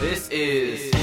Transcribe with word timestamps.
This 0.00 0.28
is 0.30 0.94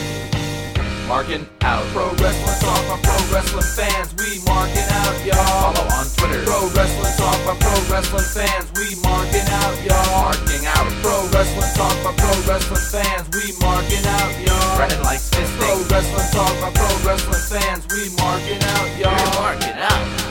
Marking 1.05 1.45
Out. 1.67 1.83
Pro 1.91 2.15
Wrestling 2.15 2.59
Talk 2.63 2.79
by 2.87 2.95
Pro 3.03 3.19
Wrestling 3.27 3.67
fans. 3.75 4.15
We 4.15 4.39
marking 4.47 4.87
out, 4.87 5.19
y'all. 5.27 5.75
Follow 5.75 5.83
on 5.99 6.07
Twitter. 6.15 6.47
Pro 6.47 6.71
Wrestling 6.71 7.11
Talk 7.19 7.35
by 7.43 7.59
Pro 7.59 7.75
Wrestling 7.91 8.23
fans. 8.23 8.71
We 8.79 8.95
marking 9.03 9.43
out, 9.51 9.75
y'all. 9.83 10.31
Marking 10.31 10.63
out. 10.63 10.87
Pro 11.03 11.27
Wrestling 11.27 11.75
Talk 11.75 11.95
by 12.07 12.15
Pro 12.15 12.31
Wrestling 12.47 12.87
fans. 12.87 13.27
We 13.35 13.51
marking 13.59 14.05
out, 14.15 14.31
y'all. 14.39 14.79
Running 14.79 15.03
like 15.03 15.19
fisting. 15.19 15.59
Pro 15.59 15.75
Wrestling 15.91 16.31
Talk 16.31 16.55
by 16.63 16.71
Pro 16.71 16.87
Wrestling 17.03 17.43
fans. 17.51 17.83
We 17.91 18.15
marking 18.15 18.63
out, 18.63 18.87
y'all. 18.95 19.11
We're 19.11 19.43
marking 19.43 19.75
out. 19.75 20.24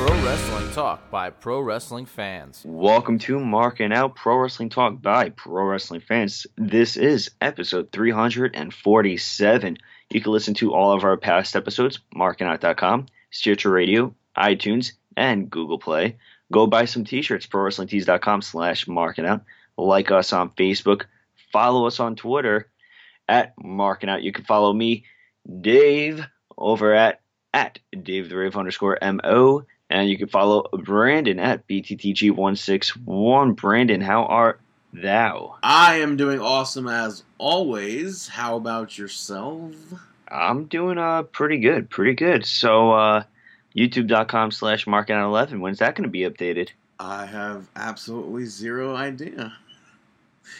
Pro 0.00 0.24
Wrestling 0.24 0.72
Talk 0.72 1.10
by 1.10 1.28
Pro 1.28 1.60
Wrestling 1.60 2.06
fans. 2.06 2.62
Welcome 2.64 3.18
to 3.18 3.38
Marking 3.38 3.92
Out 3.92 4.16
Pro 4.16 4.38
Wrestling 4.38 4.70
Talk 4.70 5.02
by 5.02 5.28
Pro 5.28 5.64
Wrestling 5.64 6.00
Fans. 6.00 6.46
This 6.56 6.96
is 6.96 7.32
episode 7.42 7.92
347. 7.92 9.76
You 10.08 10.20
can 10.22 10.32
listen 10.32 10.54
to 10.54 10.72
all 10.72 10.92
of 10.92 11.04
our 11.04 11.18
past 11.18 11.54
episodes, 11.54 12.00
markingout.com, 12.16 13.08
Stitcher 13.30 13.68
Radio, 13.68 14.14
iTunes, 14.38 14.92
and 15.18 15.50
Google 15.50 15.78
Play. 15.78 16.16
Go 16.50 16.66
buy 16.66 16.86
some 16.86 17.04
t-shirts, 17.04 17.46
prowrestlingtees.com 17.46 18.40
slash 18.40 18.86
markingout. 18.86 19.42
Like 19.76 20.10
us 20.10 20.32
on 20.32 20.48
Facebook. 20.52 21.02
Follow 21.52 21.86
us 21.86 22.00
on 22.00 22.16
Twitter 22.16 22.70
at 23.28 23.54
markingout. 23.58 24.22
You 24.22 24.32
can 24.32 24.44
follow 24.44 24.72
me, 24.72 25.04
Dave, 25.60 26.24
over 26.56 26.94
at 26.94 27.20
at 27.52 27.80
Dave 28.02 28.30
the 28.30 28.36
Rave 28.36 28.56
underscore 28.56 28.98
MO. 29.02 29.66
And 29.90 30.08
you 30.08 30.16
can 30.16 30.28
follow 30.28 30.68
Brandon 30.72 31.40
at 31.40 31.66
BTTG161. 31.66 33.56
Brandon, 33.56 34.00
how 34.00 34.24
art 34.24 34.60
thou? 34.92 35.56
I 35.62 35.96
am 35.96 36.16
doing 36.16 36.40
awesome 36.40 36.86
as 36.88 37.24
always. 37.38 38.28
How 38.28 38.56
about 38.56 38.96
yourself? 38.96 39.74
I'm 40.28 40.66
doing 40.66 40.96
uh 40.96 41.24
pretty 41.24 41.58
good, 41.58 41.90
pretty 41.90 42.14
good. 42.14 42.46
So 42.46 42.92
uh 42.92 43.24
youtube.com 43.74 44.52
slash 44.52 44.86
markout11, 44.86 45.58
when's 45.60 45.80
that 45.80 45.96
going 45.96 46.04
to 46.04 46.10
be 46.10 46.20
updated? 46.20 46.70
I 47.00 47.26
have 47.26 47.66
absolutely 47.74 48.44
zero 48.44 48.94
idea. 48.94 49.54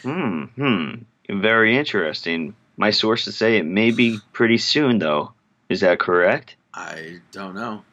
Hmm, 0.02 0.44
hmm. 0.44 0.94
Very 1.28 1.76
interesting. 1.76 2.54
My 2.76 2.90
sources 2.90 3.36
say 3.36 3.58
it 3.58 3.66
may 3.66 3.90
be 3.90 4.18
pretty 4.32 4.58
soon, 4.58 4.98
though. 4.98 5.32
Is 5.68 5.80
that 5.80 6.00
correct? 6.00 6.56
I 6.72 7.20
don't 7.30 7.54
know. 7.54 7.84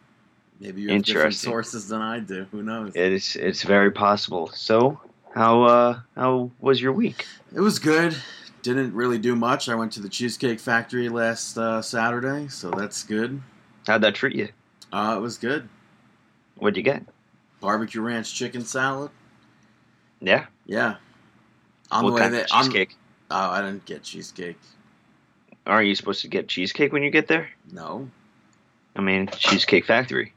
Maybe 0.60 0.82
you 0.82 0.90
have 0.90 1.04
different 1.04 1.36
sources 1.36 1.88
than 1.88 2.02
I 2.02 2.20
do. 2.20 2.48
Who 2.52 2.64
knows? 2.64 2.96
It 2.96 3.14
is. 3.14 3.36
It's 3.36 3.64
very 3.64 3.92
possible. 3.92 4.50
So, 4.54 5.00
how 5.34 5.64
uh 5.64 6.00
how 6.16 6.52
was 6.60 6.82
your 6.82 6.94
week? 6.94 7.26
It 7.56 7.60
was 7.60 7.80
good. 7.80 8.16
Didn't 8.64 8.94
really 8.94 9.20
do 9.20 9.36
much. 9.36 9.70
I 9.70 9.76
went 9.76 9.92
to 9.94 10.02
the 10.02 10.10
Cheesecake 10.10 10.60
Factory 10.60 11.10
last 11.10 11.58
uh, 11.58 11.82
Saturday, 11.82 12.48
so 12.50 12.72
that's 12.72 13.04
good. 13.04 13.42
How'd 13.86 14.02
that 14.02 14.16
treat 14.16 14.36
you? 14.36 14.50
Uh, 14.92 15.16
it 15.18 15.22
was 15.22 15.38
good. 15.38 15.70
What'd 16.58 16.76
you 16.76 16.84
get? 16.84 17.04
Barbecue 17.62 18.02
ranch 18.02 18.34
chicken 18.34 18.66
salad. 18.66 19.12
Yeah. 20.20 20.48
Yeah. 20.66 20.96
On 21.92 22.04
what 22.04 22.10
the 22.10 22.16
way 22.16 22.22
kind 22.22 22.36
of 22.36 22.48
on- 22.52 22.64
cheesecake? 22.66 22.96
oh, 23.32 23.50
I 23.52 23.62
didn't 23.62 23.86
get 23.86 24.04
cheesecake. 24.04 24.58
Aren't 25.66 25.88
you 25.88 25.96
supposed 25.96 26.22
to 26.22 26.28
get 26.28 26.48
cheesecake 26.48 26.92
when 26.92 27.04
you 27.04 27.12
get 27.12 27.28
there? 27.28 27.50
No. 27.72 28.10
I 28.96 29.02
mean, 29.02 29.28
Cheesecake 29.28 29.86
Factory. 29.86 30.34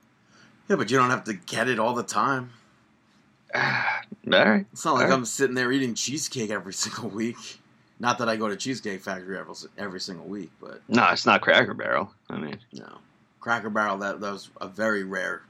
Yeah, 0.71 0.77
but 0.77 0.89
you 0.89 0.99
don't 0.99 1.11
have 1.11 1.25
to 1.25 1.35
get 1.35 1.69
it 1.69 1.81
all 1.81 1.95
the 1.95 2.05
time. 2.05 2.51
All 3.55 3.61
right. 4.25 4.65
It's 4.73 4.85
not 4.85 4.95
like 4.95 5.03
Alright. 5.05 5.19
I'm 5.19 5.25
sitting 5.25 5.57
there 5.57 5.73
eating 5.73 5.95
cheesecake 5.95 6.51
every 6.51 6.73
single 6.85 7.11
week. 7.11 7.59
Not 7.99 8.19
that 8.19 8.29
I 8.29 8.37
go 8.37 8.49
to 8.49 8.57
Cheesecake 8.57 9.03
Factory 9.03 9.37
every, 9.37 9.55
every 9.77 10.01
single 10.01 10.27
week, 10.27 10.51
but 10.61 10.81
No, 10.89 11.09
it's 11.11 11.27
not 11.27 11.41
Cracker 11.41 11.75
Barrel. 11.75 12.15
I 12.31 12.39
mean, 12.39 12.57
no. 12.73 12.99
Cracker 13.41 13.69
Barrel, 13.69 13.99
that, 13.99 14.21
that 14.21 14.33
was 14.33 14.49
a 14.61 14.69
very 14.69 15.03
rare 15.03 15.43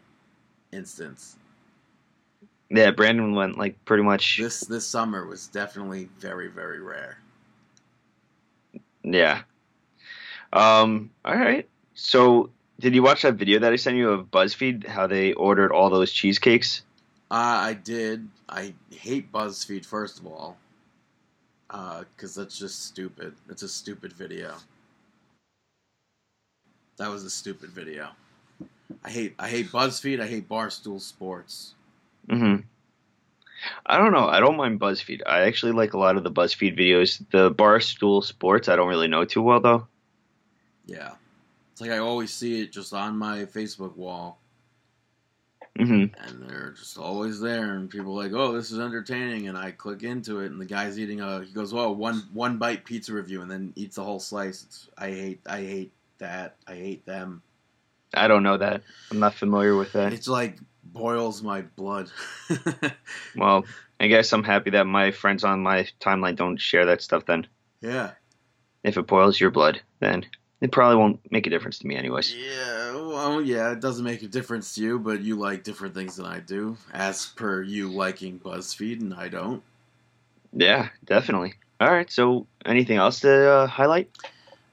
instance. 0.73 1.37
yeah, 2.71 2.91
Brandon 2.91 3.35
went 3.35 3.59
like 3.59 3.85
pretty 3.85 4.03
much. 4.03 4.39
This 4.39 4.61
this 4.61 4.87
summer 4.87 5.27
was 5.27 5.49
definitely 5.49 6.09
very, 6.19 6.49
very 6.49 6.81
rare. 6.81 7.19
Yeah. 9.05 9.43
Um. 10.55 11.11
All 11.27 11.37
right. 11.37 11.69
So, 11.95 12.49
did 12.81 12.95
you 12.95 13.03
watch 13.03 13.23
that 13.23 13.35
video 13.35 13.59
that 13.61 13.73
I 13.73 13.77
sent 13.77 13.97
you 13.97 14.11
of 14.11 14.31
BuzzFeed? 14.31 14.87
How 14.87 15.07
they 15.07 15.33
ordered 15.35 15.71
all 15.73 15.91
those 15.91 16.11
cheesecakes? 16.11 16.83
Uh, 17.31 17.35
I 17.35 17.75
did. 17.75 18.29
I 18.49 18.75
hate 18.91 19.31
BuzzFeed, 19.31 19.85
first 19.85 20.19
of 20.19 20.27
all. 20.27 20.57
Because 21.69 22.35
that's 22.35 22.59
just 22.59 22.87
stupid. 22.87 23.35
It's 23.49 23.63
a 23.63 23.69
stupid 23.69 24.13
video. 24.13 24.57
That 26.97 27.11
was 27.11 27.25
a 27.25 27.31
stupid 27.31 27.71
video. 27.71 28.09
I 29.05 29.11
hate 29.11 29.35
I 29.39 29.49
hate 29.49 29.69
BuzzFeed. 29.69 30.21
I 30.21 30.27
hate 30.27 30.49
Barstool 30.49 31.01
Sports. 31.01 31.75
hmm 32.29 32.57
I 33.87 33.99
don't 33.99 34.13
know. 34.13 34.27
I 34.27 34.41
don't 34.41 34.57
mind 34.57 34.81
BuzzFeed. 34.81 35.21
I 35.27 35.43
actually 35.43 35.73
like 35.73 35.93
a 35.93 35.99
lot 35.99 36.17
of 36.17 36.25
the 36.25 36.31
BuzzFeed 36.31 36.79
videos. 36.79 37.23
The 37.31 37.51
Barstool 37.51 38.25
Sports, 38.25 38.69
I 38.69 38.77
don't 38.77 38.89
really 38.89 39.09
know 39.09 39.25
too 39.25 39.43
well 39.43 39.61
though. 39.61 39.87
Yeah. 40.87 41.13
It's 41.81 41.89
like 41.89 41.97
I 41.97 42.03
always 42.03 42.31
see 42.31 42.61
it 42.61 42.73
just 42.73 42.93
on 42.93 43.17
my 43.17 43.47
Facebook 43.47 43.97
wall, 43.97 44.39
hmm 45.79 46.05
and 46.15 46.43
they're 46.43 46.75
just 46.77 46.99
always 46.99 47.41
there, 47.41 47.75
and 47.75 47.89
people 47.89 48.21
are 48.21 48.23
like, 48.23 48.35
"Oh, 48.35 48.53
this 48.53 48.71
is 48.71 48.79
entertaining," 48.79 49.49
and 49.49 49.57
I 49.57 49.71
click 49.71 50.03
into 50.03 50.41
it, 50.41 50.51
and 50.51 50.61
the 50.61 50.67
guy's 50.67 50.99
eating 50.99 51.23
a. 51.23 51.43
He 51.43 51.55
goes, 51.55 51.73
"Well, 51.73 51.95
one 51.95 52.29
one 52.35 52.59
bite 52.59 52.85
pizza 52.85 53.15
review," 53.15 53.41
and 53.41 53.51
then 53.51 53.73
eats 53.77 53.97
the 53.97 54.05
whole 54.05 54.21
slice. 54.21 54.65
It's, 54.65 54.89
I 54.99 55.09
hate 55.09 55.41
I 55.47 55.63
hate 55.63 55.93
that. 56.19 56.57
I 56.67 56.75
hate 56.75 57.07
them. 57.07 57.41
I 58.13 58.29
don't 58.29 58.43
know 58.43 58.59
that. 58.59 58.83
I'm 59.11 59.21
not 59.21 59.33
familiar 59.33 59.75
with 59.75 59.95
that. 59.95 60.13
It's 60.13 60.29
like 60.29 60.59
boils 60.85 61.43
my 61.43 61.63
blood. 61.63 62.11
Well, 63.35 63.65
I 63.99 64.09
guess 64.09 64.35
I'm 64.35 64.45
happy 64.45 64.69
that 64.71 64.87
my 64.87 65.13
friends 65.13 65.45
on 65.45 65.63
my 65.63 65.89
timeline 65.99 66.37
don't 66.37 66.61
share 66.61 66.85
that 66.85 67.01
stuff. 67.01 67.25
Then, 67.25 67.47
yeah. 67.81 68.11
if 68.85 68.99
it 68.99 69.07
boils 69.07 69.41
your 69.41 69.51
blood, 69.51 69.81
then 70.01 70.27
it 70.61 70.73
probably 70.73 70.97
won't 70.97 71.21
make 71.33 71.47
a 71.47 71.51
difference 71.51 71.79
to 71.81 71.87
me, 71.87 71.97
anyways. 71.97 72.35
Yeah, 72.35 72.93
well, 72.95 73.41
yeah, 73.41 73.73
it 73.73 73.81
doesn't 73.81 74.05
make 74.05 74.23
a 74.23 74.29
difference 74.29 74.75
to 74.75 74.83
you, 74.83 74.99
but 74.99 75.21
you 75.21 75.37
like 75.37 75.65
different 75.65 75.95
things 75.95 76.17
than 76.17 76.27
I 76.27 76.41
do, 76.41 76.77
as 76.93 77.27
per 77.27 77.63
you 77.63 77.89
liking 77.91 78.39
BuzzFeed, 78.41 79.01
and 79.01 79.15
I 79.15 79.29
don't. 79.29 79.63
Yeah, 80.53 80.89
definitely. 81.07 81.55
All 81.81 81.91
right. 81.91 82.11
So, 82.11 82.47
anything 82.67 82.97
else 82.99 83.21
to 83.21 83.49
uh, 83.51 83.67
highlight? 83.67 84.11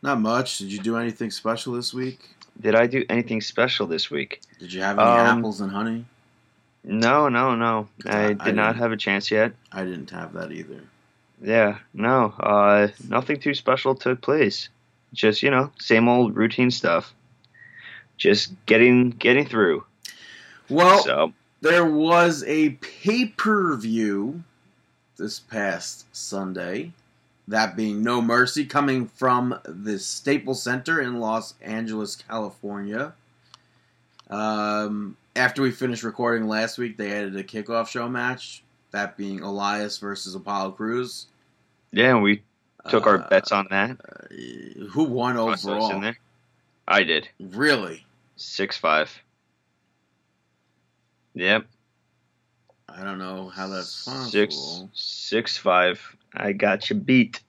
Not 0.01 0.19
much. 0.19 0.57
Did 0.57 0.71
you 0.71 0.79
do 0.79 0.97
anything 0.97 1.31
special 1.31 1.73
this 1.73 1.93
week? 1.93 2.19
Did 2.59 2.75
I 2.75 2.87
do 2.87 3.05
anything 3.09 3.39
special 3.41 3.85
this 3.87 4.09
week? 4.11 4.41
Did 4.59 4.73
you 4.73 4.81
have 4.81 4.97
any 4.99 5.07
Um, 5.07 5.39
apples 5.39 5.61
and 5.61 5.71
honey? 5.71 6.05
No, 6.83 7.29
no, 7.29 7.55
no. 7.55 7.87
I 8.05 8.25
I- 8.25 8.27
did 8.29 8.41
I 8.41 8.51
not 8.51 8.75
have 8.77 8.91
a 8.91 8.97
chance 8.97 9.29
yet. 9.31 9.53
I 9.71 9.83
didn't 9.83 10.09
have 10.11 10.33
that 10.33 10.51
either. 10.51 10.81
Yeah, 11.41 11.77
no. 11.93 12.33
Uh, 12.39 12.87
nothing 13.07 13.39
too 13.39 13.53
special 13.53 13.93
took 13.93 14.21
place. 14.21 14.69
Just 15.13 15.41
you 15.43 15.51
know, 15.51 15.71
same 15.79 16.07
old 16.07 16.35
routine 16.35 16.71
stuff. 16.71 17.13
Just 18.17 18.53
getting 18.65 19.11
getting 19.11 19.45
through. 19.45 19.85
Well, 20.69 21.03
so 21.03 21.33
there 21.61 21.85
was 21.85 22.43
a 22.45 22.71
pay 22.71 23.25
per 23.25 23.75
view 23.75 24.43
this 25.17 25.39
past 25.39 26.05
Sunday. 26.15 26.91
That 27.47 27.77
being 27.77 28.03
No 28.03 28.21
Mercy, 28.21 28.65
coming 28.65 29.07
from 29.07 29.57
the 29.63 29.99
Staples 29.99 30.61
Center 30.61 30.99
in 30.99 31.19
Los 31.19 31.53
Angeles, 31.61 32.17
California. 32.17 33.13
Um, 34.29 35.15
after 35.35 35.61
we 35.61 35.71
finished 35.71 36.03
recording 36.03 36.47
last 36.49 36.77
week, 36.77 36.97
they 36.97 37.11
added 37.13 37.37
a 37.37 37.43
kickoff 37.43 37.87
show 37.87 38.09
match. 38.09 38.63
That 38.91 39.15
being 39.15 39.41
Elias 39.41 39.97
versus 39.97 40.35
Apollo 40.35 40.71
Crews. 40.71 41.27
yeah, 41.91 42.19
we 42.19 42.41
took 42.89 43.05
our 43.07 43.23
Uh, 43.23 43.27
bets 43.29 43.51
on 43.51 43.67
that. 43.69 43.91
uh, 43.91 44.85
who 44.91 45.03
won 45.05 45.37
Us- 45.37 45.59
us 45.59 45.65
in 45.65 45.69
overall? 45.71 46.01
there. 46.01 46.17
I 46.87 47.03
did 47.03 47.29
Really? 47.39 48.05
six 48.35 48.77
five. 48.77 49.21
Yep. 51.33 51.67
I 52.89 53.03
don't 53.03 53.19
know 53.19 53.49
how 53.49 53.67
that's 53.67 54.05
possible. 54.05 54.29
Six 54.31 54.83
six 54.93 55.57
five. 55.57 56.01
I 56.33 56.51
got 56.53 56.89
you 56.89 56.95
beat. 56.95 57.41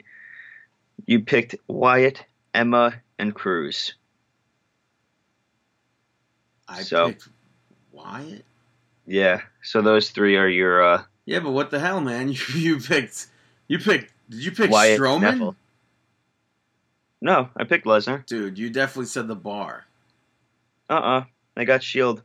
You 1.07 1.21
picked 1.21 1.55
Wyatt, 1.69 2.25
Emma, 2.53 2.95
and 3.19 3.35
Crews. 3.35 3.95
I 6.69 6.83
so- 6.83 7.09
picked 7.09 7.29
Wyatt. 7.93 8.45
Yeah. 9.07 9.41
So 9.63 9.81
those 9.81 10.11
three 10.11 10.37
are 10.37 10.49
your 10.49 10.83
uh, 10.83 11.05
Yeah, 11.25 11.41
but 11.41 11.53
what 11.53 11.71
the 11.71 11.79
hell, 11.79 12.01
man? 12.01 12.29
You, 12.31 12.39
you 12.55 12.81
picked. 12.81 13.29
You 13.69 13.79
picked. 13.79 14.13
Did 14.31 14.45
you 14.45 14.53
pick 14.53 14.71
Wyatt 14.71 15.01
Strowman? 15.01 15.21
Neville. 15.23 15.57
No, 17.21 17.49
I 17.57 17.65
picked 17.65 17.85
Lesnar. 17.87 18.25
Dude, 18.27 18.59
you 18.59 18.71
definitely 18.71 19.07
said 19.07 19.27
the 19.29 19.35
bar, 19.35 19.85
Uh 20.89 20.93
uh 20.95 21.25
I 21.57 21.65
got 21.65 21.83
Shield. 21.83 22.23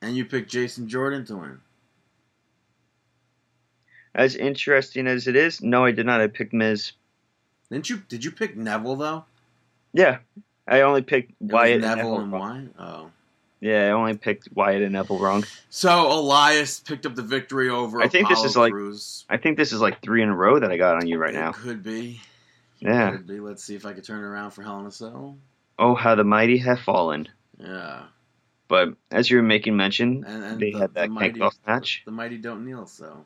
and 0.00 0.16
you 0.16 0.24
picked 0.24 0.50
Jason 0.50 0.88
Jordan 0.88 1.24
to 1.26 1.36
win. 1.36 1.60
As 4.14 4.36
interesting 4.36 5.06
as 5.06 5.26
it 5.26 5.36
is, 5.36 5.62
no, 5.62 5.84
I 5.84 5.90
did 5.92 6.06
not. 6.06 6.20
I 6.20 6.26
picked 6.26 6.52
Miz. 6.52 6.92
Didn't 7.70 7.88
you? 7.88 8.02
Did 8.08 8.24
you 8.24 8.30
pick 8.30 8.56
Neville 8.56 8.96
though? 8.96 9.24
Yeah, 9.94 10.18
I 10.68 10.82
only 10.82 11.02
picked 11.02 11.32
Wyatt 11.40 11.72
and 11.76 11.82
Neville 11.82 12.18
Neville. 12.18 12.20
and. 12.20 12.32
Wyatt. 12.32 12.74
Oh. 12.78 13.10
Yeah, 13.62 13.86
I 13.86 13.90
only 13.90 14.16
picked 14.16 14.48
Wyatt 14.52 14.82
and 14.82 14.92
Neville 14.92 15.20
wrong. 15.20 15.44
So 15.70 16.10
Elias 16.10 16.80
picked 16.80 17.06
up 17.06 17.14
the 17.14 17.22
victory 17.22 17.68
over. 17.70 18.02
I 18.02 18.08
think 18.08 18.28
this 18.28 18.42
is 18.42 18.56
like- 18.56 18.72
Crews. 18.72 19.24
I 19.30 19.36
think 19.36 19.56
this 19.56 19.72
is 19.72 19.80
like 19.80 20.02
three 20.02 20.20
in 20.20 20.28
a 20.28 20.34
row 20.34 20.58
that 20.58 20.72
I 20.72 20.76
got 20.76 20.96
on 20.96 21.06
you 21.06 21.16
right 21.16 21.32
It 21.32 21.38
now. 21.38 21.52
Could 21.52 21.84
be. 21.84 22.20
Yeah. 22.80 23.12
Could 23.12 23.28
be. 23.28 23.38
Let's 23.38 23.62
see 23.62 23.76
if 23.76 23.86
I 23.86 23.92
could 23.92 24.02
turn 24.02 24.18
it 24.18 24.26
around 24.26 24.50
for 24.50 24.62
Hell 24.62 24.80
in 24.80 24.86
a 24.86 24.90
Cell. 24.90 25.38
Oh, 25.78 25.94
how 25.94 26.16
the 26.16 26.24
mighty 26.24 26.58
have 26.58 26.80
fallen. 26.80 27.28
Yeah. 27.56 28.02
But 28.66 28.94
as 29.12 29.30
you 29.30 29.36
were 29.36 29.44
making 29.44 29.76
mention, 29.76 30.24
And, 30.26 30.42
and 30.42 30.60
they 30.60 30.72
the, 30.72 30.78
had 30.80 30.90
the 30.90 31.00
that 31.02 31.10
mighty, 31.10 31.34
kicked 31.34 31.42
off 31.44 31.54
match. 31.64 32.02
The 32.04 32.10
mighty 32.10 32.38
don't 32.38 32.64
kneel. 32.64 32.86
So. 32.86 33.24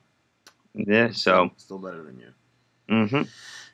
Yeah, 0.74 1.12
so 1.12 1.50
still 1.56 1.78
better 1.78 2.02
than 2.02 2.18
you. 2.20 2.28
Mm-hmm. 2.90 3.22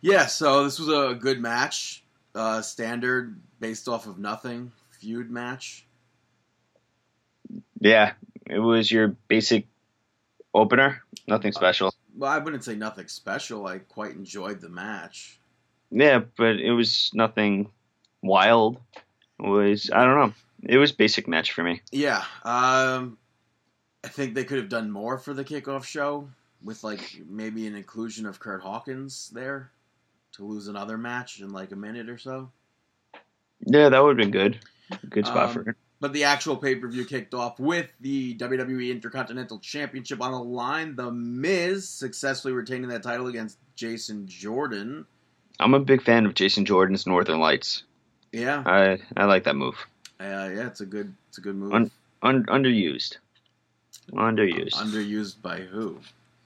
Yeah. 0.00 0.26
So 0.26 0.62
this 0.62 0.78
was 0.78 0.88
a 0.88 1.16
good 1.16 1.40
match. 1.40 2.04
Uh, 2.36 2.62
standard 2.62 3.40
based 3.58 3.88
off 3.88 4.06
of 4.06 4.18
nothing 4.20 4.70
feud 5.00 5.28
match. 5.28 5.84
Yeah, 7.82 8.12
it 8.46 8.58
was 8.58 8.90
your 8.90 9.08
basic 9.28 9.66
opener. 10.54 11.02
Nothing 11.26 11.52
special. 11.52 11.94
Well, 12.16 12.30
I 12.30 12.38
wouldn't 12.38 12.64
say 12.64 12.74
nothing 12.74 13.08
special. 13.08 13.66
I 13.66 13.78
quite 13.78 14.12
enjoyed 14.12 14.60
the 14.60 14.68
match. 14.68 15.38
Yeah, 15.90 16.20
but 16.36 16.56
it 16.56 16.72
was 16.72 17.10
nothing 17.14 17.70
wild. 18.22 18.78
It 19.42 19.48
was 19.48 19.90
I 19.92 20.04
don't 20.04 20.18
know. 20.18 20.34
It 20.64 20.78
was 20.78 20.92
basic 20.92 21.26
match 21.26 21.52
for 21.52 21.62
me. 21.62 21.82
Yeah. 21.90 22.24
Um, 22.44 23.18
I 24.04 24.08
think 24.08 24.34
they 24.34 24.44
could 24.44 24.58
have 24.58 24.68
done 24.68 24.90
more 24.90 25.18
for 25.18 25.34
the 25.34 25.44
kickoff 25.44 25.84
show 25.84 26.28
with 26.62 26.84
like 26.84 27.20
maybe 27.28 27.66
an 27.66 27.74
inclusion 27.74 28.26
of 28.26 28.38
Kurt 28.38 28.62
Hawkins 28.62 29.30
there 29.34 29.70
to 30.32 30.44
lose 30.44 30.68
another 30.68 30.96
match 30.96 31.40
in 31.40 31.50
like 31.50 31.72
a 31.72 31.76
minute 31.76 32.08
or 32.08 32.18
so. 32.18 32.50
Yeah, 33.66 33.88
that 33.88 34.02
would 34.02 34.18
have 34.18 34.30
been 34.30 34.30
good. 34.30 34.58
Good 35.08 35.26
spot 35.26 35.48
Um, 35.48 35.54
for 35.54 35.70
it. 35.70 35.76
But 36.02 36.12
the 36.12 36.24
actual 36.24 36.56
pay 36.56 36.74
per 36.74 36.88
view 36.88 37.04
kicked 37.04 37.32
off 37.32 37.60
with 37.60 37.86
the 38.00 38.34
WWE 38.34 38.90
Intercontinental 38.90 39.60
Championship 39.60 40.20
on 40.20 40.32
the 40.32 40.38
line. 40.42 40.96
The 40.96 41.12
Miz 41.12 41.88
successfully 41.88 42.52
retaining 42.52 42.88
that 42.88 43.04
title 43.04 43.28
against 43.28 43.56
Jason 43.76 44.26
Jordan. 44.26 45.06
I'm 45.60 45.74
a 45.74 45.78
big 45.78 46.02
fan 46.02 46.26
of 46.26 46.34
Jason 46.34 46.64
Jordan's 46.64 47.06
Northern 47.06 47.38
Lights. 47.38 47.84
Yeah, 48.32 48.64
I 48.66 48.98
I 49.16 49.26
like 49.26 49.44
that 49.44 49.54
move. 49.54 49.76
uh, 50.18 50.24
yeah, 50.24 50.66
it's 50.66 50.80
a 50.80 50.86
good, 50.86 51.14
it's 51.28 51.38
a 51.38 51.40
good 51.40 51.54
move. 51.54 51.72
Un- 51.72 51.90
Un- 52.24 52.46
underused. 52.46 53.18
Underused. 54.12 54.72
Underused 54.74 55.40
by 55.40 55.60
who? 55.60 56.00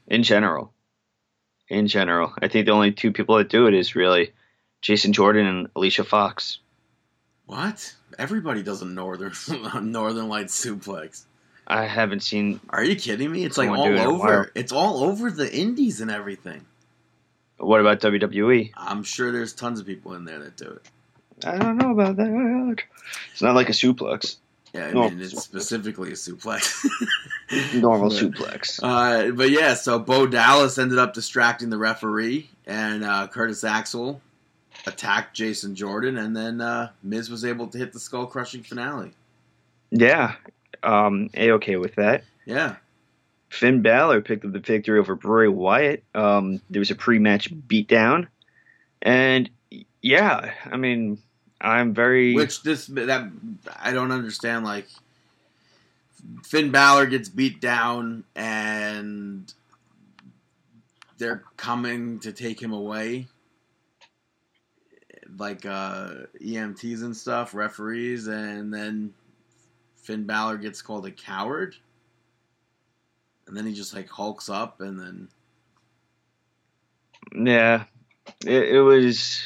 in 0.06 0.22
general. 0.22 0.70
In 1.70 1.86
general, 1.86 2.34
I 2.42 2.48
think 2.48 2.66
the 2.66 2.72
only 2.72 2.92
two 2.92 3.10
people 3.10 3.38
that 3.38 3.48
do 3.48 3.68
it 3.68 3.72
is 3.72 3.96
really 3.96 4.34
Jason 4.82 5.14
Jordan 5.14 5.46
and 5.46 5.68
Alicia 5.74 6.04
Fox. 6.04 6.58
What? 7.46 7.94
Everybody 8.18 8.62
does 8.62 8.82
a 8.82 8.86
northern 8.86 9.32
Northern 9.92 10.28
Light 10.28 10.46
suplex. 10.46 11.24
I 11.66 11.84
haven't 11.84 12.20
seen. 12.20 12.60
Are 12.70 12.84
you 12.84 12.96
kidding 12.96 13.30
me? 13.32 13.44
It's 13.44 13.58
like 13.58 13.68
do 13.68 13.74
it 13.94 13.98
all 13.98 14.14
over. 14.22 14.52
It's 14.54 14.72
all 14.72 15.02
over 15.04 15.30
the 15.30 15.52
indies 15.54 16.00
and 16.00 16.10
everything. 16.10 16.64
What 17.58 17.80
about? 17.80 18.00
WWE? 18.00 18.70
I'm 18.76 19.02
sure 19.02 19.32
there's 19.32 19.52
tons 19.52 19.80
of 19.80 19.86
people 19.86 20.14
in 20.14 20.24
there 20.24 20.38
that 20.38 20.56
do 20.56 20.66
it. 20.66 20.82
I 21.46 21.58
don't 21.58 21.76
know 21.76 21.90
about 21.90 22.16
that. 22.16 22.76
It's 23.32 23.42
not 23.42 23.54
like 23.54 23.68
a 23.68 23.72
suplex. 23.72 24.36
Yeah, 24.72 24.86
I 24.88 24.92
No. 24.92 25.08
mean 25.08 25.20
it's 25.20 25.42
specifically 25.42 26.10
a 26.10 26.14
suplex. 26.14 26.84
Normal 27.74 28.10
But- 28.10 28.18
suplex. 28.18 28.80
Uh, 28.82 29.32
but 29.32 29.50
yeah, 29.50 29.74
so 29.74 29.98
Bo 29.98 30.26
Dallas 30.26 30.78
ended 30.78 30.98
up 30.98 31.14
distracting 31.14 31.70
the 31.70 31.78
referee, 31.78 32.48
and 32.66 33.04
uh, 33.04 33.26
Curtis 33.28 33.64
Axel 33.64 34.20
attacked 34.86 35.34
Jason 35.34 35.74
Jordan, 35.74 36.16
and 36.16 36.36
then 36.36 36.60
uh, 36.60 36.90
Miz 37.02 37.28
was 37.28 37.44
able 37.44 37.66
to 37.68 37.78
hit 37.78 37.92
the 37.92 38.00
skull 38.00 38.26
crushing 38.26 38.62
finale. 38.62 39.12
Yeah, 39.90 40.34
um, 40.82 41.30
a 41.34 41.52
okay 41.52 41.76
with 41.76 41.94
that. 41.96 42.24
Yeah, 42.44 42.76
Finn 43.50 43.82
Balor 43.82 44.20
picked 44.22 44.44
up 44.44 44.52
the 44.52 44.60
victory 44.60 44.98
over 44.98 45.14
Bray 45.14 45.48
Wyatt. 45.48 46.02
Um, 46.14 46.60
there 46.70 46.80
was 46.80 46.90
a 46.90 46.94
pre-match 46.94 47.52
beatdown, 47.52 48.28
and 49.02 49.50
yeah, 50.02 50.52
I 50.64 50.76
mean, 50.76 51.18
I'm 51.60 51.94
very. 51.94 52.34
which 52.34 52.62
this 52.62 52.86
that 52.86 53.30
I 53.80 53.92
don't 53.92 54.12
understand. 54.12 54.64
Like 54.64 54.86
Finn 56.44 56.70
Balor 56.70 57.06
gets 57.06 57.28
beat 57.28 57.60
down, 57.60 58.24
and 58.34 59.52
they're 61.18 61.42
coming 61.56 62.18
to 62.20 62.32
take 62.32 62.60
him 62.60 62.72
away. 62.72 63.26
Like 65.38 65.66
uh, 65.66 66.10
EMTs 66.40 67.02
and 67.02 67.16
stuff, 67.16 67.54
referees, 67.54 68.26
and 68.26 68.72
then 68.72 69.12
Finn 69.96 70.24
Balor 70.24 70.56
gets 70.58 70.80
called 70.82 71.04
a 71.06 71.10
coward, 71.10 71.74
and 73.46 73.56
then 73.56 73.66
he 73.66 73.74
just 73.74 73.94
like 73.94 74.08
hulks 74.08 74.48
up, 74.48 74.80
and 74.80 74.98
then 74.98 75.28
Yeah, 77.34 77.84
it, 78.46 78.62
it 78.76 78.80
was. 78.80 79.42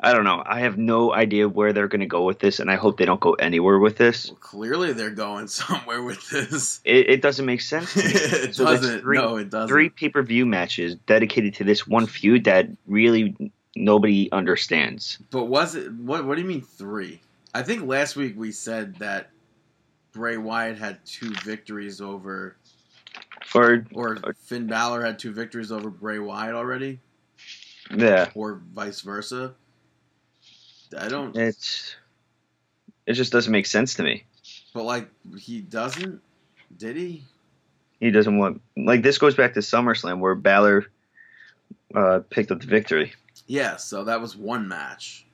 I 0.00 0.12
don't 0.12 0.24
know. 0.24 0.42
I 0.44 0.60
have 0.60 0.76
no 0.76 1.14
idea 1.14 1.48
where 1.48 1.72
they're 1.72 1.88
going 1.88 2.00
to 2.00 2.06
go 2.06 2.24
with 2.24 2.38
this, 2.40 2.60
and 2.60 2.70
I 2.70 2.74
hope 2.76 2.98
they 2.98 3.04
don't 3.06 3.20
go 3.20 3.32
anywhere 3.34 3.78
with 3.78 3.96
this. 3.96 4.26
well, 4.28 4.36
clearly 4.36 4.92
they're 4.92 5.10
going 5.10 5.46
somewhere 5.48 6.02
with 6.02 6.28
this. 6.30 6.80
It, 6.84 7.08
it 7.08 7.22
doesn't 7.22 7.46
make 7.46 7.60
sense. 7.62 7.96
It 7.96 8.54
So 8.54 8.64
doesn't. 8.64 9.00
three- 9.00 9.16
no, 9.18 9.36
it 9.36 9.50
doesn't. 9.50 9.68
Three 9.68 9.88
pay 9.88 10.08
per 10.10 10.22
view 10.22 10.46
matches 10.46 10.96
dedicated 11.06 11.54
to 11.54 11.64
this 11.64 11.86
one 11.86 12.06
feud 12.06 12.44
that 12.44 12.68
really 12.86 13.34
nobody 13.76 14.30
understands. 14.32 15.18
But 15.30 15.44
was 15.44 15.74
it 15.74 15.92
what? 15.92 16.24
What 16.24 16.36
do 16.36 16.42
you 16.42 16.48
mean 16.48 16.62
three? 16.62 17.20
I 17.54 17.62
think 17.62 17.86
last 17.86 18.16
week 18.16 18.34
we 18.36 18.52
said 18.52 18.96
that 18.96 19.30
Bray 20.12 20.36
Wyatt 20.36 20.78
had 20.78 21.04
two 21.04 21.32
victories 21.44 22.00
over, 22.00 22.56
For 23.44 23.86
or 23.92 24.18
Finn 24.44 24.66
Balor 24.66 25.04
had 25.04 25.18
two 25.18 25.32
victories 25.32 25.70
over 25.70 25.90
Bray 25.90 26.18
Wyatt 26.18 26.54
already, 26.54 27.00
yeah, 27.94 28.30
or 28.34 28.62
vice 28.72 29.00
versa. 29.00 29.54
I 30.98 31.08
don't. 31.08 31.36
it's 31.36 31.96
it 33.06 33.14
just 33.14 33.32
doesn't 33.32 33.52
make 33.52 33.66
sense 33.66 33.94
to 33.94 34.02
me. 34.02 34.24
But 34.72 34.84
like 34.84 35.08
he 35.38 35.60
doesn't. 35.60 36.20
Did 36.76 36.96
he? 36.96 37.24
He 38.00 38.10
doesn't 38.10 38.36
want 38.36 38.60
like 38.76 39.02
this 39.02 39.18
goes 39.18 39.34
back 39.34 39.54
to 39.54 39.60
SummerSlam 39.60 40.18
where 40.18 40.34
Balor 40.34 40.86
uh, 41.94 42.20
picked 42.30 42.50
up 42.50 42.60
the 42.60 42.66
victory. 42.66 43.12
Yeah. 43.46 43.76
So 43.76 44.04
that 44.04 44.20
was 44.20 44.36
one 44.36 44.68
match. 44.68 45.26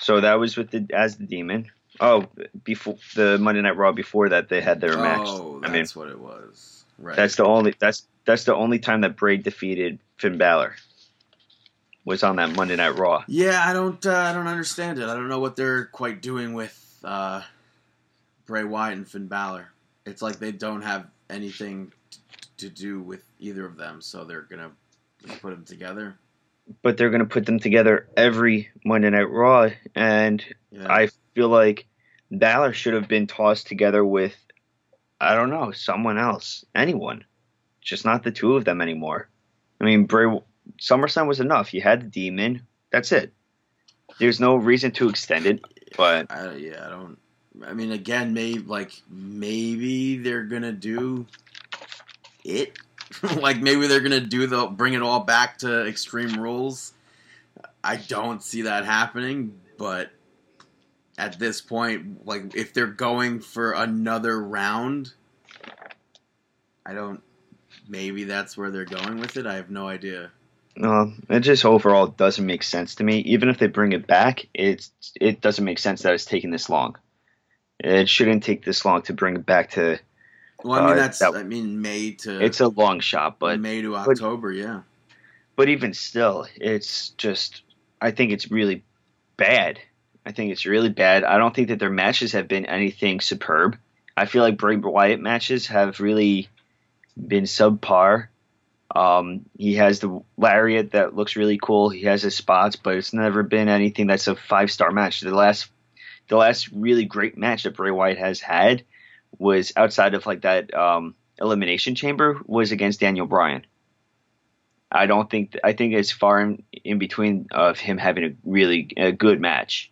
So 0.00 0.20
that 0.20 0.34
was 0.34 0.56
with 0.56 0.70
the 0.70 0.86
as 0.92 1.16
the 1.16 1.24
demon. 1.24 1.70
Oh, 2.00 2.26
before 2.64 2.98
the 3.14 3.38
Monday 3.38 3.62
Night 3.62 3.76
Raw 3.76 3.92
before 3.92 4.28
that 4.28 4.48
they 4.48 4.60
had 4.60 4.80
their 4.80 4.98
match. 4.98 5.20
Oh, 5.24 5.60
I 5.64 5.70
that's 5.70 5.96
mean, 5.96 6.04
what 6.04 6.12
it 6.12 6.20
was. 6.20 6.84
Right. 6.98 7.16
that's 7.16 7.36
the 7.36 7.44
only 7.44 7.74
that's 7.78 8.06
that's 8.24 8.44
the 8.44 8.54
only 8.54 8.78
time 8.78 9.02
that 9.02 9.16
Bray 9.16 9.36
defeated 9.38 9.98
Finn 10.18 10.38
Balor. 10.38 10.76
Was 12.04 12.22
on 12.22 12.36
that 12.36 12.54
Monday 12.54 12.76
Night 12.76 12.96
Raw. 12.96 13.24
Yeah, 13.26 13.60
I 13.66 13.72
don't. 13.72 14.04
Uh, 14.06 14.14
I 14.14 14.32
don't 14.32 14.46
understand 14.46 15.00
it. 15.00 15.08
I 15.08 15.14
don't 15.14 15.28
know 15.28 15.40
what 15.40 15.56
they're 15.56 15.86
quite 15.86 16.22
doing 16.22 16.54
with 16.54 17.00
uh, 17.02 17.42
Bray 18.46 18.62
Wyatt 18.62 18.96
and 18.96 19.08
Finn 19.08 19.26
Balor. 19.26 19.72
It's 20.04 20.22
like 20.22 20.38
they 20.38 20.52
don't 20.52 20.82
have 20.82 21.08
anything 21.28 21.92
t- 22.12 22.20
to 22.58 22.68
do 22.68 23.00
with 23.00 23.24
either 23.40 23.66
of 23.66 23.76
them, 23.76 24.00
so 24.00 24.22
they're 24.22 24.42
gonna 24.42 24.70
put 25.40 25.50
them 25.50 25.64
together. 25.64 26.16
But 26.82 26.96
they're 26.96 27.10
gonna 27.10 27.26
put 27.26 27.46
them 27.46 27.58
together 27.58 28.08
every 28.16 28.70
Monday 28.84 29.10
Night 29.10 29.30
Raw, 29.30 29.70
and 29.94 30.44
Yeah. 30.70 30.92
I 30.92 31.08
feel 31.34 31.48
like 31.48 31.86
Balor 32.30 32.72
should 32.72 32.94
have 32.94 33.08
been 33.08 33.26
tossed 33.26 33.66
together 33.68 34.04
with 34.04 34.34
I 35.20 35.34
don't 35.34 35.50
know 35.50 35.70
someone 35.72 36.18
else, 36.18 36.64
anyone, 36.74 37.24
just 37.80 38.04
not 38.04 38.22
the 38.22 38.30
two 38.30 38.56
of 38.56 38.64
them 38.64 38.80
anymore. 38.80 39.28
I 39.80 39.84
mean, 39.84 40.04
Bray 40.04 40.26
SummerSlam 40.80 41.26
was 41.26 41.40
enough. 41.40 41.72
You 41.72 41.80
had 41.80 42.00
the 42.02 42.06
Demon. 42.06 42.66
That's 42.90 43.12
it. 43.12 43.32
There's 44.18 44.40
no 44.40 44.56
reason 44.56 44.90
to 44.92 45.08
extend 45.08 45.46
it, 45.46 45.64
but 45.96 46.30
I, 46.30 46.54
yeah, 46.54 46.86
I 46.86 46.90
don't. 46.90 47.18
I 47.66 47.72
mean, 47.72 47.92
again, 47.92 48.34
maybe 48.34 48.58
like 48.58 48.92
maybe 49.08 50.18
they're 50.18 50.44
gonna 50.44 50.72
do 50.72 51.26
it. 52.44 52.78
like 53.36 53.60
maybe 53.60 53.86
they're 53.86 54.00
gonna 54.00 54.20
do 54.20 54.46
the 54.46 54.66
bring 54.66 54.94
it 54.94 55.02
all 55.02 55.20
back 55.20 55.58
to 55.58 55.86
Extreme 55.86 56.40
Rules. 56.40 56.92
I 57.82 57.96
don't 57.96 58.42
see 58.42 58.62
that 58.62 58.84
happening, 58.84 59.60
but 59.78 60.10
at 61.18 61.38
this 61.38 61.60
point, 61.60 62.26
like 62.26 62.54
if 62.54 62.74
they're 62.74 62.86
going 62.86 63.40
for 63.40 63.72
another 63.72 64.40
round, 64.40 65.12
I 66.84 66.92
don't. 66.92 67.22
Maybe 67.88 68.24
that's 68.24 68.56
where 68.56 68.70
they're 68.70 68.84
going 68.84 69.18
with 69.20 69.36
it. 69.36 69.46
I 69.46 69.54
have 69.54 69.70
no 69.70 69.86
idea. 69.86 70.32
no, 70.76 71.12
it 71.30 71.40
just 71.40 71.64
overall 71.64 72.08
doesn't 72.08 72.44
make 72.44 72.64
sense 72.64 72.96
to 72.96 73.04
me. 73.04 73.18
Even 73.18 73.48
if 73.48 73.58
they 73.58 73.68
bring 73.68 73.92
it 73.92 74.06
back, 74.06 74.46
it's 74.52 74.90
it 75.20 75.40
doesn't 75.40 75.64
make 75.64 75.78
sense 75.78 76.02
that 76.02 76.12
it's 76.12 76.24
taking 76.24 76.50
this 76.50 76.68
long. 76.68 76.96
It 77.78 78.08
shouldn't 78.08 78.42
take 78.42 78.64
this 78.64 78.84
long 78.84 79.02
to 79.02 79.12
bring 79.12 79.36
it 79.36 79.46
back 79.46 79.70
to. 79.72 79.98
Well, 80.66 80.80
I 80.80 80.86
mean 80.86 80.92
Uh, 80.92 80.94
that's 80.96 81.18
that- 81.20 81.34
I 81.34 81.42
mean 81.42 81.80
May 81.80 82.12
to 82.12 82.44
It's 82.44 82.60
a 82.60 82.68
long 82.68 83.00
shot, 83.00 83.38
but 83.38 83.60
May 83.60 83.82
to 83.82 83.94
October, 83.96 84.52
yeah. 84.52 84.82
but 85.54 85.68
even 85.68 85.94
still, 85.94 86.46
it's 86.56 87.10
just 87.10 87.62
I 88.00 88.10
think 88.10 88.32
it's 88.32 88.50
really 88.50 88.84
bad. 89.36 89.78
I 90.26 90.32
think 90.32 90.50
it's 90.50 90.66
really 90.66 90.88
bad. 90.88 91.22
I 91.24 91.38
don't 91.38 91.54
think 91.54 91.68
that 91.68 91.78
their 91.78 91.90
matches 91.90 92.32
have 92.32 92.48
been 92.48 92.66
anything 92.66 93.20
superb. 93.20 93.76
I 94.16 94.26
feel 94.26 94.42
like 94.42 94.56
Bray 94.58 94.76
Wyatt 94.76 95.20
matches 95.20 95.68
have 95.68 96.00
really 96.00 96.48
been 97.16 97.44
subpar. 97.44 98.26
Um, 98.94 99.44
he 99.56 99.74
has 99.74 100.00
the 100.00 100.22
lariat 100.36 100.92
that 100.92 101.14
looks 101.14 101.36
really 101.36 101.58
cool. 101.62 101.90
He 101.90 102.02
has 102.02 102.22
his 102.22 102.34
spots, 102.34 102.76
but 102.76 102.96
it's 102.96 103.12
never 103.12 103.42
been 103.42 103.68
anything 103.68 104.06
that's 104.06 104.26
a 104.26 104.34
five 104.34 104.70
star 104.70 104.90
match. 104.90 105.20
The 105.20 105.34
last, 105.34 105.70
the 106.28 106.36
last 106.36 106.68
really 106.72 107.04
great 107.04 107.36
match 107.38 107.62
that 107.64 107.76
Bray 107.76 107.90
Wyatt 107.90 108.18
has 108.18 108.40
had 108.40 108.84
was 109.38 109.72
outside 109.76 110.14
of 110.14 110.26
like 110.26 110.42
that 110.42 110.72
um, 110.74 111.14
elimination 111.40 111.94
chamber 111.94 112.40
was 112.46 112.72
against 112.72 113.00
Daniel 113.00 113.26
Bryan. 113.26 113.64
I 114.90 115.06
don't 115.06 115.28
think 115.28 115.56
I 115.64 115.72
think 115.72 115.94
it's 115.94 116.10
far 116.12 116.40
in, 116.40 116.62
in 116.84 116.98
between 116.98 117.48
of 117.50 117.78
him 117.78 117.98
having 117.98 118.24
a 118.24 118.30
really 118.44 118.88
a 118.96 119.12
good 119.12 119.40
match, 119.40 119.90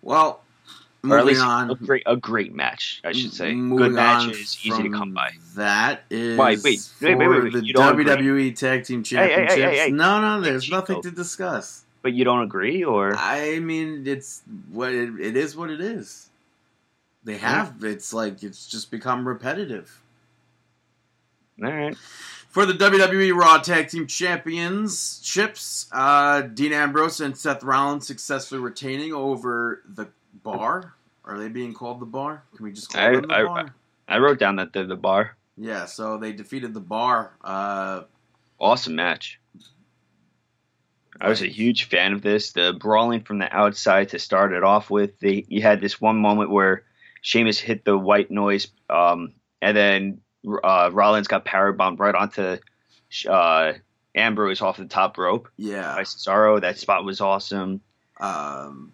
Well, 0.00 0.40
or 1.02 1.18
at 1.18 1.24
moving 1.24 1.26
least 1.26 1.42
on. 1.42 1.70
a 1.70 1.74
great 1.74 2.02
a 2.06 2.16
great 2.16 2.54
match, 2.54 3.00
I 3.04 3.12
should 3.12 3.32
say. 3.32 3.52
Good 3.52 3.92
match 3.92 4.24
on 4.24 4.30
is 4.30 4.58
easy 4.64 4.82
to 4.84 4.90
come 4.90 5.12
by. 5.12 5.32
That 5.56 6.04
is 6.08 6.38
Wait, 6.38 6.62
wait, 6.62 6.80
for 6.80 7.06
wait, 7.16 7.16
wait, 7.16 7.42
wait, 7.44 7.52
the 7.52 7.72
don't 7.72 7.96
WWE 7.96 8.56
Tag 8.56 8.84
Team 8.84 9.02
Hey, 9.02 9.16
hey, 9.16 9.28
hey, 9.28 9.40
hey, 9.44 9.56
Championships. 9.56 9.92
No, 9.92 10.20
no, 10.20 10.40
there's 10.40 10.70
nothing 10.70 11.02
to 11.02 11.10
discuss. 11.10 11.84
But 12.02 12.12
you 12.14 12.24
don't 12.24 12.42
agree, 12.42 12.84
or 12.84 13.16
I 13.16 13.58
mean, 13.58 14.06
it's 14.06 14.42
what 14.70 14.92
it, 14.92 15.18
it 15.18 15.36
is. 15.36 15.56
What 15.56 15.70
it 15.70 15.80
is. 15.80 16.30
They 17.26 17.36
have. 17.36 17.82
It's 17.84 18.14
like 18.14 18.42
it's 18.42 18.66
just 18.66 18.90
become 18.90 19.26
repetitive. 19.28 20.00
all 21.62 21.70
right? 21.70 21.96
For 22.48 22.64
the 22.64 22.72
WWE 22.72 23.34
Raw 23.38 23.58
Tag 23.58 23.88
Team 23.90 24.06
Championships, 24.06 25.88
uh, 25.92 26.40
Dean 26.42 26.72
Ambrose 26.72 27.20
and 27.20 27.36
Seth 27.36 27.62
Rollins 27.62 28.06
successfully 28.06 28.60
retaining 28.62 29.12
over 29.12 29.82
the 29.86 30.08
Bar. 30.42 30.94
Are 31.24 31.38
they 31.38 31.48
being 31.48 31.74
called 31.74 32.00
the 32.00 32.06
Bar? 32.06 32.44
Can 32.56 32.64
we 32.64 32.72
just 32.72 32.90
call 32.92 33.02
I- 33.04 33.12
them 33.12 33.26
the 33.28 33.34
I- 33.34 33.42
Bar? 33.44 33.74
I 34.08 34.18
wrote 34.18 34.38
down 34.38 34.56
that 34.56 34.72
they're 34.72 34.86
the 34.86 34.94
bar. 34.94 35.36
yeah. 35.58 35.84
So 35.86 36.16
they 36.16 36.32
defeated 36.32 36.72
the 36.72 36.80
Bar. 36.80 37.32
Uh, 37.42 38.02
Awesome 38.60 38.94
match. 38.94 39.38
I 41.20 41.28
was 41.28 41.42
a 41.42 41.48
huge 41.48 41.84
fan 41.88 42.12
of 42.12 42.22
this. 42.22 42.52
The 42.52 42.72
brawling 42.72 43.22
from 43.22 43.38
the 43.40 43.52
outside 43.54 44.10
to 44.10 44.18
start 44.20 44.52
it 44.52 44.62
off 44.62 44.88
with. 44.90 45.18
They, 45.18 45.44
you 45.48 45.60
had 45.60 45.80
this 45.80 46.00
one 46.00 46.16
moment 46.18 46.50
where 46.50 46.84
Sheamus 47.22 47.58
hit 47.58 47.84
the 47.84 47.96
white 47.96 48.30
noise, 48.30 48.68
um, 48.88 49.32
and 49.60 49.76
then 49.76 50.20
uh, 50.62 50.90
Rollins 50.92 51.28
got 51.28 51.44
power 51.44 51.72
bombed 51.72 51.98
right 51.98 52.14
onto 52.14 52.58
uh, 53.28 53.72
Ambrose 54.14 54.62
off 54.62 54.76
the 54.76 54.86
top 54.86 55.18
rope 55.18 55.48
yeah. 55.56 55.94
by 55.94 56.02
Cesaro. 56.02 56.60
That 56.60 56.78
spot 56.78 57.04
was 57.04 57.20
awesome. 57.20 57.80
Um, 58.18 58.92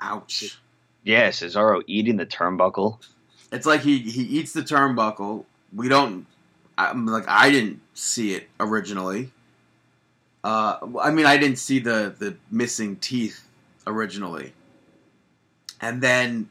ouch. 0.00 0.58
Yeah, 1.04 1.28
Cesaro 1.30 1.82
eating 1.86 2.16
the 2.16 2.26
turnbuckle. 2.26 2.98
It's 3.50 3.66
like 3.66 3.82
he 3.82 3.98
he 3.98 4.22
eats 4.22 4.52
the 4.52 4.62
turnbuckle. 4.62 5.44
We 5.74 5.88
don't. 5.88 6.26
I'm 6.78 7.06
like 7.06 7.28
I 7.28 7.50
didn't 7.50 7.80
see 7.94 8.34
it 8.34 8.48
originally. 8.60 9.30
Uh, 10.44 10.78
I 11.00 11.10
mean 11.10 11.26
I 11.26 11.36
didn't 11.36 11.58
see 11.58 11.78
the 11.78 12.14
the 12.16 12.36
missing 12.50 12.96
teeth 12.96 13.46
originally, 13.86 14.52
and 15.80 16.00
then 16.00 16.48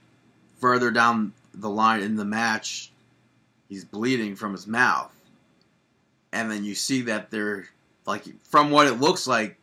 further 0.61 0.91
down 0.91 1.33
the 1.53 1.69
line 1.69 2.01
in 2.01 2.15
the 2.15 2.23
match, 2.23 2.91
he's 3.67 3.83
bleeding 3.83 4.35
from 4.35 4.53
his 4.53 4.67
mouth, 4.67 5.11
and 6.31 6.49
then 6.49 6.63
you 6.63 6.75
see 6.75 7.01
that 7.01 7.31
there, 7.31 7.65
like 8.05 8.23
from 8.45 8.71
what 8.71 8.87
it 8.87 9.01
looks 9.01 9.27
like, 9.27 9.57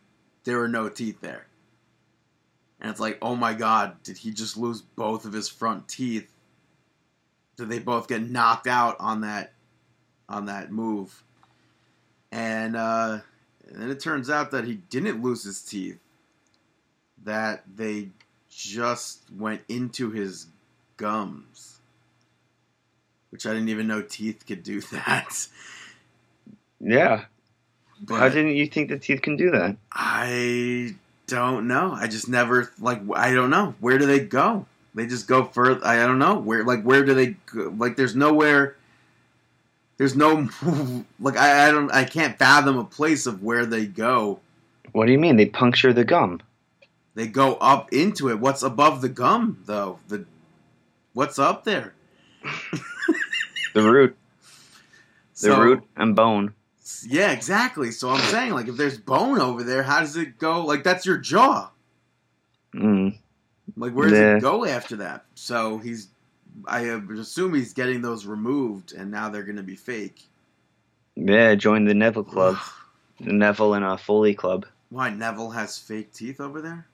there 0.45 0.59
were 0.59 0.69
no 0.69 0.89
teeth 0.89 1.21
there. 1.21 1.47
And 2.81 2.91
it's 2.91 3.01
like, 3.01 3.19
oh 3.23 3.35
my 3.35 3.55
god, 3.55 4.03
did 4.03 4.19
he 4.19 4.31
just 4.31 4.57
lose 4.57 4.83
both 4.83 5.25
of 5.25 5.33
his 5.33 5.49
front 5.49 5.89
teeth? 5.89 6.31
Did 7.57 7.69
they 7.69 7.79
both 7.81 8.07
get 8.07 8.23
knocked 8.23 8.67
out 8.67 8.97
on 9.01 9.23
that 9.23 9.53
on 10.29 10.47
that 10.47 10.71
move? 10.71 11.23
And 12.31 12.77
uh 12.77 13.21
it 13.71 14.01
turns 14.01 14.31
out 14.31 14.53
that 14.53 14.65
he 14.65 14.75
didn't 14.75 15.23
lose 15.23 15.43
his 15.45 15.61
teeth. 15.63 15.99
That 17.25 17.65
they 17.75 18.11
just 18.49 19.23
went 19.37 19.63
into 19.69 20.11
his 20.11 20.47
gums. 20.99 21.81
Which 23.31 23.47
I 23.47 23.55
didn't 23.55 23.71
even 23.71 23.87
know 23.87 24.03
teeth 24.03 24.45
could 24.47 24.63
do 24.63 24.81
that. 24.93 25.49
Yeah. 26.81 27.25
But 28.01 28.19
How 28.19 28.29
didn't 28.29 28.57
you 28.57 28.67
think 28.67 28.91
the 28.91 28.99
teeth 28.99 29.23
can 29.23 29.37
do 29.37 29.51
that? 29.51 29.77
I 29.91 30.95
don't 31.27 31.67
know. 31.67 31.93
I 31.93 32.07
just 32.07 32.29
never 32.29 32.71
like. 32.79 33.01
I 33.15 33.33
don't 33.35 33.51
know. 33.51 33.75
Where 33.81 33.99
do 33.99 34.07
they 34.07 34.21
go? 34.21 34.67
They 34.95 35.07
just 35.07 35.27
go 35.27 35.45
further. 35.45 35.85
I 35.85 35.97
don't 36.07 36.19
know 36.19 36.39
where. 36.39 36.65
Like 36.65 36.83
where 36.83 37.05
do 37.05 37.15
they? 37.15 37.37
Go? 37.47 37.75
Like 37.77 37.97
there's 37.97 38.15
nowhere. 38.15 38.77
There's 39.97 40.15
no 40.15 40.49
like 41.21 41.37
I, 41.37 41.69
I 41.69 41.71
don't 41.73 41.91
I 41.93 42.05
can't 42.05 42.39
fathom 42.39 42.79
a 42.79 42.85
place 42.85 43.27
of 43.27 43.43
where 43.43 43.67
they 43.67 43.87
go. 43.87 44.41
What 44.93 45.07
do 45.07 45.13
you 45.13 45.19
mean? 45.19 45.37
They 45.37 45.47
puncture 45.47 45.93
the 45.93 46.05
gum. 46.05 46.41
They 47.15 47.27
go 47.27 47.55
up 47.57 47.93
into 47.93 48.31
it. 48.31 48.39
What's 48.39 48.63
above 48.63 49.01
the 49.01 49.09
gum 49.09 49.59
though? 49.67 49.99
The 50.07 50.25
what's 51.19 51.37
up 51.41 51.65
there? 51.65 51.95
The 53.75 53.83
root. 53.83 54.17
The 55.35 55.49
So- 55.51 55.61
root 55.61 55.83
and 55.97 56.15
bone. 56.15 56.55
Yeah, 57.07 57.33
exactly. 57.33 57.91
So 57.91 58.09
I'm 58.11 58.21
saying 58.31 58.53
like 58.53 58.69
if 58.69 58.77
there's 58.77 58.99
bone 58.99 59.41
over 59.41 59.63
there, 59.65 59.83
how 59.83 59.99
does 60.01 60.17
it 60.17 60.39
go? 60.39 60.65
Like 60.65 60.85
that's 60.85 61.05
your 61.05 61.19
jaw. 61.19 61.71
Mm. 62.73 63.19
Like, 63.77 63.93
where 63.93 64.09
does 64.09 64.19
Yeah. 64.19 64.37
it 64.37 64.41
go 64.41 64.65
after 64.65 64.97
that? 64.97 65.25
So 65.35 65.79
he's, 65.79 66.09
I 66.67 66.81
assume 66.83 67.55
he's 67.55 67.73
getting 67.75 68.01
those 68.01 68.25
removed, 68.27 68.93
and 68.93 69.11
now 69.11 69.29
they're 69.29 69.43
going 69.43 69.57
to 69.57 69.63
be 69.63 69.77
fake. 69.77 70.23
Yeah, 71.17 71.55
join 71.57 71.85
the 71.85 71.95
Neville 71.95 72.25
Club. 72.25 72.57
The 73.21 73.33
Neville 73.33 73.75
and 73.75 73.85
a 73.85 73.99
Foley 73.99 74.33
Club. 74.33 74.65
Why 74.91 75.11
Neville 75.11 75.51
has 75.51 75.77
fake 75.77 76.13
teeth 76.13 76.41
over 76.41 76.61
there? 76.63 76.87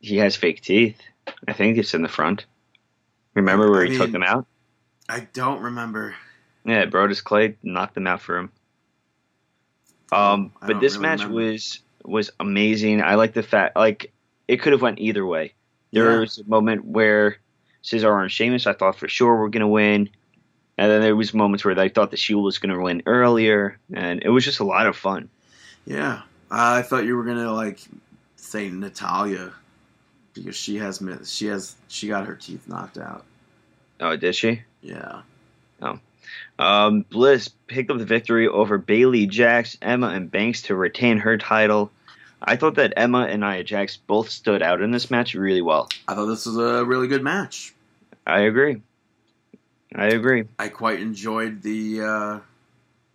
He 0.00 0.16
has 0.16 0.34
fake 0.34 0.62
teeth. 0.62 1.00
I 1.46 1.52
think 1.52 1.78
it's 1.78 1.94
in 1.94 2.02
the 2.02 2.08
front. 2.08 2.44
Remember 3.34 3.70
where 3.70 3.84
I 3.84 3.88
he 3.88 3.96
took 3.96 4.06
mean- 4.08 4.12
them 4.12 4.22
out? 4.22 4.46
I 5.08 5.20
don't 5.32 5.60
remember. 5.62 6.14
Yeah, 6.64 6.84
Brodus 6.86 7.22
Clay 7.22 7.56
knocked 7.62 7.94
them 7.94 8.06
out 8.06 8.20
for 8.20 8.38
him. 8.38 8.50
Um, 10.12 10.52
but 10.60 10.80
this 10.80 10.94
really 10.94 11.02
match 11.02 11.20
remember. 11.24 11.42
was 11.52 11.80
was 12.04 12.30
amazing. 12.40 13.00
I 13.02 13.14
like 13.14 13.32
the 13.32 13.42
fact 13.42 13.76
like 13.76 14.12
it 14.48 14.58
could 14.58 14.72
have 14.72 14.82
went 14.82 14.98
either 15.00 15.24
way. 15.24 15.54
There 15.92 16.12
Yeah. 16.12 16.18
was 16.20 16.38
a 16.38 16.44
moment 16.44 16.84
where 16.84 17.36
Cesaro 17.82 18.20
and 18.22 18.30
Sheamus, 18.30 18.66
I 18.66 18.72
thought 18.74 18.98
for 18.98 19.08
sure 19.08 19.36
were 19.36 19.48
gonna 19.48 19.68
win, 19.68 20.08
and 20.78 20.90
then 20.90 21.00
there 21.00 21.16
was 21.16 21.32
moments 21.34 21.64
where 21.64 21.78
I 21.78 21.88
thought 21.88 22.10
the 22.10 22.16
Shield 22.16 22.44
was 22.44 22.58
gonna 22.58 22.80
win 22.80 23.02
earlier, 23.06 23.78
and 23.92 24.22
it 24.22 24.28
was 24.30 24.44
just 24.44 24.60
a 24.60 24.64
lot 24.64 24.86
of 24.86 24.96
fun. 24.96 25.28
Yeah, 25.86 26.22
I 26.50 26.82
thought 26.82 27.04
you 27.04 27.16
were 27.16 27.24
going 27.24 27.38
to 27.38 27.50
like 27.50 27.80
say 28.36 28.68
Natalia 28.70 29.52
because 30.34 30.56
she 30.56 30.76
has 30.78 31.00
mi- 31.00 31.24
she 31.24 31.46
has 31.46 31.74
she 31.88 32.08
got 32.08 32.26
her 32.26 32.34
teeth 32.34 32.68
knocked 32.68 32.98
out. 32.98 33.24
Oh, 34.00 34.16
did 34.16 34.34
she? 34.34 34.62
Yeah, 34.82 35.22
Oh. 35.80 35.98
Um, 36.58 37.02
Bliss 37.10 37.48
picked 37.66 37.90
up 37.90 37.98
the 37.98 38.04
victory 38.04 38.48
over 38.48 38.78
Bayley, 38.78 39.26
Jax, 39.26 39.76
Emma, 39.82 40.08
and 40.08 40.30
Banks 40.30 40.62
to 40.62 40.74
retain 40.74 41.18
her 41.18 41.36
title. 41.36 41.90
I 42.42 42.56
thought 42.56 42.76
that 42.76 42.94
Emma 42.96 43.26
and 43.28 43.40
Nia 43.42 43.62
Jax 43.64 43.96
both 43.96 44.30
stood 44.30 44.62
out 44.62 44.80
in 44.80 44.90
this 44.90 45.10
match 45.10 45.34
really 45.34 45.62
well. 45.62 45.88
I 46.08 46.14
thought 46.14 46.26
this 46.26 46.46
was 46.46 46.56
a 46.56 46.84
really 46.84 47.06
good 47.08 47.22
match. 47.22 47.74
I 48.26 48.40
agree. 48.40 48.80
I 49.94 50.06
agree. 50.06 50.44
I 50.58 50.68
quite 50.68 51.00
enjoyed 51.00 51.62
the 51.62 52.00
uh, 52.02 52.38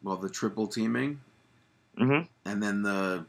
well 0.03 0.17
the 0.17 0.29
triple 0.29 0.67
teaming. 0.67 1.19
hmm 1.97 2.19
and 2.45 2.61
then 2.63 2.81
the 2.83 3.25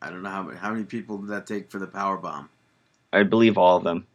I 0.00 0.10
don't 0.10 0.22
know 0.22 0.30
how 0.30 0.42
many, 0.42 0.58
how 0.58 0.72
many 0.72 0.84
people 0.84 1.18
did 1.18 1.30
that 1.30 1.46
take 1.46 1.70
for 1.70 1.78
the 1.78 1.86
power 1.86 2.16
bomb. 2.16 2.48
I 3.12 3.22
believe 3.22 3.58
all 3.58 3.76
of 3.76 3.84
them. 3.84 4.06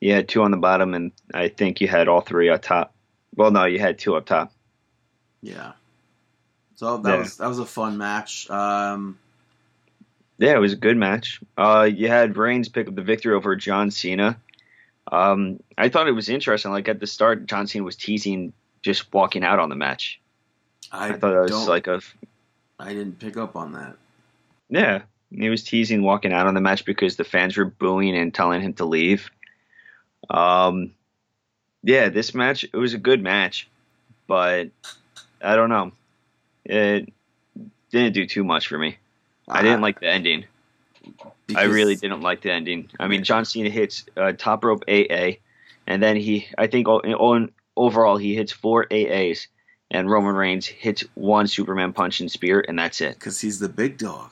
You 0.00 0.12
had 0.12 0.28
two 0.28 0.42
on 0.42 0.50
the 0.52 0.56
bottom, 0.56 0.94
and 0.94 1.12
I 1.34 1.48
think 1.48 1.80
you 1.80 1.88
had 1.88 2.06
all 2.06 2.20
three 2.20 2.48
up 2.48 2.62
top. 2.62 2.94
Well, 3.34 3.50
no, 3.50 3.64
you 3.64 3.80
had 3.80 3.98
two 3.98 4.14
up 4.14 4.26
top. 4.26 4.52
Yeah. 5.42 5.72
So 6.76 6.98
that 6.98 7.10
Yeah. 7.10 7.18
was 7.18 7.36
that 7.38 7.48
was 7.48 7.58
a 7.58 7.66
fun 7.66 7.98
match. 7.98 8.48
Um, 8.50 9.18
Yeah, 10.40 10.54
it 10.54 10.60
was 10.60 10.72
a 10.72 10.76
good 10.76 10.96
match. 10.96 11.40
Uh, 11.56 11.88
you 11.92 12.06
had 12.06 12.36
Reigns 12.36 12.68
pick 12.68 12.86
up 12.86 12.94
the 12.94 13.02
victory 13.02 13.34
over 13.34 13.56
John 13.56 13.90
Cena. 13.90 14.38
Um, 15.10 15.58
I 15.76 15.88
thought 15.88 16.06
it 16.06 16.12
was 16.12 16.28
interesting. 16.28 16.70
Like 16.70 16.88
at 16.88 17.00
the 17.00 17.08
start, 17.08 17.46
John 17.46 17.66
Cena 17.66 17.84
was 17.84 17.96
teasing 17.96 18.52
just 18.82 19.12
walking 19.12 19.42
out 19.42 19.58
on 19.58 19.68
the 19.68 19.74
match. 19.74 20.20
I, 20.92 21.08
I, 21.08 21.12
thought 21.14 21.32
that 21.32 21.52
was 21.52 21.66
like 21.66 21.88
a 21.88 22.00
I 22.78 22.94
didn't 22.94 23.18
pick 23.18 23.36
up 23.36 23.56
on 23.56 23.72
that. 23.72 23.96
Yeah, 24.70 25.02
he 25.30 25.48
was 25.48 25.64
teasing 25.64 26.02
walking 26.02 26.32
out 26.32 26.46
on 26.46 26.54
the 26.54 26.60
match 26.60 26.84
because 26.84 27.16
the 27.16 27.24
fans 27.24 27.56
were 27.56 27.64
booing 27.64 28.16
and 28.16 28.34
telling 28.34 28.60
him 28.60 28.74
to 28.74 28.84
leave. 28.84 29.30
Um, 30.30 30.92
yeah, 31.82 32.08
this 32.08 32.34
match 32.34 32.64
it 32.64 32.76
was 32.76 32.94
a 32.94 32.98
good 32.98 33.22
match, 33.22 33.68
but 34.26 34.68
I 35.42 35.56
don't 35.56 35.70
know. 35.70 35.92
it 36.64 37.12
didn't 37.90 38.12
do 38.12 38.26
too 38.26 38.44
much 38.44 38.66
for 38.66 38.78
me. 38.78 38.98
I 39.48 39.62
didn't 39.62 39.80
like 39.80 40.00
the 40.00 40.08
ending. 40.08 40.44
I 41.56 41.64
really 41.64 41.96
didn't 41.96 42.20
like 42.20 42.42
the 42.42 42.52
ending. 42.52 42.90
I 43.00 43.08
mean, 43.08 43.24
John 43.24 43.44
Cena 43.46 43.70
hits 43.70 44.04
uh, 44.16 44.32
top 44.32 44.64
rope 44.64 44.84
AA, 44.88 45.38
and 45.86 46.02
then 46.02 46.16
he, 46.16 46.46
I 46.58 46.66
think, 46.66 46.86
on 46.86 47.50
overall 47.76 48.18
he 48.18 48.34
hits 48.34 48.52
four 48.52 48.86
AAs, 48.90 49.46
and 49.90 50.10
Roman 50.10 50.34
Reigns 50.34 50.66
hits 50.66 51.04
one 51.14 51.46
Superman 51.46 51.94
punch 51.94 52.20
and 52.20 52.30
spear, 52.30 52.62
and 52.66 52.78
that's 52.78 53.00
it. 53.00 53.14
because 53.14 53.40
he's 53.40 53.58
the 53.58 53.70
big 53.70 53.96
dog. 53.96 54.30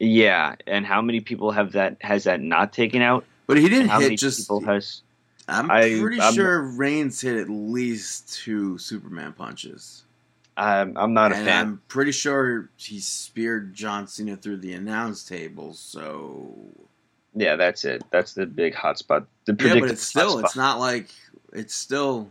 Yeah, 0.00 0.54
and 0.66 0.84
how 0.86 1.02
many 1.02 1.20
people 1.20 1.50
have 1.52 1.72
that 1.72 1.98
has 2.00 2.24
that 2.24 2.40
not 2.40 2.72
taken 2.72 3.02
out? 3.02 3.24
But 3.46 3.58
he 3.58 3.68
didn't 3.68 3.90
And 3.90 4.02
hit 4.02 4.18
just. 4.18 4.50
has? 4.64 5.02
I'm 5.46 5.70
I- 5.70 5.98
pretty 6.00 6.20
I'm- 6.20 6.34
sure 6.34 6.62
Reigns 6.62 7.20
hit 7.20 7.36
at 7.36 7.50
least 7.50 8.32
two 8.42 8.78
Superman 8.78 9.32
punches. 9.34 10.04
I'm, 10.56 10.96
I'm 10.98 11.14
not 11.14 11.32
a 11.32 11.36
fan. 11.36 11.48
I'm 11.48 11.82
pretty 11.88 12.12
sure 12.12 12.68
he 12.76 12.98
speared 13.00 13.72
John 13.74 14.06
Cena 14.06 14.36
through 14.36 14.58
the 14.58 14.72
announce 14.74 15.24
table. 15.24 15.72
So 15.74 16.54
Yeah, 17.34 17.56
that's 17.56 17.84
it. 17.84 18.02
That's 18.10 18.34
the 18.34 18.44
big 18.46 18.74
hotspot. 18.74 19.26
The 19.46 19.56
yeah, 19.58 19.80
but 19.80 19.90
it's 19.90 20.02
still 20.02 20.36
hot 20.36 20.44
it's 20.44 20.56
not 20.56 20.78
like 20.78 21.08
it's 21.52 21.74
still 21.74 22.30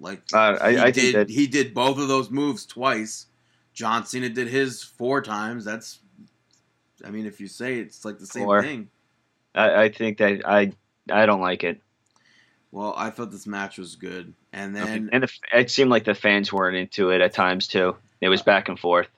like 0.00 0.22
Uh, 0.32 0.56
I, 0.60 0.68
I 0.84 0.90
did 0.90 0.94
think 0.94 1.14
that 1.14 1.30
he 1.30 1.46
did 1.48 1.74
both 1.74 1.98
of 1.98 2.06
those 2.08 2.30
moves 2.30 2.64
twice. 2.64 3.26
John 3.74 4.06
Cena 4.06 4.28
did 4.28 4.48
his 4.48 4.82
four 4.82 5.20
times. 5.20 5.64
That's 5.64 5.98
I 7.04 7.10
mean, 7.10 7.26
if 7.26 7.40
you 7.40 7.46
say 7.48 7.78
it's 7.78 8.04
like 8.04 8.18
the 8.18 8.26
same 8.26 8.48
thing. 8.62 8.88
I, 9.54 9.84
I 9.84 9.88
think 9.88 10.18
that 10.18 10.42
I 10.46 10.72
I 11.10 11.26
don't 11.26 11.40
like 11.40 11.64
it. 11.64 11.80
Well, 12.70 12.92
I 12.96 13.10
thought 13.10 13.30
this 13.30 13.46
match 13.46 13.78
was 13.78 13.96
good, 13.96 14.34
and 14.52 14.76
then 14.76 15.08
and 15.12 15.22
the, 15.22 15.30
it 15.54 15.70
seemed 15.70 15.90
like 15.90 16.04
the 16.04 16.14
fans 16.14 16.52
weren't 16.52 16.76
into 16.76 17.10
it 17.10 17.20
at 17.22 17.32
times 17.32 17.66
too. 17.66 17.96
It 18.20 18.28
was 18.28 18.42
back 18.42 18.68
and 18.68 18.78
forth. 18.78 19.08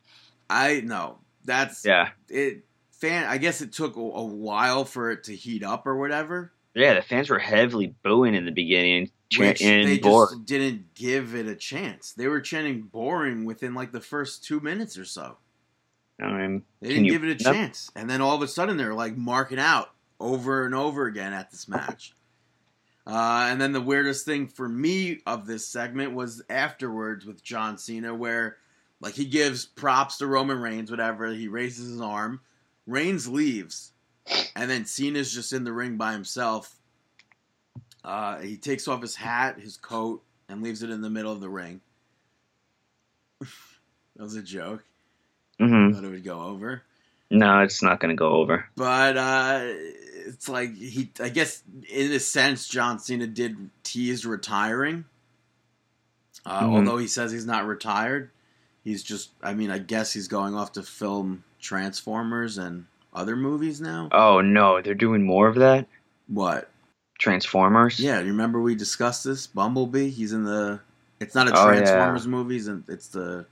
I 0.49 0.81
know 0.83 1.19
that's 1.45 1.85
Yeah, 1.85 2.11
it. 2.29 2.65
Fan, 2.93 3.25
I 3.25 3.39
guess 3.39 3.63
it 3.63 3.73
took 3.73 3.97
a, 3.97 4.01
a 4.01 4.25
while 4.25 4.85
for 4.85 5.11
it 5.11 5.25
to 5.25 5.35
heat 5.35 5.65
up 5.65 5.87
or 5.87 5.97
whatever. 5.97 6.53
yeah. 6.75 6.93
The 6.95 7.01
fans 7.03 7.31
were 7.31 7.39
heavily 7.39 7.95
booing 8.03 8.35
in 8.35 8.45
the 8.45 8.51
beginning, 8.53 9.11
Which 9.39 9.59
chanting 9.61 9.87
they 9.87 9.99
bored. 9.99 10.29
just 10.33 10.45
didn't 10.45 10.95
give 10.95 11.35
it 11.35 11.47
a 11.47 11.55
chance. 11.57 12.13
They 12.13 12.29
were 12.29 12.43
chanting 12.43 12.83
boring 12.83 13.47
within 13.47 13.73
like 13.75 13.91
the 13.93 14.03
first 14.03 14.45
two 14.45 14.61
minutes 14.61 14.99
or 14.99 15.07
so. 15.07 15.39
I 16.21 16.33
mean, 16.33 16.63
They 16.81 16.89
didn't 16.89 17.05
you- 17.07 17.13
give 17.13 17.25
it 17.25 17.41
a 17.41 17.45
chance. 17.45 17.91
And 17.97 18.09
then 18.09 18.21
all 18.21 18.37
of 18.37 18.43
a 18.43 18.49
sudden 18.49 18.77
they're 18.77 18.95
like 18.95 19.17
marking 19.17 19.59
out 19.59 19.91
over 20.19 20.65
and 20.67 20.75
over 20.75 21.07
again 21.07 21.33
at 21.33 21.51
this 21.51 21.67
match. 21.69 22.15
Uh, 23.07 23.49
and 23.51 23.61
then 23.61 23.73
the 23.73 23.81
weirdest 23.81 24.25
thing 24.27 24.47
for 24.47 24.69
me 24.69 25.21
of 25.27 25.47
this 25.47 25.67
segment 25.67 26.13
was 26.13 26.43
afterwards 26.51 27.25
with 27.25 27.43
John 27.43 27.79
Cena, 27.79 28.15
where 28.15 28.59
like 29.01 29.15
he 29.15 29.25
gives 29.25 29.65
props 29.65 30.19
to 30.19 30.27
Roman 30.27 30.61
Reigns, 30.61 30.91
whatever. 30.91 31.29
He 31.33 31.49
raises 31.49 31.89
his 31.91 32.01
arm. 32.01 32.41
Reigns 32.87 33.27
leaves. 33.27 33.93
And 34.55 34.71
then 34.71 34.85
Cena's 34.85 35.33
just 35.33 35.53
in 35.53 35.65
the 35.65 35.73
ring 35.73 35.97
by 35.97 36.13
himself. 36.13 36.77
Uh, 38.05 38.39
he 38.41 38.57
takes 38.57 38.87
off 38.87 39.01
his 39.03 39.17
hat, 39.17 39.59
his 39.59 39.77
coat, 39.77 40.23
and 40.49 40.63
leaves 40.63 40.83
it 40.83 40.91
in 40.91 41.01
the 41.01 41.11
middle 41.11 41.33
of 41.33 41.41
the 41.41 41.49
ring. 41.49 41.81
that 43.41 43.49
was 44.19 44.37
a 44.37 44.43
joke. 44.43 44.85
Hmm 45.61 45.93
Thought 45.93 46.05
it 46.05 46.11
would 46.11 46.25
go 46.25 46.41
over. 46.43 46.83
no, 47.31 47.61
it's 47.61 47.83
not 47.83 48.01
going 48.01 48.11
to 48.11 48.19
go 48.19 48.31
over. 48.31 48.67
But 48.77 49.17
uh, 49.17 49.61
it's 49.63 50.49
like 50.49 50.75
he, 50.77 51.11
I 51.21 51.29
guess, 51.29 51.63
in 51.89 52.13
a 52.13 52.19
sense, 52.21 52.67
John 52.67 52.99
Cena 52.99 53.27
did 53.27 53.71
tease 53.85 54.25
retiring. 54.27 55.05
Uh, 56.47 56.63
Mhm. 56.65 56.77
Although 56.77 56.97
he 56.99 57.07
says 57.07 57.31
he's 57.33 57.47
not 57.47 57.67
retired, 57.67 58.31
he's 58.85 59.03
just. 59.03 59.31
I 59.43 59.53
mean, 59.55 59.71
I 59.71 59.79
guess 59.79 60.13
he's 60.13 60.29
going 60.29 60.55
off 60.55 60.73
to 60.73 60.83
film 60.83 61.45
Transformers 61.61 62.57
and 62.59 62.87
other 63.13 63.37
movies 63.37 63.81
now. 63.81 64.09
Oh 64.13 64.41
no, 64.41 64.81
they're 64.81 64.95
doing 64.95 65.23
more 65.25 65.49
of 65.49 65.57
that. 65.57 65.87
What? 66.29 66.71
Transformers. 67.19 68.01
Yeah, 68.01 68.21
you 68.21 68.29
remember 68.29 68.61
we 68.61 68.75
discussed 68.75 69.25
this? 69.25 69.47
Bumblebee. 69.47 70.09
He's 70.09 70.33
in 70.33 70.45
the. 70.45 70.81
It's 71.21 71.35
not 71.35 71.49
a 71.49 71.53
Oh, 71.55 71.71
yeah. 71.71 71.81
Transformers 71.81 72.27
movie. 72.27 72.57
It's 72.89 73.09
the. 73.09 73.45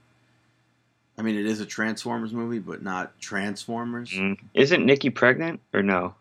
I 1.19 1.21
mean, 1.21 1.35
it 1.37 1.45
is 1.45 1.59
a 1.59 1.65
Transformers 1.65 2.31
movie, 2.31 2.59
but 2.59 2.81
not 2.81 3.19
Transformers. 3.19 4.09
Mm. 4.11 4.37
Isn't 4.53 4.85
Nikki 4.85 5.09
pregnant 5.09 5.59
or 5.73 5.83
no? 5.83 6.15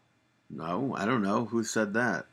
No, 0.50 0.92
I 0.98 1.04
don't 1.06 1.22
know 1.22 1.44
who 1.44 1.62
said 1.62 1.94
that. 1.94 2.26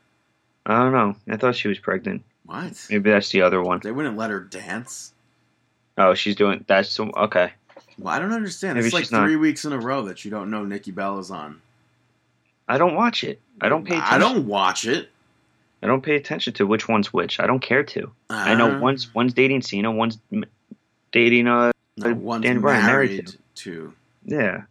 I 0.66 0.76
don't 0.82 0.92
know. 0.92 1.14
I 1.32 1.36
thought 1.36 1.54
she 1.54 1.68
was 1.68 1.78
pregnant. 1.78 2.22
What? 2.44 2.86
Maybe 2.90 3.10
that's 3.10 3.28
the 3.30 3.42
other 3.42 3.62
one. 3.62 3.80
They 3.84 3.92
wouldn't 3.92 4.16
let 4.16 4.30
her 4.30 4.40
dance. 4.40 5.12
Oh, 5.96 6.14
she's 6.14 6.34
doing 6.34 6.64
that's 6.66 6.88
so 6.90 7.08
okay. 7.16 7.52
Well, 7.98 8.12
I 8.12 8.18
don't 8.18 8.32
understand. 8.32 8.74
Maybe 8.74 8.86
it's 8.86 8.94
like 8.94 9.04
she's 9.04 9.12
not. 9.12 9.26
three 9.26 9.36
weeks 9.36 9.64
in 9.64 9.72
a 9.72 9.78
row 9.78 10.02
that 10.06 10.24
you 10.24 10.32
don't 10.32 10.50
know 10.50 10.64
Nikki 10.64 10.90
Bella's 10.90 11.30
on. 11.30 11.62
I 12.68 12.78
don't 12.78 12.96
watch 12.96 13.22
it. 13.22 13.40
I 13.60 13.68
don't 13.68 13.84
pay. 13.84 13.94
Attention. 13.96 14.14
I 14.14 14.18
don't 14.18 14.46
watch 14.48 14.86
it. 14.88 15.08
I 15.84 15.86
don't 15.86 16.02
pay 16.02 16.16
attention 16.16 16.52
to 16.54 16.66
which 16.66 16.88
one's 16.88 17.12
which. 17.12 17.38
I 17.38 17.46
don't 17.46 17.60
care 17.60 17.84
to. 17.84 18.10
I 18.28 18.54
know 18.56 18.72
Uh, 18.76 18.80
one's 18.80 19.14
one's 19.14 19.34
dating 19.34 19.62
Cena, 19.62 19.92
one's 19.92 20.18
dating 21.12 21.46
uh 21.46 21.70
no, 21.96 22.14
one's 22.14 22.44
Dan 22.44 22.60
Bryan 22.60 22.84
married 22.86 23.10
married 23.10 23.34
to. 23.56 23.94
yeah. 24.24 24.62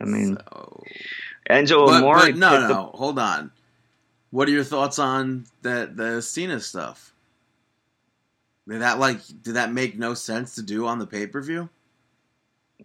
I 0.00 0.04
mean 0.04 0.36
so. 0.36 0.82
Enzo 1.48 1.86
but, 1.86 1.96
Amore. 1.98 2.16
but 2.18 2.36
no, 2.36 2.50
picked 2.50 2.62
the- 2.62 2.68
no, 2.68 2.90
hold 2.94 3.18
on. 3.18 3.50
What 4.30 4.46
are 4.48 4.52
your 4.52 4.64
thoughts 4.64 4.98
on 4.98 5.46
that 5.62 5.96
the 5.96 6.22
Cena 6.22 6.60
stuff? 6.60 7.12
Did 8.68 8.82
that 8.82 8.98
like 9.00 9.18
did 9.42 9.54
that 9.54 9.72
make 9.72 9.98
no 9.98 10.14
sense 10.14 10.54
to 10.54 10.62
do 10.62 10.86
on 10.86 10.98
the 10.98 11.06
pay 11.06 11.26
per 11.26 11.40
view? 11.42 11.68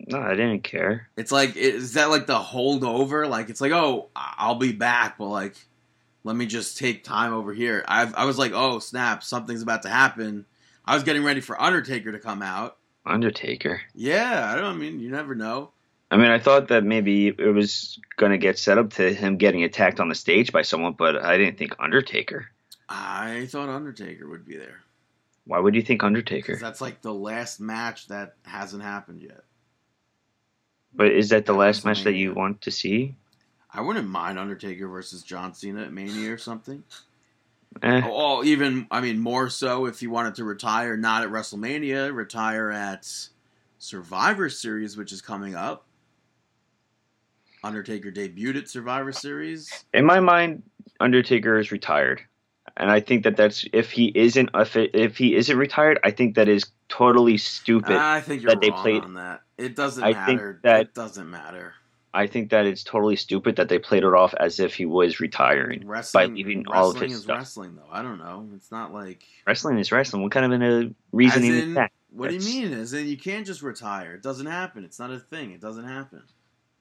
no, 0.08 0.20
I 0.20 0.32
didn't 0.32 0.64
care. 0.64 1.08
It's 1.16 1.32
like 1.32 1.56
is 1.56 1.94
that 1.94 2.10
like 2.10 2.26
the 2.26 2.40
holdover? 2.40 3.30
Like 3.30 3.50
it's 3.50 3.62
like 3.62 3.72
oh 3.72 4.10
I'll 4.16 4.56
be 4.56 4.72
back, 4.72 5.18
but 5.18 5.28
like 5.28 5.56
let 6.24 6.36
me 6.36 6.48
just 6.48 6.78
take 6.80 7.04
time 7.04 7.34
over 7.34 7.54
here. 7.54 7.86
I 7.88 8.12
I 8.16 8.26
was 8.26 8.38
like 8.40 8.52
oh 8.54 8.80
snap 8.80 9.24
something's 9.24 9.62
about 9.62 9.84
to 9.84 9.90
happen. 9.90 10.46
I 10.86 10.96
was 10.96 11.04
getting 11.04 11.24
ready 11.24 11.42
for 11.42 11.62
Undertaker 11.62 12.12
to 12.12 12.20
come 12.20 12.42
out. 12.42 12.78
Undertaker. 13.06 13.82
Yeah, 13.94 14.52
I 14.52 14.56
don't 14.56 14.76
I 14.76 14.78
mean 14.78 15.00
you 15.00 15.10
never 15.10 15.36
know. 15.36 15.72
I 16.12 16.18
mean, 16.18 16.30
I 16.30 16.40
thought 16.40 16.68
that 16.70 16.84
maybe 16.84 17.28
it 17.28 17.54
was 17.54 18.00
gonna 18.18 18.38
get 18.38 18.58
set 18.60 18.78
up 18.78 18.92
to 18.94 19.14
him 19.14 19.38
getting 19.38 19.64
attacked 19.64 20.00
on 20.00 20.10
the 20.10 20.16
stage 20.16 20.52
by 20.52 20.62
someone, 20.62 20.94
but 20.94 21.16
I 21.24 21.38
didn't 21.38 21.58
think 21.58 21.76
Undertaker. 21.80 22.48
I 22.88 23.48
thought 23.50 23.70
Undertaker 23.70 24.28
would 24.30 24.46
be 24.46 24.58
there 24.58 24.82
Why 25.46 25.60
would 25.60 25.74
you 25.76 25.82
think 25.82 26.04
Undertaker? 26.04 26.54
because 26.54 26.62
that's 26.62 26.82
like 26.82 27.02
the 27.02 27.14
last 27.14 27.60
match 27.60 28.08
that 28.08 28.36
hasn't 28.44 28.84
happened 28.84 29.22
yet. 29.22 29.44
But 30.94 31.08
is 31.12 31.30
that 31.30 31.46
the 31.46 31.54
At 31.54 31.60
last 31.60 31.86
match 31.86 32.04
that 32.04 32.14
you 32.14 32.34
want 32.34 32.62
to 32.62 32.72
see? 32.72 33.16
I 33.74 33.82
wouldn't 33.82 34.08
mind 34.08 34.40
Undertaker 34.40 34.88
versus 34.88 35.24
John 35.24 35.54
Cena 35.54 35.82
at 35.84 35.92
Mania 35.92 36.32
or 36.32 36.38
something. 36.38 36.84
Eh, 37.84 38.02
Oh, 38.06 38.44
even 38.44 38.88
I 38.90 39.02
mean 39.02 39.20
more 39.20 39.50
so 39.50 39.86
if 39.86 40.00
he 40.00 40.08
wanted 40.08 40.36
to 40.36 40.44
retire 40.44 40.96
not 40.98 41.24
at 41.24 41.30
WrestleMania, 41.30 42.14
retire 42.14 42.72
at 42.72 43.08
Survivor 43.80 44.50
Series, 44.50 44.96
which 44.98 45.12
is 45.12 45.22
coming 45.22 45.56
up. 45.56 45.86
Undertaker 47.64 48.12
debuted 48.12 48.58
at 48.58 48.70
Survivor 48.70 49.12
Series. 49.12 49.86
in 49.94 50.06
my 50.06 50.20
mind, 50.20 50.64
Undertaker 51.00 51.58
is 51.58 51.72
retired, 51.72 52.22
and 52.78 52.92
I 52.92 53.00
think 53.00 53.24
that 53.24 53.36
that's 53.38 53.66
if 53.74 53.92
he 53.92 54.12
isn't 54.16 54.50
if, 54.54 54.76
it, 54.76 54.92
if 54.94 55.18
he 55.18 55.36
isn't 55.36 55.58
retired, 55.58 56.00
I 56.04 56.12
think 56.12 56.36
that 56.36 56.48
is 56.48 56.66
totally 56.90 57.38
stupid. 57.38 57.96
I 57.96 58.22
think 58.22 58.44
you're 58.44 58.52
that 58.52 58.62
they 58.62 58.72
played- 58.72 59.04
on 59.04 59.16
that. 59.16 59.42
It 59.58 59.76
doesn't 59.76 60.04
I 60.04 60.14
think 60.26 60.40
matter. 60.40 60.60
that- 60.64 60.82
it 60.82 60.94
doesn't 60.94 61.30
matter. 61.30 61.74
I 62.16 62.28
think 62.28 62.52
that 62.52 62.66
it's 62.66 62.84
totally 62.84 63.18
stupid 63.18 63.58
that 63.58 63.68
they 63.68 63.78
played 63.78 64.04
it 64.04 64.14
off 64.14 64.34
as 64.40 64.62
if 64.62 64.74
he 64.74 64.86
was 64.86 65.20
retiring. 65.20 65.86
Wrestling, 65.86 66.34
leaving 66.36 66.66
all 66.68 66.92
of 66.92 67.02
his 67.02 67.12
is 67.12 67.24
stuff. 67.24 67.38
wrestling, 67.38 67.76
though. 67.76 67.90
I 67.92 68.02
don't 68.02 68.18
know. 68.18 68.48
It's 68.56 68.72
not 68.72 68.94
like 68.94 69.24
Wrestling 69.46 69.78
is 69.80 69.92
wrestling. 69.92 70.24
What 70.24 70.32
kind 70.32 70.52
of 70.52 70.62
a 70.62 70.96
reasoning 71.12 71.52
As 71.52 71.58
is 71.58 71.76
that? 71.76 71.92
What 72.12 72.30
do 72.30 72.38
you 72.38 72.42
mean? 72.42 72.72
Is 72.72 72.94
in, 72.94 73.08
you 73.08 73.18
can't 73.18 73.46
just 73.46 73.62
retire. 73.62 74.14
It 74.14 74.24
doesn't 74.24 74.46
happen. 74.46 74.86
It's 74.86 74.98
not 74.98 75.12
a 75.12 75.20
thing. 75.20 75.52
It 75.52 75.60
doesn't 75.60 75.84
happen. 75.84 76.24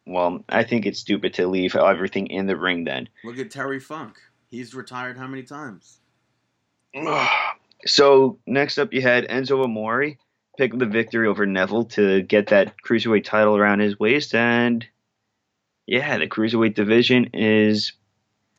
Well, 0.07 0.45
I 0.49 0.63
think 0.63 0.87
it's 0.87 1.01
stupid 1.01 1.35
to 1.35 1.49
leave 1.49 1.75
everything 1.75 2.29
in 2.29 2.47
the 2.47 2.57
ring 2.57 2.85
then. 2.85 3.09
Look 3.25 3.39
at 3.39 3.51
Terry 3.51 3.81
Funk. 3.81 4.17
He's 4.51 4.73
retired 4.73 5.19
how 5.19 5.27
many 5.27 5.43
times? 5.43 5.99
so 7.87 8.39
next 8.47 8.79
up, 8.79 8.93
you 8.93 9.03
had 9.03 9.27
Enzo 9.27 9.65
Amore 9.65 10.13
pick 10.57 10.73
up 10.73 10.79
the 10.79 10.87
victory 10.87 11.27
over 11.27 11.45
Neville 11.45 11.87
to 11.87 12.23
get 12.23 12.47
that 12.49 12.75
cruiserweight 12.87 13.25
title 13.25 13.57
around 13.57 13.81
his 13.81 13.99
waist, 13.99 14.33
and 14.37 14.87
yeah, 15.87 16.19
the 16.19 16.27
cruiserweight 16.27 16.75
division 16.75 17.31
is 17.33 17.93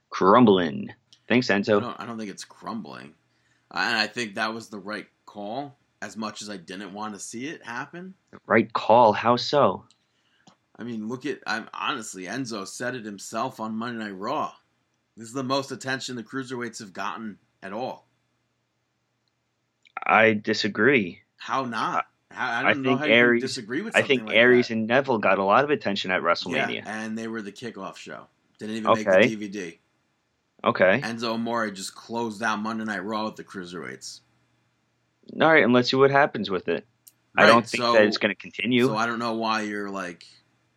crumbling. 0.09 0.89
Thanks, 1.27 1.49
I 1.49 1.59
Enzo. 1.59 1.81
don't, 1.81 1.99
I 1.99 2.05
don't 2.05 2.17
think 2.17 2.29
it's 2.31 2.45
crumbling. 2.45 3.13
And 3.71 3.97
I 3.97 4.07
think 4.07 4.35
that 4.35 4.53
was 4.53 4.69
the 4.69 4.79
right 4.79 5.07
call, 5.25 5.77
as 6.01 6.15
much 6.15 6.41
as 6.41 6.49
I 6.49 6.57
didn't 6.57 6.93
want 6.93 7.13
to 7.13 7.19
see 7.19 7.47
it 7.47 7.65
happen. 7.65 8.13
Right 8.45 8.71
call. 8.71 9.11
How 9.13 9.35
so? 9.35 9.85
I 10.77 10.83
mean, 10.83 11.07
look 11.07 11.25
at, 11.25 11.39
I'm 11.47 11.67
honestly, 11.73 12.25
Enzo 12.25 12.67
said 12.67 12.95
it 12.95 13.05
himself 13.05 13.59
on 13.59 13.75
Monday 13.75 14.03
Night 14.03 14.17
Raw. 14.17 14.53
This 15.17 15.27
is 15.27 15.33
the 15.33 15.43
most 15.43 15.71
attention 15.71 16.15
the 16.15 16.23
cruiserweights 16.23 16.79
have 16.79 16.93
gotten 16.93 17.37
at 17.63 17.73
all. 17.73 18.07
I 20.05 20.33
disagree. 20.33 21.21
How 21.37 21.63
not? 21.65 22.05
I, 22.37 22.59
I 22.59 22.61
don't 22.61 22.69
I 22.69 22.73
know 22.73 22.89
think 22.89 22.99
how 22.99 23.05
Aries- 23.05 23.41
can 23.41 23.47
disagree 23.47 23.81
with 23.81 23.95
I 23.95 24.01
think 24.01 24.23
like 24.27 24.35
Aries 24.35 24.67
that. 24.69 24.73
and 24.75 24.87
Neville 24.87 25.17
got 25.19 25.37
a 25.39 25.43
lot 25.43 25.63
of 25.63 25.69
attention 25.69 26.11
at 26.11 26.21
WrestleMania. 26.21 26.75
Yeah, 26.75 26.83
and 27.03 27.17
they 27.17 27.27
were 27.27 27.41
the 27.41 27.51
kickoff 27.51 27.97
show. 27.97 28.27
Didn't 28.59 28.75
even 28.77 28.91
Okay. 28.91 29.03
make 29.27 29.39
the 29.39 29.49
DVD. 29.49 29.77
Okay. 30.63 31.01
Enzo 31.03 31.33
Amore 31.33 31.69
just 31.71 31.93
closed 31.95 32.41
out 32.41 32.57
Monday 32.59 32.85
Night 32.85 33.03
Raw 33.03 33.25
with 33.25 33.35
the 33.35 33.43
cruiserweights. 33.43 34.21
All 35.41 35.47
right, 35.51 35.63
and 35.63 35.73
let's 35.73 35.89
see 35.89 35.97
what 35.97 36.11
happens 36.11 36.49
with 36.49 36.67
it. 36.67 36.85
I 37.37 37.45
don't 37.47 37.67
think 37.67 37.83
so- 37.83 37.93
that 37.93 38.03
it's 38.05 38.17
going 38.17 38.33
to 38.33 38.39
continue. 38.41 38.85
So 38.87 38.95
I 38.95 39.05
don't 39.05 39.19
know 39.19 39.33
why 39.33 39.61
you're 39.61 39.89
like. 39.89 40.25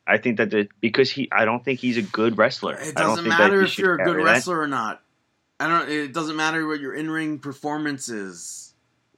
I 0.07 0.17
think 0.19 0.39
that 0.39 0.51
the, 0.51 0.69
because 0.81 1.11
he, 1.11 1.29
I 1.31 1.45
don't 1.45 1.63
think 1.65 1.81
he's 1.81 1.99
a 1.99 2.03
good 2.03 2.39
wrestler. 2.39 2.75
It 2.75 2.81
I 2.81 2.85
don't 2.85 2.95
doesn't 3.11 3.25
think 3.25 3.37
that 3.37 3.41
matter 3.41 3.61
if 3.63 3.77
you're 3.79 3.95
a 3.95 3.99
good 3.99 4.07
carry 4.07 4.25
that. 4.25 4.31
wrestler 4.31 4.59
or 4.61 4.67
not. 4.67 5.03
I 5.61 5.69
don't. 5.69 5.89
It 5.91 6.13
doesn't 6.15 6.35
matter 6.37 6.67
what 6.67 6.81
your 6.81 6.95
in-ring 6.95 7.39
performance 7.41 8.09
is. 8.09 8.68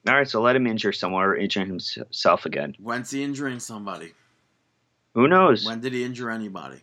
All 0.09 0.15
right, 0.15 0.29
so 0.29 0.41
let 0.41 0.57
him 0.57 0.67
injure 0.67 0.93
someone 0.93 1.23
or 1.23 1.37
injure 1.37 1.65
himself 1.65 2.47
again. 2.47 2.75
When's 2.79 3.11
he 3.11 3.23
injuring 3.23 3.61
somebody? 3.61 4.13
Who 5.15 5.29
knows? 5.29 5.67
When 5.67 5.81
did 5.81 5.93
he 5.93 6.05
injure 6.05 6.31
anybody? 6.31 6.81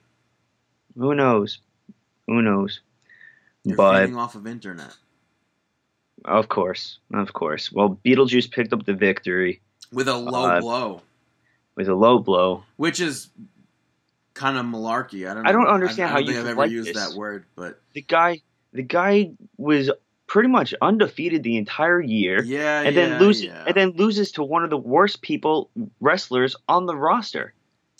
Who 0.95 1.15
knows? 1.15 1.59
Who 2.27 2.41
knows? 2.41 2.81
You're 3.63 3.75
but 3.77 4.01
feeding 4.01 4.17
off 4.17 4.35
of 4.35 4.45
internet 4.47 4.95
of 6.25 6.49
course, 6.49 6.99
of 7.13 7.33
course. 7.33 7.71
Well, 7.71 7.99
Beetlejuice 8.05 8.51
picked 8.51 8.73
up 8.73 8.85
the 8.85 8.93
victory 8.93 9.61
with 9.91 10.07
a 10.07 10.15
low 10.17 10.45
Uh, 10.49 10.59
blow, 10.59 11.01
with 11.75 11.87
a 11.87 11.95
low 11.95 12.19
blow. 12.19 12.63
which 12.75 12.99
is 12.99 13.29
kind 14.33 14.57
of 14.57 14.65
malarkey. 14.65 15.29
I 15.29 15.33
don't. 15.33 15.43
Know. 15.43 15.49
I 15.49 15.51
don't 15.53 15.67
understand 15.67 16.09
I, 16.09 16.13
how 16.13 16.17
don't 16.19 16.27
you 16.27 16.33
think 16.33 16.43
I've 16.45 16.51
ever 16.51 16.57
like 16.61 16.71
used 16.71 16.89
this. 16.89 17.09
that 17.09 17.17
word, 17.17 17.45
but 17.55 17.81
The 17.93 18.01
guy, 18.01 18.41
the 18.73 18.83
guy 18.83 19.31
was 19.57 19.89
pretty 20.27 20.49
much 20.49 20.73
undefeated 20.81 21.43
the 21.43 21.57
entire 21.57 22.01
year. 22.01 22.43
yeah, 22.43 22.81
and 22.81 22.95
yeah, 22.95 23.07
then 23.07 23.19
loses 23.19 23.43
yeah. 23.45 23.63
and 23.65 23.75
then 23.75 23.91
loses 23.91 24.31
to 24.33 24.43
one 24.43 24.63
of 24.63 24.69
the 24.69 24.77
worst 24.77 25.21
people 25.21 25.69
wrestlers 25.99 26.55
on 26.67 26.85
the 26.85 26.95
roster. 26.95 27.53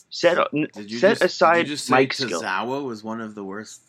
Set 0.10 0.38
set 0.74 0.88
just, 0.88 1.24
aside 1.24 1.58
did 1.58 1.70
you 1.70 1.76
just 1.76 1.88
say 1.88 1.96
mic 1.96 2.14
skill. 2.14 2.42
Tozawa 2.42 2.84
was 2.84 3.04
one 3.04 3.22
of 3.22 3.36
the 3.36 3.44
worst. 3.44 3.82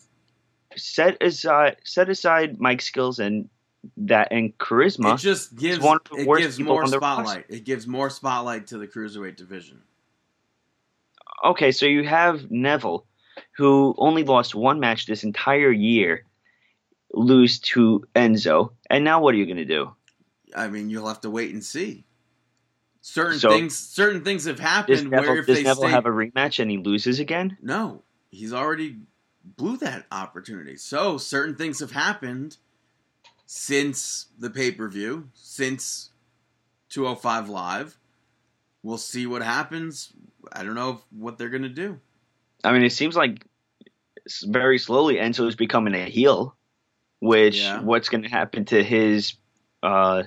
Set 0.75 1.21
aside 1.21 1.77
set 1.83 2.09
aside 2.09 2.59
mic 2.59 2.81
skills 2.81 3.19
and 3.19 3.49
that 3.97 4.29
and 4.31 4.57
charisma. 4.57 5.13
It 5.15 5.19
just 5.19 5.55
gives 5.55 5.79
one 5.79 5.97
of 5.97 6.17
the 6.17 6.23
it 6.23 6.27
worst 6.27 6.41
gives 6.41 6.57
people 6.57 6.73
more 6.73 6.83
on 6.83 6.91
the 6.91 6.97
spotlight. 6.97 7.45
It 7.49 7.63
gives 7.63 7.87
more 7.87 8.09
spotlight 8.09 8.67
to 8.67 8.77
the 8.77 8.87
cruiserweight 8.87 9.35
division. 9.35 9.81
okay, 11.45 11.71
so 11.71 11.85
you 11.85 12.03
have 12.03 12.51
Neville, 12.51 13.05
who 13.55 13.95
only 13.97 14.23
lost 14.23 14.55
one 14.55 14.79
match 14.79 15.05
this 15.05 15.23
entire 15.23 15.71
year, 15.71 16.25
lose 17.11 17.59
to 17.59 18.05
Enzo, 18.15 18.71
and 18.89 19.03
now 19.03 19.21
what 19.21 19.33
are 19.33 19.37
you 19.37 19.45
going 19.45 19.57
to 19.57 19.65
do? 19.65 19.93
I 20.55 20.67
mean, 20.67 20.89
you'll 20.89 21.07
have 21.07 21.21
to 21.21 21.29
wait 21.29 21.53
and 21.53 21.63
see. 21.63 22.05
Certain 23.01 23.39
So- 23.39 23.49
things, 23.49 23.77
certain 23.77 24.23
things 24.23 24.45
have 24.45 24.57
Does 24.57 24.65
happened 24.65 25.09
Neville, 25.11 25.29
where 25.31 25.39
if 25.39 25.45
does 25.47 25.57
they 25.57 25.63
Neville 25.63 25.83
stay, 25.83 25.91
have 25.91 26.05
a 26.05 26.09
rematch 26.09 26.59
and 26.59 26.69
he 26.69 26.77
loses 26.77 27.19
again? 27.19 27.57
no, 27.61 28.03
he's 28.31 28.53
already 28.53 28.97
blew 29.57 29.77
that 29.77 30.05
opportunity. 30.11 30.75
So 30.75 31.17
certain 31.17 31.55
things 31.55 31.79
have 31.79 31.91
happened 31.91 32.57
since 33.45 34.27
the 34.37 34.49
pay 34.49 34.71
per 34.71 34.87
view, 34.87 35.29
since 35.33 36.11
205 36.89 37.49
Live. 37.49 37.97
We'll 38.83 38.97
see 38.97 39.25
what 39.27 39.41
happens. 39.41 40.13
I 40.53 40.63
don't 40.63 40.75
know 40.75 41.01
what 41.09 41.37
they're 41.37 41.49
gonna 41.49 41.69
do. 41.69 41.99
I 42.63 42.71
mean, 42.73 42.83
it 42.83 42.91
seems 42.91 43.15
like 43.15 43.45
very 44.45 44.77
slowly 44.77 45.15
Enzo 45.15 45.47
is 45.47 45.55
becoming 45.55 45.95
a 45.95 46.05
heel, 46.05 46.55
which 47.19 47.57
Yeah. 47.57 47.81
what's 47.81 48.09
going 48.09 48.23
to 48.23 48.29
happen 48.29 48.65
to 48.65 48.83
his 48.83 49.33
uh, 49.83 50.23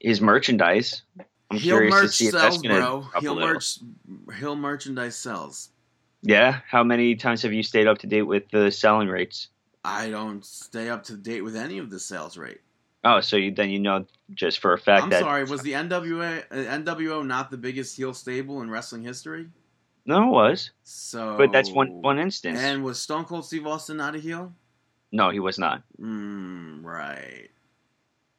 his 0.00 0.20
merchandise? 0.20 1.02
I'm 1.50 1.58
Heel 1.58 1.76
curious 1.76 2.00
to 2.00 2.08
see 2.08 2.26
if 2.26 2.32
that's 2.32 2.56
going 2.58 2.74
to 2.74 2.80
bro. 2.80 3.00
drop 3.02 3.14
a 3.16 3.20
Heel 3.20 3.34
little. 3.34 3.48
merch, 3.54 3.78
heel 4.38 4.56
merchandise 4.56 5.16
sells. 5.16 5.70
Yeah, 6.22 6.60
how 6.68 6.82
many 6.82 7.14
times 7.16 7.42
have 7.42 7.52
you 7.52 7.62
stayed 7.62 7.86
up 7.86 7.98
to 7.98 8.06
date 8.06 8.22
with 8.22 8.48
the 8.50 8.70
selling 8.70 9.08
rates? 9.08 9.48
I 9.84 10.08
don't 10.08 10.44
stay 10.44 10.88
up 10.88 11.04
to 11.04 11.16
date 11.16 11.42
with 11.42 11.54
any 11.54 11.76
of 11.78 11.90
the 11.90 12.00
sales 12.00 12.38
rate. 12.38 12.60
Oh, 13.04 13.20
so 13.20 13.36
you, 13.36 13.52
then 13.52 13.68
you 13.68 13.78
know 13.78 14.06
just 14.32 14.60
for 14.60 14.72
a 14.72 14.78
fact 14.78 15.02
I'm 15.04 15.10
that 15.10 15.20
sorry, 15.20 15.44
was 15.44 15.60
the 15.60 15.72
NWA 15.72 16.42
uh, 16.50 16.54
NWO 16.54 17.24
not 17.26 17.50
the 17.50 17.58
biggest 17.58 17.94
heel 17.94 18.14
stable 18.14 18.62
in 18.62 18.70
wrestling 18.70 19.02
history? 19.02 19.48
no, 20.06 20.22
it 20.28 20.30
was, 20.32 20.70
So, 20.84 21.36
but 21.36 21.52
that's 21.52 21.70
one 21.70 22.00
one 22.00 22.18
instance. 22.18 22.58
And 22.58 22.82
was 22.82 22.98
Stone 22.98 23.26
Cold 23.26 23.44
Steve 23.44 23.66
Austin 23.66 23.98
not 23.98 24.14
a 24.14 24.18
heel? 24.18 24.54
No, 25.14 25.30
he 25.30 25.38
was 25.38 25.58
not. 25.60 25.82
Mm, 26.00 26.82
right. 26.82 27.48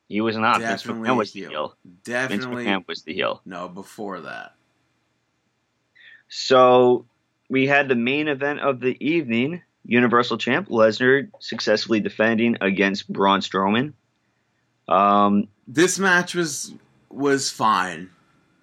He 0.10 0.20
was 0.20 0.36
not. 0.36 0.60
Vince 0.60 0.84
Definitely 0.84 1.10
McMahon 1.10 1.18
was 1.18 1.30
a 1.30 1.34
the 1.34 1.40
heel. 1.40 1.50
heel. 1.50 1.76
Vince 1.86 2.04
Definitely. 2.04 2.66
McMahon 2.66 2.88
was 2.88 3.04
the 3.04 3.14
heel. 3.14 3.42
No, 3.46 3.70
before 3.70 4.20
that. 4.22 4.56
So 6.28 7.06
we 7.50 7.66
had 7.66 7.88
the 7.88 7.96
main 7.96 8.28
event 8.28 8.60
of 8.60 8.80
the 8.80 8.98
evening. 9.00 9.62
Universal 9.88 10.40
Champ 10.40 10.68
Lesnar 10.70 11.30
successfully 11.40 12.00
defending 12.00 12.58
against 12.60 13.12
Braun 13.12 13.40
Strowman. 13.40 13.94
Um, 14.88 15.48
This 15.68 15.98
match 15.98 16.36
was 16.36 16.74
was 17.10 17.50
fine 17.52 18.10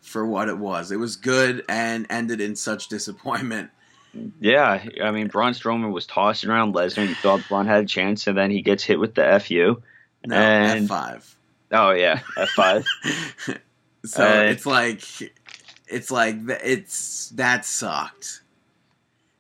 for 0.03 0.27
what 0.27 0.49
it 0.49 0.59
was. 0.59 0.91
It 0.91 0.97
was 0.97 1.17
good 1.17 1.65
and 1.69 2.07
ended 2.11 2.41
in 2.41 2.57
such 2.57 2.89
disappointment. 2.89 3.71
Yeah, 4.41 4.85
I 5.03 5.11
mean 5.11 5.29
Braun 5.29 5.53
Strowman 5.53 5.93
was 5.93 6.07
tossing 6.07 6.51
around 6.51 6.75
Lesnar. 6.75 7.09
You 7.09 7.15
thought 7.15 7.43
Braun 7.49 7.67
had 7.67 7.85
a 7.85 7.87
chance, 7.87 8.27
and 8.27 8.37
then 8.37 8.51
he 8.51 8.63
gets 8.63 8.83
hit 8.85 8.99
with 9.01 9.15
the 9.15 9.41
fu. 9.45 9.83
No, 10.27 10.37
And- 10.37 10.83
F 10.85 10.89
five. 10.89 11.37
Oh 11.73 11.91
yeah, 11.93 12.21
F 12.37 12.51
five. 12.51 12.85
so 14.05 14.25
Uh, 14.25 14.43
it's 14.45 14.67
like 14.67 15.03
it's 15.89 16.11
like 16.11 16.37
it's 16.47 17.31
that 17.31 17.65
sucked. 17.65 18.43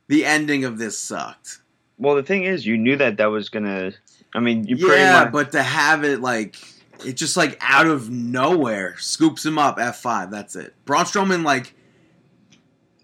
The 0.09 0.25
ending 0.25 0.65
of 0.65 0.79
this 0.79 0.99
sucked. 0.99 1.59
well, 1.99 2.15
the 2.17 2.23
thing 2.23 2.45
is, 2.45 2.67
you 2.67 2.77
knew 2.77 2.97
that 2.97 3.17
that 3.19 3.27
was 3.27 3.49
gonna. 3.49 3.93
I 4.35 4.41
mean, 4.41 4.65
you 4.65 4.77
yeah, 4.77 5.25
much. 5.25 5.33
but 5.33 5.53
to 5.53 5.63
have 5.63 6.05
it 6.05 6.21
like 6.21 6.57
it 7.05 7.13
just 7.15 7.37
like 7.37 7.59
out 7.61 7.87
of 7.87 8.09
nowhere 8.11 8.97
scoops 8.99 9.45
him 9.45 9.59
up 9.59 9.79
F 9.79 10.01
five. 10.01 10.31
That's 10.31 10.57
it. 10.57 10.75
Braun 10.87 11.05
Strowman 11.05 11.45
like 11.45 11.75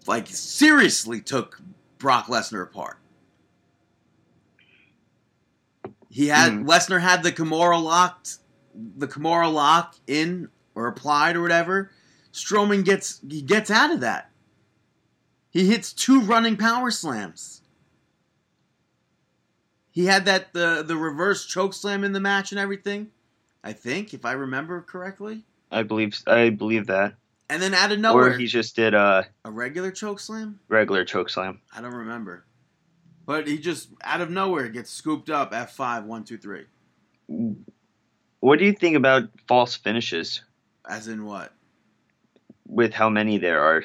like 0.09 0.27
seriously 0.27 1.21
took 1.21 1.61
Brock 1.99 2.25
Lesnar 2.25 2.63
apart. 2.63 2.97
He 6.09 6.27
had 6.27 6.51
Mhm. 6.51 6.65
Lesnar 6.65 6.99
had 6.99 7.21
the 7.21 7.31
Kimura 7.31 7.81
locked, 7.81 8.39
the 8.73 9.07
Kimura 9.07 9.53
lock 9.53 9.95
in 10.07 10.49
or 10.73 10.87
applied 10.87 11.35
or 11.35 11.41
whatever. 11.43 11.91
Strowman 12.33 12.83
gets 12.83 13.21
he 13.29 13.43
gets 13.43 13.69
out 13.69 13.91
of 13.91 13.99
that. 13.99 14.31
He 15.51 15.67
hits 15.67 15.93
two 15.93 16.21
running 16.21 16.57
power 16.57 16.89
slams. 16.89 17.61
He 19.91 20.05
had 20.05 20.25
that 20.25 20.53
the 20.53 20.83
the 20.85 20.97
reverse 20.97 21.45
choke 21.45 21.73
slam 21.75 22.03
in 22.03 22.13
the 22.13 22.19
match 22.19 22.51
and 22.51 22.59
everything. 22.59 23.11
I 23.63 23.73
think, 23.73 24.13
if 24.15 24.25
I 24.25 24.31
remember 24.31 24.81
correctly. 24.81 25.43
I 25.69 25.83
believe 25.83 26.19
I 26.25 26.49
believe 26.49 26.87
that. 26.87 27.13
And 27.49 27.61
then 27.61 27.73
out 27.73 27.91
of 27.91 27.99
nowhere, 27.99 28.27
Or 28.27 28.37
he 28.37 28.45
just 28.45 28.75
did 28.75 28.93
a 28.93 29.25
a 29.43 29.49
regular 29.51 29.91
choke 29.91 30.19
slam. 30.19 30.59
regular 30.67 31.03
choke 31.03 31.29
slam. 31.29 31.61
I 31.75 31.81
don't 31.81 31.93
remember, 31.95 32.45
but 33.25 33.47
he 33.47 33.57
just 33.57 33.89
out 34.03 34.21
of 34.21 34.29
nowhere 34.29 34.69
gets 34.69 34.91
scooped 34.91 35.29
up. 35.31 35.51
F 35.53 35.73
five 35.75 36.05
one 36.05 36.23
two 36.23 36.37
three. 36.37 36.65
What 38.39 38.59
do 38.59 38.65
you 38.65 38.73
think 38.73 38.95
about 38.95 39.23
false 39.47 39.75
finishes? 39.75 40.43
As 40.87 41.07
in 41.07 41.25
what? 41.25 41.51
With 42.67 42.93
how 42.93 43.09
many 43.09 43.39
there 43.39 43.61
are? 43.61 43.83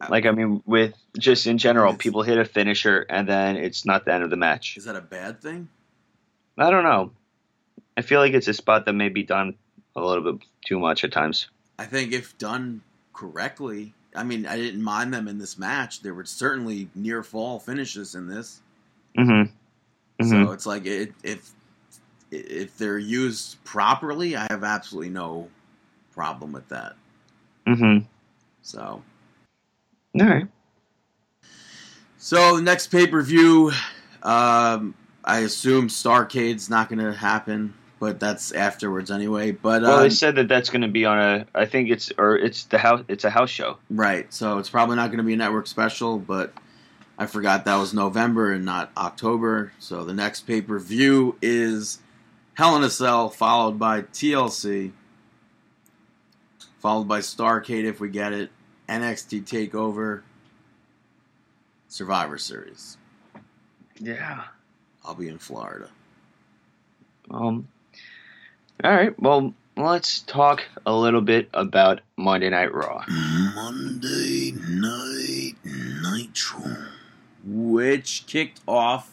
Uh, 0.00 0.06
like 0.10 0.26
I 0.26 0.30
mean, 0.30 0.62
with 0.64 0.94
just 1.18 1.46
in 1.46 1.58
general, 1.58 1.94
people 1.94 2.22
hit 2.22 2.38
a 2.38 2.44
finisher 2.44 3.04
and 3.08 3.28
then 3.28 3.56
it's 3.56 3.84
not 3.84 4.04
the 4.04 4.14
end 4.14 4.22
of 4.24 4.30
the 4.30 4.36
match. 4.36 4.76
Is 4.76 4.84
that 4.84 4.96
a 4.96 5.00
bad 5.00 5.42
thing? 5.42 5.68
I 6.56 6.70
don't 6.70 6.84
know. 6.84 7.12
I 7.96 8.02
feel 8.02 8.20
like 8.20 8.32
it's 8.32 8.48
a 8.48 8.54
spot 8.54 8.86
that 8.86 8.92
may 8.94 9.08
be 9.08 9.24
done 9.24 9.54
a 10.02 10.06
little 10.06 10.32
bit 10.32 10.42
too 10.64 10.78
much 10.78 11.04
at 11.04 11.12
times. 11.12 11.48
I 11.78 11.84
think 11.84 12.12
if 12.12 12.36
done 12.38 12.82
correctly, 13.12 13.94
I 14.14 14.24
mean, 14.24 14.46
I 14.46 14.56
didn't 14.56 14.82
mind 14.82 15.12
them 15.12 15.28
in 15.28 15.38
this 15.38 15.58
match. 15.58 16.02
There 16.02 16.14
were 16.14 16.24
certainly 16.24 16.88
near 16.94 17.22
fall 17.22 17.58
finishes 17.58 18.14
in 18.14 18.26
this. 18.26 18.60
Mm-hmm. 19.16 19.30
mm-hmm. 20.22 20.28
So 20.28 20.52
it's 20.52 20.66
like 20.66 20.86
it, 20.86 21.12
if 21.22 21.52
if 22.30 22.76
they're 22.76 22.98
used 22.98 23.62
properly, 23.64 24.36
I 24.36 24.46
have 24.50 24.64
absolutely 24.64 25.10
no 25.10 25.48
problem 26.12 26.52
with 26.52 26.68
that. 26.68 26.94
mm-hmm. 27.66 28.04
So 28.62 29.02
All 30.20 30.26
right. 30.26 30.46
so 32.18 32.56
the 32.56 32.62
next 32.62 32.88
pay 32.88 33.06
per 33.06 33.22
view, 33.22 33.72
um, 34.22 34.94
I 35.24 35.40
assume 35.40 35.88
Starcade's 35.88 36.68
not 36.68 36.88
going 36.88 36.98
to 36.98 37.12
happen, 37.12 37.72
but 38.00 38.20
that's 38.20 38.52
afterwards 38.52 39.10
anyway. 39.10 39.52
But 39.52 39.82
Well, 39.82 39.96
um, 39.96 40.02
they 40.02 40.10
said 40.10 40.36
that 40.36 40.48
that's 40.48 40.70
going 40.70 40.82
to 40.82 40.88
be 40.88 41.04
on 41.04 41.18
a. 41.18 41.46
I 41.54 41.66
think 41.66 41.90
it's 41.90 42.12
or 42.18 42.36
it's 42.36 42.64
the 42.64 42.78
house. 42.78 43.04
It's 43.08 43.24
a 43.24 43.30
house 43.30 43.50
show. 43.50 43.78
right, 43.90 44.32
so 44.32 44.58
it's 44.58 44.70
probably 44.70 44.96
not 44.96 45.08
going 45.08 45.18
to 45.18 45.24
be 45.24 45.34
a 45.34 45.36
network 45.36 45.66
special, 45.66 46.18
but. 46.18 46.52
I 47.20 47.26
forgot 47.26 47.64
that 47.64 47.74
was 47.74 47.92
November 47.92 48.52
and 48.52 48.64
not 48.64 48.92
October. 48.96 49.72
So 49.80 50.04
the 50.04 50.14
next 50.14 50.42
pay 50.42 50.60
per 50.62 50.78
view 50.78 51.36
is 51.42 51.98
Hell 52.54 52.76
in 52.76 52.84
a 52.84 52.90
Cell, 52.90 53.28
followed 53.28 53.76
by 53.76 54.02
TLC. 54.02 54.92
followed 56.78 57.08
by 57.08 57.18
Starcade 57.18 57.82
if 57.82 57.98
we 57.98 58.08
get 58.08 58.32
it, 58.32 58.50
NXT 58.88 59.42
Takeover, 59.42 60.22
Survivor 61.88 62.38
Series. 62.38 62.98
Yeah. 63.98 64.44
I'll 65.04 65.14
be 65.14 65.28
in 65.28 65.38
Florida. 65.38 65.88
Um. 67.32 67.66
All 68.84 68.92
right. 68.92 69.20
Well, 69.20 69.54
let's 69.76 70.20
talk 70.20 70.62
a 70.86 70.94
little 70.94 71.20
bit 71.20 71.48
about 71.52 72.00
Monday 72.16 72.48
Night 72.48 72.72
Raw. 72.72 73.04
Monday 73.08 74.52
Night 74.52 75.54
Nitro, 75.64 76.76
which 77.44 78.22
kicked 78.28 78.60
off 78.68 79.10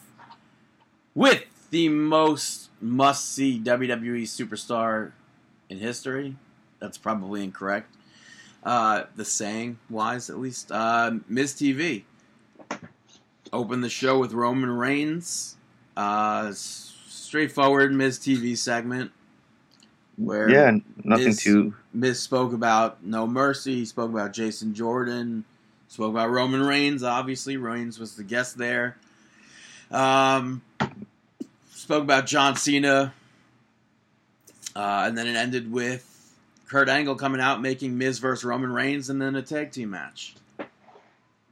with 1.16 1.46
the 1.70 1.88
most 1.88 2.70
must-see 2.80 3.58
WWE 3.58 4.22
superstar 4.22 5.10
in 5.68 5.78
history. 5.78 6.36
That's 6.78 6.96
probably 6.96 7.42
incorrect. 7.42 7.92
Uh, 8.62 9.06
the 9.16 9.24
saying 9.24 9.80
wise, 9.90 10.30
at 10.30 10.38
least. 10.38 10.70
Uh, 10.70 11.14
Miz 11.28 11.54
TV 11.54 12.04
opened 13.52 13.82
the 13.82 13.88
show 13.88 14.16
with 14.16 14.32
Roman 14.32 14.70
Reigns. 14.70 15.56
Uh, 15.96 16.52
straightforward 16.54 17.92
Miz 17.92 18.20
TV 18.20 18.56
segment 18.56 19.10
where 20.16 20.48
Yeah. 20.50 20.78
Nothing 21.04 21.26
Miz- 21.26 21.42
too. 21.42 21.74
Miz 21.92 22.18
spoke 22.20 22.52
about 22.52 23.02
No 23.04 23.26
Mercy. 23.26 23.76
He 23.76 23.84
spoke 23.84 24.10
about 24.10 24.32
Jason 24.32 24.74
Jordan. 24.74 25.44
Spoke 25.88 26.10
about 26.10 26.30
Roman 26.30 26.62
Reigns. 26.62 27.02
Obviously, 27.02 27.56
Reigns 27.56 27.98
was 27.98 28.16
the 28.16 28.24
guest 28.24 28.58
there. 28.58 28.96
Um, 29.90 30.62
spoke 31.70 32.02
about 32.02 32.26
John 32.26 32.56
Cena. 32.56 33.12
Uh, 34.74 35.04
and 35.06 35.16
then 35.16 35.26
it 35.26 35.36
ended 35.36 35.70
with 35.72 36.12
Kurt 36.68 36.88
Angle 36.88 37.14
coming 37.14 37.40
out, 37.40 37.62
making 37.62 37.96
Miz 37.96 38.18
versus 38.18 38.44
Roman 38.44 38.72
Reigns, 38.72 39.08
and 39.08 39.22
then 39.22 39.34
a 39.36 39.42
tag 39.42 39.70
team 39.70 39.90
match. 39.90 40.34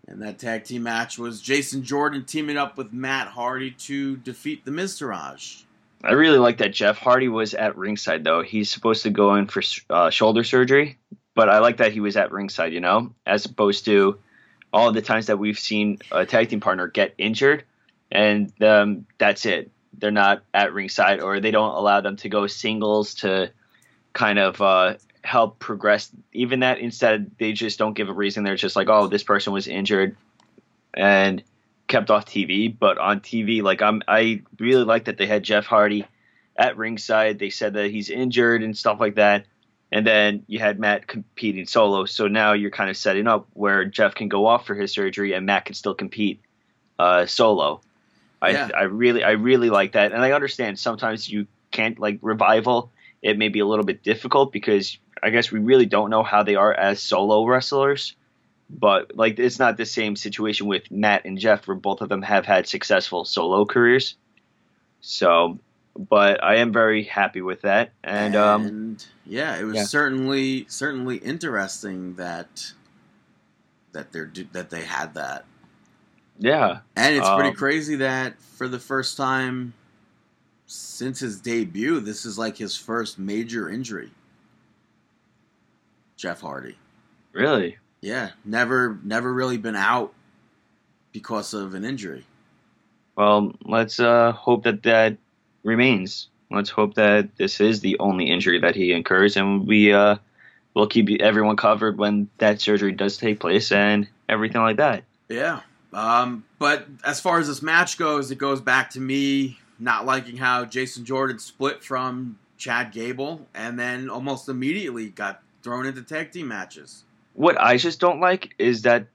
And 0.07 0.21
that 0.21 0.39
tag 0.39 0.65
team 0.65 0.83
match 0.83 1.19
was 1.19 1.41
Jason 1.41 1.83
Jordan 1.83 2.25
teaming 2.25 2.59
up 2.59 2.77
with 2.77 2.93
Matt 2.93 3.29
Hardy 3.29 3.71
to 3.71 4.17
defeat 4.19 4.65
the 4.67 4.71
Miztourage. 4.71 5.63
I 6.05 6.13
really 6.13 6.39
like 6.39 6.59
that 6.59 6.73
Jeff 6.73 6.99
Hardy 6.99 7.29
was 7.29 7.55
at 7.55 7.77
ringside 7.79 8.25
though. 8.25 8.43
He's 8.43 8.71
supposed 8.71 9.05
to 9.05 9.11
go 9.11 9.35
in 9.37 9.47
for 9.47 9.63
uh, 9.89 10.11
shoulder 10.11 10.45
surgery, 10.45 10.99
but 11.35 11.49
I 11.49 11.61
like 11.61 11.79
that 11.79 11.93
he 11.93 12.01
was 12.01 12.17
at 12.17 12.31
ringside. 12.31 12.75
You 12.75 12.81
know, 12.81 13.15
as 13.25 13.47
opposed 13.47 13.87
to 13.87 14.19
all 14.73 14.93
the 14.93 15.01
times 15.01 15.27
that 15.27 15.39
we've 15.39 15.59
seen 15.59 15.99
a 16.13 16.27
tag 16.27 16.51
team 16.51 16.61
partner 16.61 16.89
get 16.89 17.15
injured, 17.17 17.65
and 18.13 18.53
um, 18.63 19.07
that's 19.17 19.47
it. 19.47 19.71
They're 19.97 20.11
not 20.11 20.45
at 20.53 20.75
ringside, 20.75 21.21
or 21.21 21.41
they 21.41 21.53
don't 21.53 21.75
allow 21.75 22.03
them 22.03 22.17
to 22.17 22.29
go 22.29 22.47
singles 22.49 23.15
to 23.17 23.51
kind 24.13 24.39
of 24.39 24.61
uh, 24.61 24.95
help 25.23 25.59
progress. 25.59 26.11
Even 26.33 26.61
that, 26.61 26.81
instead, 26.81 27.31
they 27.39 27.53
just 27.53 27.79
don't 27.79 27.95
give 27.95 28.11
a 28.11 28.13
reason. 28.13 28.45
They're 28.45 28.57
just 28.57 28.77
like, 28.77 28.91
oh, 28.91 29.07
this 29.07 29.23
person 29.23 29.55
was 29.55 29.69
injured, 29.69 30.17
and 30.93 31.43
kept 31.89 32.11
off 32.11 32.27
TV, 32.27 32.75
but 32.77 32.99
on 32.99 33.21
TV, 33.21 33.63
like 33.63 33.83
I'm, 33.83 34.03
I 34.09 34.43
really 34.59 34.85
like 34.85 35.05
that 35.05 35.19
they 35.19 35.27
had 35.27 35.43
Jeff 35.43 35.67
Hardy 35.67 36.07
at 36.57 36.77
ringside. 36.77 37.39
They 37.39 37.51
said 37.51 37.75
that 37.75 37.91
he's 37.91 38.11
injured 38.11 38.63
and 38.63 38.77
stuff 38.77 39.01
like 39.01 39.17
that, 39.17 39.47
and 39.93 40.07
then 40.07 40.45
you 40.47 40.59
had 40.59 40.79
Matt 40.79 41.07
competing 41.07 41.67
solo. 41.67 42.05
So 42.05 42.29
now 42.29 42.53
you're 42.53 42.71
kind 42.71 42.91
of 42.91 42.97
setting 42.97 43.27
up 43.27 43.49
where 43.53 43.85
Jeff 43.85 44.15
can 44.15 44.29
go 44.29 44.47
off 44.47 44.67
for 44.67 44.75
his 44.75 44.93
surgery 44.93 45.33
and 45.33 45.47
Matt 45.47 45.67
can 45.67 45.75
still 45.75 45.95
compete 45.95 46.41
uh, 46.99 47.27
solo. 47.27 47.81
I, 48.41 48.51
Yeah. 48.51 48.71
I 48.77 48.83
really, 48.85 49.25
I 49.25 49.33
really 49.33 49.71
like 49.71 49.93
that, 49.93 50.13
and 50.13 50.23
I 50.23 50.33
understand 50.33 50.79
sometimes 50.79 51.29
you 51.29 51.47
can't 51.71 51.99
like 51.99 52.19
revival. 52.23 52.93
It 53.23 53.39
may 53.39 53.49
be 53.49 53.61
a 53.61 53.67
little 53.67 53.85
bit 53.85 54.03
difficult 54.03 54.53
because 54.53 54.99
I 55.23 55.31
guess 55.31 55.51
we 55.51 55.59
really 55.59 55.87
don't 55.87 56.11
know 56.11 56.23
how 56.23 56.43
they 56.43 56.57
are 56.57 56.73
as 56.73 57.01
solo 57.01 57.47
wrestlers 57.47 58.15
but 58.71 59.15
like 59.17 59.39
it's 59.39 59.59
not 59.59 59.77
the 59.77 59.87
same 59.87 60.17
situation 60.17 60.67
with 60.67 60.91
Matt 60.91 61.25
and 61.25 61.39
Jeff 61.39 61.67
where 61.67 61.77
both 61.77 62.01
of 62.01 62.09
them 62.09 62.23
have 62.23 62.47
had 62.47 62.67
successful 62.67 63.25
solo 63.25 63.65
careers. 63.65 64.17
So, 65.01 65.59
but 65.97 66.43
I 66.43 66.57
am 66.57 66.73
very 66.73 67.05
happy 67.05 67.43
with 67.43 67.63
that, 67.63 67.93
and 68.03 68.35
um, 68.35 68.67
And, 68.67 69.07
yeah, 69.27 69.59
it 69.59 69.65
was 69.65 69.77
yeah. 69.77 69.85
certainly 69.85 70.67
certainly 70.69 71.17
interesting 71.19 72.15
that 72.17 72.73
that 73.93 74.13
they're 74.13 74.33
that 74.53 74.71
they 74.71 74.83
had 74.83 75.15
that, 75.15 75.45
yeah, 76.39 76.81
and 76.97 77.15
it's 77.15 77.29
pretty 77.29 77.51
Um, 77.51 77.55
crazy 77.55 77.97
that 77.97 78.41
for 78.41 78.67
the 78.67 78.79
first 78.81 79.17
time 79.17 79.75
since 80.67 81.21
his 81.21 81.41
debut, 81.41 82.01
this 82.01 82.25
is 82.25 82.39
like 82.39 82.57
his 82.57 82.77
first 82.77 83.19
major 83.19 83.69
injury. 83.69 84.11
Jeff 86.17 86.41
Hardy, 86.41 86.79
really, 87.33 87.77
yeah, 88.05 88.31
never 88.45 88.99
never 89.03 89.33
really 89.33 89.57
been 89.57 89.77
out 89.77 90.13
because 91.13 91.55
of 91.55 91.73
an 91.75 91.85
injury. 91.85 92.25
well, 93.17 93.53
let's 93.65 93.99
uh, 93.99 94.33
hope 94.33 94.65
that 94.65 94.83
that 94.83 95.17
remains. 95.63 96.29
Let's 96.51 96.69
hope 96.69 96.95
that 96.95 97.37
this 97.37 97.61
is 97.61 97.81
the 97.81 97.99
only 97.99 98.31
injury 98.31 98.61
that 98.61 98.77
he 98.77 98.93
incurs, 98.93 99.37
and 99.39 99.67
we 99.67 99.93
uh, 99.93 100.17
will 100.75 100.87
keep 100.87 101.09
everyone 101.23 101.57
covered 101.57 101.97
when 101.97 102.29
that 102.39 102.61
surgery 102.61 102.93
does 102.93 103.17
take 103.17 103.41
place 103.41 103.73
and 103.73 104.07
everything 104.29 104.61
like 104.61 104.77
that. 104.77 105.05
Yeah. 105.31 105.61
Um, 105.95 106.45
but 106.59 106.87
as 107.05 107.21
far 107.21 107.39
as 107.39 107.47
this 107.47 107.63
match 107.63 107.97
goes, 107.97 108.31
it 108.31 108.37
goes 108.37 108.61
back 108.61 108.91
to 108.91 109.01
me 109.01 109.59
not 109.79 110.05
liking 110.05 110.37
how 110.37 110.67
Jason 110.67 111.05
Jordan 111.05 111.39
split 111.39 111.83
from 111.83 112.39
Chad 112.59 112.93
Gable 112.93 113.47
and 113.55 113.79
then 113.79 114.11
almost 114.11 114.49
immediately 114.49 115.09
got 115.09 115.41
thrown 115.63 115.87
into 115.87 116.03
tag 116.03 116.33
team 116.33 116.49
matches. 116.49 117.05
What 117.35 117.61
I 117.61 117.77
just 117.77 118.01
don't 118.01 118.21
like 118.21 118.55
is 118.59 118.83
that 118.83 119.07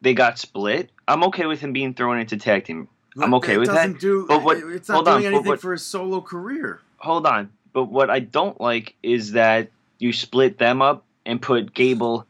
they 0.00 0.14
got 0.14 0.38
split. 0.38 0.90
I'm 1.06 1.22
okay 1.24 1.46
with 1.46 1.60
him 1.60 1.72
being 1.72 1.94
thrown 1.94 2.18
into 2.18 2.36
tag 2.36 2.64
team. 2.64 2.88
I'm 3.20 3.34
okay 3.34 3.54
It 3.54 3.58
with 3.58 3.68
that, 3.68 3.74
doesn't 3.74 4.00
Do, 4.00 4.24
but 4.26 4.42
what- 4.42 4.58
it's 4.58 4.88
not 4.88 4.94
hold 4.94 5.06
doing 5.06 5.26
on, 5.26 5.32
anything 5.34 5.48
what- 5.48 5.60
for 5.60 5.72
his 5.72 5.82
solo 5.84 6.20
career. 6.20 6.80
Hold 6.98 7.26
on, 7.26 7.50
but 7.72 7.84
what 7.84 8.08
I 8.10 8.20
don't 8.20 8.60
like 8.60 8.94
is 9.02 9.32
that 9.32 9.70
you 9.98 10.12
split 10.12 10.58
them 10.58 10.80
up 10.82 11.04
and 11.26 11.40
put 11.40 11.74
Gable 11.74 12.26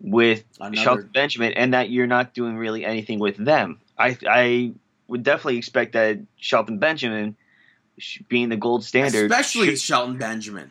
with 0.00 0.44
Another- 0.60 0.76
Shelton 0.76 1.10
Benjamin, 1.14 1.52
and 1.54 1.72
that 1.72 1.88
you're 1.90 2.06
not 2.06 2.34
doing 2.34 2.56
really 2.56 2.84
anything 2.84 3.18
with 3.18 3.36
them. 3.36 3.78
I 3.98 4.18
I 4.28 4.72
would 5.08 5.22
definitely 5.22 5.56
expect 5.58 5.92
that 5.92 6.18
Shelton 6.36 6.78
Benjamin, 6.78 7.36
being 8.28 8.48
the 8.48 8.56
gold 8.56 8.84
standard, 8.84 9.30
Especially 9.30 9.68
should- 9.68 9.78
Shelton 9.80 10.18
Benjamin. 10.18 10.70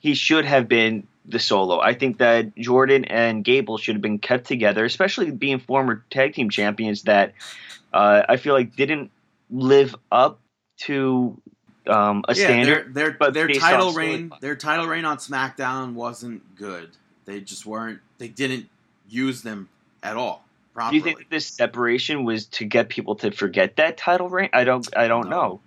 he 0.00 0.14
should 0.14 0.44
have 0.44 0.66
been 0.68 1.06
the 1.24 1.38
solo. 1.38 1.80
I 1.80 1.94
think 1.94 2.18
that 2.18 2.54
Jordan 2.56 3.04
and 3.04 3.44
Gable 3.44 3.78
should 3.78 3.94
have 3.94 4.02
been 4.02 4.18
kept 4.18 4.46
together, 4.46 4.84
especially 4.84 5.30
being 5.30 5.58
former 5.58 6.04
tag 6.10 6.34
team 6.34 6.50
champions 6.50 7.02
that 7.02 7.34
uh, 7.92 8.22
I 8.28 8.36
feel 8.36 8.54
like 8.54 8.76
didn't 8.76 9.10
live 9.50 9.94
up 10.10 10.40
to 10.80 11.40
um, 11.86 12.24
a 12.28 12.34
yeah, 12.34 12.44
standard. 12.44 12.94
their 12.94 13.10
their, 13.10 13.16
but 13.18 13.34
their 13.34 13.48
title 13.48 13.92
reign 13.92 14.32
their 14.40 14.56
title 14.56 14.86
reign 14.86 15.04
on 15.04 15.18
SmackDown 15.18 15.94
wasn't 15.94 16.56
good. 16.56 16.90
They 17.24 17.40
just 17.40 17.64
weren't 17.66 18.00
they 18.18 18.28
didn't 18.28 18.68
use 19.08 19.42
them 19.42 19.68
at 20.02 20.16
all 20.16 20.44
Do 20.90 20.96
you 20.96 21.02
think 21.02 21.28
this 21.30 21.46
separation 21.46 22.24
was 22.24 22.46
to 22.46 22.64
get 22.64 22.88
people 22.88 23.14
to 23.16 23.30
forget 23.30 23.76
that 23.76 23.96
title 23.96 24.28
reign? 24.28 24.50
I 24.52 24.64
don't. 24.64 24.86
I 24.96 25.08
don't 25.08 25.28
No. 25.28 25.36
know. 25.36 25.60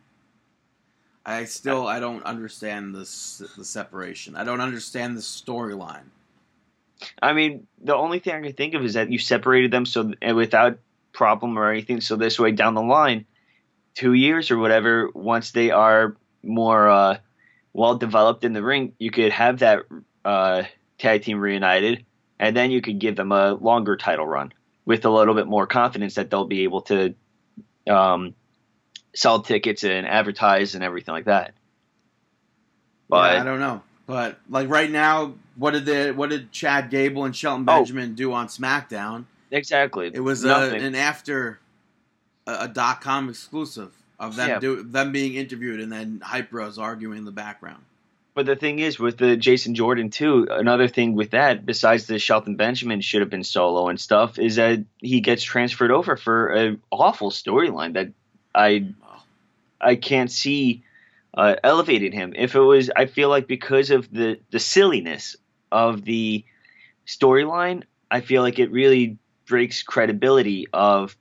I 1.28 1.44
still 1.44 1.88
I 1.88 2.00
don't 2.00 2.24
understand 2.24 2.96
this 2.96 3.44
the 3.58 3.66
separation. 3.66 4.38
I 4.38 4.46
don't 4.46 4.62
understand 4.62 5.18
the 5.18 5.22
storyline. 5.22 6.06
I 7.22 7.34
mean, 7.34 7.68
the 7.84 7.96
only 7.96 8.20
thing 8.20 8.34
I 8.34 8.42
can 8.42 8.54
think 8.54 8.74
of 8.74 8.84
is 8.84 8.94
that 8.94 9.12
you 9.12 9.20
separated 9.20 9.70
them 9.70 9.86
so 9.86 10.14
without 10.34 10.80
problem 11.12 11.60
or 11.60 11.70
anything. 11.70 12.00
So 12.00 12.16
this 12.16 12.40
way, 12.40 12.54
down 12.54 12.76
the 12.76 12.82
line, 12.82 13.26
two 13.94 14.14
years 14.14 14.52
or 14.52 14.58
whatever, 14.58 15.10
once 15.14 15.52
they 15.52 15.70
are 15.70 16.16
more 16.44 16.88
uh, 16.88 17.18
well 17.74 17.98
developed 17.98 18.46
in 18.46 18.54
the 18.54 18.64
ring, 18.64 18.94
you 18.98 19.12
could 19.12 19.34
have 19.34 19.60
that 19.60 19.82
uh, 20.24 20.64
tag 20.98 21.24
team 21.24 21.40
reunited, 21.40 22.06
and 22.40 22.56
then 22.56 22.72
you 22.72 22.82
could 22.82 23.00
give 23.00 23.18
them 23.18 23.34
a 23.34 23.54
longer 23.54 23.98
title 23.98 24.26
run 24.26 24.54
with 24.86 25.04
a 25.04 25.10
little 25.10 25.36
bit 25.36 25.46
more 25.46 25.68
confidence 25.68 26.16
that 26.16 26.30
they'll 26.30 26.46
be 26.46 26.64
able 26.64 26.84
to 26.84 27.14
um, 27.90 28.34
sell 29.18 29.42
tickets 29.42 29.84
and 29.84 30.08
advertise 30.08 30.76
and 30.76 30.84
everything 30.84 31.14
like 31.14 31.26
that. 31.26 31.54
But 33.10 33.34
yeah, 33.34 33.42
I 33.42 33.44
don't 33.44 33.60
know. 33.60 33.82
But 34.06 34.38
like 34.50 34.70
right 34.70 34.90
now, 34.90 35.34
what 35.56 35.72
did 35.72 35.86
the 35.86 36.12
what 36.12 36.30
did 36.30 36.52
Chad 36.52 36.90
Gable 36.90 37.26
and 37.26 37.36
Shelton 37.36 37.64
Oh. 37.68 37.78
Benjamin 37.80 38.16
do 38.16 38.34
on 38.34 38.48
SmackDown? 38.48 39.26
exactly, 39.52 40.12
It 40.14 40.20
was 40.20 40.46
uh, 40.46 40.72
a, 40.74 40.76
an 40.76 40.94
after 40.96 41.60
a, 42.46 42.58
a 42.62 42.68
dot 42.68 43.02
com 43.02 43.30
exclusive 43.30 43.92
of 44.20 44.36
them 44.36 44.50
Yeah. 44.50 44.60
do 44.60 44.84
them 44.84 45.12
being 45.12 45.36
interviewed 45.36 45.80
and 45.80 45.92
then 45.92 46.22
Hype 46.24 46.50
Bros 46.50 46.78
arguing 46.78 47.18
in 47.20 47.26
the 47.26 47.32
background. 47.32 47.84
But 48.34 48.46
the 48.46 48.56
thing 48.56 48.78
is, 48.80 49.00
with 49.00 49.18
the 49.18 49.36
Jason 49.36 49.74
Jordan 49.74 50.10
too, 50.12 50.48
another 50.52 50.88
thing 50.88 51.16
with 51.16 51.32
that, 51.32 51.66
besides 51.66 52.06
the 52.06 52.20
Shelton 52.20 52.56
Benjamin 52.56 53.02
should 53.02 53.22
have 53.22 53.32
been 53.32 53.44
solo 53.44 53.88
and 53.90 54.00
stuff, 54.00 54.38
is 54.38 54.58
that 54.58 54.84
he 55.00 55.22
gets 55.22 55.42
transferred 55.44 55.90
over 55.92 56.16
for 56.18 56.50
an 56.50 56.82
awful 56.92 57.32
storyline 57.32 57.94
that 57.94 58.10
I 58.54 58.94
Oh. 59.04 59.07
I 59.80 59.96
can't 59.96 60.32
see 60.32 60.84
uh, 61.34 61.56
elevating 61.64 62.12
him. 62.12 62.34
If 62.36 62.56
it 62.56 62.60
was, 62.60 62.90
I 62.96 63.06
feel 63.06 63.30
like 63.30 63.48
because 63.48 63.92
of 63.92 64.12
the 64.12 64.40
the 64.52 64.60
silliness 64.60 65.36
of 65.72 66.04
the 66.04 66.46
storyline, 67.06 67.84
I 68.10 68.22
feel 68.22 68.42
like 68.42 68.60
it 68.60 68.72
really 68.72 69.18
breaks 69.46 69.84
credibility 69.84 70.68
of 70.74 71.16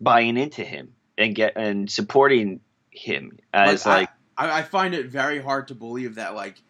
buying 0.00 0.36
into 0.36 0.64
him 0.64 0.94
and 1.18 1.34
get 1.34 1.56
and 1.56 1.90
supporting 1.90 2.60
him 2.90 3.38
as 3.52 3.86
Like, 3.86 4.00
like, 4.00 4.10
I, 4.36 4.58
I 4.58 4.62
find 4.62 4.94
it 4.94 5.06
very 5.06 5.40
hard 5.40 5.68
to 5.68 5.74
believe 5.74 6.16
that 6.16 6.34
like 6.34 6.60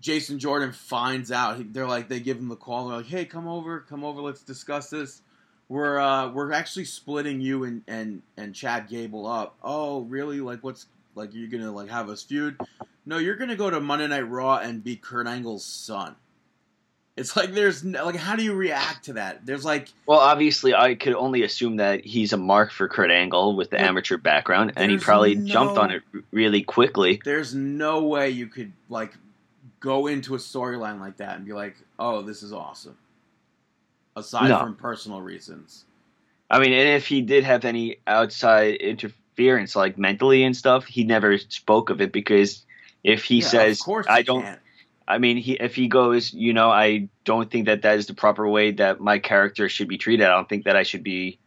Jason 0.00 0.38
Jordan 0.38 0.72
finds 0.72 1.30
out. 1.30 1.72
They're 1.72 1.86
like 1.86 2.08
they 2.08 2.20
give 2.20 2.38
him 2.38 2.48
the 2.48 2.56
call. 2.56 2.88
They're 2.88 2.98
like, 2.98 3.06
"Hey, 3.06 3.24
come 3.24 3.46
over, 3.46 3.80
come 3.80 4.04
over. 4.04 4.20
Let's 4.20 4.42
discuss 4.42 4.90
this. 4.90 5.22
We're 5.72 5.98
uh 5.98 6.30
we're 6.32 6.52
actually 6.52 6.84
splitting 6.84 7.40
you 7.40 7.64
and 7.64 7.80
and 7.88 8.20
and 8.36 8.54
Chad 8.54 8.90
Gable 8.90 9.26
up. 9.26 9.56
Oh, 9.62 10.02
really? 10.02 10.38
Like 10.38 10.62
what's 10.62 10.84
like 11.14 11.30
you're 11.32 11.48
gonna 11.48 11.72
like 11.72 11.88
have 11.88 12.10
us 12.10 12.22
feud? 12.22 12.60
No, 13.06 13.16
you're 13.16 13.36
gonna 13.36 13.56
go 13.56 13.70
to 13.70 13.80
Monday 13.80 14.06
Night 14.06 14.28
Raw 14.28 14.58
and 14.58 14.84
be 14.84 14.96
Kurt 14.96 15.26
Angle's 15.26 15.64
son. 15.64 16.14
It's 17.16 17.34
like 17.38 17.54
there's 17.54 17.82
no, 17.82 18.04
like 18.04 18.16
how 18.16 18.36
do 18.36 18.44
you 18.44 18.52
react 18.52 19.06
to 19.06 19.14
that? 19.14 19.46
There's 19.46 19.64
like 19.64 19.88
well, 20.04 20.18
obviously, 20.18 20.74
I 20.74 20.94
could 20.94 21.14
only 21.14 21.42
assume 21.42 21.76
that 21.76 22.04
he's 22.04 22.34
a 22.34 22.36
mark 22.36 22.70
for 22.70 22.86
Kurt 22.86 23.10
Angle 23.10 23.56
with 23.56 23.70
the 23.70 23.80
amateur 23.80 24.18
background, 24.18 24.74
and 24.76 24.92
he 24.92 24.98
probably 24.98 25.36
no- 25.36 25.46
jumped 25.46 25.78
on 25.78 25.90
it 25.90 26.02
really 26.32 26.64
quickly. 26.64 27.18
there's 27.24 27.54
no 27.54 28.04
way 28.04 28.28
you 28.28 28.46
could 28.46 28.74
like 28.90 29.14
go 29.80 30.06
into 30.06 30.34
a 30.34 30.38
storyline 30.38 31.00
like 31.00 31.16
that 31.16 31.36
and 31.36 31.46
be 31.46 31.54
like, 31.54 31.76
"Oh, 31.98 32.20
this 32.20 32.42
is 32.42 32.52
awesome." 32.52 32.98
Aside 34.14 34.48
No. 34.48 34.58
from 34.60 34.76
personal 34.76 35.20
reasons, 35.22 35.84
I 36.50 36.58
mean, 36.58 36.72
and 36.72 36.88
if 36.88 37.06
he 37.06 37.22
did 37.22 37.44
have 37.44 37.64
any 37.64 37.96
outside 38.06 38.74
interference, 38.76 39.74
like 39.74 39.96
mentally 39.96 40.44
and 40.44 40.54
stuff, 40.54 40.84
he 40.84 41.04
never 41.04 41.38
spoke 41.38 41.88
of 41.88 42.00
it 42.02 42.12
because 42.12 42.64
if 43.02 43.24
he 43.24 43.40
Yeah, 43.40 43.46
says, 43.46 43.80
of 43.80 43.84
course 43.86 44.06
"I 44.08 44.22
don't," 44.22 44.42
can't. 44.42 44.60
I 45.08 45.18
mean, 45.18 45.38
he 45.38 45.54
if 45.54 45.74
he 45.74 45.88
goes, 45.88 46.32
you 46.32 46.52
know, 46.52 46.70
I 46.70 47.08
don't 47.24 47.50
think 47.50 47.66
that 47.66 47.82
that 47.82 47.98
is 47.98 48.06
the 48.06 48.14
proper 48.14 48.46
way 48.48 48.72
that 48.72 49.00
my 49.00 49.18
character 49.18 49.68
should 49.68 49.88
be 49.88 49.98
treated. 49.98 50.26
I 50.26 50.34
don't 50.34 50.48
think 50.48 50.64
that 50.64 50.76
I 50.76 50.82
should 50.82 51.02
be 51.02 51.38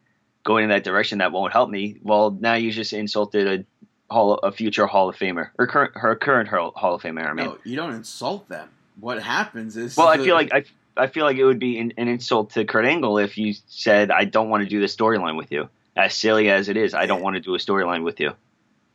going 0.43 0.63
in 0.63 0.69
that 0.69 0.84
direction. 0.84 1.19
That 1.19 1.32
won't 1.32 1.54
help 1.54 1.69
me. 1.69 1.97
Well, 2.01 2.32
now 2.32 2.56
you 2.56 2.71
just 2.71 2.91
insulted 2.91 3.47
a 3.47 4.13
hall, 4.13 4.36
a 4.36 4.51
future 4.51 4.88
Hall 4.88 5.10
of 5.10 5.15
Famer 5.15 5.49
or 5.58 5.67
current 5.67 5.91
her 5.95 6.15
current 6.15 6.49
Hall 6.49 6.73
of 6.75 7.01
Famer. 7.01 7.30
I 7.30 7.34
mean, 7.34 7.45
no, 7.45 7.58
you 7.63 7.75
don't 7.75 7.93
insult 7.93 8.49
them. 8.49 8.69
What 8.99 9.21
happens 9.21 9.78
is 9.78 9.95
well, 9.97 10.08
I 10.08 10.17
feel 10.17 10.36
like 10.36 10.54
I. 10.54 10.63
I 10.97 11.08
feel 11.08 11.25
like 11.25 11.38
it 11.38 11.45
would 11.45 11.60
be 11.60 11.77
an, 11.79 11.93
an 11.97 12.08
insult 12.08 12.51
to 12.51 12.65
Kurt 12.65 12.86
Angle 12.86 13.17
if 13.17 13.38
you 13.38 13.53
said, 13.67 14.12
"I 14.12 14.25
don't 14.25 14.49
want 14.49 14.63
to 14.63 14.69
do 14.69 14.79
this 14.79 14.95
storyline 14.95 15.38
with 15.38 15.51
you." 15.51 15.69
As 15.97 16.13
silly 16.13 16.49
as 16.49 16.67
it 16.69 16.75
is, 16.77 16.93
I 16.93 17.05
don't 17.05 17.21
want 17.21 17.36
to 17.36 17.39
do 17.41 17.55
a 17.55 17.58
storyline 17.58 18.03
with 18.03 18.19
you. 18.19 18.31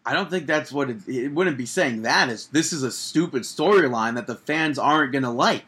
I 0.04 0.12
don't 0.14 0.28
think 0.30 0.46
that's 0.46 0.72
what 0.72 0.90
it, 0.90 1.06
it 1.08 1.32
wouldn't 1.32 1.56
be 1.58 1.66
saying. 1.66 2.02
That 2.02 2.28
is, 2.30 2.46
this 2.48 2.72
is 2.72 2.82
a 2.82 2.90
stupid 2.90 3.42
storyline 3.42 4.14
that 4.14 4.26
the 4.26 4.34
fans 4.34 4.78
aren't 4.78 5.12
gonna 5.12 5.32
like. 5.32 5.64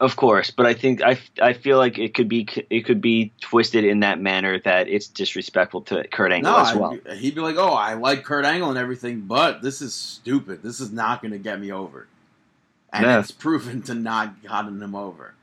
Of 0.00 0.16
course, 0.16 0.50
but 0.50 0.66
I 0.66 0.74
think 0.74 1.02
I, 1.02 1.18
I 1.40 1.52
feel 1.54 1.78
like 1.78 1.98
it 1.98 2.14
could 2.14 2.28
be 2.28 2.46
it 2.68 2.82
could 2.84 3.00
be 3.00 3.32
twisted 3.40 3.84
in 3.84 4.00
that 4.00 4.20
manner 4.20 4.58
that 4.60 4.88
it's 4.88 5.06
disrespectful 5.06 5.82
to 5.82 6.06
Kurt 6.08 6.32
Angle 6.32 6.52
No, 6.52 6.58
as 6.58 6.74
well. 6.74 6.92
I'd- 7.08 7.16
he'd 7.18 7.34
be 7.34 7.40
like, 7.40 7.56
"Oh, 7.56 7.72
I 7.72 7.94
like 7.94 8.24
Kurt 8.24 8.44
Angle 8.44 8.70
and 8.70 8.78
everything, 8.78 9.20
but 9.20 9.62
this 9.62 9.80
is 9.80 9.94
stupid. 9.94 10.62
This 10.62 10.80
is 10.80 10.90
not 10.92 11.22
gonna 11.22 11.38
get 11.38 11.60
me 11.60 11.70
over." 11.72 12.06
And 12.92 13.04
Yeah. 13.04 13.20
it's 13.20 13.30
proven 13.30 13.82
to 13.82 13.94
not 13.94 14.42
gotten 14.42 14.80
him 14.82 14.94
over. 14.94 15.34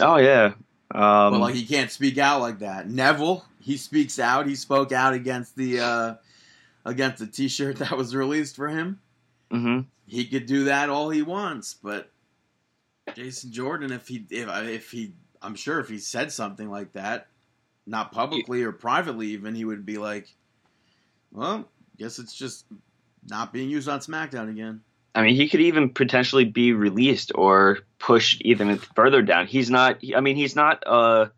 Oh 0.00 0.16
yeah, 0.16 0.54
um, 0.92 1.32
but 1.32 1.40
like 1.40 1.54
he 1.54 1.66
can't 1.66 1.90
speak 1.90 2.18
out 2.18 2.40
like 2.40 2.60
that. 2.60 2.88
Neville, 2.88 3.44
he 3.60 3.76
speaks 3.76 4.18
out. 4.18 4.46
He 4.46 4.54
spoke 4.54 4.92
out 4.92 5.14
against 5.14 5.56
the 5.56 5.80
uh, 5.80 6.14
against 6.84 7.18
the 7.18 7.26
T-shirt 7.26 7.76
that 7.78 7.96
was 7.96 8.14
released 8.14 8.56
for 8.56 8.68
him. 8.68 9.00
mhm. 9.50 9.86
He 10.06 10.26
could 10.26 10.46
do 10.46 10.64
that 10.64 10.90
all 10.90 11.10
he 11.10 11.22
wants, 11.22 11.74
but 11.74 12.10
Jason 13.14 13.52
Jordan, 13.52 13.92
if 13.92 14.08
he 14.08 14.26
if 14.30 14.48
if 14.68 14.90
he, 14.90 15.12
I'm 15.40 15.54
sure 15.54 15.80
if 15.80 15.88
he 15.88 15.98
said 15.98 16.32
something 16.32 16.70
like 16.70 16.92
that, 16.92 17.28
not 17.86 18.12
publicly 18.12 18.62
or 18.62 18.72
privately, 18.72 19.28
even 19.28 19.54
he 19.54 19.64
would 19.64 19.86
be 19.86 19.98
like, 19.98 20.28
"Well, 21.30 21.68
guess 21.98 22.18
it's 22.18 22.34
just 22.34 22.66
not 23.28 23.52
being 23.52 23.70
used 23.70 23.88
on 23.88 24.00
SmackDown 24.00 24.50
again." 24.50 24.82
I 25.14 25.22
mean, 25.22 25.34
he 25.34 25.48
could 25.48 25.60
even 25.60 25.90
potentially 25.90 26.44
be 26.44 26.72
released 26.72 27.32
or 27.34 27.80
pushed 27.98 28.40
even 28.42 28.78
further 28.78 29.22
down. 29.22 29.46
He's 29.46 29.70
not. 29.70 30.00
I 30.16 30.20
mean, 30.20 30.36
he's 30.36 30.56
not 30.56 30.82
a 30.86 31.30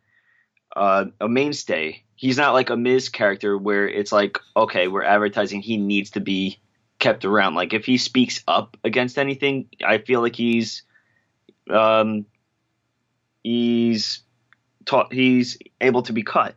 a, 0.76 1.06
a 1.20 1.28
mainstay. 1.28 2.02
He's 2.14 2.36
not 2.36 2.54
like 2.54 2.70
a 2.70 2.76
Miz 2.76 3.08
character 3.08 3.58
where 3.58 3.88
it's 3.88 4.12
like, 4.12 4.38
okay, 4.56 4.86
we're 4.86 5.02
advertising 5.02 5.60
he 5.60 5.76
needs 5.76 6.10
to 6.10 6.20
be 6.20 6.58
kept 6.98 7.24
around. 7.24 7.54
Like 7.54 7.72
if 7.72 7.84
he 7.84 7.98
speaks 7.98 8.42
up 8.46 8.76
against 8.84 9.18
anything, 9.18 9.68
I 9.84 9.98
feel 9.98 10.20
like 10.20 10.36
he's 10.36 10.82
um 11.68 12.26
he's 13.42 14.20
taught 14.84 15.12
he's 15.12 15.58
able 15.80 16.02
to 16.02 16.12
be 16.12 16.22
cut. 16.22 16.54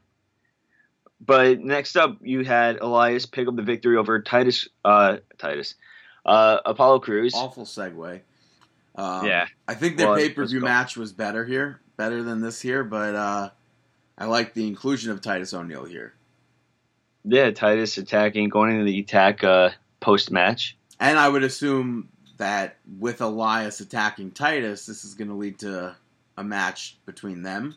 But 1.19 1.59
next 1.59 1.95
up, 1.97 2.19
you 2.21 2.43
had 2.43 2.77
Elias 2.79 3.25
pick 3.25 3.47
up 3.47 3.55
the 3.55 3.63
victory 3.63 3.97
over 3.97 4.21
Titus. 4.21 4.67
Uh, 4.85 5.17
Titus. 5.37 5.75
Uh, 6.27 6.59
Apollo 6.65 6.99
Crews. 6.99 7.33
Awful 7.33 7.65
segue. 7.65 8.21
Um, 8.95 9.25
Yeah. 9.25 9.47
I 9.67 9.75
think 9.75 9.97
their 9.97 10.07
Well, 10.07 10.17
pay 10.17 10.29
per 10.29 10.45
view 10.45 10.59
match 10.59 10.97
was 10.97 11.13
better 11.13 11.45
here, 11.45 11.79
better 11.95 12.23
than 12.23 12.41
this 12.41 12.61
here, 12.61 12.83
but 12.83 13.15
uh, 13.15 13.49
I 14.17 14.25
like 14.25 14.53
the 14.53 14.67
inclusion 14.67 15.11
of 15.11 15.21
Titus 15.21 15.53
O'Neil 15.53 15.85
here. 15.85 16.13
Yeah, 17.23 17.51
Titus 17.51 17.97
attacking, 17.97 18.49
going 18.49 18.71
into 18.71 18.85
the 18.85 18.99
attack 18.99 19.43
uh, 19.43 19.69
post 19.99 20.31
match. 20.31 20.77
And 20.99 21.19
I 21.19 21.29
would 21.29 21.43
assume 21.43 22.09
that 22.37 22.77
with 22.99 23.21
Elias 23.21 23.79
attacking 23.79 24.31
Titus, 24.31 24.85
this 24.85 25.03
is 25.03 25.13
going 25.13 25.27
to 25.27 25.35
lead 25.35 25.59
to 25.59 25.95
a 26.37 26.43
match 26.43 26.97
between 27.05 27.41
them. 27.41 27.75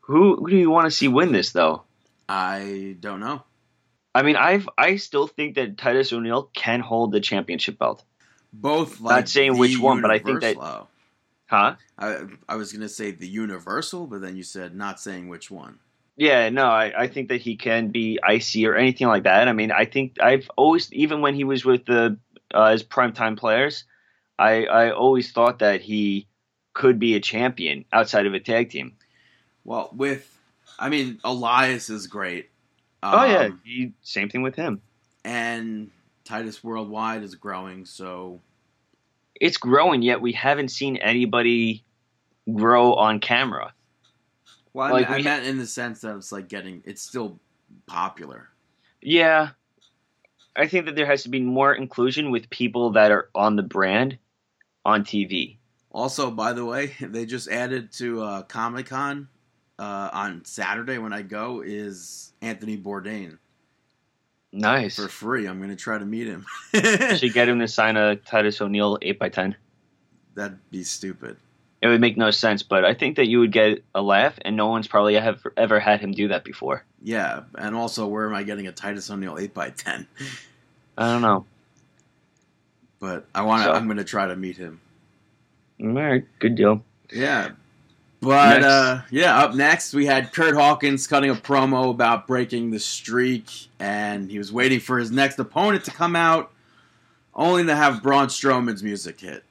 Who, 0.00 0.36
who 0.36 0.50
do 0.50 0.56
you 0.56 0.70
want 0.70 0.86
to 0.86 0.90
see 0.90 1.08
win 1.08 1.32
this 1.32 1.52
though? 1.52 1.82
I 2.28 2.96
don't 3.00 3.20
know. 3.20 3.42
I 4.14 4.22
mean, 4.22 4.36
I've 4.36 4.68
I 4.76 4.96
still 4.96 5.26
think 5.26 5.56
that 5.56 5.78
Titus 5.78 6.12
O'Neil 6.12 6.50
can 6.54 6.80
hold 6.80 7.12
the 7.12 7.20
championship 7.20 7.78
belt. 7.78 8.04
Both 8.52 9.00
like 9.00 9.28
saying 9.28 9.52
the 9.52 9.58
which 9.58 9.78
one, 9.78 10.00
but 10.00 10.10
I 10.10 10.18
think 10.18 10.40
that- 10.40 10.54
Universal- 10.54 10.88
Huh? 11.46 11.76
I 11.98 12.24
I 12.46 12.56
was 12.56 12.72
going 12.72 12.82
to 12.82 12.90
say 12.90 13.10
the 13.10 13.26
Universal, 13.26 14.06
but 14.08 14.20
then 14.20 14.36
you 14.36 14.42
said 14.42 14.74
not 14.76 15.00
saying 15.00 15.28
which 15.28 15.50
one. 15.50 15.78
Yeah, 16.16 16.50
no, 16.50 16.66
I, 16.66 17.04
I 17.04 17.06
think 17.08 17.28
that 17.28 17.40
he 17.40 17.56
can 17.56 17.88
be 17.88 18.18
IC 18.28 18.66
or 18.66 18.74
anything 18.76 19.06
like 19.06 19.22
that. 19.22 19.48
I 19.48 19.52
mean, 19.52 19.72
I 19.72 19.84
think 19.86 20.20
I've 20.20 20.50
always, 20.56 20.92
even 20.92 21.20
when 21.22 21.34
he 21.34 21.44
was 21.44 21.64
with 21.64 21.86
the 21.86 22.18
uh, 22.52 22.72
his 22.72 22.82
primetime 22.82 23.38
players, 23.38 23.84
I 24.38 24.66
I 24.66 24.90
always 24.90 25.32
thought 25.32 25.60
that 25.60 25.80
he 25.80 26.26
could 26.74 26.98
be 26.98 27.14
a 27.14 27.20
champion 27.20 27.84
outside 27.92 28.26
of 28.26 28.34
a 28.34 28.40
tag 28.40 28.70
team. 28.70 28.96
Well, 29.64 29.90
with 29.92 30.38
I 30.78 30.90
mean 30.90 31.18
Elias 31.24 31.88
is 31.88 32.08
great. 32.08 32.50
Oh 33.02 33.24
yeah, 33.24 33.44
Um, 33.46 33.60
he, 33.64 33.92
same 34.02 34.28
thing 34.28 34.42
with 34.42 34.54
him. 34.56 34.80
and 35.24 35.90
Titus 36.24 36.62
Worldwide 36.62 37.22
is 37.22 37.34
growing, 37.34 37.84
so 37.86 38.40
It's 39.40 39.56
growing, 39.56 40.02
yet 40.02 40.20
we 40.20 40.32
haven't 40.32 40.68
seen 40.68 40.96
anybody 40.98 41.84
grow 42.52 42.94
on 42.94 43.20
camera. 43.20 43.72
well, 44.72 44.88
I, 44.88 44.90
Like, 44.90 45.10
mean, 45.10 45.20
I 45.20 45.22
meant 45.22 45.46
in 45.46 45.58
the 45.58 45.66
sense 45.66 46.00
that 46.02 46.16
it's 46.16 46.32
like 46.32 46.48
getting 46.48 46.82
it's 46.84 47.02
still 47.02 47.38
popular. 47.86 48.48
Yeah. 49.00 49.50
I 50.56 50.66
think 50.66 50.86
that 50.86 50.96
there 50.96 51.06
has 51.06 51.22
to 51.22 51.28
be 51.28 51.40
more 51.40 51.72
inclusion 51.72 52.30
with 52.32 52.50
people 52.50 52.90
that 52.92 53.12
are 53.12 53.28
on 53.34 53.54
the 53.56 53.62
brand 53.62 54.18
on 54.84 55.04
TV. 55.04 55.56
Also, 55.92 56.30
by 56.30 56.52
the 56.52 56.64
way, 56.64 56.94
they 57.00 57.24
just 57.26 57.48
added 57.48 57.92
to 57.92 58.22
uh, 58.22 58.42
Comic 58.42 58.86
Con 58.86 59.28
uh, 59.78 60.10
on 60.12 60.44
Saturday 60.44 60.98
when 60.98 61.12
I 61.12 61.22
go 61.22 61.62
is 61.64 62.32
Anthony 62.42 62.76
Bourdain 62.76 63.38
Nice. 64.52 64.96
for 64.96 65.08
free. 65.08 65.46
I'm 65.46 65.58
going 65.58 65.70
to 65.70 65.76
try 65.76 65.98
to 65.98 66.04
meet 66.04 66.26
him. 66.26 66.46
Should 66.72 67.32
get 67.34 67.48
him 67.48 67.58
to 67.60 67.68
sign 67.68 67.96
a 67.96 68.16
Titus 68.16 68.60
O'Neil 68.60 68.98
8x10. 68.98 69.54
That'd 70.34 70.58
be 70.70 70.84
stupid. 70.84 71.36
It 71.80 71.86
would 71.86 72.00
make 72.00 72.16
no 72.16 72.30
sense, 72.32 72.62
but 72.64 72.84
I 72.84 72.94
think 72.94 73.16
that 73.16 73.26
you 73.28 73.38
would 73.40 73.52
get 73.52 73.84
a 73.94 74.02
laugh, 74.02 74.34
and 74.42 74.56
no 74.56 74.66
one's 74.66 74.88
probably 74.88 75.14
have 75.14 75.46
ever 75.56 75.78
had 75.78 76.00
him 76.00 76.10
do 76.12 76.28
that 76.28 76.42
before. 76.44 76.84
Yeah, 77.02 77.42
and 77.56 77.76
also, 77.76 78.06
where 78.08 78.26
am 78.26 78.34
I 78.34 78.42
getting 78.42 78.66
a 78.66 78.72
Titus 78.72 79.08
O'Neil 79.10 79.36
8x10? 79.36 80.06
I 80.96 81.12
don't 81.12 81.22
know. 81.22 81.44
But 82.98 83.26
I 83.32 83.42
want. 83.42 83.62
to 83.62 83.66
So- 83.68 83.72
I'm 83.74 83.84
going 83.86 83.98
to 83.98 84.04
try 84.04 84.26
to 84.26 84.34
meet 84.34 84.56
him. 84.56 84.80
All 85.80 85.88
right, 85.90 86.24
good 86.40 86.56
deal. 86.56 86.82
Yeah. 87.12 87.50
But 88.20 88.64
uh, 88.64 89.02
yeah, 89.10 89.38
up 89.38 89.54
next 89.54 89.94
we 89.94 90.06
had 90.06 90.32
Kurt 90.32 90.54
Hawkins 90.54 91.06
cutting 91.06 91.30
a 91.30 91.34
promo 91.34 91.90
about 91.90 92.26
breaking 92.26 92.70
the 92.70 92.80
streak, 92.80 93.68
and 93.78 94.30
he 94.30 94.38
was 94.38 94.52
waiting 94.52 94.80
for 94.80 94.98
his 94.98 95.10
next 95.12 95.38
opponent 95.38 95.84
to 95.84 95.92
come 95.92 96.16
out, 96.16 96.50
only 97.34 97.64
to 97.64 97.76
have 97.76 98.02
Braun 98.02 98.26
Strowman's 98.26 98.82
music 98.82 99.20
hit. 99.20 99.44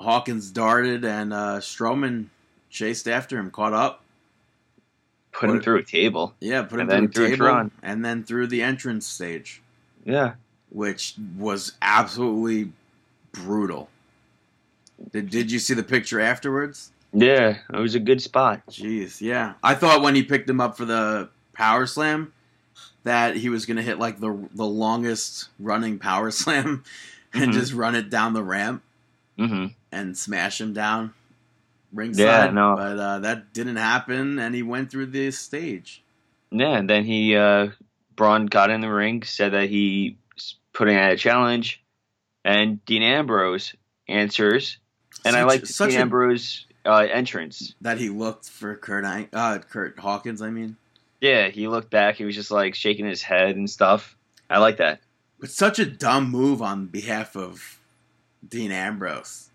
Hawkins 0.00 0.50
darted, 0.50 1.04
and 1.04 1.32
uh, 1.32 1.60
Strowman 1.60 2.26
chased 2.70 3.06
after 3.06 3.38
him, 3.38 3.50
caught 3.52 3.72
up. 3.72 4.02
Put 5.30 5.48
him 5.48 5.56
What- 5.56 5.64
through 5.64 5.78
a 5.78 5.84
table. 5.84 6.34
Yeah, 6.40 6.62
put 6.62 6.80
him 6.80 6.88
through 6.88 7.26
a 7.26 7.28
table, 7.30 7.36
Tron. 7.46 7.70
and 7.84 8.04
then 8.04 8.24
through 8.24 8.48
the 8.48 8.62
entrance 8.62 9.06
stage, 9.06 9.62
Yeah. 10.04 10.34
which 10.70 11.14
was 11.38 11.72
absolutely 11.80 12.72
brutal. 13.30 13.88
Did, 15.12 15.30
did 15.30 15.50
you 15.52 15.58
see 15.60 15.74
the 15.74 15.82
picture 15.84 16.18
afterwards? 16.20 16.90
Yeah, 17.12 17.58
it 17.72 17.78
was 17.78 17.94
a 17.94 18.00
good 18.00 18.22
spot. 18.22 18.62
Jeez, 18.70 19.20
yeah. 19.20 19.54
I 19.62 19.74
thought 19.74 20.02
when 20.02 20.14
he 20.14 20.22
picked 20.22 20.48
him 20.48 20.60
up 20.60 20.76
for 20.76 20.84
the 20.84 21.28
power 21.52 21.86
slam 21.86 22.32
that 23.04 23.36
he 23.36 23.48
was 23.48 23.66
gonna 23.66 23.82
hit 23.82 23.98
like 23.98 24.20
the 24.20 24.48
the 24.54 24.64
longest 24.66 25.48
running 25.58 25.98
power 25.98 26.30
slam 26.42 26.84
and 27.34 27.50
Mhm. 27.50 27.54
just 27.54 27.72
run 27.72 27.94
it 27.94 28.10
down 28.10 28.32
the 28.32 28.42
ramp 28.42 28.82
hmm 29.36 29.66
and 29.90 30.16
smash 30.16 30.60
him 30.60 30.72
down 30.72 31.12
ringside. 31.92 32.24
Yeah, 32.24 32.50
no. 32.50 32.76
But 32.76 32.98
uh, 32.98 33.18
that 33.20 33.52
didn't 33.52 33.76
happen, 33.76 34.38
and 34.38 34.54
he 34.54 34.62
went 34.62 34.90
through 34.90 35.06
the 35.06 35.30
stage. 35.30 36.02
Yeah, 36.50 36.76
and 36.78 36.88
then 36.88 37.04
he 37.04 37.36
uh 37.36 37.68
Braun 38.16 38.46
got 38.46 38.70
in 38.70 38.80
the 38.80 38.90
ring, 38.92 39.22
said 39.22 39.52
that 39.52 39.68
he 39.68 40.16
putting 40.72 40.96
out 40.96 41.12
a 41.12 41.16
challenge, 41.16 41.82
and 42.44 42.82
Dean 42.86 43.02
Ambrose 43.02 43.74
answers, 44.08 44.78
and 45.24 45.36
I 45.36 45.44
like 45.44 45.66
such 45.66 45.90
Dean 45.90 46.00
Ambrose 46.00 46.66
uh, 46.84 47.06
entrance. 47.10 47.74
that 47.80 47.98
he 47.98 48.08
looked 48.08 48.48
for 48.48 48.76
Kurt 48.76 49.04
uh, 49.32 49.58
Kurt 49.58 49.98
Hawkins. 49.98 50.42
I 50.42 50.50
mean, 50.50 50.76
Yeah, 51.20 51.48
he 51.48 51.68
looked 51.68 51.90
back. 51.90 52.16
He 52.16 52.24
was 52.24 52.34
just 52.34 52.50
like 52.50 52.74
shaking 52.74 53.06
his 53.06 53.22
head 53.22 53.56
and 53.56 53.68
stuff. 53.68 54.16
I 54.50 54.58
like 54.58 54.76
that. 54.78 55.00
but 55.40 55.50
such 55.50 55.78
a 55.78 55.86
dumb 55.86 56.30
move 56.30 56.60
on 56.60 56.86
behalf 56.86 57.36
of 57.36 57.80
Dean 58.46 58.70
Ambrose 58.70 59.48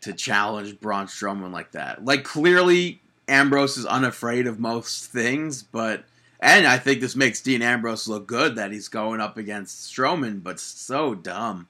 to 0.00 0.12
challenge 0.12 0.80
Braun 0.80 1.06
Strowman 1.06 1.52
like 1.52 1.72
that. 1.72 2.04
Like 2.04 2.24
clearly, 2.24 3.00
Ambrose 3.28 3.76
is 3.76 3.86
unafraid 3.86 4.46
of 4.46 4.58
most 4.60 5.10
things, 5.10 5.62
but 5.62 6.04
and 6.40 6.66
I 6.66 6.78
think 6.78 7.00
this 7.00 7.16
makes 7.16 7.40
Dean 7.40 7.62
Ambrose 7.62 8.06
look 8.06 8.26
good 8.26 8.56
that 8.56 8.70
he's 8.72 8.88
going 8.88 9.20
up 9.20 9.36
against 9.38 9.90
Strowman, 9.90 10.42
but 10.42 10.60
so 10.60 11.14
dumb. 11.14 11.68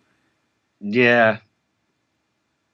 Yeah, 0.80 1.38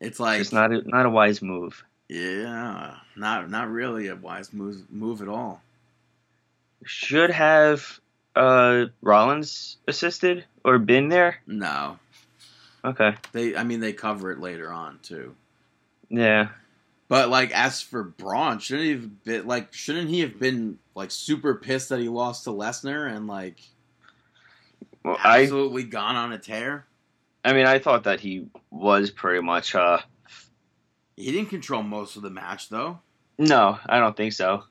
It's 0.00 0.18
like 0.20 0.40
it's 0.40 0.52
not 0.52 0.72
a, 0.72 0.82
not 0.88 1.06
a 1.06 1.10
wise 1.10 1.42
move. 1.42 1.84
yeah, 2.08 2.96
not 3.16 3.50
not 3.50 3.70
really 3.70 4.08
a 4.08 4.16
wise 4.16 4.52
move 4.52 4.90
move 4.90 5.20
at 5.22 5.28
all. 5.28 5.62
Should 6.84 7.30
have 7.30 8.00
uh 8.34 8.86
Rollins 9.02 9.76
assisted 9.86 10.44
or 10.64 10.78
been 10.78 11.08
there. 11.08 11.36
No, 11.46 11.98
Okay. 12.84 13.14
they 13.32 13.56
I 13.56 13.64
mean 13.64 13.80
they 13.80 13.92
cover 13.92 14.30
it 14.30 14.40
later 14.40 14.72
on 14.72 14.98
too. 15.02 15.34
Yeah. 16.08 16.48
But 17.08 17.28
like, 17.28 17.50
as 17.50 17.82
for 17.82 18.04
Braun, 18.04 18.60
shouldn't 18.60 18.84
he 18.86 18.92
have 18.92 19.24
been 19.24 19.46
like? 19.46 19.72
Shouldn't 19.74 20.08
he 20.10 20.20
have 20.20 20.38
been 20.38 20.78
like 20.94 21.10
super 21.10 21.54
pissed 21.56 21.88
that 21.90 21.98
he 22.00 22.08
lost 22.08 22.44
to 22.44 22.50
Lesnar 22.50 23.12
and 23.12 23.26
like 23.26 23.58
Well, 25.04 25.16
I 25.18 25.42
absolutely 25.42 25.82
gone 25.82 26.14
on 26.16 26.32
a 26.32 26.38
tear? 26.38 26.86
I 27.44 27.52
mean 27.52 27.66
I 27.66 27.78
thought 27.78 28.04
that 28.04 28.20
he 28.20 28.46
was 28.70 29.10
pretty 29.10 29.40
much 29.42 29.74
uh 29.74 29.98
He 31.16 31.32
didn't 31.32 31.48
control 31.50 31.82
most 31.82 32.16
of 32.16 32.22
the 32.22 32.30
match 32.30 32.68
though. 32.68 33.00
no, 33.38 33.78
I 33.86 33.98
don't 33.98 34.16
think 34.16 34.32
so. 34.32 34.64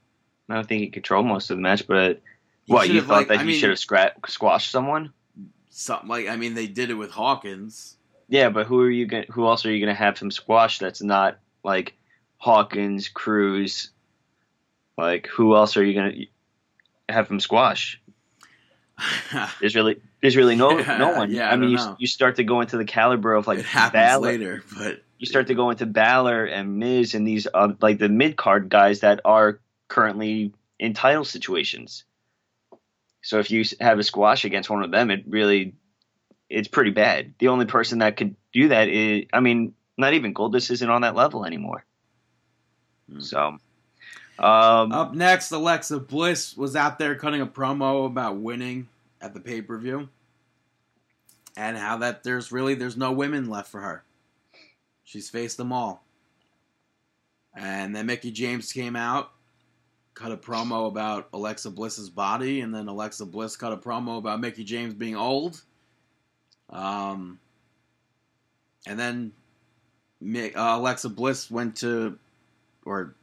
I 0.50 0.56
don't 0.56 0.68
think 0.68 0.82
he 0.82 0.90
controlled 0.90 1.26
most 1.28 1.50
of 1.52 1.58
the 1.58 1.62
match, 1.62 1.86
but 1.88 2.22
He 2.66 2.74
what 2.74 2.90
you 2.90 3.02
thought 3.02 3.18
like, 3.18 3.28
that 3.30 3.40
I 3.40 3.44
he 3.44 3.54
should 3.60 3.70
have 3.70 3.80
scra- 3.80 4.14
squashed 4.28 4.72
someone? 4.72 5.14
something 5.70 6.10
like 6.10 6.28
I 6.28 6.36
mean 6.36 6.54
they 6.56 6.68
did 6.68 6.90
it 6.90 6.96
with 6.96 7.12
Hawkins. 7.12 7.96
Yeah, 8.28 8.50
but 8.50 8.68
who 8.68 8.80
are 8.82 8.90
you 8.90 9.06
going 9.08 9.26
who 9.30 9.46
else 9.48 9.66
are 9.66 9.72
you 9.72 9.84
going 9.84 9.96
to 9.96 10.00
have 10.04 10.18
him 10.20 10.30
squash 10.32 10.78
that's 10.80 11.02
not 11.02 11.40
like 11.64 11.96
Hawkins, 12.38 13.08
Crews? 13.10 13.90
Like 14.98 15.28
who 15.28 15.56
else 15.56 15.78
are 15.78 15.84
you 15.84 15.94
going 15.94 16.12
to 16.12 17.14
have 17.14 17.30
him 17.30 17.40
squash? 17.40 18.02
There's 19.60 19.76
really 19.76 20.02
there's 20.22 20.36
really 20.36 20.56
no 20.56 20.78
Yeah, 20.80 20.98
no 21.00 21.12
one. 21.16 21.32
yeah, 21.32 21.50
I 21.50 21.54
I 21.54 21.56
mean, 21.56 21.72
you, 21.72 21.78
know. 21.78 21.96
you 22.00 22.08
start 22.08 22.36
to 22.38 22.44
go 22.44 22.62
into 22.62 22.78
the 22.78 22.86
caliber 22.86 23.34
of 23.34 23.48
like 23.48 23.60
it 23.60 23.66
happens 23.66 23.94
Balor. 24.04 24.22
later, 24.28 24.64
but 24.78 25.02
You 25.18 25.26
start 25.26 25.48
to 25.48 25.56
go 25.56 25.70
into 25.70 25.86
Balor 25.86 26.46
and 26.46 26.78
Miz 26.78 27.14
and 27.14 27.28
these 27.28 27.48
uh, 27.54 27.74
like 27.82 27.98
the 28.00 28.10
mid 28.10 28.36
card 28.38 28.70
guys 28.70 29.00
that 29.02 29.22
are 29.26 29.60
currently 29.88 30.54
in 30.80 30.94
title 30.94 31.26
situations. 31.26 32.04
So 33.22 33.40
if 33.40 33.52
you 33.52 33.66
have 33.82 34.00
a 34.00 34.04
squash 34.04 34.46
against 34.46 34.70
one 34.70 34.84
of 34.84 34.92
them, 34.92 35.12
it 35.12 35.24
really 35.28 35.74
it's 36.50 36.68
pretty 36.68 36.92
bad. 36.92 37.34
The 37.40 37.50
only 37.50 37.66
person 37.66 38.00
that 38.00 38.16
could 38.18 38.36
do 38.54 38.70
that 38.70 38.88
is 38.88 39.26
I 39.34 39.40
mean, 39.42 39.74
not 39.98 40.14
even 40.14 40.34
Goldust 40.34 40.72
isn't 40.72 40.90
on 40.90 41.02
that 41.02 41.16
level 41.16 41.46
anymore. 41.46 41.84
Hmm. 43.12 43.20
So 43.20 43.58
um 44.40 44.92
Up 44.94 45.14
next, 45.14 45.52
Alexa 45.52 46.00
Bliss 46.00 46.56
was 46.56 46.76
out 46.76 46.98
there 46.98 47.16
cutting 47.16 47.42
a 47.42 47.48
promo 47.48 48.06
about 48.06 48.38
winning 48.38 48.88
at 49.22 49.34
the 49.34 49.40
pay 49.40 49.62
per 49.62 49.78
view, 49.78 50.10
and 51.58 51.78
how 51.78 51.98
that 51.98 52.24
there's 52.24 52.52
really 52.52 52.76
there's 52.76 52.98
no 52.98 53.12
women 53.12 53.50
left 53.50 53.70
for 53.70 53.82
her. 53.82 54.04
She's 55.04 55.30
faced 55.30 55.58
them 55.58 55.72
all, 55.72 56.04
and 57.56 57.96
then 57.96 58.06
Mickie 58.06 58.32
James 58.32 58.72
came 58.72 58.96
out, 58.96 59.32
cut 60.14 60.32
a 60.32 60.38
promo 60.38 60.88
about 60.88 61.30
Alexa 61.34 61.72
Bliss's 61.72 62.10
body, 62.10 62.62
and 62.62 62.74
then 62.74 62.88
Alexa 62.88 63.26
Bliss 63.26 63.56
cut 63.56 63.74
a 63.74 63.78
promo 63.78 64.18
about 64.18 64.40
Mickie 64.40 64.64
James 64.64 64.94
being 64.94 65.16
old. 65.16 65.62
Um, 66.70 67.40
and 68.86 69.00
then 69.00 69.32
uh, 70.24 70.78
Alexa 70.78 71.10
Bliss 71.10 71.50
went 71.50 71.78
to, 71.78 72.18
or 72.86 73.16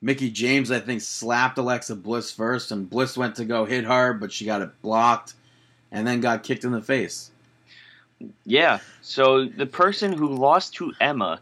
Mickie 0.00 0.30
James, 0.30 0.70
I 0.70 0.78
think, 0.80 1.00
slapped 1.00 1.58
Alexa 1.58 1.96
Bliss 1.96 2.30
first, 2.30 2.70
and 2.70 2.88
Bliss 2.88 3.16
went 3.16 3.36
to 3.36 3.44
go 3.44 3.64
hit 3.64 3.84
her, 3.84 4.12
but 4.12 4.30
she 4.32 4.44
got 4.44 4.62
it 4.62 4.70
blocked, 4.80 5.34
and 5.90 6.06
then 6.06 6.20
got 6.20 6.42
kicked 6.44 6.64
in 6.64 6.70
the 6.72 6.82
face. 6.82 7.30
Yeah. 8.44 8.78
So 9.02 9.46
the 9.46 9.66
person 9.66 10.12
who 10.12 10.28
lost 10.34 10.74
to 10.74 10.92
Emma 11.00 11.40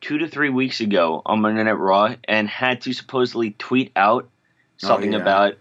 two 0.00 0.18
to 0.18 0.28
three 0.28 0.48
weeks 0.50 0.80
ago 0.80 1.22
on 1.26 1.40
Monday 1.40 1.62
Night 1.64 1.72
Raw 1.72 2.14
and 2.24 2.48
had 2.48 2.82
to 2.82 2.92
supposedly 2.92 3.52
tweet 3.58 3.90
out 3.96 4.28
something 4.76 5.12
Oh, 5.14 5.16
yeah. 5.18 5.22
about 5.22 5.54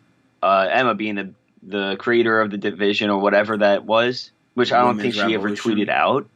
uh, 0.43 0.67
Emma 0.71 0.93
being 0.95 1.15
the 1.15 1.33
the 1.63 1.95
creator 1.97 2.39
of 2.39 2.49
the 2.51 2.57
division 2.57 3.09
or 3.09 3.19
whatever 3.19 3.57
that 3.57 3.83
was, 3.83 4.31
which 4.53 4.71
I 4.71 4.81
don't 4.81 4.99
think 4.99 5.15
she 5.15 5.33
ever 5.33 5.49
tweeted 5.49 5.89
out. 5.89 6.29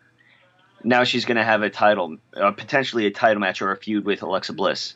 Now 0.83 1.03
she's 1.03 1.25
going 1.25 1.37
to 1.37 1.43
have 1.43 1.61
a 1.61 1.69
title, 1.69 2.17
uh, 2.35 2.51
potentially 2.51 3.05
a 3.05 3.11
title 3.11 3.39
match 3.39 3.61
or 3.61 3.71
a 3.71 3.77
feud 3.77 4.03
with 4.03 4.23
Alexa 4.23 4.53
Bliss. 4.53 4.95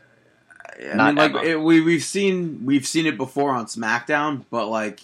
I 0.94 0.94
Not 0.94 1.16
mean, 1.16 1.16
like 1.16 1.32
Emma. 1.32 1.44
it, 1.44 1.62
we 1.62 1.82
we've 1.82 2.04
seen 2.04 2.66
we've 2.66 2.86
seen 2.88 3.06
it 3.06 3.18
before 3.18 3.52
on 3.52 3.66
SmackDown, 3.66 4.46
but 4.50 4.68
like 4.68 5.02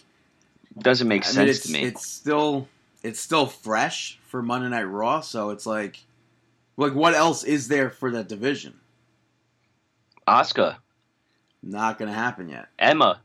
Doesn't 0.78 1.08
make 1.08 1.26
I 1.28 1.34
mean, 1.34 1.34
sense 1.34 1.62
to 1.62 1.72
me. 1.72 1.84
It's 1.84 2.08
still 2.08 2.68
it's 3.04 3.20
still 3.20 3.46
fresh 3.48 4.20
for 4.28 4.42
Monday 4.42 4.70
Night 4.70 4.84
Raw, 4.84 5.22
so 5.22 5.50
it's 5.52 5.66
like 5.66 6.00
like 6.78 6.94
what 6.94 7.14
else 7.14 7.44
is 7.44 7.68
there 7.68 7.90
for 7.90 8.12
that 8.12 8.28
division? 8.28 8.80
Asuka, 10.28 10.78
Not 11.64 11.98
gonna 12.00 12.14
happen 12.14 12.50
yet. 12.50 12.68
Emma. 12.80 13.22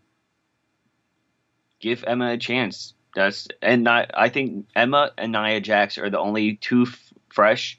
Give 1.81 2.03
Emma 2.07 2.33
a 2.33 2.39
chance. 2.39 2.95
That's 3.15 3.49
and 3.63 3.85
not, 3.85 4.11
I 4.15 4.29
think 4.29 4.67
Emma 4.75 5.13
and 5.17 5.33
Nia 5.33 5.61
Jax 5.61 5.99
are 5.99 6.11
the 6.11 6.19
only 6.19 6.57
two 6.57 6.83
f- 6.83 7.13
fresh 7.29 7.79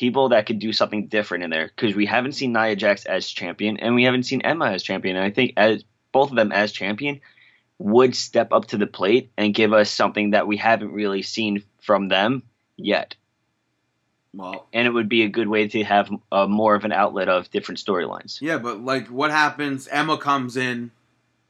people 0.00 0.30
that 0.30 0.46
could 0.46 0.58
do 0.58 0.72
something 0.72 1.08
different 1.08 1.44
in 1.44 1.50
there 1.50 1.66
because 1.76 1.94
we 1.94 2.06
haven't 2.06 2.32
seen 2.32 2.54
Nia 2.54 2.74
Jax 2.74 3.04
as 3.04 3.28
champion 3.28 3.76
and 3.76 3.94
we 3.94 4.04
haven't 4.04 4.22
seen 4.22 4.40
Emma 4.40 4.70
as 4.70 4.82
champion. 4.82 5.14
And 5.16 5.24
I 5.24 5.30
think 5.30 5.52
as 5.58 5.84
both 6.10 6.30
of 6.30 6.36
them 6.36 6.52
as 6.52 6.72
champion 6.72 7.20
would 7.78 8.16
step 8.16 8.50
up 8.50 8.64
to 8.68 8.78
the 8.78 8.86
plate 8.86 9.30
and 9.36 9.52
give 9.54 9.74
us 9.74 9.90
something 9.90 10.30
that 10.30 10.46
we 10.46 10.56
haven't 10.56 10.92
really 10.92 11.20
seen 11.20 11.62
from 11.82 12.08
them 12.08 12.42
yet. 12.78 13.14
Well, 14.32 14.68
And 14.72 14.86
it 14.86 14.90
would 14.90 15.08
be 15.10 15.22
a 15.24 15.28
good 15.28 15.48
way 15.48 15.68
to 15.68 15.84
have 15.84 16.08
uh, 16.32 16.46
more 16.46 16.74
of 16.74 16.84
an 16.86 16.92
outlet 16.92 17.28
of 17.28 17.50
different 17.50 17.78
storylines. 17.78 18.40
yeah, 18.40 18.56
but 18.56 18.80
like 18.82 19.08
what 19.08 19.30
happens? 19.30 19.86
Emma 19.88 20.16
comes 20.16 20.56
in, 20.56 20.92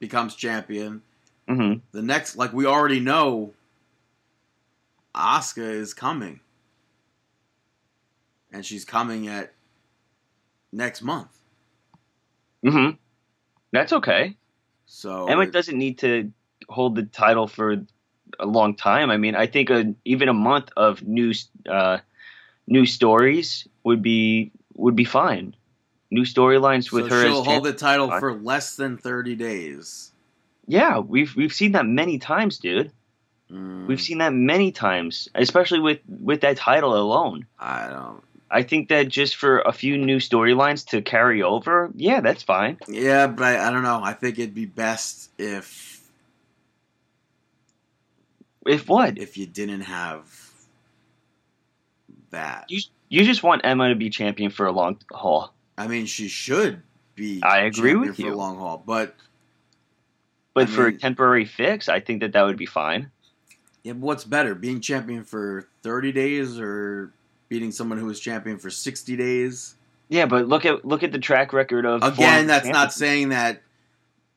becomes 0.00 0.34
champion. 0.34 1.02
hmm 1.46 1.74
The 1.92 2.02
next, 2.02 2.36
like 2.36 2.52
we 2.52 2.66
already 2.66 2.98
know, 3.00 3.52
Asuka 5.14 5.70
is 5.70 5.94
coming, 5.94 6.40
and 8.52 8.64
she's 8.64 8.84
coming 8.84 9.28
at 9.28 9.52
next 10.72 11.02
month. 11.02 11.28
hmm 12.62 12.90
That's 13.72 13.92
okay. 13.92 14.36
So 14.86 15.26
Emma 15.26 15.46
doesn't 15.46 15.78
need 15.78 15.98
to 15.98 16.32
hold 16.68 16.94
the 16.96 17.04
title 17.04 17.46
for 17.46 17.84
a 18.38 18.46
long 18.46 18.74
time. 18.74 19.10
I 19.10 19.16
mean, 19.16 19.34
I 19.34 19.46
think 19.46 19.70
a, 19.70 19.94
even 20.04 20.28
a 20.28 20.34
month 20.34 20.70
of 20.76 21.02
new 21.02 21.32
uh, 21.68 21.98
new 22.66 22.86
stories 22.86 23.66
would 23.84 24.02
be 24.02 24.52
would 24.74 24.96
be 24.96 25.04
fine. 25.04 25.54
New 26.10 26.24
storylines 26.24 26.90
with 26.90 27.08
so 27.08 27.14
her 27.14 27.22
she'll 27.22 27.44
hold 27.44 27.64
the 27.64 27.72
title 27.72 28.08
Fine. 28.08 28.20
for 28.20 28.34
less 28.34 28.74
than 28.76 28.96
thirty 28.96 29.36
days. 29.36 30.10
Yeah, 30.66 30.98
we've 30.98 31.34
we've 31.36 31.52
seen 31.52 31.72
that 31.72 31.86
many 31.86 32.18
times, 32.18 32.58
dude. 32.58 32.90
Mm, 33.50 33.86
We've 33.86 34.00
seen 34.00 34.18
that 34.18 34.32
many 34.32 34.72
times, 34.72 35.28
especially 35.34 35.80
with 35.80 36.00
with 36.08 36.40
that 36.42 36.56
title 36.56 36.96
alone. 36.96 37.46
I 37.58 37.88
don't. 37.88 38.22
I 38.50 38.62
think 38.64 38.88
that 38.88 39.08
just 39.08 39.36
for 39.36 39.60
a 39.60 39.72
few 39.72 39.96
new 39.96 40.16
storylines 40.16 40.84
to 40.88 41.02
carry 41.02 41.42
over, 41.42 41.90
yeah, 41.94 42.20
that's 42.20 42.42
fine. 42.42 42.78
Yeah, 42.88 43.28
but 43.28 43.44
I, 43.44 43.68
I 43.68 43.70
don't 43.70 43.84
know. 43.84 44.00
I 44.02 44.12
think 44.12 44.38
it'd 44.38 44.54
be 44.54 44.66
best 44.66 45.30
if 45.38 46.02
If 48.66 48.88
what? 48.88 49.18
if 49.18 49.36
you 49.38 49.46
didn't 49.46 49.82
have 49.82 50.50
that. 52.30 52.66
You 52.68 52.80
you 53.08 53.24
just 53.24 53.42
want 53.42 53.62
Emma 53.64 53.88
to 53.88 53.94
be 53.94 54.10
champion 54.10 54.50
for 54.50 54.66
a 54.66 54.72
long 54.72 54.98
haul. 55.12 55.52
I 55.78 55.86
mean, 55.86 56.06
she 56.06 56.28
should 56.28 56.82
be. 57.14 57.40
I 57.42 57.60
agree 57.62 57.94
with 57.94 58.16
for 58.16 58.22
you. 58.22 58.30
the 58.30 58.36
long 58.36 58.56
haul, 58.56 58.82
but 58.84 59.14
But 60.54 60.68
I 60.68 60.72
for 60.72 60.86
a 60.88 60.92
temporary 60.98 61.44
fix, 61.44 61.88
I 61.88 62.00
think 62.00 62.20
that 62.20 62.32
that 62.32 62.42
would 62.42 62.58
be 62.58 62.66
fine. 62.66 63.10
yeah, 63.84 63.92
but 63.92 64.00
what's 64.02 64.24
better, 64.24 64.54
being 64.54 64.80
champion 64.80 65.24
for 65.24 65.68
thirty 65.82 66.12
days 66.12 66.58
or 66.58 67.12
beating 67.50 67.72
someone 67.72 67.98
who 67.98 68.06
was 68.06 68.18
champion 68.18 68.56
for 68.56 68.70
sixty 68.70 69.16
days? 69.16 69.74
Yeah, 70.08 70.24
but 70.24 70.48
look 70.48 70.64
at 70.64 70.86
look 70.86 71.02
at 71.02 71.12
the 71.12 71.18
track 71.18 71.52
record 71.52 71.84
of 71.84 72.02
Again, 72.02 72.46
that's 72.46 72.66
not 72.66 72.94
saying 72.94 73.28
that 73.28 73.60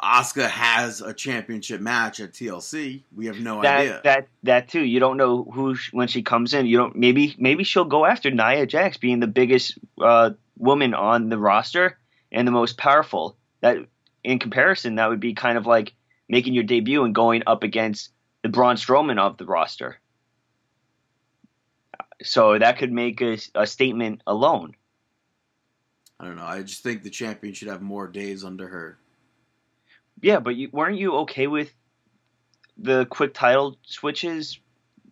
Asuka 0.01 0.49
has 0.49 0.99
a 0.99 1.14
championship 1.14 1.80
match 1.80 2.20
at 2.20 2.34
TLC. 2.34 3.03
We 3.16 3.28
have 3.28 3.39
no 3.39 3.61
that 3.61 3.80
idea. 3.80 4.01
that 4.03 4.28
that 4.43 4.68
too. 4.68 4.82
You 4.82 4.99
don't 4.99 5.16
know 5.16 5.43
who 5.43 5.76
sh- 5.76 5.93
when 5.93 6.09
she 6.09 6.22
comes 6.22 6.53
in. 6.53 6.66
You 6.66 6.78
don't 6.78 6.95
maybe 6.97 7.36
maybe 7.38 7.64
she'll 7.64 7.86
go 7.86 8.05
after 8.05 8.30
Nia 8.30 8.66
Jax 8.66 8.97
being 8.97 9.22
the 9.22 9.28
biggest 9.28 9.78
uh, 10.01 10.32
woman 10.57 10.93
on 10.93 11.30
the 11.30 11.38
roster 11.38 11.97
and 12.32 12.45
the 12.45 12.51
most 12.51 12.78
powerful. 12.78 13.38
That 13.61 13.78
in 14.24 14.39
comparison, 14.39 14.95
that 14.95 15.09
would 15.09 15.22
be 15.22 15.34
kind 15.34 15.57
of 15.57 15.66
like 15.66 15.93
making 16.28 16.53
your 16.53 16.64
debut 16.64 17.03
and 17.03 17.16
going 17.16 17.43
up 17.47 17.64
against 17.64 18.09
the 18.41 18.49
Braun 18.49 18.76
Strowman 18.76 19.20
of 19.20 19.38
the 19.38 19.45
roster. 19.45 19.99
So 22.24 22.57
that 22.57 22.78
could 22.78 22.91
make 22.91 23.21
a, 23.21 23.38
a 23.55 23.67
statement 23.67 24.21
alone. 24.26 24.76
I 26.19 26.26
don't 26.26 26.36
know. 26.38 26.45
I 26.45 26.61
just 26.61 26.84
think 26.84 27.03
the 27.03 27.09
champion 27.09 27.53
should 27.53 27.67
have 27.67 27.82
more 27.82 28.07
days 28.07 28.43
under 28.43 28.67
her. 28.67 28.97
Yeah, 30.21 30.39
but 30.39 30.55
you, 30.55 30.69
weren't 30.71 30.97
you 30.97 31.15
okay 31.19 31.47
with 31.47 31.74
the 32.78 33.05
quick 33.07 33.34
title 33.34 33.78
switches 33.84 34.59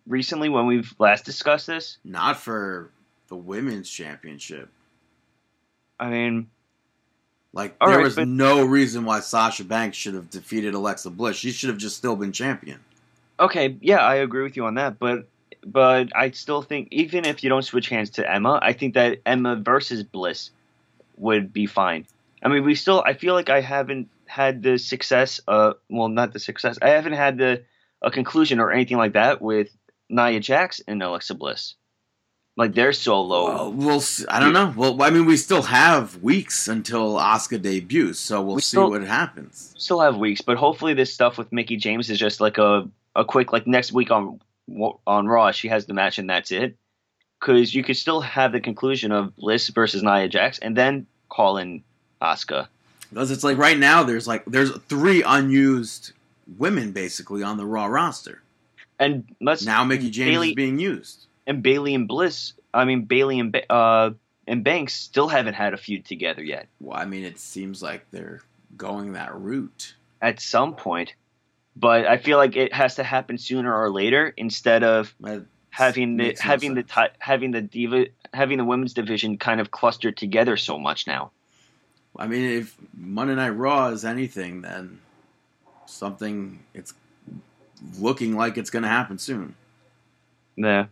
recently 0.06 0.48
when 0.48 0.66
we've 0.66 0.94
last 0.98 1.24
discussed 1.24 1.66
this? 1.66 1.98
Not 2.04 2.38
for 2.38 2.90
the 3.28 3.36
women's 3.36 3.90
championship. 3.90 4.68
I 6.00 6.08
mean, 6.08 6.48
Like 7.52 7.78
there 7.78 7.88
right, 7.88 8.02
was 8.02 8.16
but- 8.16 8.28
no 8.28 8.64
reason 8.64 9.04
why 9.04 9.20
Sasha 9.20 9.64
Banks 9.64 9.96
should 9.98 10.14
have 10.14 10.30
defeated 10.30 10.72
Alexa 10.74 11.10
Bliss. 11.10 11.36
She 11.36 11.50
should 11.52 11.68
have 11.68 11.78
just 11.78 11.96
still 11.96 12.16
been 12.16 12.32
champion. 12.32 12.80
okay, 13.38 13.76
yeah, 13.80 13.98
I 13.98 14.16
agree 14.16 14.42
with 14.44 14.56
you 14.56 14.64
on 14.64 14.74
that, 14.76 14.98
but 14.98 15.26
but 15.64 16.14
I 16.16 16.30
still 16.32 16.62
think 16.62 16.88
even 16.90 17.24
if 17.24 17.42
you 17.42 17.48
don't 17.48 17.62
switch 17.62 17.88
hands 17.88 18.10
to 18.10 18.30
Emma, 18.30 18.58
I 18.62 18.72
think 18.72 18.94
that 18.94 19.18
Emma 19.26 19.56
versus 19.56 20.02
Bliss 20.02 20.50
would 21.16 21.52
be 21.52 21.66
fine. 21.66 22.06
I 22.42 22.48
mean, 22.48 22.64
we 22.64 22.74
still 22.74 23.02
I 23.06 23.14
feel 23.14 23.34
like 23.34 23.50
I 23.50 23.60
haven't 23.60 24.08
had 24.26 24.62
the 24.62 24.78
success 24.78 25.40
uh 25.46 25.74
well, 25.88 26.08
not 26.08 26.32
the 26.32 26.38
success. 26.40 26.78
I 26.82 26.88
haven't 26.90 27.12
had 27.14 27.38
the 27.38 27.62
a 28.02 28.10
conclusion 28.10 28.58
or 28.58 28.72
anything 28.72 28.96
like 28.96 29.12
that 29.12 29.40
with 29.40 29.68
Nia 30.08 30.40
Jax 30.40 30.80
and 30.88 31.02
Alexa 31.02 31.34
Bliss. 31.34 31.74
Like 32.56 32.74
they're 32.74 32.92
so 32.92 33.20
low. 33.22 33.46
Well, 33.46 33.72
we'll. 33.72 34.02
I 34.28 34.38
don't 34.40 34.52
know. 34.52 34.74
Well, 34.76 35.00
I 35.02 35.08
mean, 35.08 35.24
we 35.24 35.38
still 35.38 35.62
have 35.62 36.22
weeks 36.22 36.68
until 36.68 37.14
Asuka 37.14 37.62
debuts, 37.62 38.18
so 38.18 38.42
we'll 38.42 38.56
We 38.56 38.60
see 38.60 38.76
still- 38.76 38.90
what 38.90 39.02
happens. 39.04 39.72
still 39.78 40.00
have 40.00 40.16
weeks, 40.18 40.42
but 40.42 40.58
hopefully 40.58 40.92
this 40.92 41.14
stuff 41.14 41.38
with 41.38 41.50
Mickie 41.50 41.78
James 41.78 42.10
is 42.10 42.18
just 42.18 42.40
like 42.42 42.58
a 42.58 42.86
a 43.16 43.24
quick 43.24 43.52
like 43.54 43.66
next 43.66 43.92
week 43.92 44.10
on 44.10 44.38
on 45.06 45.26
Raw 45.26 45.50
she 45.52 45.68
has 45.68 45.86
the 45.86 45.94
match 45.94 46.18
and 46.18 46.28
that's 46.28 46.50
it. 46.50 46.76
Because 47.40 47.74
you 47.74 47.82
could 47.82 47.96
still 47.96 48.20
have 48.20 48.52
the 48.52 48.60
conclusion 48.60 49.10
of 49.10 49.34
Bliss 49.36 49.68
versus 49.68 50.02
Nia 50.02 50.28
Jax 50.28 50.58
and 50.60 50.76
then 50.76 51.06
call 51.28 51.56
in 51.58 51.82
Asuka. 52.20 52.68
Because 53.10 53.30
it's 53.32 53.42
like 53.44 53.58
right 53.58 53.76
now, 53.78 54.04
there's 54.04 54.28
like 54.28 54.44
there's 54.46 54.76
three 54.82 55.22
unused 55.22 56.12
women 56.56 56.92
basically 56.92 57.42
on 57.42 57.56
the 57.56 57.66
Raw 57.66 57.86
roster. 57.86 58.40
And 58.98 59.24
let's 59.40 59.64
Now 59.66 59.82
Mickie 59.84 60.10
James 60.10 60.30
Bayley- 60.30 60.48
is 60.50 60.54
being 60.54 60.78
used. 60.78 61.26
and 61.46 61.62
Bayley 61.62 61.94
and 61.94 62.06
Bliss. 62.06 62.52
I 62.72 62.84
mean 62.84 63.04
Bayley 63.04 63.40
and 63.40 63.60
uh 63.68 64.10
and 64.46 64.62
Banks 64.64 64.94
still 64.94 65.28
haven't 65.28 65.54
had 65.54 65.74
a 65.74 65.76
feud 65.76 66.04
together 66.04 66.42
yet. 66.42 66.68
Well, 66.80 66.96
I 66.98 67.04
mean, 67.04 67.24
it 67.24 67.38
seems 67.38 67.82
like 67.82 68.06
they're 68.10 68.40
going 68.76 69.12
that 69.12 69.34
route. 69.34 69.94
At 70.20 70.40
some 70.40 70.74
point, 70.74 71.14
but 71.76 72.06
I 72.06 72.18
feel 72.18 72.38
like 72.38 72.56
it 72.56 72.72
has 72.72 72.96
to 72.96 73.02
happen 73.04 73.38
sooner 73.38 73.74
or 73.74 73.90
later 73.90 74.32
instead 74.36 74.82
of 74.82 75.14
having 75.70 76.16
the 76.16 76.28
no 76.28 76.32
having 76.40 76.74
the 76.74 77.10
having 77.18 77.50
the 77.50 77.62
diva 77.62 78.06
having 78.34 78.58
the 78.58 78.64
women's 78.64 78.94
division 78.94 79.38
kind 79.38 79.60
of 79.60 79.70
clustered 79.70 80.16
together 80.16 80.56
so 80.56 80.78
much 80.78 81.06
now. 81.06 81.30
I 82.16 82.26
mean, 82.26 82.58
if 82.58 82.76
Monday 82.94 83.34
Night 83.34 83.50
Raw 83.50 83.88
is 83.88 84.04
anything, 84.04 84.62
then 84.62 85.00
something 85.86 86.60
it's 86.74 86.92
looking 87.98 88.36
like 88.36 88.58
it's 88.58 88.70
going 88.70 88.82
to 88.82 88.88
happen 88.88 89.18
soon. 89.18 89.54
Yeah. 90.56 90.86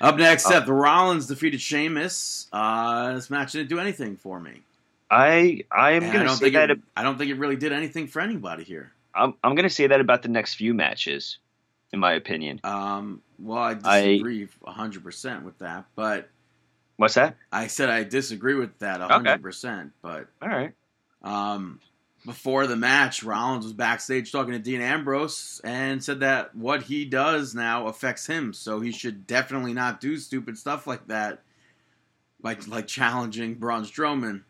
Up 0.00 0.16
next, 0.16 0.46
Uh, 0.46 0.50
Seth 0.50 0.68
Rollins 0.68 1.26
defeated 1.26 1.60
Sheamus. 1.60 2.48
Uh, 2.52 3.14
this 3.14 3.28
match 3.28 3.52
didn't 3.52 3.68
do 3.68 3.78
anything 3.78 4.16
for 4.16 4.40
me. 4.40 4.62
I 5.10 5.64
I 5.70 5.92
am 5.92 6.12
gonna 6.12 6.30
say 6.30 6.44
think 6.44 6.54
that 6.54 6.70
it, 6.70 6.78
I 6.96 7.02
don't 7.02 7.18
think 7.18 7.30
it 7.30 7.34
really 7.34 7.56
did 7.56 7.72
anything 7.72 8.06
for 8.06 8.20
anybody 8.20 8.62
here. 8.62 8.92
I'm 9.14 9.34
I'm 9.42 9.54
gonna 9.54 9.70
say 9.70 9.86
that 9.86 10.00
about 10.00 10.22
the 10.22 10.28
next 10.28 10.54
few 10.54 10.74
matches, 10.74 11.38
in 11.92 12.00
my 12.00 12.12
opinion. 12.12 12.60
Um, 12.64 13.22
well, 13.38 13.58
I 13.58 13.74
disagree 13.74 14.48
hundred 14.64 15.04
percent 15.04 15.44
with 15.44 15.58
that, 15.58 15.86
but 15.94 16.30
What's 17.00 17.14
that? 17.14 17.36
I 17.50 17.68
said 17.68 17.88
I 17.88 18.04
disagree 18.04 18.52
with 18.56 18.78
that 18.80 19.00
hundred 19.00 19.40
percent. 19.40 19.92
But 20.02 20.26
All 20.42 20.50
right. 20.50 20.74
um, 21.22 21.80
before 22.26 22.66
the 22.66 22.76
match, 22.76 23.22
Rollins 23.22 23.64
was 23.64 23.72
backstage 23.72 24.30
talking 24.30 24.52
to 24.52 24.58
Dean 24.58 24.82
Ambrose 24.82 25.62
and 25.64 26.04
said 26.04 26.20
that 26.20 26.54
what 26.54 26.82
he 26.82 27.06
does 27.06 27.54
now 27.54 27.86
affects 27.86 28.26
him, 28.26 28.52
so 28.52 28.80
he 28.80 28.92
should 28.92 29.26
definitely 29.26 29.72
not 29.72 30.02
do 30.02 30.18
stupid 30.18 30.58
stuff 30.58 30.86
like 30.86 31.06
that, 31.06 31.42
like 32.42 32.68
like 32.68 32.86
challenging 32.86 33.54
Braun 33.54 33.86
Strowman. 33.86 34.42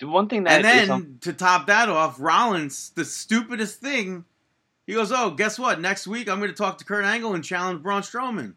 The 0.00 0.08
one 0.08 0.28
thing 0.28 0.44
that 0.44 0.52
And 0.56 0.64
then 0.64 0.90
on- 0.90 1.18
to 1.20 1.32
top 1.32 1.66
that 1.68 1.88
off, 1.88 2.16
Rollins, 2.18 2.90
the 2.94 3.04
stupidest 3.04 3.80
thing, 3.80 4.24
he 4.86 4.94
goes, 4.94 5.12
"Oh, 5.12 5.30
guess 5.30 5.58
what? 5.58 5.80
Next 5.80 6.06
week 6.06 6.28
I'm 6.28 6.38
going 6.40 6.50
to 6.50 6.56
talk 6.56 6.78
to 6.78 6.84
Kurt 6.84 7.04
Angle 7.04 7.34
and 7.34 7.44
challenge 7.44 7.82
Braun 7.82 8.02
Strowman." 8.02 8.54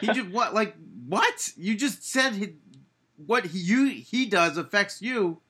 He 0.00 0.06
just 0.06 0.28
what? 0.30 0.54
Like 0.54 0.74
what? 1.06 1.50
You 1.56 1.74
just 1.76 2.04
said 2.08 2.32
he, 2.34 2.54
what 3.26 3.44
he, 3.46 3.58
you 3.58 3.86
he 3.86 4.26
does 4.26 4.56
affects 4.56 5.02
you. 5.02 5.40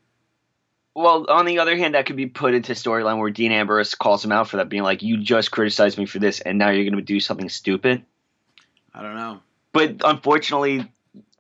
well, 0.95 1.27
on 1.31 1.45
the 1.47 1.59
other 1.59 1.77
hand, 1.77 1.95
that 1.95 2.07
could 2.07 2.17
be 2.17 2.27
put 2.27 2.55
into 2.55 2.73
storyline 2.73 3.19
where 3.19 3.31
Dean 3.31 3.53
Ambrose 3.53 3.95
calls 3.95 4.25
him 4.25 4.33
out 4.33 4.49
for 4.49 4.57
that, 4.59 4.69
being 4.69 4.83
like, 4.83 5.03
"You 5.03 5.19
just 5.19 5.51
criticized 5.51 5.99
me 5.99 6.07
for 6.07 6.19
this, 6.19 6.41
and 6.41 6.59
now 6.59 6.71
you're 6.71 6.89
gonna 6.91 7.03
do 7.03 7.21
something 7.21 7.49
stupid." 7.49 8.03
I 8.95 9.03
don't 9.03 9.15
know. 9.17 9.41
But 9.73 9.97
unfortunately, 10.05 10.91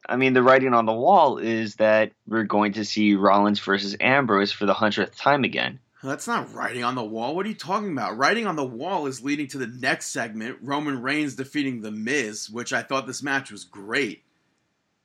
I 0.09 0.17
mean, 0.17 0.33
the 0.33 0.43
writing 0.43 0.75
on 0.75 0.87
the 0.87 0.93
wall 0.93 1.39
is 1.39 1.77
that 1.77 2.13
we're 2.27 2.43
going 2.43 2.73
to 2.73 2.85
see 2.85 3.15
Rollins 3.15 3.61
versus 3.61 3.97
Ambrose 4.01 4.53
for 4.53 4.67
the 4.67 4.75
hundredth 4.75 5.17
time 5.17 5.45
again. 5.45 5.79
That's 6.03 6.27
not 6.27 6.53
writing 6.53 6.83
on 6.83 6.97
the 6.97 7.05
wall. 7.05 7.37
What 7.37 7.47
are 7.47 7.49
you 7.49 7.55
talking 7.55 7.93
about? 7.93 8.19
Writing 8.19 8.47
on 8.47 8.57
the 8.57 8.65
wall 8.65 9.07
is 9.07 9.23
leading 9.23 9.47
to 9.49 9.59
the 9.59 9.69
next 9.69 10.07
segment: 10.07 10.59
Roman 10.61 11.01
Reigns 11.01 11.37
defeating 11.37 11.81
The 11.81 11.93
Miz, 11.93 12.51
which 12.51 12.73
I 12.73 12.83
thought 12.83 13.07
this 13.07 13.23
match 13.23 13.53
was 13.53 13.65
great. 13.65 14.25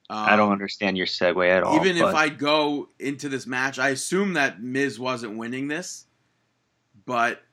Um, 0.09 0.17
I 0.17 0.35
don't 0.35 0.51
understand 0.51 0.97
your 0.97 1.05
segue 1.05 1.47
at 1.49 1.63
all. 1.63 1.75
Even 1.75 1.99
but- 1.99 2.09
if 2.09 2.15
I 2.15 2.29
go 2.29 2.89
into 2.97 3.29
this 3.29 3.45
match, 3.45 3.77
I 3.77 3.89
assume 3.89 4.33
that 4.33 4.61
Miz 4.61 4.99
wasn't 4.99 5.37
winning 5.37 5.67
this, 5.67 6.05
but 7.05 7.43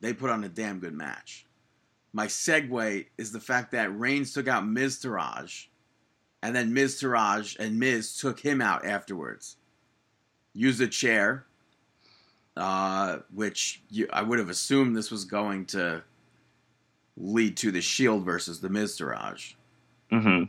they 0.00 0.12
put 0.12 0.30
on 0.30 0.42
a 0.42 0.48
damn 0.48 0.80
good 0.80 0.94
match. 0.94 1.46
My 2.12 2.26
segue 2.26 3.06
is 3.16 3.32
the 3.32 3.40
fact 3.40 3.72
that 3.72 3.96
Reigns 3.96 4.32
took 4.32 4.48
out 4.48 4.64
Miztourage, 4.64 5.66
and 6.42 6.54
then 6.54 6.74
Miztourage 6.74 7.56
and 7.58 7.78
Miz 7.78 8.16
took 8.18 8.40
him 8.40 8.60
out 8.60 8.84
afterwards. 8.84 9.56
Used 10.54 10.80
a 10.80 10.88
chair, 10.88 11.46
uh, 12.56 13.18
which 13.32 13.82
you, 13.88 14.08
I 14.12 14.22
would 14.22 14.38
have 14.38 14.50
assumed 14.50 14.96
this 14.96 15.10
was 15.10 15.24
going 15.24 15.66
to 15.66 16.02
lead 17.16 17.56
to 17.58 17.70
the 17.70 17.80
Shield 17.80 18.24
versus 18.24 18.60
the 18.60 18.68
Miztourage. 18.68 19.54
Mhm. 20.10 20.48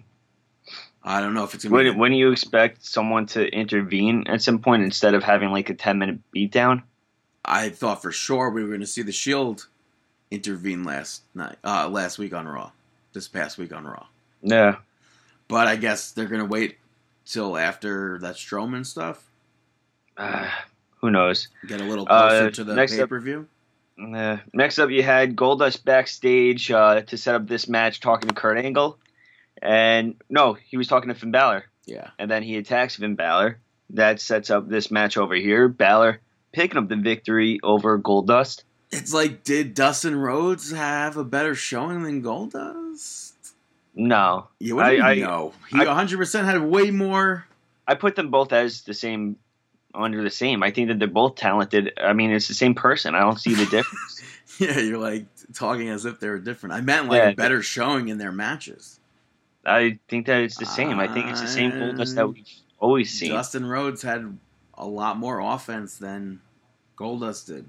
I 1.03 1.19
don't 1.21 1.33
know 1.33 1.43
if 1.43 1.53
it's 1.53 1.65
going 1.65 1.85
to 1.85 1.91
When, 1.91 1.99
when 1.99 2.11
do 2.11 2.17
you 2.17 2.31
expect 2.31 2.85
someone 2.85 3.25
to 3.27 3.45
intervene 3.47 4.25
at 4.27 4.41
some 4.41 4.59
point 4.59 4.83
instead 4.83 5.13
of 5.13 5.23
having 5.23 5.51
like 5.51 5.69
a 5.69 5.73
10 5.73 5.99
minute 5.99 6.19
beatdown? 6.35 6.83
I 7.45 7.69
thought 7.69 8.01
for 8.01 8.11
sure 8.11 8.49
we 8.49 8.61
were 8.61 8.69
going 8.69 8.79
to 8.79 8.87
see 8.87 9.01
the 9.01 9.11
Shield 9.11 9.67
intervene 10.31 10.83
last 10.83 11.23
night, 11.35 11.57
uh, 11.63 11.89
last 11.89 12.17
week 12.17 12.33
on 12.33 12.47
Raw, 12.47 12.71
this 13.11 13.27
past 13.27 13.57
week 13.57 13.73
on 13.73 13.85
Raw. 13.85 14.07
Yeah. 14.41 14.77
But 15.53 15.67
I 15.67 15.75
guess 15.75 16.09
they're 16.13 16.25
going 16.25 16.41
to 16.41 16.47
wait 16.47 16.79
till 17.27 17.55
after 17.57 18.17
that 18.23 18.37
Strowman 18.37 18.83
stuff, 18.87 19.23
Uh, 20.17 20.49
who 20.99 21.11
knows? 21.11 21.47
get 21.67 21.79
a 21.79 21.83
little 21.83 22.07
Uh, 22.09 22.27
closer 22.29 22.49
to 22.51 22.63
the 22.63 22.73
next 22.73 22.95
pay 22.97 23.05
per 23.05 23.19
view. 23.19 23.47
Uh, 24.01 24.37
next 24.51 24.79
up, 24.79 24.89
you 24.89 25.03
had 25.03 25.35
Goldust 25.35 25.85
backstage 25.85 26.71
uh, 26.71 27.01
to 27.01 27.17
set 27.17 27.35
up 27.35 27.45
this 27.47 27.67
match 27.67 27.99
talking 27.99 28.29
to 28.29 28.33
Kurt 28.33 28.57
Angle. 28.57 28.97
And 29.61 30.15
no, 30.27 30.53
he 30.55 30.75
was 30.75 30.87
talking 30.87 31.09
to 31.09 31.15
Finn 31.15 31.29
Balor. 31.29 31.65
Yeah, 31.85 32.09
And 32.17 32.31
then 32.31 32.41
he 32.41 32.57
attacks 32.57 32.95
Finn 32.95 33.13
Balor. 33.13 33.59
That 33.91 34.19
sets 34.19 34.49
up 34.49 34.67
this 34.67 34.89
match 34.89 35.17
over 35.17 35.35
here. 35.35 35.67
Balor 35.67 36.19
picking 36.51 36.79
up 36.79 36.89
the 36.89 36.95
victory 36.95 37.59
over 37.61 37.99
Goldust. 37.99 38.63
it's 38.91 39.13
like, 39.13 39.43
did 39.43 39.75
Dustin 39.75 40.15
Rhodes 40.15 40.71
have 40.71 41.15
a 41.15 41.23
better 41.23 41.53
showing 41.53 42.01
than 42.01 42.23
Goldust? 42.23 43.32
No. 43.95 44.47
Yeah, 44.59 44.73
what 44.73 44.89
do 44.89 44.95
you 44.95 45.03
I- 45.03 45.11
I- 45.11 45.15
know? 45.15 45.53
He 45.69 45.79
I- 45.79 45.85
100 45.85 46.17
percent 46.17 46.47
had 46.47 46.61
way 46.61 46.91
more 46.91 47.45
I 47.87 47.95
put 47.95 48.15
them 48.15 48.29
both 48.31 48.53
as 48.53 48.81
the 48.83 48.93
same 48.93 49.35
under 49.93 50.23
the 50.23 50.29
same. 50.29 50.63
I 50.63 50.71
think 50.71 50.87
that 50.87 50.99
they're 50.99 51.07
both 51.07 51.35
talented. 51.35 51.91
I 52.01 52.13
mean, 52.13 52.31
it's 52.31 52.47
the 52.47 52.53
same 52.53 52.73
person. 52.75 53.13
I 53.13 53.19
don't 53.19 53.39
see 53.39 53.53
the 53.53 53.65
difference. 53.65 54.21
Yeah, 54.59 54.77
you're 54.79 54.99
like 54.99 55.25
talking 55.55 55.89
as 55.89 56.05
if 56.05 56.19
they 56.19 56.29
were 56.29 56.37
different. 56.37 56.73
I 56.75 56.81
meant 56.81 57.07
like 57.09 57.17
Yeah. 57.17 57.31
better 57.31 57.63
showing 57.63 58.09
in 58.09 58.19
their 58.19 58.31
matches. 58.31 58.99
I 59.65 59.97
think 60.07 60.27
that 60.27 60.41
it's 60.41 60.57
the 60.59 60.65
same. 60.67 60.99
I 60.99 61.07
think 61.07 61.25
it's 61.27 61.41
the 61.41 61.47
same 61.47 61.71
Goldust 61.71 62.13
that 62.15 62.27
we've 62.29 62.45
always 62.77 63.11
seen. 63.17 63.31
Dustin 63.31 63.65
Rhodes 63.65 64.03
had 64.03 64.37
a 64.75 64.85
lot 64.85 65.17
more 65.17 65.39
offense 65.39 65.97
than 65.97 66.39
Goldust 66.95 67.47
did. 67.47 67.65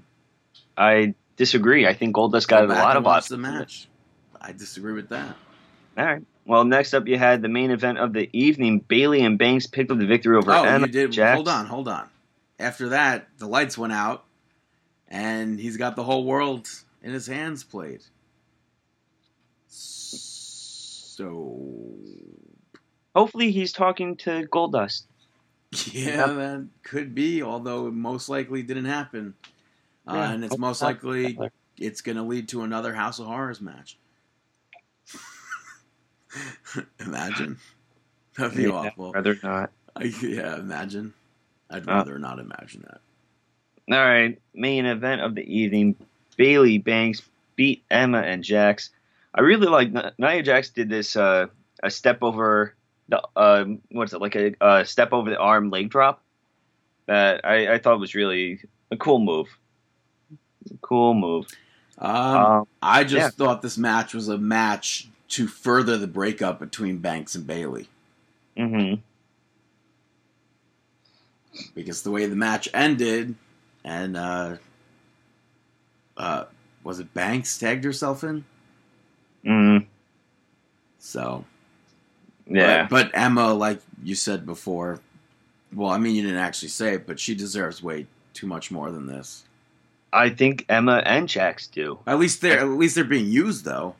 I 0.77 1.15
disagree. 1.37 1.87
I 1.87 1.93
think 1.95 2.15
Goldust 2.15 2.47
got 2.47 2.67
Go 2.67 2.73
a 2.73 2.75
lot 2.75 2.97
of 2.97 3.05
offense. 3.07 3.29
the 3.29 3.37
match. 3.37 3.87
I 4.39 4.51
disagree 4.51 4.93
with 4.93 5.09
that. 5.09 5.35
All 5.97 6.05
right. 6.05 6.21
Well, 6.45 6.63
next 6.63 6.93
up, 6.93 7.07
you 7.07 7.17
had 7.17 7.41
the 7.41 7.49
main 7.49 7.71
event 7.71 7.97
of 7.97 8.13
the 8.13 8.29
evening. 8.31 8.79
Bayley 8.79 9.23
and 9.23 9.37
Banks 9.37 9.65
picked 9.65 9.89
up 9.91 9.97
the 9.97 10.05
victory 10.05 10.37
over 10.37 10.51
Oh, 10.51 10.63
Emma 10.63 10.85
you 10.87 10.93
did. 10.93 11.11
Jax. 11.11 11.35
Hold 11.35 11.47
on, 11.47 11.65
hold 11.65 11.87
on. 11.87 12.07
After 12.59 12.89
that, 12.89 13.27
the 13.39 13.47
lights 13.47 13.77
went 13.77 13.93
out, 13.93 14.25
and 15.07 15.59
he's 15.59 15.77
got 15.77 15.95
the 15.95 16.03
whole 16.03 16.25
world 16.25 16.67
in 17.01 17.13
his 17.13 17.27
hands 17.27 17.63
played. 17.63 18.01
So, 19.67 21.95
Hopefully, 23.15 23.51
he's 23.51 23.71
talking 23.71 24.17
to 24.17 24.45
Goldust. 24.47 25.03
yeah, 25.91 26.27
that 26.27 26.67
could 26.83 27.15
be. 27.15 27.41
Although 27.41 27.87
it 27.87 27.93
most 27.93 28.29
likely 28.29 28.61
didn't 28.61 28.85
happen, 28.85 29.33
uh, 30.07 30.13
and 30.15 30.43
it's 30.43 30.57
most 30.57 30.81
likely 30.81 31.37
it's 31.77 32.01
going 32.01 32.17
to 32.17 32.23
lead 32.23 32.49
to 32.49 32.63
another 32.63 32.93
House 32.93 33.19
of 33.19 33.27
Horrors 33.27 33.61
match. 33.61 33.97
imagine. 36.99 37.57
That'd 38.37 38.55
be 38.57 38.63
Yeah, 38.63 38.71
awful. 38.71 39.11
Rather 39.13 39.37
not. 39.43 39.71
I, 39.95 40.03
yeah, 40.21 40.55
imagine. 40.57 41.13
I'd 41.69 41.87
Uh. 41.87 41.93
rather 41.93 42.19
not 42.19 42.39
imagine 42.39 42.83
that. 42.87 43.01
All 43.95 44.03
right, 44.03 44.39
main 44.53 44.85
event 44.85 45.21
of 45.21 45.35
the 45.35 45.43
evening: 45.43 45.95
Bayley 46.37 46.77
Banks 46.79 47.21
beat 47.55 47.83
Emma 47.89 48.19
and 48.21 48.43
Jax. 48.43 48.89
I 49.33 49.41
really 49.41 49.67
like 49.67 49.91
Nia 50.17 50.43
Jax 50.43 50.69
did 50.69 50.89
this 50.89 51.15
uh, 51.15 51.47
a 51.83 51.89
step 51.89 52.19
over 52.23 52.73
the 53.09 53.21
um, 53.35 53.79
what's 53.91 54.13
it 54.13 54.21
like 54.21 54.35
a, 54.35 54.55
a 54.61 54.85
step 54.85 55.13
over 55.13 55.29
the 55.29 55.37
arm 55.37 55.69
leg 55.69 55.89
drop 55.89 56.23
that 57.05 57.45
I, 57.45 57.73
I 57.75 57.77
thought 57.77 57.99
was 57.99 58.15
really 58.15 58.59
a 58.91 58.97
cool 58.97 59.19
move. 59.19 59.47
Cool 60.81 61.13
move. 61.13 61.45
Um, 61.99 62.11
Um, 62.11 62.67
I 62.81 63.03
just 63.03 63.13
yeah. 63.13 63.29
thought 63.29 63.61
this 63.61 63.77
match 63.77 64.13
was 64.13 64.27
a 64.29 64.37
match 64.37 65.07
to 65.29 65.47
further 65.47 65.97
the 65.97 66.07
breakup 66.07 66.59
between 66.59 66.97
Banks 66.99 67.35
and 67.35 67.45
Bayley 67.47 67.87
hmm 68.55 68.95
because 71.73 72.01
the 72.01 72.11
way 72.11 72.25
the 72.25 72.35
match 72.35 72.67
ended, 72.73 73.35
and 73.83 74.17
uh, 74.17 74.55
uh, 76.17 76.45
was 76.83 76.99
it 76.99 77.13
Banks 77.13 77.57
tagged 77.57 77.83
herself 77.83 78.23
in? 78.23 78.45
mm 79.45 79.85
So 80.99 81.45
Yeah. 82.47 82.83
but, 82.83 82.89
but 82.89 83.11
Emma, 83.13 83.53
like 83.53 83.81
you 84.03 84.15
said 84.15 84.45
before, 84.45 84.99
well, 85.73 85.91
I 85.91 85.97
mean 85.97 86.15
you 86.15 86.23
didn't 86.23 86.37
actually 86.37 86.69
say 86.69 86.95
it, 86.95 87.05
but 87.05 87.19
she 87.19 87.35
deserves 87.35 87.83
way 87.83 88.07
too 88.33 88.47
much 88.47 88.71
more 88.71 88.91
than 88.91 89.07
this. 89.07 89.43
I 90.11 90.29
think 90.29 90.65
Emma 90.69 91.03
and 91.05 91.27
Jax 91.27 91.67
do. 91.67 91.99
At 92.07 92.19
least 92.19 92.41
they're 92.41 92.59
at 92.59 92.67
least 92.67 92.95
they're 92.95 93.03
being 93.03 93.29
used 93.29 93.65
though. 93.65 93.95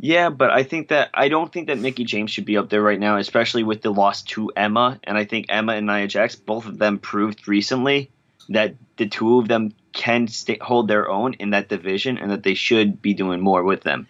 Yeah, 0.00 0.30
but 0.30 0.50
I 0.50 0.62
think 0.62 0.88
that 0.88 1.10
I 1.12 1.28
don't 1.28 1.52
think 1.52 1.66
that 1.66 1.78
Mickie 1.78 2.04
James 2.04 2.30
should 2.30 2.44
be 2.44 2.56
up 2.56 2.68
there 2.68 2.82
right 2.82 3.00
now, 3.00 3.16
especially 3.16 3.64
with 3.64 3.82
the 3.82 3.90
loss 3.90 4.22
to 4.22 4.50
Emma. 4.54 5.00
And 5.02 5.18
I 5.18 5.24
think 5.24 5.46
Emma 5.48 5.72
and 5.72 5.86
Nia 5.86 6.06
Jax, 6.06 6.36
both 6.36 6.66
of 6.66 6.78
them 6.78 6.98
proved 6.98 7.48
recently 7.48 8.10
that 8.48 8.74
the 8.96 9.08
two 9.08 9.38
of 9.40 9.48
them 9.48 9.72
can 9.92 10.28
stay, 10.28 10.58
hold 10.60 10.86
their 10.86 11.10
own 11.10 11.34
in 11.34 11.50
that 11.50 11.68
division, 11.68 12.16
and 12.16 12.30
that 12.30 12.44
they 12.44 12.54
should 12.54 13.02
be 13.02 13.12
doing 13.12 13.40
more 13.40 13.64
with 13.64 13.82
them. 13.82 14.06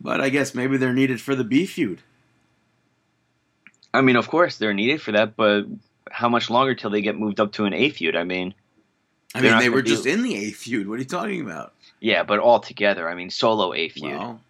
But 0.00 0.20
I 0.20 0.28
guess 0.28 0.54
maybe 0.54 0.76
they're 0.76 0.92
needed 0.92 1.20
for 1.20 1.34
the 1.34 1.44
B 1.44 1.66
feud. 1.66 2.00
I 3.92 4.00
mean, 4.02 4.16
of 4.16 4.28
course 4.28 4.56
they're 4.56 4.74
needed 4.74 5.02
for 5.02 5.12
that, 5.12 5.34
but 5.36 5.64
how 6.10 6.28
much 6.28 6.48
longer 6.48 6.74
till 6.74 6.90
they 6.90 7.02
get 7.02 7.18
moved 7.18 7.40
up 7.40 7.52
to 7.52 7.64
an 7.64 7.74
A 7.74 7.90
feud? 7.90 8.14
I 8.14 8.22
mean, 8.22 8.54
I 9.34 9.40
mean, 9.40 9.58
they 9.58 9.68
were 9.68 9.82
be- 9.82 9.90
just 9.90 10.06
in 10.06 10.22
the 10.22 10.36
A 10.36 10.50
feud. 10.52 10.88
What 10.88 10.94
are 10.94 10.98
you 10.98 11.04
talking 11.04 11.40
about? 11.40 11.72
yeah, 12.00 12.22
but 12.22 12.38
all 12.38 12.60
together. 12.60 13.08
I 13.08 13.14
mean, 13.14 13.30
solo 13.30 13.74
A 13.74 13.88
feud. 13.88 14.18
Well, 14.18 14.40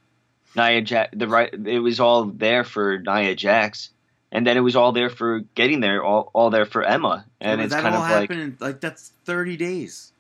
Nia 0.56 0.82
Jax, 0.82 1.10
the 1.16 1.26
right, 1.28 1.52
it 1.52 1.80
was 1.80 2.00
all 2.00 2.24
there 2.26 2.64
for 2.64 2.98
Nia 2.98 3.34
Jax, 3.34 3.90
and 4.30 4.46
then 4.46 4.56
it 4.56 4.60
was 4.60 4.76
all 4.76 4.92
there 4.92 5.10
for 5.10 5.40
getting 5.54 5.80
there, 5.80 6.02
all, 6.04 6.30
all 6.32 6.50
there 6.50 6.66
for 6.66 6.82
Emma, 6.82 7.24
and 7.40 7.58
but 7.58 7.64
it's 7.64 7.74
that 7.74 7.82
kind 7.82 7.94
all 7.94 8.02
of 8.02 8.10
like, 8.10 8.30
in 8.30 8.56
like 8.60 8.80
that's 8.80 9.12
thirty 9.24 9.56
days. 9.56 10.12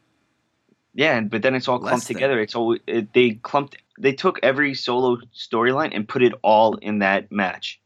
yeah, 0.94 1.20
but 1.20 1.42
then 1.42 1.54
it's 1.54 1.68
all 1.68 1.78
Less 1.78 1.90
clumped 1.90 2.06
than. 2.08 2.14
together. 2.16 2.40
It's 2.40 2.54
all 2.54 2.76
it, 2.86 3.12
they 3.12 3.30
clumped, 3.32 3.76
they 3.98 4.12
took 4.12 4.40
every 4.42 4.74
solo 4.74 5.18
storyline 5.34 5.94
and 5.94 6.08
put 6.08 6.22
it 6.22 6.32
all 6.42 6.76
in 6.76 7.00
that 7.00 7.30
match. 7.32 7.80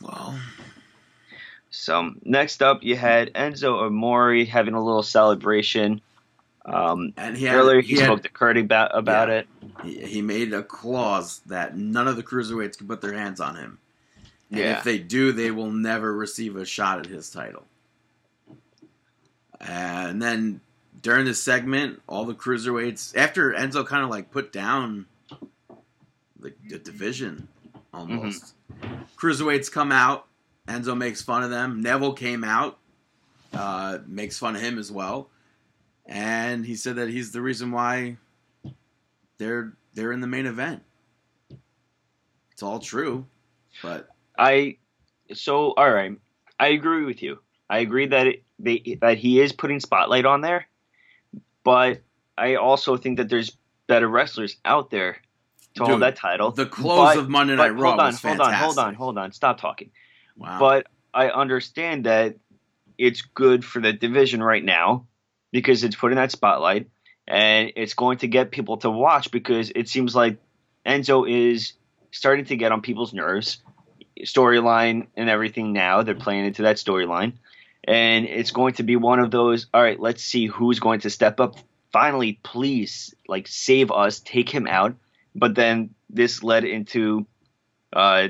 Well, 0.00 0.38
So 1.70 2.12
next 2.24 2.62
up, 2.62 2.82
you 2.82 2.96
had 2.96 3.32
Enzo 3.34 3.82
Amore 3.86 4.44
having 4.44 4.74
a 4.74 4.82
little 4.84 5.02
celebration. 5.02 6.00
Um, 6.64 7.12
and 7.16 7.36
he 7.36 7.44
had, 7.46 7.56
earlier, 7.56 7.80
he, 7.80 7.94
he, 7.94 8.00
had- 8.00 8.04
spoke 8.06 8.22
to 8.22 8.28
Kurt 8.28 8.56
about, 8.56 8.96
about 8.96 9.28
Yeah. 9.28 9.34
it. 9.38 9.48
he, 9.84 10.06
he 10.06 10.22
made 10.22 10.52
a 10.52 10.62
clause 10.62 11.40
that 11.46 11.76
none 11.76 12.06
of 12.06 12.16
the 12.16 12.22
cruiserweights 12.22 12.78
can 12.78 12.86
put 12.86 13.00
their 13.00 13.14
hands 13.14 13.40
on 13.40 13.56
him. 13.56 13.78
And 14.50 14.60
Yeah. 14.60 14.78
if 14.78 14.84
they 14.84 14.98
do, 14.98 15.32
they 15.32 15.50
will 15.50 15.72
never 15.72 16.14
receive 16.14 16.56
a 16.56 16.64
shot 16.64 16.98
at 17.00 17.06
his 17.06 17.30
title. 17.30 17.64
And 19.60 20.20
then 20.20 20.60
during 21.00 21.24
this 21.24 21.42
segment, 21.42 22.00
all 22.08 22.24
the 22.24 22.34
cruiserweights, 22.34 23.16
after 23.16 23.52
Enzo 23.52 23.86
kind 23.86 24.02
of 24.04 24.10
like 24.10 24.30
put 24.30 24.52
down 24.52 25.06
the, 26.38 26.52
the 26.68 26.78
division 26.78 27.48
almost, 27.94 28.54
cruiserweights 29.16 29.70
come 29.70 29.92
out. 29.92 30.26
Enzo 30.68 30.96
makes 30.96 31.22
fun 31.22 31.42
of 31.42 31.50
them. 31.50 31.80
Neville 31.80 32.12
came 32.12 32.44
out, 32.44 32.78
uh, 33.52 33.98
makes 34.06 34.38
fun 34.38 34.54
of 34.56 34.62
him 34.62 34.78
as 34.78 34.90
well. 34.92 35.28
And 36.06 36.66
he 36.66 36.74
said 36.74 36.96
that 36.96 37.08
he's 37.08 37.32
the 37.32 37.40
reason 37.40 37.70
why 37.70 38.16
they're 39.38 39.72
they're 39.94 40.12
in 40.12 40.20
the 40.20 40.26
main 40.26 40.46
event. 40.46 40.82
It's 42.52 42.62
all 42.62 42.78
true, 42.78 43.26
but 43.82 44.08
I 44.38 44.78
so 45.32 45.72
all 45.76 45.90
right. 45.90 46.16
I 46.58 46.68
agree 46.68 47.04
with 47.04 47.22
you. 47.22 47.38
I 47.70 47.78
agree 47.78 48.06
that 48.06 48.26
it, 48.26 48.42
they 48.58 48.98
that 49.00 49.18
he 49.18 49.40
is 49.40 49.52
putting 49.52 49.80
spotlight 49.80 50.26
on 50.26 50.40
there, 50.40 50.66
but 51.64 52.02
I 52.36 52.56
also 52.56 52.96
think 52.96 53.18
that 53.18 53.28
there's 53.28 53.56
better 53.86 54.08
wrestlers 54.08 54.56
out 54.64 54.90
there 54.90 55.14
to 55.74 55.80
Dude, 55.80 55.88
hold 55.88 56.02
that 56.02 56.16
title. 56.16 56.50
the 56.50 56.66
close 56.66 57.14
But- 57.14 57.18
of 57.18 57.28
Monday 57.30 57.56
Night 57.56 57.70
Raw 57.70 57.90
hold 57.90 58.00
on, 58.00 58.06
was 58.06 58.22
hold 58.22 58.36
fantastic. 58.38 58.54
on, 58.58 58.64
hold 58.64 58.78
on, 58.78 58.94
hold 58.94 59.18
on. 59.18 59.32
Stop 59.32 59.60
talking. 59.60 59.90
Wow. 60.36 60.58
But 60.58 60.86
I 61.14 61.28
understand 61.30 62.04
that 62.06 62.36
it's 62.98 63.22
good 63.22 63.64
for 63.64 63.80
the 63.80 63.92
division 63.92 64.42
right 64.42 64.64
now 64.64 65.06
because 65.52 65.84
it's 65.84 65.94
putting 65.96 66.16
that 66.16 66.32
spotlight 66.32 66.88
and 67.28 67.72
it's 67.76 67.94
going 67.94 68.18
to 68.18 68.28
get 68.28 68.50
people 68.50 68.78
to 68.78 68.90
watch 68.90 69.30
because 69.30 69.70
it 69.74 69.88
seems 69.88 70.14
like 70.14 70.38
Enzo 70.84 71.28
is 71.28 71.74
starting 72.10 72.46
to 72.46 72.56
get 72.56 72.72
on 72.72 72.82
people's 72.82 73.12
nerves. 73.12 73.58
Storyline 74.20 75.06
and 75.16 75.28
everything 75.28 75.72
now, 75.72 76.02
they're 76.02 76.14
playing 76.14 76.46
into 76.46 76.62
that 76.62 76.76
storyline. 76.76 77.34
And 77.84 78.26
it's 78.26 78.52
going 78.52 78.74
to 78.74 78.82
be 78.82 78.96
one 78.96 79.18
of 79.18 79.30
those, 79.30 79.66
all 79.74 79.82
right, 79.82 79.98
let's 79.98 80.22
see 80.22 80.46
who's 80.46 80.78
going 80.78 81.00
to 81.00 81.10
step 81.10 81.40
up. 81.40 81.56
Finally, 81.92 82.38
please, 82.42 83.14
like, 83.26 83.48
save 83.48 83.90
us, 83.90 84.20
take 84.20 84.48
him 84.48 84.66
out. 84.66 84.94
But 85.34 85.54
then 85.54 85.94
this 86.08 86.42
led 86.42 86.64
into 86.64 87.26
uh, 87.92 88.28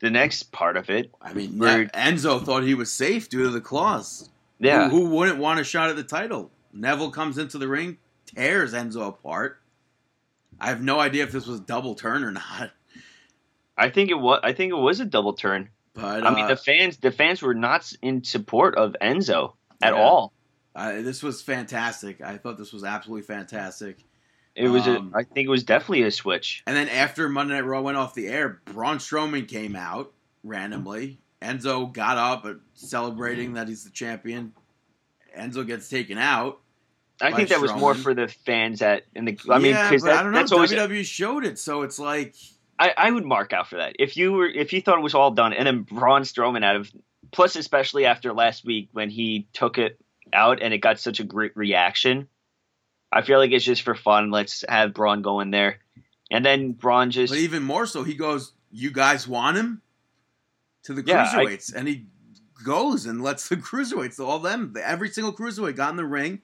the 0.00 0.10
next 0.10 0.52
part 0.52 0.76
of 0.76 0.90
it. 0.90 1.10
I 1.20 1.32
mean, 1.32 1.58
Where- 1.58 1.86
Enzo 1.86 2.42
thought 2.42 2.62
he 2.62 2.74
was 2.74 2.92
safe 2.92 3.28
due 3.28 3.44
to 3.44 3.50
the 3.50 3.60
clause. 3.60 4.30
Yeah. 4.58 4.88
Who, 4.88 5.06
who 5.06 5.10
wouldn't 5.16 5.38
want 5.38 5.60
a 5.60 5.64
shot 5.64 5.90
at 5.90 5.96
the 5.96 6.02
title? 6.04 6.50
Neville 6.72 7.10
comes 7.10 7.38
into 7.38 7.58
the 7.58 7.68
ring, 7.68 7.98
tears 8.26 8.74
Enzo 8.74 9.08
apart. 9.08 9.60
I 10.60 10.68
have 10.68 10.82
no 10.82 10.98
idea 11.00 11.22
if 11.24 11.32
this 11.32 11.46
was 11.46 11.60
double 11.60 11.94
turn 11.94 12.24
or 12.24 12.32
not. 12.32 12.70
I 13.76 13.90
think 13.90 14.10
it 14.10 14.18
was. 14.18 14.40
I 14.42 14.52
think 14.52 14.72
it 14.72 14.76
was 14.76 14.98
a 15.00 15.04
double 15.04 15.34
turn. 15.34 15.68
But 15.94 16.26
I 16.26 16.34
mean, 16.34 16.44
uh, 16.44 16.48
the 16.48 16.56
fans, 16.56 16.96
the 16.96 17.10
fans 17.12 17.40
were 17.42 17.54
not 17.54 17.92
in 18.02 18.24
support 18.24 18.76
of 18.76 18.96
Enzo 19.00 19.54
at 19.82 19.94
Yeah. 19.94 20.00
all. 20.00 20.32
uh, 20.74 21.00
this 21.02 21.22
was 21.22 21.42
fantastic. 21.42 22.20
I 22.20 22.38
thought 22.38 22.58
this 22.58 22.72
was 22.72 22.84
absolutely 22.84 23.22
fantastic. 23.22 23.98
It 24.56 24.68
was. 24.68 24.86
Um, 24.88 25.12
a, 25.14 25.18
I 25.18 25.22
think 25.22 25.46
it 25.46 25.50
was 25.50 25.62
definitely 25.62 26.02
a 26.02 26.10
switch. 26.10 26.64
And 26.66 26.76
then 26.76 26.88
after 26.88 27.28
Monday 27.28 27.54
Night 27.54 27.64
Raw 27.64 27.80
went 27.80 27.96
off 27.96 28.14
the 28.14 28.26
air, 28.26 28.60
Braun 28.64 28.98
Strowman 28.98 29.46
came 29.46 29.76
out 29.76 30.12
randomly. 30.42 31.20
Enzo 31.42 31.92
got 31.92 32.18
up 32.18 32.44
uh, 32.44 32.54
celebrating 32.74 33.54
that 33.54 33.68
he's 33.68 33.84
the 33.84 33.90
champion. 33.90 34.52
Enzo 35.36 35.66
gets 35.66 35.88
taken 35.88 36.18
out. 36.18 36.60
I 37.20 37.32
think 37.32 37.48
that 37.48 37.60
was 37.60 37.74
more 37.74 37.94
for 37.94 38.14
the 38.14 38.28
fans 38.28 38.80
at 38.82 39.04
in 39.14 39.24
the. 39.24 39.38
I 39.50 39.58
mean, 39.58 39.74
because 39.74 40.02
but 40.02 40.12
I 40.12 40.22
don't 40.22 40.32
know. 40.32 40.38
that's 40.38 40.52
always. 40.52 40.72
WWE 40.72 41.04
showed 41.04 41.44
it, 41.44 41.58
so 41.58 41.82
it's 41.82 41.98
like 41.98 42.34
I, 42.78 42.92
I 42.96 43.10
would 43.10 43.24
mark 43.24 43.52
out 43.52 43.68
for 43.68 43.76
that. 43.76 43.96
If 43.98 44.16
you 44.16 44.32
were, 44.32 44.46
if 44.46 44.72
you 44.72 44.80
thought 44.80 44.98
it 44.98 45.02
was 45.02 45.14
all 45.14 45.32
done, 45.32 45.52
and 45.52 45.66
then 45.66 45.82
Braun 45.82 46.22
Strowman 46.22 46.64
out 46.64 46.76
of 46.76 46.92
plus 47.32 47.56
especially 47.56 48.06
after 48.06 48.32
last 48.32 48.64
week 48.64 48.88
when 48.92 49.10
he 49.10 49.48
took 49.52 49.78
it 49.78 50.00
out 50.32 50.62
and 50.62 50.72
it 50.72 50.78
got 50.78 50.98
such 51.00 51.20
a 51.20 51.24
great 51.24 51.56
reaction. 51.56 52.28
I 53.10 53.22
feel 53.22 53.38
like 53.38 53.50
it's 53.52 53.64
just 53.64 53.82
for 53.82 53.94
fun. 53.94 54.30
Let's 54.30 54.64
have 54.68 54.92
Braun 54.92 55.22
go 55.22 55.40
in 55.40 55.50
there, 55.50 55.78
and 56.30 56.44
then 56.44 56.72
Braun 56.72 57.10
just 57.10 57.32
But 57.32 57.38
even 57.38 57.62
more 57.62 57.86
so, 57.86 58.04
he 58.04 58.14
goes, 58.14 58.52
"You 58.70 58.92
guys 58.92 59.26
want 59.26 59.56
him?" 59.56 59.82
To 60.84 60.94
the 60.94 61.02
Yeah, 61.04 61.28
I- 61.32 61.44
cruiserweights, 61.44 61.74
and 61.74 61.88
he 61.88 62.06
goes 62.64 63.06
and 63.06 63.22
lets 63.22 63.48
the 63.48 63.56
cruiserweights, 63.68 64.18
all 64.24 64.38
them, 64.38 64.74
every 64.82 65.08
single 65.08 65.32
cruiserweight, 65.32 65.76
got 65.76 65.90
in 65.90 65.96
the 65.96 66.04
ring 66.04 66.40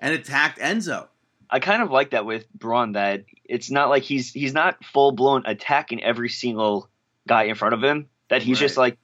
and 0.00 0.14
attacked 0.14 0.58
Enzo. 0.58 1.08
I 1.50 1.60
kind 1.60 1.82
of 1.82 1.90
like 1.90 2.10
that 2.10 2.24
with 2.24 2.50
Braun 2.54 2.92
that 2.92 3.24
it's 3.44 3.70
not 3.70 3.90
like 3.90 4.02
he's 4.04 4.32
he's 4.32 4.54
not 4.54 4.82
full 4.84 5.12
blown 5.12 5.42
attacking 5.44 6.02
every 6.02 6.30
single 6.30 6.88
guy 7.28 7.44
in 7.44 7.54
front 7.56 7.74
of 7.74 7.82
him. 7.82 8.08
That 8.30 8.42
he's 8.42 8.58
just 8.58 8.78
like, 8.78 8.96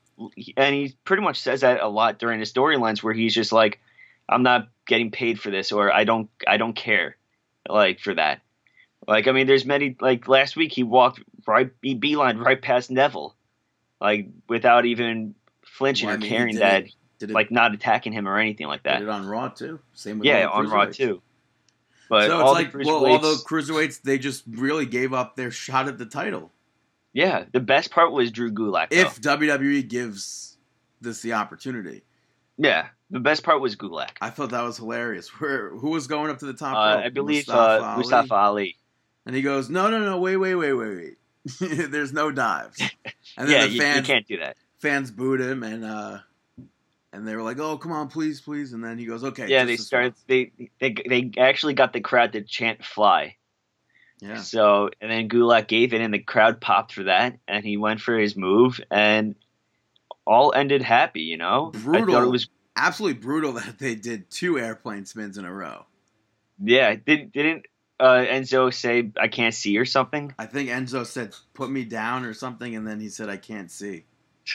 and 0.57 0.75
he 0.75 0.97
pretty 1.05 1.23
much 1.23 1.41
says 1.41 1.61
that 1.61 1.81
a 1.83 1.89
lot 1.89 2.19
during 2.19 2.41
his 2.41 2.51
storylines 2.51 3.03
where 3.03 3.13
he's 3.13 3.35
just 3.35 3.53
like, 3.53 3.79
I'm 4.29 4.43
not 4.43 4.69
getting 4.87 5.11
paid 5.11 5.39
for 5.39 5.51
this, 5.51 5.73
or 5.73 5.93
I 5.93 6.05
don't 6.05 6.31
I 6.47 6.57
don't 6.57 6.73
care, 6.75 7.17
like 7.69 8.01
for 8.01 8.15
that. 8.15 8.41
Like 9.07 9.27
I 9.29 9.33
mean, 9.33 9.47
there's 9.47 9.67
many 9.67 9.97
like 10.01 10.27
last 10.27 10.57
week 10.57 10.73
he 10.73 10.83
walked 10.85 11.21
right 11.47 11.71
he 11.83 11.95
beeline 11.95 12.39
right 12.39 12.61
past 12.61 12.91
Neville, 12.91 13.35
like 14.01 14.29
without 14.49 14.87
even 14.87 15.35
flinching 15.65 16.07
Well, 16.09 16.15
I 16.15 16.17
or 16.17 16.21
mean, 16.21 16.31
he 16.31 16.37
caring 16.37 16.53
did 16.55 16.63
that 16.63 16.83
it- 16.85 16.93
Did 17.19 17.31
it, 17.31 17.35
like 17.35 17.51
not 17.51 17.75
attacking 17.75 18.13
him 18.13 18.29
or 18.29 18.39
anything 18.39 18.67
like 18.69 18.83
did 18.83 18.91
that. 18.93 19.03
it 19.03 19.09
on 19.09 19.27
Raw 19.27 19.49
too? 19.49 19.81
Same 19.95 20.19
with 20.21 20.27
Yeah, 20.27 20.47
on 20.49 20.69
Raw 20.69 20.87
too. 20.87 21.21
But 22.09 22.27
so 22.29 22.41
it's 22.41 22.53
like, 22.53 22.75
well, 22.87 23.05
all 23.05 23.19
the 23.19 23.29
cruiserweights- 23.45 23.45
cruiserweights, 23.45 24.03
they 24.03 24.19
just 24.19 24.45
really 24.49 24.87
gave 24.87 25.13
up 25.13 25.37
their 25.37 25.51
shot 25.51 25.89
at 25.89 25.99
the 25.99 26.07
title. 26.07 26.51
Yeah, 27.13 27.45
the 27.53 27.61
best 27.61 27.91
part 27.91 28.13
was 28.13 28.31
Drew 28.31 28.51
Gulak. 28.53 28.91
though. 28.91 28.97
If 28.97 29.21
WWE 29.21 29.87
gives 29.89 30.57
this 31.01 31.21
the 31.21 31.35
opportunity, 31.35 32.03
yeah, 32.57 32.89
the 33.11 33.21
best 33.21 33.43
part 33.43 33.61
was 33.61 33.77
Gulak. 33.77 34.11
I 34.21 34.31
thought 34.31 34.51
that 34.51 34.63
was 34.63 34.77
hilarious. 34.79 35.29
Where 35.41 35.71
who 35.71 35.91
was 35.91 36.07
going 36.07 36.31
up 36.31 36.39
to 36.39 36.47
the 36.47 36.55
top 36.55 36.77
Uh. 36.77 37.01
I 37.05 37.09
believe 37.11 37.47
Mustafa 37.49 37.83
uh, 37.83 37.87
Ali? 37.89 37.97
Mustafa 37.99 38.35
Ali. 38.35 38.77
And 39.27 39.35
he 39.37 39.43
goes, 39.43 39.69
"No, 39.69 39.91
no, 39.91 39.99
no, 39.99 40.19
wait, 40.19 40.37
wait, 40.37 40.55
wait, 40.55 40.73
wait, 40.73 40.97
wait. 40.97 41.15
There's 41.61 42.13
no 42.13 42.31
dives." 42.31 42.81
And 43.37 43.49
then 43.49 43.49
Yeah, 43.49 43.63
the 43.63 43.69
you, 43.69 43.75
you 43.75 43.81
fans 43.81 44.07
can't 44.07 44.27
do 44.27 44.39
that. 44.39 44.57
fans 44.79 45.11
booed 45.11 45.41
him, 45.41 45.63
and 45.63 45.85
uh, 45.85 46.19
and 47.13 47.27
they 47.27 47.35
were 47.37 47.43
like, 47.43 47.59
"Oh, 47.59 47.79
come 47.79 47.93
on, 47.93 48.09
please, 48.09 48.41
please." 48.41 48.73
And 48.73 48.83
then 48.85 48.99
he 48.99 49.07
goes, 49.07 49.25
"Okay." 49.25 49.49
yeah, 49.49 49.65
they 49.65 49.77
started. 49.77 50.15
They 50.27 50.53
they 50.81 50.95
they 51.09 51.31
actually 51.39 51.75
got 51.75 51.93
the 51.93 52.01
crowd 52.01 52.33
to 52.33 52.43
chant 52.43 52.85
"Fly." 52.85 53.37
Yeah, 54.21 54.37
So 54.39 54.91
and 55.01 55.11
then 55.11 55.29
Gulak 55.29 55.69
gave 55.69 55.93
in, 55.93 56.03
and 56.03 56.13
the 56.13 56.19
crowd 56.19 56.61
popped 56.61 56.93
for 56.93 57.05
that, 57.05 57.39
and 57.47 57.65
he 57.65 57.77
went 57.77 58.01
for 58.01 58.19
his 58.19 58.37
move, 58.37 58.81
and 58.91 59.37
all 60.27 60.53
ended 60.53 60.83
happy. 60.83 61.21
You 61.23 61.37
know, 61.37 61.71
I 61.75 61.79
Brutal. 61.79 62.15
thought 62.15 62.25
it 62.25 62.31
was. 62.31 62.49
absolutely 62.77 63.21
brutal 63.21 63.53
that 63.61 63.79
they 63.79 63.95
did 63.95 64.29
two 64.31 64.59
airplane 64.59 65.07
spins 65.07 65.39
in 65.39 65.45
a 65.45 65.53
row. 65.53 65.87
Yeah, 66.61 66.97
didn't 66.97 67.33
didn't 67.33 67.67
uh, 68.01 68.25
Enzo 68.29 68.73
say 68.73 69.11
I 69.19 69.29
can't 69.29 69.55
see 69.55 69.77
or 69.79 69.85
something? 69.85 70.35
I 70.39 70.47
think 70.47 70.71
Enzo 70.71 71.05
said, 71.05 71.35
"Put 71.55 71.71
me 71.71 71.85
down" 71.85 72.25
or 72.25 72.35
something, 72.35 72.75
and 72.77 72.87
then 72.87 73.01
he 73.01 73.09
said, 73.09 73.29
"I 73.29 73.37
can't 73.37 73.71
see." 73.71 74.05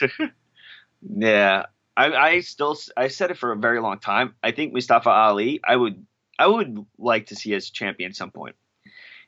yeah, 1.16 1.66
I, 1.96 2.12
I 2.12 2.40
still 2.40 2.76
I 2.96 3.08
said 3.08 3.30
it 3.30 3.38
for 3.38 3.52
a 3.52 3.56
very 3.56 3.80
long 3.80 3.98
time. 3.98 4.34
I 4.42 4.52
think 4.52 4.72
Mustafa 4.72 5.10
Ali, 5.10 5.60
I 5.64 5.76
would 5.76 6.04
I 6.38 6.46
would 6.46 6.84
like 6.98 7.26
to 7.26 7.36
see 7.36 7.54
as 7.54 7.70
champion 7.70 8.10
at 8.10 8.16
some 8.16 8.30
point. 8.30 8.56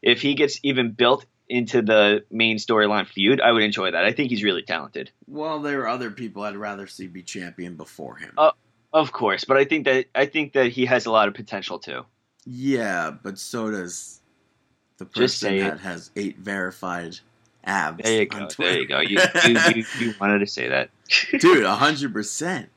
If 0.03 0.23
he 0.23 0.35
gets 0.35 0.61
even 0.63 0.93
built 0.93 1.27
into 1.49 1.83
the 1.83 2.25
main 2.31 2.57
storyline 2.57 3.07
feud, 3.07 3.41
I 3.41 3.53
would 3.53 3.63
enjoy 3.63 3.93
that. 3.93 4.05
I 4.05 4.13
think 4.13 4.31
he's 4.31 4.43
really 4.43 4.63
talented, 4.63 5.13
Well, 5.27 5.61
there 5.61 5.83
are 5.83 5.89
other 5.89 6.11
people 6.11 6.43
I'd 6.43 6.57
rather 6.57 6.87
see 6.87 7.07
be 7.07 7.23
champion 7.23 7.77
before 7.77 8.17
him. 8.17 8.33
Uh, 8.37 8.51
of 8.93 9.13
course, 9.13 9.45
but 9.45 9.57
I 9.57 9.65
think 9.65 9.85
that 9.85 10.07
I 10.15 10.27
think 10.27 10.55
that 10.55 10.69
he 10.69 10.87
has 10.87 11.07
a 11.07 11.11
lot 11.11 11.29
of 11.29 11.35
potential 11.35 11.79
too. 11.79 12.05
Yeah, 12.47 13.11
but 13.11 13.39
so 13.39 13.71
does 13.71 14.21
the 14.99 15.05
person 15.05 15.59
that 15.59 15.81
has 15.81 16.11
eight 16.17 16.39
verified 16.39 17.19
abs. 17.65 18.03
There 18.03 18.23
you 18.23 18.27
go. 18.27 18.49
There 18.57 18.79
you 18.79 18.89
go. 18.89 19.01
You 19.01 19.19
you, 19.45 19.59
you, 19.75 19.85
you 19.99 20.15
wanted 20.21 20.39
to 20.39 20.47
say 20.47 20.69
that, 20.69 20.91
dude, 21.39 21.67
hundred 21.67 22.13
percent. 22.13 22.71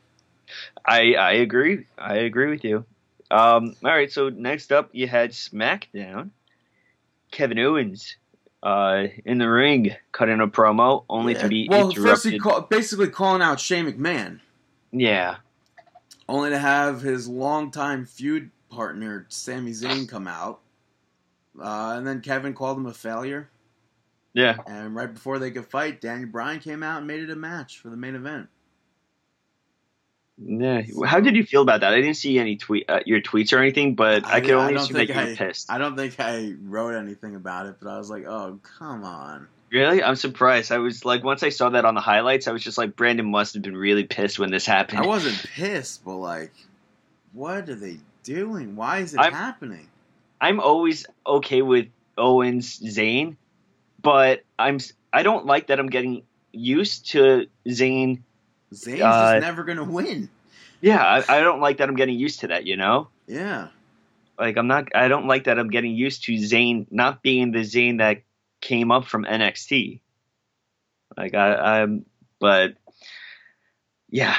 I 0.86 1.14
I 1.14 1.34
agree. 1.34 1.86
I 1.98 2.16
agree 2.16 2.50
with 2.50 2.64
you. 2.64 2.86
Um, 3.32 3.76
all 3.84 3.92
right. 3.92 4.12
So 4.12 4.30
next 4.30 4.72
up, 4.72 4.90
you 4.92 5.08
had 5.08 5.32
SmackDown. 5.32 6.32
Kevin 7.32 7.60
Owens 7.60 8.16
uh, 8.64 9.04
in 9.24 9.38
the 9.38 9.48
ring 9.48 9.96
cutting 10.12 10.42
a 10.42 10.48
promo, 10.48 11.06
only 11.08 11.36
to 11.36 11.48
be 11.48 11.68
well, 11.70 11.92
interrupted. 11.92 12.42
call, 12.42 12.62
basically 12.62 13.10
calling 13.10 13.44
out 13.44 13.60
Shane 13.60 13.86
McMahon, 13.86 14.40
yeah, 14.92 15.38
only 16.28 16.50
to 16.50 16.58
have 16.58 17.02
his 17.02 17.28
longtime 17.28 18.06
feud 18.06 18.50
partner 18.70 19.26
Sami 19.30 19.72
Zayn 19.72 20.08
come 20.08 20.28
out, 20.28 20.60
uh, 21.62 21.96
and 21.98 22.06
then 22.08 22.22
Kevin 22.22 22.54
called 22.54 22.78
him 22.78 22.86
a 22.86 22.94
failure. 22.94 23.50
yeah. 24.34 24.58
And 24.68 24.96
right 24.96 25.14
before 25.14 25.40
they 25.40 25.52
could 25.52 25.66
fight, 25.68 26.02
Daniel 26.02 26.30
Bryan 26.30 26.60
came 26.60 26.84
out 26.84 27.00
and 27.00 27.08
made 27.08 27.22
it 27.22 27.30
a 27.30 27.36
match 27.36 27.80
for 27.80 27.90
the 27.90 27.98
main 27.98 28.16
event. 28.16 28.48
Yeah. 30.42 30.82
How 31.06 31.20
did 31.20 31.36
you 31.36 31.44
feel 31.44 31.62
about 31.62 31.82
that? 31.82 31.94
I 31.94 31.98
didn't 32.00 32.16
see 32.16 32.40
any 32.40 32.56
tweet 32.56 32.86
uh, 32.90 33.02
your 33.06 33.20
tweets 33.20 33.52
or 33.52 33.58
anything, 33.60 33.96
but 33.96 34.26
I, 34.26 34.36
I- 34.38 34.42
could 34.42 34.52
I 34.52 34.54
only 34.54 34.74
don't 34.76 34.84
assume 34.84 34.98
that 34.98 35.10
you 35.10 35.14
I- 35.16 35.26
were 35.26 35.36
pissed. 35.36 35.70
I 35.70 35.78
don't 35.78 35.98
think 35.98 36.16
I 36.20 36.54
wrote 36.64 36.96
anything 36.96 37.36
about 37.36 37.66
it, 37.66 37.76
but 37.82 37.90
I 37.90 37.98
was 37.98 38.10
like, 38.10 38.26
oh, 38.26 38.60
come 38.80 39.04
on. 39.04 39.48
really? 39.70 40.02
I'm 40.02 40.16
surprised. 40.16 40.72
I 40.72 40.78
was 40.78 41.04
like, 41.04 41.26
once 41.26 41.44
I 41.44 41.50
saw 41.50 41.70
that 41.72 41.84
on 41.84 41.94
the 41.94 42.00
highlights, 42.02 42.48
I 42.48 42.54
was 42.54 42.64
just 42.64 42.78
like, 42.78 42.96
Brandon 42.96 43.30
must 43.30 43.54
have 43.56 43.64
been 43.64 43.76
really 43.76 44.06
pissed 44.06 44.40
when 44.40 44.50
this 44.50 44.66
happened. 44.66 45.00
I 45.00 45.06
wasn't 45.06 45.38
pissed, 45.44 46.06
but 46.06 46.16
like, 46.16 46.54
what 47.34 47.68
are 47.68 47.76
they 47.76 47.98
doing? 48.34 48.76
Why 48.76 49.00
is 49.00 49.14
it 49.14 49.20
I'm- 49.20 49.34
happening? 49.34 49.88
I'm 50.42 50.60
always 50.62 51.06
okay 51.28 51.62
with 51.62 51.88
Owens 52.18 52.80
Zayn, 52.80 53.36
but 54.02 54.44
I'm 54.58 54.78
I 55.12 55.24
don't 55.24 55.46
like 55.46 55.68
that 55.68 55.80
I'm 55.80 55.88
getting 55.90 56.24
used 56.54 57.12
to 57.12 57.48
Zayn. 57.68 58.22
Zayn's 58.74 59.02
uh, 59.02 59.34
just 59.34 59.42
never 59.42 59.64
gonna 59.66 59.84
win. 59.84 60.30
Yeah, 60.80 61.04
I, 61.04 61.40
I 61.40 61.42
don't 61.42 61.60
like 61.60 61.78
that 61.78 61.90
I'm 61.90 61.96
getting 61.96 62.18
used 62.18 62.40
to 62.42 62.48
that. 62.48 62.66
You 62.66 62.78
know, 62.78 63.10
Yeah. 63.28 63.68
like 64.38 64.56
I'm 64.56 64.68
not. 64.68 64.88
I 64.96 65.10
don't 65.10 65.28
like 65.28 65.44
that 65.46 65.60
I'm 65.60 65.70
getting 65.70 65.94
used 65.94 66.24
to 66.26 66.34
Zayn 66.34 66.86
not 66.90 67.22
being 67.22 67.52
the 67.52 67.60
Zayn 67.60 67.98
that 67.98 68.22
came 68.62 68.92
up 68.92 69.06
from 69.06 69.26
NXT. 69.26 70.00
Like 71.18 71.34
I, 71.34 71.82
I'm, 71.82 72.06
but 72.40 72.76
yeah, 74.10 74.38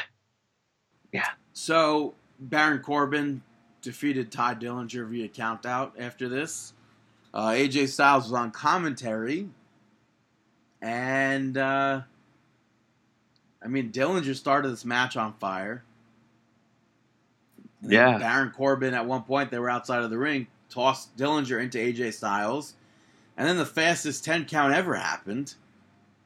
yeah, 1.12 1.28
So 1.52 2.14
Baron 2.38 2.80
Corbin 2.80 3.42
defeated 3.82 4.30
Tye 4.30 4.54
Dillinger 4.54 5.08
via 5.08 5.28
countout 5.28 5.92
after 5.98 6.28
this. 6.28 6.72
Uh, 7.32 7.48
AJ 7.48 7.88
Styles 7.88 8.24
was 8.24 8.32
on 8.32 8.50
commentary, 8.50 9.48
and 10.82 11.56
uh, 11.56 12.00
I 13.62 13.68
mean 13.68 13.92
Dillinger 13.92 14.34
started 14.34 14.70
this 14.72 14.84
match 14.84 15.16
on 15.16 15.34
fire. 15.34 15.84
And 17.82 17.92
Yeah. 17.92 18.18
Baron 18.18 18.50
Corbin 18.50 18.94
at 18.94 19.06
one 19.06 19.22
point 19.22 19.50
they 19.50 19.58
were 19.58 19.70
outside 19.70 20.02
of 20.02 20.10
the 20.10 20.18
ring, 20.18 20.48
tossed 20.68 21.16
Dillinger 21.16 21.62
into 21.62 21.78
AJ 21.78 22.14
Styles, 22.14 22.74
and 23.36 23.48
then 23.48 23.56
the 23.56 23.66
fastest 23.66 24.24
ten 24.24 24.44
count 24.44 24.74
ever 24.74 24.94
happened 24.94 25.54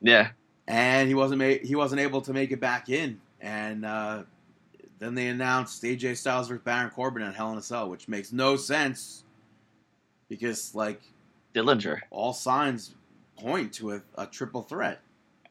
yeah. 0.00 0.30
and 0.66 1.08
he 1.08 1.14
wasn't 1.14 1.38
ma- 1.40 1.62
he 1.62 1.74
wasn't 1.74 2.00
able 2.00 2.22
to 2.22 2.32
make 2.32 2.50
it 2.50 2.60
back 2.60 2.88
in. 2.88 3.20
And 3.40 3.84
uh, 3.84 4.22
then 4.98 5.14
they 5.14 5.26
announced 5.28 5.82
AJ 5.82 6.16
Styles 6.16 6.48
versus 6.48 6.62
Baron 6.64 6.90
Corbin 6.90 7.22
at 7.22 7.34
Hell 7.34 7.52
in 7.52 7.58
a 7.58 7.62
Cell, 7.62 7.88
which 7.88 8.08
makes 8.08 8.32
no 8.32 8.56
sense 8.56 9.24
because 10.28 10.74
like 10.74 11.00
Dillinger. 11.54 12.00
all 12.10 12.32
signs 12.32 12.94
point 13.36 13.74
to 13.74 13.92
a, 13.92 14.02
a 14.16 14.26
triple 14.26 14.62
threat. 14.62 15.00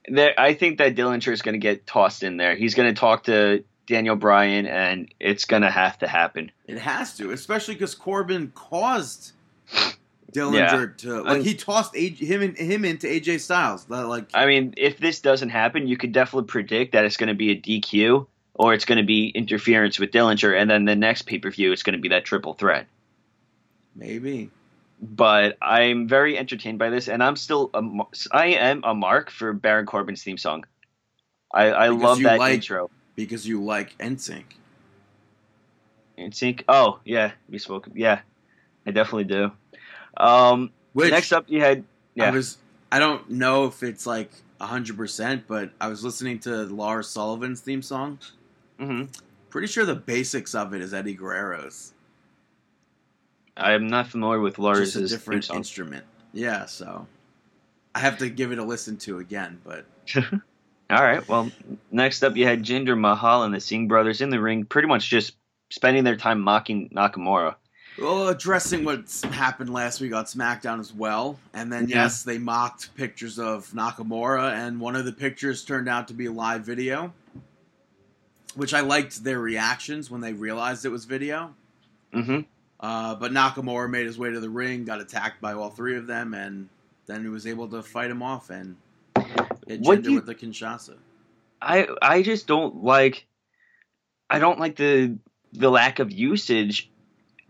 There, 0.08 0.38
I 0.38 0.54
think 0.54 0.80
that 0.80 0.96
Dillinger 0.96 1.32
is 1.32 1.42
going 1.42 1.54
to 1.54 1.60
get 1.60 1.88
tossed 1.88 2.24
in 2.24 2.38
there. 2.38 2.56
He's 2.56 2.74
going 2.74 2.94
to 2.94 3.00
talk 3.00 3.24
to 3.26 3.64
Daniel 3.88 4.16
Bryan, 4.16 4.66
and 4.66 5.14
it's 5.20 5.46
going 5.46 5.62
to 5.62 5.72
have 5.72 5.98
to 6.00 6.08
happen. 6.08 6.52
It 6.68 6.78
has 6.78 7.16
to, 7.18 7.32
especially 7.32 7.76
because 7.76 7.96
Corbin 7.96 8.52
caused 8.54 9.34
Dillinger 10.34 10.98
to 10.98 11.22
like 11.22 11.28
I'm- 11.28 11.44
he 11.44 11.54
tossed 11.54 11.94
AJ, 11.94 12.18
him 12.18 12.42
in, 12.42 12.56
him 12.56 12.86
into 12.86 13.08
AJ 13.08 13.42
Styles. 13.42 13.86
Like 13.90 14.30
I 14.34 14.46
mean, 14.46 14.74
if 14.78 14.98
this 14.98 15.22
doesn't 15.22 15.50
happen, 15.50 15.88
you 15.88 15.96
could 15.96 16.12
definitely 16.12 16.48
predict 16.48 16.94
that 16.94 17.06
it's 17.06 17.18
going 17.18 17.30
to 17.30 17.36
be 17.36 17.52
a 17.52 17.56
DQ 17.56 18.28
or 18.56 18.74
it's 18.74 18.86
going 18.86 18.98
to 19.00 19.04
be 19.04 19.30
interference 19.30 20.00
with 20.00 20.12
Dillinger, 20.12 20.60
and 20.60 20.70
then 20.70 20.86
the 20.86 20.96
next 20.96 21.24
pay 21.24 21.40
per 21.40 21.50
view 21.50 21.72
is 21.72 21.84
going 21.84 21.94
to 21.96 22.02
be 22.02 22.10
that 22.10 22.26
triple 22.26 22.54
threat. 22.54 22.88
maybe 23.96 24.50
But 25.02 25.58
I'm 25.62 26.08
very 26.08 26.38
entertained 26.38 26.80
by 26.80 26.90
this, 26.90 27.08
and 27.08 27.24
I'm 27.24 27.36
still 27.36 27.70
a, 27.74 27.82
I 28.32 28.48
am 28.48 28.84
a 28.84 28.94
mark 28.94 29.30
for 29.30 29.54
Baron 29.54 29.86
Corbin's 29.86 30.24
theme 30.24 30.38
song. 30.38 30.66
I, 31.54 31.66
I 31.66 31.88
love 31.90 32.22
that 32.24 32.40
like- 32.40 32.56
intro. 32.56 32.90
because 33.16 33.48
you 33.48 33.64
like 33.64 33.98
NSYNC. 33.98 34.44
In 36.16 36.32
sync. 36.32 36.64
Oh 36.68 37.00
yeah, 37.06 37.32
we 37.50 37.58
spoke. 37.58 37.88
Yeah, 37.96 38.20
I 38.86 38.92
definitely 38.92 39.24
do. 39.24 39.52
Um, 40.16 40.72
Which 40.94 41.10
next 41.10 41.32
up, 41.32 41.46
you 41.48 41.60
had 41.60 41.84
Yeah. 42.14 42.28
I 42.28 42.30
was 42.30 42.60
I 42.92 43.00
don't 43.00 43.32
know 43.32 43.66
if 43.66 43.82
it's 43.82 44.06
like 44.06 44.30
hundred 44.62 44.96
percent, 44.96 45.46
but 45.48 45.72
I 45.82 45.88
was 45.88 46.04
listening 46.04 46.38
to 46.42 46.66
Lars 46.66 47.10
Sullivan's 47.10 47.62
theme 47.62 47.82
song. 47.82 48.20
Hmm 48.80 49.04
Pretty 49.50 49.68
sure 49.68 49.86
the 49.86 49.96
basics 49.96 50.56
of 50.56 50.74
it 50.74 50.82
is 50.82 50.94
Eddie 50.94 51.14
Guerrero's. 51.14 51.94
I'm 53.56 53.88
not 53.88 54.08
familiar 54.08 54.40
with 54.40 54.58
Lars' 54.58 54.94
just 54.94 54.96
a 54.96 55.08
different 55.08 55.50
instrument. 55.52 56.04
Yeah, 56.34 56.66
so 56.66 57.06
I 57.94 58.00
have 58.00 58.18
to 58.18 58.30
give 58.30 58.52
it 58.52 58.58
a 58.58 58.64
listen 58.64 58.98
to 58.98 59.20
again. 59.20 59.62
But 59.64 59.86
All 60.90 61.04
right. 61.04 61.28
Well, 61.30 61.52
next 61.92 62.24
up, 62.24 62.36
you 62.36 62.46
had 62.46 62.64
Jinder 62.64 63.00
Mahal 63.00 63.44
and 63.44 63.54
the 63.54 63.60
Singh 63.60 63.88
brothers 63.88 64.22
in 64.22 64.32
the 64.32 64.40
ring, 64.42 64.66
pretty 64.66 64.88
much 64.88 65.10
just 65.10 65.34
spending 65.70 66.04
their 66.04 66.16
time 66.16 66.40
mocking 66.42 66.90
Nakamura. 66.90 67.56
well, 68.00 68.30
addressing 68.30 68.84
what 68.84 69.12
happened 69.32 69.72
last 69.72 70.02
week 70.02 70.14
on 70.16 70.26
SmackDown 70.26 70.80
as 70.80 70.92
well, 70.94 71.40
and 71.54 71.72
then 71.72 71.88
Yeah. 71.88 72.04
yes, 72.04 72.24
they 72.24 72.40
mocked 72.40 72.96
pictures 72.96 73.38
of 73.38 73.70
Nakamura, 73.72 74.52
and 74.52 74.80
one 74.80 74.96
of 74.96 75.06
the 75.06 75.14
pictures 75.14 75.64
turned 75.64 75.88
out 75.88 76.08
to 76.08 76.16
be 76.16 76.28
live 76.28 76.66
video, 76.66 77.14
which 78.56 78.74
I 78.74 78.82
liked 78.82 79.24
their 79.24 79.40
reactions 79.40 80.10
when 80.12 80.22
they 80.22 80.34
realized 80.34 80.86
it 80.86 80.90
was 80.90 81.06
video. 81.06 81.54
hmm 82.14 82.42
Uh, 82.80 83.16
but 83.16 83.32
Nakamura 83.32 83.90
made 83.90 84.06
his 84.06 84.18
way 84.20 84.30
to 84.32 84.40
the 84.40 84.50
ring, 84.50 84.84
got 84.84 85.00
attacked 85.00 85.40
by 85.42 85.54
all 85.54 85.70
three 85.70 85.96
of 85.96 86.06
them, 86.08 86.34
and 86.34 86.68
then 87.06 87.22
he 87.22 87.30
was 87.30 87.48
able 87.48 87.68
to 87.70 87.82
fight 87.82 88.12
him 88.12 88.22
off 88.22 88.50
and 88.50 88.76
hit 89.68 89.80
What 89.82 90.04
you- 90.04 90.16
with 90.16 90.26
the 90.26 90.36
Kinshasa. 90.36 90.96
I 91.62 91.88
I 92.02 92.22
just 92.24 92.46
don't 92.48 92.84
like. 92.84 93.26
I 94.30 94.40
don't 94.40 94.60
like 94.60 94.76
the 94.76 95.18
the 95.54 95.70
lack 95.70 96.00
of 96.00 96.12
usage 96.12 96.90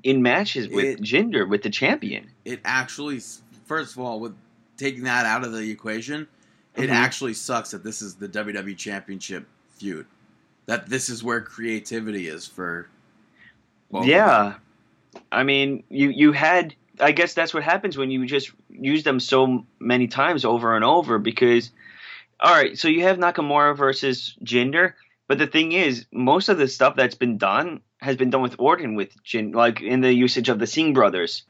in 0.04 0.22
matches 0.22 0.68
with 0.68 0.86
It- 0.86 1.02
Jinder 1.02 1.48
with 1.50 1.64
the 1.64 1.70
champion. 1.72 2.30
It 2.46 2.60
actually, 2.64 3.22
first 3.66 3.94
of 3.94 4.00
all, 4.00 4.20
with 4.20 4.36
taking 4.78 5.04
that 5.04 5.26
out 5.26 5.44
of 5.46 5.52
the 5.54 5.72
equation, 5.72 6.28
it 6.76 6.90
Mhm. 6.90 6.94
actually 6.94 7.34
sucks 7.34 7.72
that 7.72 7.84
this 7.84 8.02
is 8.04 8.16
the 8.16 8.28
WWE 8.28 8.76
Championship 8.76 9.48
feud. 9.78 10.06
That 10.66 10.90
this 10.90 11.10
is 11.10 11.24
where 11.24 11.42
creativity 11.42 12.28
is 12.28 12.48
for. 12.48 12.88
them. 13.92 14.04
yeah, 14.04 14.56
I 15.32 15.44
mean, 15.44 15.84
you 15.90 16.10
you 16.10 16.32
had. 16.32 16.76
I 17.00 17.12
guess 17.12 17.34
that's 17.34 17.54
what 17.54 17.64
happens 17.64 17.98
when 17.98 18.12
you 18.12 18.26
just 18.28 18.52
use 18.70 19.04
them 19.04 19.20
so 19.20 19.66
many 19.80 20.08
times 20.08 20.46
over 20.46 20.76
and 20.76 20.86
over. 20.86 21.18
Because, 21.18 21.72
all 22.40 22.54
right, 22.54 22.78
so 22.78 22.88
you 22.88 23.02
have 23.04 23.18
Nakamura 23.18 23.76
versus 23.76 24.36
Jinder, 24.44 24.94
but 25.28 25.40
the 25.40 25.48
thing 25.48 25.72
is, 25.72 26.06
most 26.12 26.50
of 26.50 26.58
the 26.60 26.68
stuff 26.68 26.96
that's 26.96 27.16
been 27.16 27.38
done 27.40 27.82
has 27.98 28.16
been 28.16 28.30
done 28.30 28.42
with 28.42 28.56
Orton 28.60 28.96
with 28.96 29.12
Jin, 29.24 29.54
like 29.54 29.82
in 29.82 30.02
the 30.02 30.14
usage 30.14 30.50
of 30.50 30.60
the 30.60 30.68
Singh 30.68 30.94
brothers, 30.94 31.44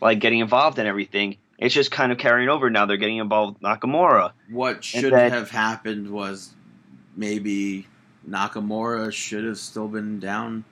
like 0.00 0.20
getting 0.20 0.40
involved 0.40 0.78
in 0.78 0.86
everything. 0.86 1.36
It's 1.58 1.74
just 1.74 1.90
kind 1.90 2.12
of 2.12 2.18
carrying 2.18 2.50
over 2.50 2.68
now. 2.68 2.84
They're 2.86 2.98
getting 2.98 3.16
involved 3.16 3.54
with 3.54 3.62
Nakamura. 3.62 4.32
What 4.50 4.84
should 4.84 5.12
then- 5.12 5.30
have 5.30 5.50
happened 5.50 6.10
was 6.10 6.52
maybe 7.16 7.86
Nakamura 8.28 9.12
should 9.12 9.44
have 9.44 9.58
still 9.58 9.88
been 9.88 10.18
down 10.20 10.64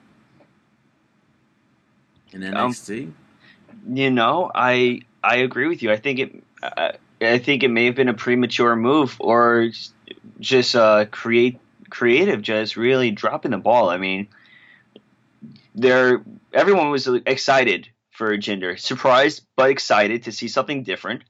in 2.31 2.43
Um, 2.43 2.71
NXT. 2.71 3.11
You 3.87 4.11
know, 4.11 4.51
I 4.53 5.01
I 5.23 5.37
agree 5.37 5.67
with 5.67 5.81
you. 5.83 5.91
I 5.91 5.97
think 5.97 6.19
it 6.19 6.43
I, 6.61 6.93
I 7.21 7.37
think 7.37 7.63
it 7.63 7.69
may 7.69 7.85
have 7.85 7.95
been 7.95 8.09
a 8.09 8.13
premature 8.13 8.75
move 8.75 9.15
or 9.19 9.69
just 10.39 10.75
uh, 10.75 11.05
create 11.05 11.59
creative, 11.89 12.41
just 12.41 12.75
really 12.75 13.11
dropping 13.11 13.51
the 13.51 13.57
ball. 13.57 13.89
I 13.89 13.97
mean, 13.97 14.27
there 15.73 16.23
everyone 16.53 16.89
was 16.89 17.07
excited 17.07 17.89
for 18.11 18.35
Jinder, 18.37 18.79
surprised 18.79 19.45
but 19.55 19.69
excited 19.69 20.23
to 20.23 20.31
see 20.31 20.47
something 20.47 20.83
different. 20.83 21.23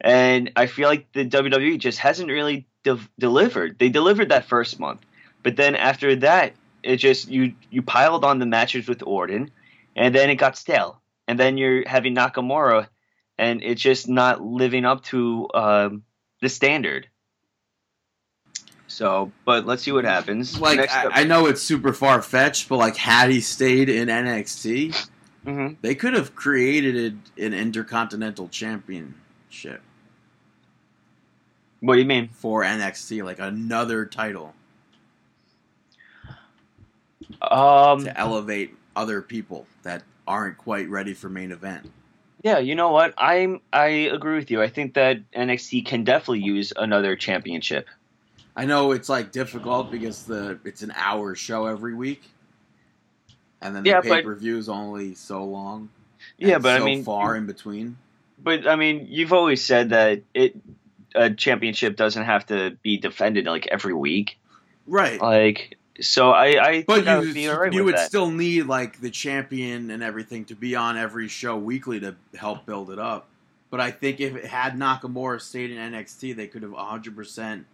And 0.00 0.52
I 0.56 0.66
feel 0.66 0.88
like 0.88 1.12
the 1.12 1.24
WWE 1.24 1.78
just 1.78 1.98
hasn't 1.98 2.28
really 2.28 2.66
de- 2.82 2.98
delivered. 3.18 3.78
They 3.78 3.88
delivered 3.88 4.30
that 4.30 4.46
first 4.46 4.78
month, 4.80 5.00
but 5.44 5.54
then 5.56 5.76
after 5.76 6.16
that, 6.16 6.54
it 6.82 6.96
just 6.96 7.28
you 7.28 7.54
you 7.70 7.82
piled 7.82 8.24
on 8.24 8.40
the 8.40 8.46
matches 8.46 8.88
with 8.88 9.02
Orton, 9.06 9.50
and 9.94 10.12
then 10.12 10.28
it 10.30 10.36
got 10.36 10.56
stale. 10.56 11.00
And 11.28 11.38
then 11.38 11.56
you're 11.56 11.88
having 11.88 12.14
Nakamura, 12.16 12.88
and 13.38 13.62
it's 13.62 13.80
just 13.80 14.08
not 14.08 14.42
living 14.42 14.84
up 14.84 15.04
to 15.04 15.48
um, 15.54 16.02
the 16.42 16.48
standard. 16.48 17.08
So, 18.86 19.32
but 19.44 19.64
let's 19.66 19.82
see 19.82 19.92
what 19.92 20.04
happens. 20.04 20.60
Like 20.60 20.78
Next 20.78 20.94
I, 20.94 21.20
I 21.22 21.24
know 21.24 21.46
it's 21.46 21.62
super 21.62 21.92
far 21.92 22.20
fetched, 22.22 22.68
but 22.68 22.76
like 22.76 22.96
had 22.96 23.30
he 23.30 23.40
stayed 23.40 23.88
in 23.88 24.08
NXT, 24.08 25.08
Mhm. 25.46 25.76
they 25.82 25.94
could 25.94 26.14
have 26.14 26.34
created 26.34 27.18
an 27.38 27.52
intercontinental 27.52 28.48
championship 28.48 29.82
What 31.80 31.94
do 31.94 32.00
you 32.00 32.06
mean? 32.06 32.28
for 32.28 32.62
NXT, 32.62 33.22
like 33.24 33.38
another 33.38 34.04
title 34.06 34.54
Um, 37.42 38.04
to 38.04 38.18
elevate 38.18 38.74
other 38.96 39.22
people 39.22 39.66
that 39.82 40.02
aren't 40.26 40.56
quite 40.58 40.88
ready 40.88 41.14
for 41.14 41.28
main 41.28 41.52
event. 41.52 41.90
yeah, 42.42 42.58
you 42.58 42.74
know 42.74 42.90
what? 42.90 43.14
I'm 43.18 43.60
I 43.72 43.86
agree 43.86 44.36
with 44.36 44.50
you. 44.50 44.62
I 44.62 44.68
think 44.68 44.94
that 44.94 45.18
NXT 45.32 45.86
can 45.86 46.04
definitely 46.04 46.40
use 46.40 46.72
another 46.76 47.16
championship. 47.16 47.86
I 48.56 48.66
know 48.66 48.92
it's 48.92 49.08
like 49.08 49.32
difficult 49.32 49.90
because 49.90 50.24
the 50.24 50.58
it's 50.64 50.82
an 50.82 50.92
hour 50.94 51.34
show 51.34 51.66
every 51.66 51.94
week, 51.94 52.22
and 53.60 53.74
then 53.74 53.82
the 53.82 53.90
Yeah, 53.90 54.00
pay 54.00 54.22
per 54.22 54.34
view 54.34 54.56
is 54.58 54.68
only 54.68 55.14
so 55.14 55.44
long. 55.44 55.88
Yeah, 56.38 56.58
but 56.58 56.78
so 56.78 56.82
I 56.82 56.86
mean, 56.86 57.04
far 57.04 57.36
in 57.36 57.46
between. 57.46 57.96
but 58.38 58.66
I 58.66 58.76
mean, 58.76 59.06
you've 59.10 59.32
always 59.32 59.64
said 59.64 59.90
that 59.90 60.22
it 60.34 60.56
a 61.14 61.30
championship 61.30 61.96
doesn't 61.96 62.24
have 62.24 62.46
to 62.46 62.76
be 62.82 62.96
defended 62.96 63.46
like 63.46 63.66
every 63.68 63.94
week. 63.94 64.38
Right. 64.86 65.20
Like, 65.20 65.76
so 66.00 66.30
I 66.30 66.46
I 66.46 66.82
But 66.82 67.06
you, 67.06 67.18
would 67.18 67.74
you 67.74 67.84
would 67.84 67.98
still 67.98 68.30
need 68.30 68.64
like 68.64 69.00
the 69.00 69.10
champion 69.10 69.90
and 69.90 70.02
everything 70.02 70.44
to 70.46 70.54
be 70.54 70.74
on 70.74 70.96
every 70.96 71.28
show 71.28 71.56
weekly 71.56 72.00
to 72.00 72.16
help 72.34 72.66
build 72.66 72.90
it 72.90 72.98
up. 72.98 73.28
But 73.70 73.80
I 73.80 73.90
think 73.90 74.20
if 74.20 74.36
it 74.36 74.44
had 74.44 74.74
Nakamura 74.74 75.40
stayed 75.40 75.70
in 75.70 75.78
NXT, 75.78 76.36
they 76.36 76.46
could 76.46 76.62
have 76.62 76.72
100% 76.72 77.64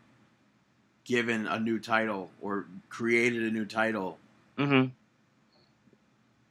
given 1.05 1.47
a 1.47 1.59
new 1.59 1.79
title 1.79 2.31
or 2.41 2.67
created 2.89 3.43
a 3.43 3.51
new 3.51 3.65
title. 3.65 4.19
hmm 4.57 4.85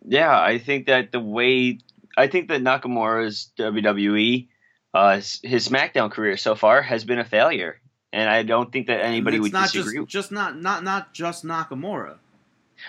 Yeah, 0.06 0.40
I 0.40 0.58
think 0.58 0.88
that 0.88 1.12
the 1.12 1.20
way 1.20 1.80
I 2.18 2.28
think 2.28 2.50
that 2.50 2.62
Nakamura's 2.62 3.52
WWE, 3.58 4.48
uh, 4.94 5.16
his 5.16 5.68
SmackDown 5.70 6.12
career 6.12 6.38
so 6.38 6.56
far 6.56 6.82
has 6.82 7.06
been 7.06 7.20
a 7.20 7.26
failure, 7.26 7.80
and 8.12 8.30
I 8.30 8.44
don't 8.44 8.72
think 8.72 8.88
that 8.88 9.02
anybody 9.04 9.38
it's 9.38 9.44
would 9.44 9.54
not 9.54 9.72
disagree. 9.72 10.00
just 10.00 10.10
just 10.10 10.32
not 10.32 10.60
not 10.60 10.84
not 10.84 11.14
just 11.14 11.46
Nakamura. 11.46 12.18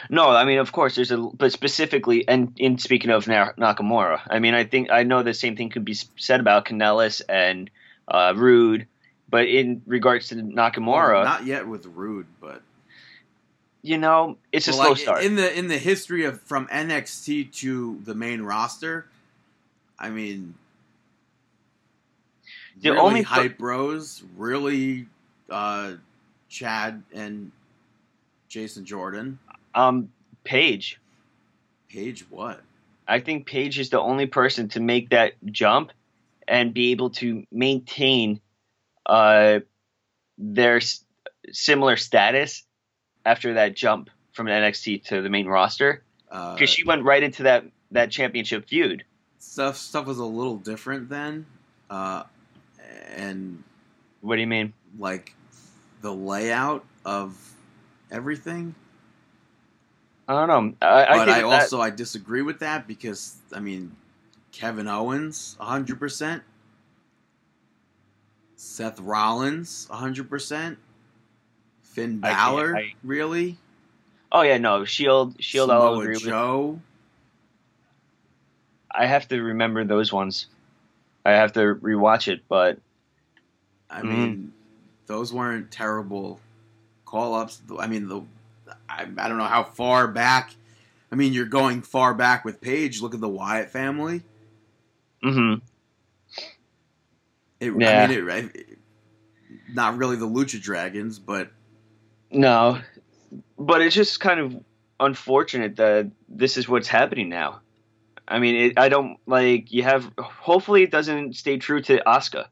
No, 0.08 0.30
I 0.30 0.44
mean, 0.44 0.58
of 0.58 0.70
course, 0.70 0.94
there's 0.94 1.10
a, 1.10 1.16
but 1.16 1.52
specifically, 1.52 2.26
and 2.28 2.52
in 2.58 2.78
speaking 2.78 3.10
of 3.10 3.24
Nakamura, 3.24 4.20
I 4.30 4.38
mean, 4.38 4.54
I 4.54 4.64
think 4.64 4.90
I 4.90 5.02
know 5.02 5.22
the 5.22 5.34
same 5.34 5.56
thing 5.56 5.70
could 5.70 5.84
be 5.84 5.96
said 6.16 6.40
about 6.40 6.64
Kanellis 6.64 7.22
and 7.28 7.70
uh, 8.06 8.32
Roode, 8.36 8.86
but 9.28 9.48
in 9.48 9.82
regards 9.86 10.28
to 10.28 10.36
Nakamura, 10.36 11.24
not 11.24 11.44
yet 11.44 11.66
with 11.66 11.86
Roode, 11.86 12.26
but 12.40 12.62
you 13.82 13.98
know, 13.98 14.36
it's 14.52 14.68
a 14.68 14.72
slow 14.72 14.90
like, 14.90 14.98
start. 14.98 15.24
in 15.24 15.36
the 15.36 15.58
in 15.58 15.68
the 15.68 15.78
history 15.78 16.24
of 16.24 16.40
from 16.42 16.66
NXT 16.68 17.52
to 17.56 18.00
the 18.04 18.14
main 18.14 18.42
roster. 18.42 19.06
I 19.98 20.10
mean, 20.10 20.54
The 22.80 22.90
really 22.90 23.00
only- 23.00 23.22
hype 23.22 23.58
bros, 23.58 24.22
really 24.36 25.06
uh, 25.48 25.94
Chad 26.48 27.02
and 27.12 27.52
Jason 28.48 28.84
Jordan. 28.84 29.38
um, 29.74 30.10
Paige, 30.44 30.98
Page, 31.88 32.24
what? 32.30 32.60
I 33.08 33.18
think 33.20 33.46
Paige 33.46 33.78
is 33.80 33.90
the 33.90 34.00
only 34.00 34.26
person 34.26 34.68
to 34.70 34.80
make 34.80 35.10
that 35.10 35.32
jump 35.46 35.90
and 36.46 36.72
be 36.72 36.92
able 36.92 37.10
to 37.10 37.44
maintain 37.50 38.40
uh, 39.06 39.60
their 40.38 40.76
s- 40.76 41.04
similar 41.50 41.96
status 41.96 42.62
after 43.26 43.54
that 43.54 43.74
jump 43.74 44.08
from 44.32 44.46
NXT 44.46 45.04
to 45.06 45.20
the 45.22 45.28
main 45.28 45.46
roster 45.46 46.02
Uh, 46.30 46.54
because 46.54 46.70
she 46.70 46.84
went 46.84 47.02
right 47.04 47.22
into 47.22 47.42
that 47.44 47.64
that 47.90 48.10
championship 48.12 48.68
feud. 48.68 49.04
stuff 49.40 49.76
stuff 49.76 50.06
was 50.06 50.18
a 50.18 50.24
little 50.24 50.56
different 50.56 51.08
then, 51.08 51.44
uh, 51.90 52.22
and 53.16 53.62
What 54.20 54.36
do 54.36 54.40
you 54.42 54.46
mean? 54.46 54.72
like 54.98 55.34
the 56.00 56.12
layout 56.12 56.84
of 57.04 57.36
everything. 58.10 58.74
I 60.28 60.32
don't 60.34 60.48
know. 60.48 60.86
I, 60.86 61.04
I 61.04 61.16
but 61.18 61.28
I 61.28 61.40
that- 61.42 61.44
also 61.44 61.80
I 61.80 61.90
disagree 61.90 62.42
with 62.42 62.60
that 62.60 62.86
because 62.86 63.36
I 63.54 63.60
mean 63.60 63.94
Kevin 64.52 64.86
Owens 64.88 65.56
100%, 65.60 66.40
Seth 68.56 69.00
Rollins 69.00 69.86
100%, 69.90 70.76
Finn 71.82 72.20
I 72.22 72.30
Balor 72.30 72.76
I- 72.76 72.94
really, 73.02 73.56
oh 74.32 74.42
yeah, 74.42 74.58
no 74.58 74.84
Shield. 74.84 75.34
Shield. 75.42 75.70
I'll 75.70 75.80
Samoa 75.82 76.00
agree 76.00 76.14
with. 76.14 76.22
Joe. 76.24 76.80
I 78.92 79.06
have 79.06 79.28
to 79.28 79.40
remember 79.40 79.84
those 79.84 80.12
ones. 80.12 80.46
I 81.24 81.32
have 81.32 81.52
to 81.52 81.60
rewatch 81.76 82.28
it, 82.28 82.42
but 82.48 82.78
I 83.90 84.02
Mhm. 84.02 84.04
mean, 84.08 84.52
those 85.06 85.32
weren't 85.32 85.70
terrible 85.70 86.40
call 87.04 87.34
ups. 87.34 87.60
I 87.78 87.86
mean, 87.86 88.08
the 88.08 88.22
I, 88.88 89.02
I 89.02 89.28
don't 89.28 89.36
know 89.38 89.44
how 89.44 89.64
far 89.64 90.06
back. 90.08 90.54
I 91.10 91.16
mean, 91.16 91.32
you're 91.32 91.44
going 91.46 91.82
far 91.82 92.14
back 92.14 92.44
with 92.44 92.60
Paige. 92.60 93.02
Look 93.02 93.14
at 93.14 93.20
the 93.20 93.28
Wyatt 93.28 93.70
family. 93.70 94.22
Mm-hmm. 95.24 95.54
It, 97.60 97.74
Yeah. 97.78 98.04
I 98.04 98.06
mean, 98.06 98.28
it, 98.28 98.56
it, 98.56 98.78
not 99.72 99.96
really 99.96 100.16
the 100.16 100.28
Lucha 100.28 100.60
Dragons, 100.60 101.18
but 101.18 101.50
No, 102.30 102.80
but 103.58 103.82
it's 103.82 103.94
just 103.94 104.20
kind 104.20 104.40
of 104.40 104.56
unfortunate 105.00 105.76
that 105.76 106.10
this 106.28 106.56
is 106.56 106.68
what's 106.68 106.88
happening 106.88 107.28
now. 107.28 107.60
I 108.28 108.38
mean, 108.38 108.54
it, 108.54 108.78
I 108.78 108.88
don't 108.88 109.18
like 109.26 109.72
you 109.72 109.82
have. 109.82 110.10
Hopefully, 110.18 110.84
it 110.84 110.92
doesn't 110.92 111.34
stay 111.34 111.58
true 111.58 111.82
to 111.82 112.00
Asuka. 112.06 112.46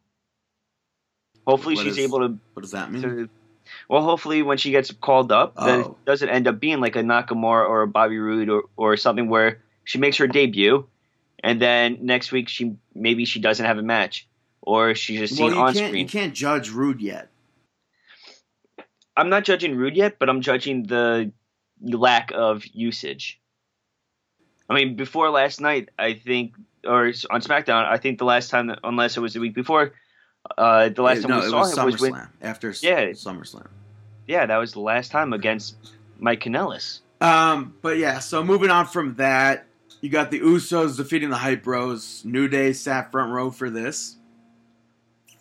Hopefully, 1.49 1.77
What 1.77 1.85
she's 1.87 1.97
is- 1.97 2.05
able 2.05 2.19
to, 2.29 2.39
what 2.53 2.61
does 2.61 2.73
that 2.73 2.93
mean? 2.93 3.03
to. 3.03 3.29
Well, 3.89 4.03
hopefully, 4.03 4.43
when 4.43 4.59
she 4.59 4.71
gets 4.71 4.91
called 4.93 5.33
up, 5.33 5.55
then 5.57 5.69
oh. 5.69 5.81
it 5.81 5.87
Oh. 5.87 5.97
doesn't 6.05 6.29
end 6.29 6.47
up 6.47 6.61
being 6.61 6.79
like 6.81 6.95
a 6.95 7.01
Nakamura 7.03 7.67
or 7.67 7.81
a 7.83 7.89
Bobby 7.89 8.19
Roode 8.19 8.51
or, 8.51 8.65
or 8.77 8.97
something 8.99 9.29
where 9.31 9.63
she 9.85 9.97
makes 9.99 10.19
her 10.19 10.27
debut, 10.27 10.87
and 11.43 11.61
then 11.61 12.01
next 12.03 12.33
week 12.33 12.51
she 12.51 12.77
maybe 12.95 13.25
she 13.25 13.41
doesn't 13.41 13.65
have 13.65 13.79
a 13.79 13.83
match, 13.83 14.29
or 14.61 14.95
she's 14.95 15.21
just 15.21 15.41
well, 15.41 15.51
seen 15.51 15.59
on 15.59 15.75
screen. 15.75 15.95
you 15.95 16.07
can't 16.07 16.35
judge 16.35 16.69
Roode 16.71 17.01
yet. 17.01 17.31
I'm 19.17 19.31
not 19.31 19.45
judging 19.45 19.75
Roode 19.75 19.97
yet, 19.97 20.19
but 20.19 20.29
I'm 20.29 20.43
judging 20.43 20.83
the 20.83 21.33
lack 21.83 22.31
of 22.35 22.67
usage. 22.67 23.41
I 24.69 24.75
mean, 24.75 24.97
before 24.97 25.31
last 25.31 25.63
night, 25.63 25.89
I 25.99 26.13
think, 26.13 26.57
or 26.85 27.07
on 27.07 27.41
SmackDown, 27.41 27.87
I 27.87 27.97
think 27.97 28.19
the 28.19 28.27
last 28.27 28.51
time, 28.51 28.71
unless 28.85 29.17
it 29.17 29.21
was 29.21 29.33
the 29.33 29.41
week 29.41 29.55
before, 29.55 29.93
uh, 30.57 30.89
the 30.89 31.03
last 31.03 31.19
It- 31.19 31.23
time 31.23 31.31
no, 31.31 31.41
we 31.41 31.49
saw 31.51 31.59
was 31.61 31.77
him 31.77 31.85
was 31.87 31.95
SummerSlam 31.97 32.11
when, 32.13 32.29
after 32.43 32.69
Yeah. 32.83 33.07
SummerSlam. 33.11 33.67
yeah, 34.27 34.47
that 34.47 34.57
was 34.57 34.73
the 34.73 34.81
last 34.81 35.11
time 35.11 35.33
against 35.33 35.77
Mike 36.19 36.41
Kanellis. 36.41 37.01
Um, 37.21 37.75
but 37.83 37.99
yeah, 37.99 38.19
so 38.21 38.45
moving 38.45 38.71
on 38.71 38.87
from 38.87 39.15
that, 39.17 39.67
you 40.01 40.09
got 40.09 40.31
the 40.31 40.41
Usos 40.41 40.97
defeating 40.97 41.31
the 41.31 41.37
Hype 41.39 41.63
Bros. 41.65 42.23
New 42.25 42.47
Day 42.49 42.73
sat 42.73 43.11
front 43.11 43.33
row 43.33 43.51
for 43.51 43.69
this. 43.71 44.17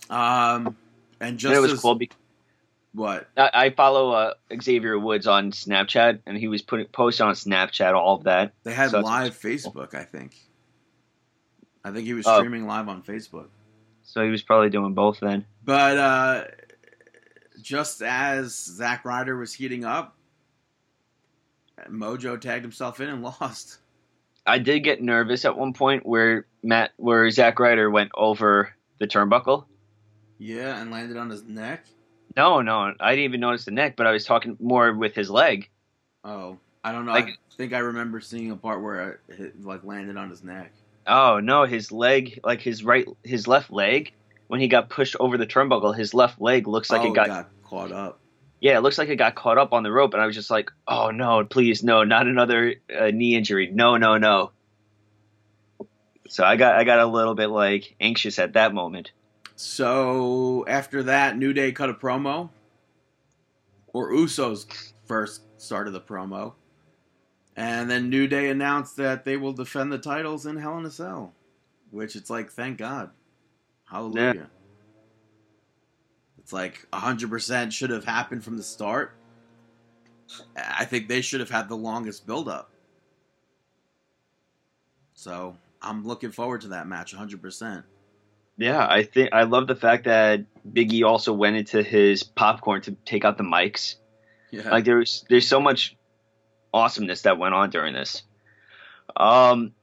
Um, 0.10 0.76
and 1.20 1.38
just 1.38 1.50
And 1.52 1.58
it 1.58 1.60
was 1.62 1.74
as, 1.74 1.82
cool 1.82 1.96
because 1.96 2.18
what? 2.94 3.28
I, 3.38 3.50
I 3.54 3.70
follow 3.72 4.12
uh, 4.12 4.34
Xavier 4.62 4.98
Woods 4.98 5.28
on 5.28 5.52
Snapchat, 5.52 6.20
and 6.26 6.38
he 6.38 6.48
was 6.48 6.62
putting 6.62 6.88
posting 6.88 7.28
on 7.28 7.34
Snapchat 7.36 7.94
all 7.94 8.16
of 8.16 8.24
that. 8.24 8.54
They 8.64 8.74
had 8.74 8.90
So 8.92 9.02
live 9.02 9.38
Facebook, 9.40 9.94
I 9.94 10.04
think. 10.04 10.36
I 11.84 11.92
think 11.92 12.06
he 12.08 12.14
was 12.14 12.26
Oh. 12.28 12.38
streaming 12.38 12.66
live 12.66 12.90
on 12.90 13.04
Facebook. 13.04 13.48
So 14.10 14.24
he 14.24 14.30
was 14.32 14.42
probably 14.42 14.70
doing 14.70 14.94
both 14.94 15.20
then. 15.20 15.46
But 15.66 15.98
uh, 15.98 16.44
just 17.62 18.02
as 18.02 18.56
Zack 18.56 19.04
Ryder 19.04 19.38
was 19.38 19.54
heating 19.54 19.84
up, 19.84 20.16
Mojo 21.90 22.40
tagged 22.40 22.64
himself 22.64 23.00
in 23.02 23.10
and 23.10 23.22
lost. 23.42 23.78
I 24.46 24.60
did 24.60 24.80
get 24.80 25.02
nervous 25.02 25.44
at 25.44 25.58
one 25.58 25.74
point 25.74 26.06
where 26.06 26.46
Matt, 26.64 26.92
where 26.96 27.30
Zack 27.30 27.60
Ryder 27.60 27.90
went 27.92 28.12
over 28.16 28.74
the 29.00 29.08
turnbuckle. 29.08 29.66
Yeah, 30.40 30.82
and 30.82 30.90
landed 30.90 31.18
on 31.18 31.30
his 31.30 31.44
neck. 31.44 31.84
No, 32.38 32.62
no, 32.62 32.94
I 33.00 33.12
didn't 33.12 33.26
even 33.26 33.40
notice 33.42 33.66
the 33.66 33.72
neck, 33.72 33.96
but 33.98 34.08
I 34.08 34.12
was 34.12 34.24
talking 34.24 34.56
more 34.62 34.94
with 34.94 35.16
his 35.16 35.30
leg. 35.30 35.70
Oh, 36.24 36.58
I 36.84 36.92
don't 36.94 37.06
know. 37.06 37.12
Like- 37.12 37.28
I 37.28 37.56
think 37.58 37.74
I 37.74 37.80
remember 37.80 38.22
seeing 38.22 38.52
a 38.52 38.56
part 38.56 38.82
where 38.84 39.20
it 39.28 39.66
like 39.66 39.84
landed 39.84 40.16
on 40.16 40.30
his 40.30 40.44
neck. 40.44 40.72
Oh 41.08 41.40
no, 41.40 41.64
his 41.64 41.92
leg, 41.92 42.40
like 42.44 42.62
his 42.62 42.84
right, 42.84 43.08
his 43.24 43.48
left 43.48 43.72
leg, 43.72 44.14
when 44.48 44.60
he 44.60 44.68
got 44.68 44.90
pushed 44.90 45.16
over 45.20 45.38
the 45.38 45.48
turnbuckle, 45.48 45.96
his 45.96 46.14
left 46.14 46.42
leg 46.42 46.68
looks 46.68 46.90
like 46.90 47.02
oh, 47.02 47.12
it 47.12 47.16
got, 47.16 47.28
got 47.28 47.50
caught 47.64 47.92
up. 47.92 48.20
yeah, 48.60 48.78
it 48.78 48.82
looks 48.82 48.98
like 48.98 49.10
it 49.10 49.16
got 49.16 49.36
caught 49.36 49.58
up 49.58 49.74
on 49.74 49.84
the 49.84 49.92
rope, 49.92 50.14
and 50.14 50.22
I 50.22 50.26
was 50.26 50.36
just 50.36 50.50
like, 50.50 50.72
oh 50.88 51.12
no, 51.12 51.46
please 51.46 51.84
no, 51.84 52.04
not 52.04 52.28
another 52.28 52.76
uh, 52.94 53.08
knee 53.08 53.36
injury, 53.36 53.70
no, 53.72 53.98
no, 53.98 54.18
no. 54.18 54.52
So 56.28 56.44
I 56.44 56.58
got, 56.58 56.76
I 56.76 56.84
got 56.84 57.00
a 57.00 57.06
little 57.06 57.36
bit 57.36 57.48
like 57.48 57.96
anxious 58.02 58.38
at 58.38 58.54
that 58.54 58.74
moment. 58.74 59.12
So 59.56 60.66
after 60.68 61.04
that, 61.04 61.38
New 61.38 61.54
Day 61.54 61.72
cut 61.72 61.90
a 61.90 61.94
promo, 61.94 62.50
or 63.88 64.12
Usos 64.12 64.94
first 65.06 65.42
started 65.58 65.92
the 65.92 66.02
promo, 66.02 66.54
and 67.58 67.90
then 67.90 68.10
New 68.10 68.28
Day 68.28 68.50
announced 68.50 68.96
that 68.98 69.26
they 69.26 69.36
will 69.36 69.52
defend 69.52 69.92
the 69.92 69.98
titles 69.98 70.46
in 70.46 70.58
Hell 70.58 70.78
in 70.78 70.86
a 70.86 70.92
Cell, 70.92 71.34
which 71.90 72.16
it's 72.16 72.30
like, 72.30 72.52
thank 72.52 72.78
God, 72.78 73.10
hallelujah. 73.90 74.50
It's 76.38 76.54
like 76.54 76.88
hundred 76.94 77.30
percent 77.30 77.74
should 77.74 77.90
have 77.90 78.06
happened 78.06 78.44
from 78.44 78.56
the 78.56 78.64
start. 78.64 79.14
I 80.56 80.86
think 80.86 81.10
they 81.10 81.22
should 81.22 81.40
have 81.40 81.50
had 81.50 81.68
the 81.68 81.76
longest 81.76 82.26
build 82.26 82.48
up. 82.48 82.70
So 85.14 85.58
I'm 85.82 86.06
looking 86.06 86.32
forward 86.32 86.62
to 86.62 86.70
that 86.70 86.88
match, 86.88 87.12
hundred 87.14 87.42
percent. 87.42 87.84
Yeah, 88.58 88.88
I 88.88 89.04
think 89.04 89.34
I 89.34 89.44
love 89.44 89.68
the 89.68 89.76
fact 89.76 90.06
that 90.06 90.46
Biggie 90.72 91.04
also 91.04 91.34
went 91.34 91.58
into 91.58 91.84
his 91.84 92.24
popcorn 92.24 92.82
to 92.84 92.92
take 93.04 93.26
out 93.26 93.38
the 93.38 93.44
mics. 93.44 93.96
Yeah. 94.52 94.70
Like 94.70 94.86
there's 94.86 95.26
there's 95.30 95.48
so 95.48 95.60
much 95.60 95.97
awesomeness 96.78 97.24
that 97.24 97.38
went 97.38 97.54
on 97.54 97.70
during 97.70 97.94
this. 97.94 98.24
Um, 99.16 99.74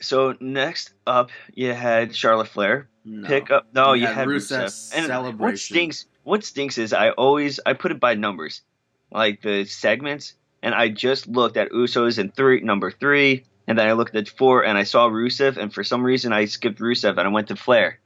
so 0.00 0.34
next 0.40 0.92
up 1.06 1.30
you 1.54 1.72
had 1.72 2.14
Charlotte 2.14 2.48
Flair 2.48 2.88
No. 3.04 3.26
pick 3.28 3.50
up. 3.50 3.66
No, 3.74 3.92
You 3.92 4.02
you 4.02 4.06
had 4.08 4.16
had 4.16 4.28
Rusev's 4.28 4.92
Rusev. 4.94 5.10
And 5.28 5.38
what 5.38 5.58
stinks? 5.58 6.06
What 6.24 6.44
stinks 6.44 6.78
is 6.78 6.92
I 6.92 7.10
always 7.10 7.60
I 7.64 7.74
put 7.74 7.92
it 7.92 8.00
by 8.00 8.14
numbers, 8.14 8.62
like 9.10 9.42
the 9.42 9.64
segments, 9.64 10.34
and 10.62 10.74
I 10.74 10.88
just 10.88 11.26
looked 11.28 11.56
at 11.56 11.70
Usos 11.70 12.18
in 12.18 12.30
three 12.32 12.60
number 12.60 12.90
three, 12.90 13.44
and 13.66 13.78
then 13.78 13.86
I 13.86 13.92
looked 13.92 14.14
at 14.16 14.28
four, 14.28 14.64
and 14.64 14.76
I 14.78 14.84
saw 14.84 15.08
Rusev, 15.08 15.56
and 15.58 15.72
for 15.72 15.84
some 15.84 16.02
reason 16.02 16.32
I 16.32 16.46
skipped 16.46 16.80
Rusev 16.80 17.10
and 17.18 17.20
I 17.20 17.28
went 17.28 17.48
to 17.48 17.56
Flair. 17.56 18.00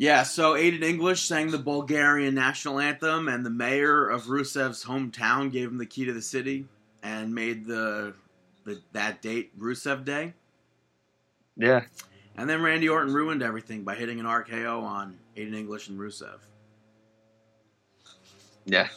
Yeah, 0.00 0.22
so 0.22 0.54
Aiden 0.54 0.82
English 0.84 1.22
sang 1.22 1.50
the 1.50 1.58
Bulgarian 1.58 2.34
national 2.34 2.78
anthem, 2.78 3.26
and 3.28 3.44
the 3.44 3.50
mayor 3.50 4.08
of 4.08 4.24
Rusev's 4.26 4.84
hometown 4.84 5.50
gave 5.50 5.68
him 5.68 5.78
the 5.78 5.86
key 5.86 6.04
to 6.04 6.12
the 6.12 6.22
city 6.22 6.66
and 7.08 7.34
made 7.34 7.66
the, 7.66 8.12
the 8.64 8.80
that 8.92 9.22
date 9.22 9.58
Rusev 9.58 10.04
Day. 10.04 10.34
Yeah, 11.56 11.82
And 12.36 12.48
then 12.48 12.62
Randy 12.62 12.88
Orton 12.88 13.12
ruined 13.12 13.42
everything 13.42 13.82
by 13.82 13.96
hitting 13.96 14.20
an 14.20 14.26
RKO 14.26 14.82
on 14.82 15.18
Aiden 15.36 15.56
English 15.56 15.88
and 15.88 15.98
Rusev. 15.98 16.38
yeah. 18.64 18.88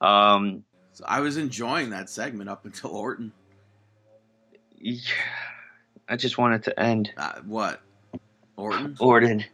Um, 0.00 0.64
So 0.92 1.04
I 1.06 1.20
was 1.20 1.36
enjoying 1.36 1.90
that 1.90 2.08
segment 2.10 2.48
up 2.50 2.64
until 2.64 2.90
Orton. 2.90 3.32
yeah, 4.78 5.00
I 6.08 6.16
just 6.16 6.38
wanted 6.38 6.64
to 6.64 6.80
end 6.80 7.10
Uh, 7.16 7.34
what? 7.46 7.80
Orton? 8.56 8.96
Orton. 8.98 9.44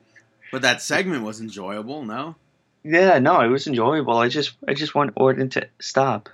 But 0.53 0.62
that 0.62 0.80
segment 0.80 1.24
was 1.24 1.41
enjoyable, 1.41 2.05
no? 2.05 2.37
Yeah, 2.85 3.18
no, 3.18 3.41
it 3.41 3.49
was 3.49 3.66
enjoyable. 3.66 4.16
I 4.16 4.28
just 4.28 4.55
I 4.68 4.72
just 4.74 4.95
want 4.95 5.12
Orton 5.16 5.49
to 5.51 5.68
stop, 5.80 6.28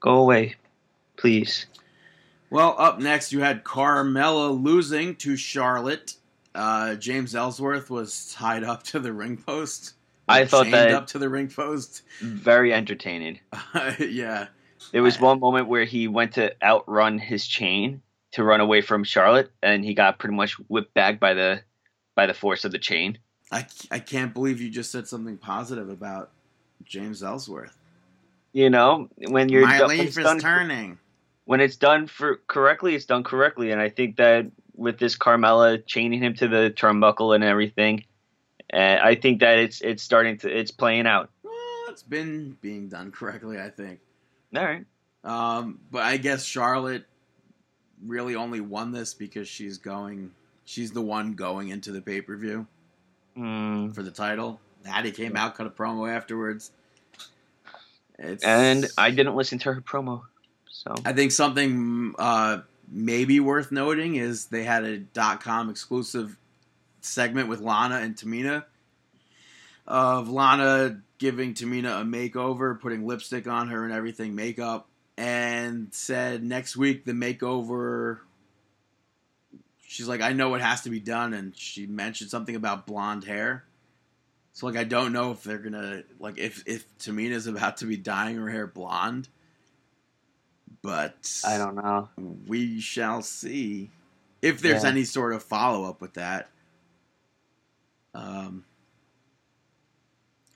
go 0.00 0.14
away, 0.16 0.56
please. 1.16 1.66
Well, 2.50 2.74
up 2.78 2.98
next, 2.98 3.32
you 3.32 3.40
had 3.40 3.62
Carmella 3.64 4.60
losing 4.62 5.14
to 5.16 5.36
Charlotte. 5.36 6.14
Uh, 6.54 6.96
James 6.96 7.34
Ellsworth 7.36 7.90
was 7.90 8.32
tied 8.34 8.64
up 8.64 8.82
to 8.84 8.98
the 8.98 9.12
ring 9.12 9.36
post. 9.36 9.94
I 10.28 10.44
thought 10.44 10.70
that- 10.70 10.92
up 10.92 11.06
to 11.08 11.18
the 11.18 11.28
ring 11.28 11.48
post. 11.48 12.02
Very 12.20 12.72
entertaining. 12.72 13.40
yeah, 14.00 14.48
There 14.92 15.02
was 15.02 15.20
one 15.20 15.40
moment 15.40 15.68
where 15.68 15.84
he 15.84 16.08
went 16.08 16.34
to 16.34 16.54
outrun 16.62 17.18
his 17.18 17.46
chain 17.46 18.02
to 18.32 18.44
run 18.44 18.60
away 18.60 18.80
from 18.80 19.04
Charlotte, 19.04 19.50
and 19.62 19.84
he 19.84 19.94
got 19.94 20.18
pretty 20.18 20.34
much 20.36 20.52
whipped 20.68 20.94
back 20.94 21.18
by 21.20 21.34
the 21.34 21.62
by 22.16 22.26
the 22.26 22.34
force 22.34 22.64
of 22.64 22.72
the 22.72 22.78
chain. 22.78 23.18
I, 23.52 23.66
I 23.90 23.98
can't 23.98 24.32
believe 24.34 24.60
you 24.60 24.70
just 24.70 24.92
said 24.92 25.08
something 25.08 25.36
positive 25.36 25.88
about 25.88 26.30
James 26.84 27.22
Ellsworth. 27.22 27.76
You 28.52 28.70
know, 28.70 29.08
when 29.16 29.48
you're 29.48 29.64
My 29.66 29.78
do- 29.78 29.86
when 29.86 29.98
leaf 29.98 30.08
is 30.08 30.16
done 30.16 30.38
turning. 30.40 30.98
when 31.44 31.60
it's 31.60 31.76
done 31.76 32.06
for 32.08 32.36
correctly, 32.48 32.94
it's 32.94 33.04
done 33.06 33.22
correctly, 33.22 33.70
and 33.70 33.80
I 33.80 33.88
think 33.90 34.16
that 34.16 34.46
with 34.74 34.98
this 34.98 35.16
Carmella 35.16 35.82
chaining 35.86 36.20
him 36.22 36.34
to 36.34 36.48
the 36.48 36.72
turnbuckle 36.74 37.34
and 37.34 37.44
everything, 37.44 38.04
uh, 38.72 38.98
I 39.02 39.14
think 39.14 39.40
that 39.40 39.58
it's 39.58 39.80
it's 39.80 40.02
starting 40.02 40.38
to 40.38 40.48
it's 40.50 40.70
playing 40.72 41.06
out. 41.06 41.30
Well, 41.44 41.52
it's 41.88 42.02
been 42.02 42.56
being 42.60 42.88
done 42.88 43.12
correctly, 43.12 43.60
I 43.60 43.68
think. 43.70 44.00
All 44.56 44.64
right. 44.64 44.84
Um, 45.22 45.78
but 45.90 46.02
I 46.02 46.16
guess 46.16 46.44
Charlotte 46.44 47.04
really 48.04 48.34
only 48.34 48.60
won 48.60 48.90
this 48.90 49.14
because 49.14 49.46
she's 49.48 49.78
going. 49.78 50.32
She's 50.64 50.92
the 50.92 51.02
one 51.02 51.34
going 51.34 51.68
into 51.68 51.92
the 51.92 52.00
pay 52.00 52.20
per 52.20 52.36
view 52.36 52.66
Mm. 53.36 53.94
for 53.94 54.02
the 54.02 54.10
title. 54.10 54.60
Hattie 54.84 55.12
came 55.12 55.36
out, 55.36 55.54
cut 55.56 55.66
a 55.66 55.70
promo 55.70 56.08
afterwards. 56.12 56.72
It's, 58.22 58.44
And 58.44 58.86
I 58.98 59.10
didn't 59.10 59.34
listen 59.34 59.58
to 59.60 59.72
her 59.72 59.80
promo, 59.80 60.22
so 60.68 60.94
I 61.06 61.14
think 61.14 61.32
something 61.32 62.14
uh, 62.18 62.58
maybe 62.86 63.40
worth 63.40 63.72
noting 63.72 64.16
is 64.16 64.46
they 64.46 64.62
had 64.62 64.84
a 64.84 64.98
dot 64.98 65.42
com 65.42 65.70
exclusive 65.70 66.36
segment 67.00 67.48
with 67.48 67.60
Lana 67.60 67.96
and 67.96 68.14
Tamina 68.14 68.64
of 69.86 70.28
Lana 70.28 71.00
giving 71.16 71.54
Tamina 71.54 72.02
a 72.02 72.04
makeover, 72.04 72.78
putting 72.78 73.06
lipstick 73.06 73.48
on 73.48 73.68
her 73.68 73.84
and 73.84 73.92
everything, 73.92 74.34
makeup, 74.34 74.86
and 75.16 75.88
said 75.92 76.44
next 76.44 76.76
week 76.76 77.06
the 77.06 77.12
makeover. 77.12 78.18
She's 79.86 80.06
like, 80.06 80.20
I 80.20 80.34
know 80.34 80.50
what 80.50 80.60
has 80.60 80.82
to 80.82 80.90
be 80.90 81.00
done, 81.00 81.32
and 81.32 81.56
she 81.56 81.86
mentioned 81.86 82.30
something 82.30 82.54
about 82.54 82.86
blonde 82.86 83.24
hair. 83.24 83.64
So 84.60 84.66
like, 84.66 84.76
I 84.76 84.84
don't 84.84 85.14
know 85.14 85.30
if 85.30 85.42
they're 85.42 85.56
gonna 85.56 86.02
like 86.18 86.36
if 86.36 86.62
if 86.66 86.84
Tamina's 86.98 87.46
about 87.46 87.78
to 87.78 87.86
be 87.86 87.96
dyeing 87.96 88.36
her 88.36 88.50
hair 88.50 88.66
blonde, 88.66 89.26
but 90.82 91.16
I 91.46 91.56
don't 91.56 91.76
know. 91.76 92.10
we 92.46 92.78
shall 92.78 93.22
see 93.22 93.90
if 94.42 94.60
there's 94.60 94.82
Yeah. 94.82 94.90
any 94.90 95.04
sort 95.04 95.32
of 95.32 95.42
follow 95.42 95.88
up 95.88 96.02
with 96.02 96.12
that. 96.14 96.50
Um, 98.12 98.66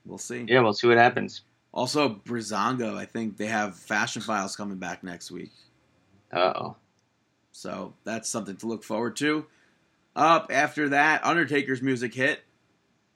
we'll 0.05 0.19
see. 0.19 0.45
Yeah, 0.47 0.61
we'll 0.61 0.75
see 0.75 0.87
what 0.87 0.99
happens. 0.99 1.41
Also, 1.73 2.11
Breezango, 2.11 2.99
I 2.99 3.07
think 3.07 3.39
they 3.39 3.47
have 3.47 3.75
Fashion 3.75 4.21
Files 4.21 4.55
coming 4.55 4.77
back 4.77 5.03
next 5.03 5.31
week, 5.31 5.51
Uh 6.31 6.53
oh. 6.57 6.77
so 7.53 7.95
that's 8.05 8.29
something 8.31 8.57
to 8.59 8.67
look 8.67 8.85
forward 8.85 9.17
to. 9.17 9.47
Up 10.15 10.51
after 10.53 10.91
that, 10.91 11.25
Undertaker's 11.25 11.81
music 11.81 12.13
hit, 12.13 12.44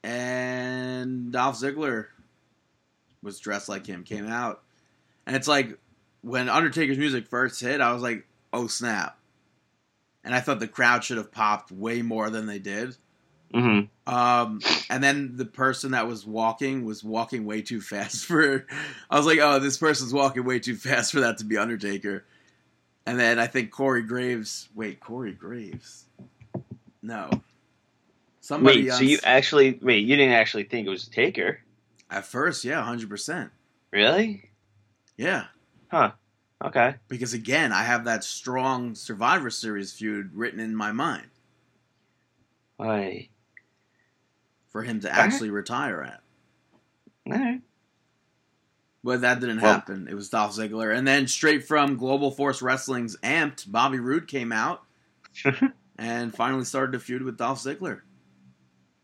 and 0.09 1.31
Dolph 1.33 1.61
Ziggler 1.61 2.07
was 3.23 3.39
dressed 3.39 3.69
like 3.69 3.87
him, 3.87 4.05
came 4.05 4.27
out, 4.27 4.63
and 5.27 5.37
it's 5.37 5.49
like 5.49 5.79
when 6.23 6.49
Undertaker's 6.49 6.99
music 6.99 7.29
first 7.29 7.61
hit, 7.61 7.81
I 7.81 7.93
was 7.93 8.03
like, 8.03 8.27
"Oh 8.53 8.67
snap!" 8.69 9.19
And 10.25 10.35
I 10.35 10.41
thought 10.41 10.61
the 10.61 10.69
crowd 10.69 11.05
should 11.05 11.19
have 11.19 11.31
popped 11.31 11.71
way 11.71 12.01
more 12.03 12.31
than 12.31 12.47
they 12.47 12.59
did. 12.59 12.97
hmm 13.53 13.81
Um, 14.07 14.61
and 14.91 15.03
then 15.05 15.37
the 15.37 15.45
person 15.45 15.91
that 15.93 16.07
was 16.07 16.27
walking 16.27 16.85
was 16.85 17.05
walking 17.05 17.45
way 17.45 17.61
too 17.63 17.81
fast 17.81 18.25
for. 18.27 18.67
I 19.11 19.17
was 19.17 19.27
like, 19.27 19.39
oh, 19.41 19.59
this 19.59 19.77
person's 19.79 20.13
walking 20.13 20.45
way 20.45 20.59
too 20.59 20.77
fast 20.77 21.13
for 21.13 21.21
that 21.21 21.39
to 21.39 21.45
be 21.45 21.57
Undertaker. 21.59 22.25
And 23.07 23.19
then 23.19 23.39
I 23.39 23.47
think 23.47 23.71
Corey 23.71 24.03
Graves. 24.03 24.69
Wait, 24.75 25.01
Corey 25.01 25.33
Graves? 25.33 26.05
No. 27.03 27.31
Somebody 28.49 28.85
Wait, 28.85 28.91
on 28.93 28.97
so 28.97 29.05
you 29.05 29.19
actually 29.25 29.79
wait? 29.83 30.07
You 30.07 30.17
didn't 30.17 30.33
actually 30.33 30.63
think 30.65 30.87
it 30.87 30.91
was 30.91 31.07
a 31.07 31.11
Taker, 31.11 31.61
at 32.11 32.25
first, 32.25 32.65
yeah, 32.65 32.83
hundred 32.83 33.11
percent, 33.11 33.51
really? 33.93 34.49
yeah. 35.19 35.49
Huh. 35.91 36.13
Okay. 36.65 36.95
Because 37.09 37.35
again, 37.35 37.73
I 37.75 37.83
have 37.83 38.07
that 38.07 38.25
strong 38.25 38.95
Survivor 38.95 39.51
Series 39.51 39.93
feud 39.93 40.31
written 40.35 40.61
in 40.61 40.75
my 40.75 40.93
mind 40.93 41.27
Why? 42.79 43.29
for 44.71 44.83
him 44.83 45.01
to 45.01 45.15
actually 45.15 45.51
retire 45.51 46.01
at. 46.01 46.23
All 47.31 47.39
right. 47.39 47.61
But 49.05 49.21
that 49.21 49.41
didn't 49.41 49.61
Well- 49.61 49.75
happen. 49.75 50.09
It 50.09 50.15
was 50.15 50.31
Dolph 50.31 50.57
Ziggler. 50.57 50.97
And 50.97 51.07
then 51.07 51.27
straight 51.29 51.67
from 51.67 51.99
Global 51.99 52.31
Force 52.31 52.63
Wrestling's 52.63 53.19
Amped, 53.19 53.71
Bobby 53.71 53.99
Roode 53.99 54.27
came 54.27 54.53
out 54.53 54.85
and 55.99 56.35
finally 56.35 56.65
started 56.65 56.93
to 56.93 56.99
feud 56.99 57.21
with 57.23 57.37
Dolph 57.37 57.63
Ziggler. 57.63 58.01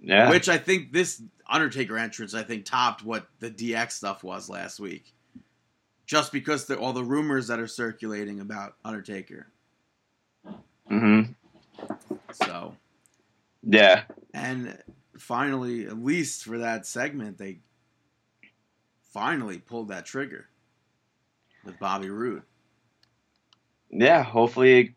Yeah. 0.04 0.30
Which 0.30 0.48
I 0.48 0.58
think 0.58 0.92
this 0.92 1.22
Undertaker 1.48 1.96
entrance, 1.98 2.34
I 2.34 2.42
think, 2.42 2.64
topped 2.64 3.04
what 3.04 3.26
the 3.40 3.50
DX 3.50 3.92
stuff 3.92 4.22
was 4.22 4.48
last 4.48 4.78
week. 4.80 5.12
Just 6.06 6.32
because 6.32 6.66
the, 6.66 6.76
all 6.78 6.92
the 6.92 7.04
rumors 7.04 7.48
that 7.48 7.58
are 7.58 7.66
circulating 7.66 8.40
about 8.40 8.76
Undertaker. 8.84 9.46
Mm 10.90 11.26
hmm. 11.78 11.86
So, 12.32 12.76
Yeah. 13.62 14.02
and 14.34 14.78
finally, 15.18 15.86
at 15.86 15.98
least 15.98 16.44
for 16.44 16.58
that 16.58 16.86
segment, 16.86 17.38
they 17.38 17.60
finally 19.12 19.58
pulled 19.58 19.88
that 19.88 20.04
trigger 20.04 20.46
with 21.64 21.78
Bobby 21.78 22.10
Roode. 22.10 22.42
Yeah. 23.90 24.22
Hopefully, 24.22 24.94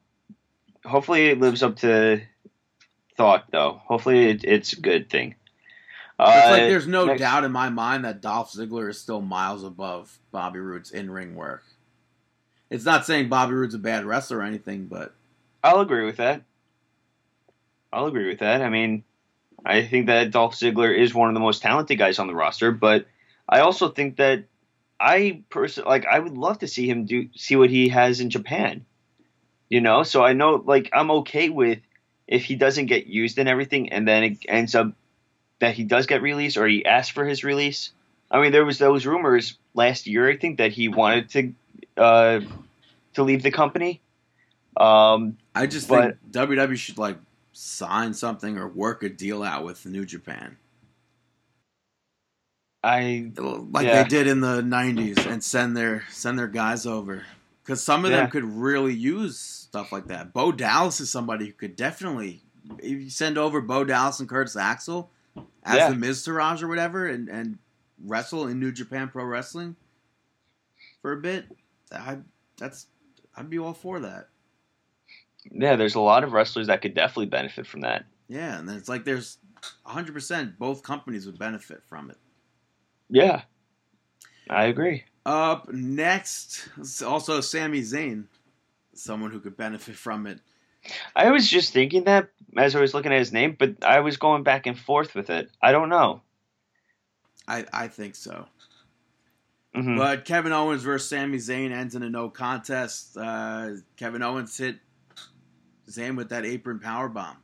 hopefully 0.85 1.27
it 1.27 1.39
lives 1.39 1.63
up 1.63 1.77
to 1.77 2.21
thought, 3.17 3.45
though. 3.51 3.81
Hopefully 3.87 4.29
it, 4.29 4.43
it's 4.43 4.73
a 4.73 4.79
good 4.81 5.09
thing. 5.09 5.35
It's 6.19 6.19
Uh, 6.19 6.47
like 6.51 6.61
there's 6.63 6.87
no 6.87 7.05
next- 7.05 7.19
doubt 7.19 7.43
in 7.43 7.51
my 7.51 7.69
mind 7.69 8.05
that 8.05 8.21
Dolph 8.21 8.51
Ziggler 8.51 8.89
is 8.89 8.99
still 8.99 9.21
miles 9.21 9.63
above 9.63 10.17
Bobby 10.31 10.59
Roode's 10.59 10.91
in 10.91 11.11
ring 11.11 11.35
work. 11.35 11.63
It's 12.69 12.85
not 12.85 13.05
saying 13.05 13.29
Bobby 13.29 13.53
Roode's 13.53 13.75
a 13.75 13.79
bad 13.79 14.05
wrestler 14.05 14.39
or 14.39 14.43
anything, 14.43 14.87
but 14.87 15.13
I'll 15.63 15.79
agree 15.79 16.05
with 16.05 16.17
that. 16.17 16.43
I'll 17.93 18.07
agree 18.07 18.27
with 18.27 18.39
that. 18.39 18.61
I 18.61 18.69
mean, 18.69 19.03
I 19.65 19.83
think 19.85 20.07
that 20.07 20.31
Dolph 20.31 20.55
Ziggler 20.55 20.95
is 20.95 21.13
one 21.13 21.29
of 21.29 21.33
the 21.33 21.39
most 21.39 21.61
talented 21.61 21.97
guys 21.97 22.19
on 22.19 22.27
the 22.27 22.35
roster, 22.35 22.71
but 22.71 23.05
I 23.47 23.59
also 23.61 23.89
think 23.89 24.17
that 24.17 24.43
I 24.99 25.43
personally 25.49 25.89
like 25.89 26.05
I 26.05 26.19
would 26.19 26.37
love 26.37 26.59
to 26.59 26.67
see 26.67 26.89
him 26.89 27.05
do 27.05 27.29
see 27.35 27.55
what 27.55 27.69
he 27.69 27.89
has 27.89 28.19
in 28.19 28.29
Japan. 28.29 28.85
You 29.69 29.81
know, 29.81 30.03
so 30.03 30.23
I 30.23 30.33
know 30.33 30.55
like 30.65 30.89
I'm 30.93 31.11
okay 31.11 31.49
with 31.49 31.79
if 32.27 32.43
he 32.45 32.55
doesn't 32.55 32.87
get 32.87 33.07
used 33.07 33.37
and 33.37 33.47
everything 33.49 33.89
and 33.91 34.07
then 34.07 34.23
it 34.23 34.37
ends 34.47 34.75
up 34.75 34.91
that 35.59 35.73
he 35.75 35.83
does 35.83 36.05
get 36.05 36.21
released 36.21 36.57
or 36.57 36.67
he 36.67 36.85
asks 36.85 37.09
for 37.11 37.25
his 37.25 37.43
release. 37.43 37.91
I 38.29 38.41
mean, 38.41 38.51
there 38.51 38.65
was 38.65 38.77
those 38.79 39.05
rumors 39.05 39.57
last 39.73 40.05
year 40.07 40.29
I 40.29 40.35
think 40.37 40.57
that 40.57 40.71
he 40.73 40.87
wanted 40.89 41.29
to 41.29 41.53
uh 42.01 42.41
to 43.13 43.23
leave 43.23 43.43
the 43.43 43.51
company. 43.51 44.01
Um 44.75 45.37
I 45.55 45.65
just 45.67 45.87
But- 45.87 46.17
think 46.31 46.31
WWE 46.33 46.77
should 46.77 46.97
like 46.97 47.17
sign 47.53 48.13
something 48.13 48.57
or 48.57 48.67
work 48.67 49.01
a 49.03 49.09
deal 49.09 49.41
out 49.41 49.63
with 49.63 49.85
New 49.85 50.05
Japan, 50.05 50.57
I 52.83 53.31
like 53.35 53.85
Yeah. 53.87 54.03
they 54.03 54.09
did 54.09 54.27
in 54.27 54.41
the 54.41 54.61
'90s, 54.61 55.25
and 55.25 55.43
send 55.43 55.75
their 55.75 56.03
send 56.11 56.37
their 56.37 56.47
guys 56.47 56.85
over 56.85 57.23
because 57.67 57.83
some 57.83 58.05
of 58.05 58.11
them 58.11 58.29
could 58.29 58.45
really 58.45 58.93
use 58.93 59.37
stuff 59.37 59.91
like 59.91 60.07
that. 60.07 60.31
Bo 60.31 60.53
Dallas 60.53 61.01
is 61.01 61.11
somebody 61.11 61.47
who 61.47 61.51
could 61.51 61.75
definitely. 61.75 62.41
If 62.79 62.91
you 63.01 63.09
send 63.09 63.37
over 63.37 63.59
Bo 63.59 63.83
Dallas 63.83 64.21
and 64.21 64.29
Curtis 64.29 64.55
Axel 64.55 65.11
as 65.63 65.75
Yeah. 65.75 65.89
the 65.89 65.95
Miztourage 65.95 66.61
or 66.63 66.69
whatever, 66.69 67.05
and 67.05 67.27
and 67.27 67.57
wrestle 68.01 68.47
in 68.47 68.61
New 68.61 68.71
Japan 68.71 69.09
Pro 69.09 69.25
Wrestling 69.25 69.75
for 71.01 71.11
a 71.11 71.17
bit, 71.17 71.45
I 71.91 72.19
that's 72.57 72.87
I'd 73.35 73.49
be 73.49 73.59
all 73.59 73.73
for 73.73 73.99
that. 73.99 74.29
yeah, 75.51 75.75
there's 75.75 75.95
a 75.95 75.99
lot 75.99 76.23
of 76.23 76.31
wrestlers 76.31 76.67
that 76.67 76.81
could 76.81 76.93
definitely 76.93 77.25
benefit 77.27 77.67
from 77.67 77.81
that. 77.81 78.05
Yeah, 78.29 78.59
and 78.59 78.69
it's 78.69 78.87
like 78.89 79.03
there's 79.03 79.37
100% 79.85 80.57
both 80.57 80.83
companies 80.83 81.25
would 81.25 81.37
benefit 81.39 81.83
from 81.89 82.09
it. 82.11 82.17
Yeah, 83.09 83.41
I 84.49 84.65
agree. 84.65 85.03
Up 85.27 85.67
next, 85.73 86.69
also 87.05 87.41
Sami 87.41 87.81
Zayn, 87.81 88.27
someone 88.93 89.29
who 89.29 89.41
could 89.41 89.57
benefit 89.57 89.95
from 89.97 90.25
it. 90.25 90.39
I 91.17 91.31
was 91.31 91.49
just 91.49 91.73
thinking 91.73 92.05
that 92.05 92.29
as 92.55 92.77
I 92.77 92.79
was 92.79 92.93
looking 92.93 93.11
at 93.11 93.19
his 93.19 93.33
name, 93.33 93.57
but 93.59 93.83
I 93.83 93.99
was 93.99 94.15
going 94.15 94.43
back 94.43 94.67
and 94.67 94.79
forth 94.79 95.15
with 95.15 95.29
it. 95.29 95.49
I 95.61 95.73
don't 95.73 95.89
know. 95.89 96.21
I, 97.45 97.65
I 97.73 97.87
think 97.89 98.15
so. 98.15 98.45
hmm 99.75 99.97
But 99.97 100.23
Kevin 100.23 100.53
Owens 100.53 100.83
versus 100.83 101.09
Sami 101.09 101.39
Zayn 101.39 101.71
ends 101.73 101.93
in 101.93 102.03
a 102.03 102.09
no 102.09 102.29
contest. 102.29 103.17
Uh, 103.17 103.71
Kevin 103.97 104.23
Owens 104.23 104.57
hit 104.57 104.77
Zayn 105.89 106.15
with 106.15 106.29
that 106.29 106.45
apron 106.45 106.79
power 106.79 107.09
bomb. 107.09 107.35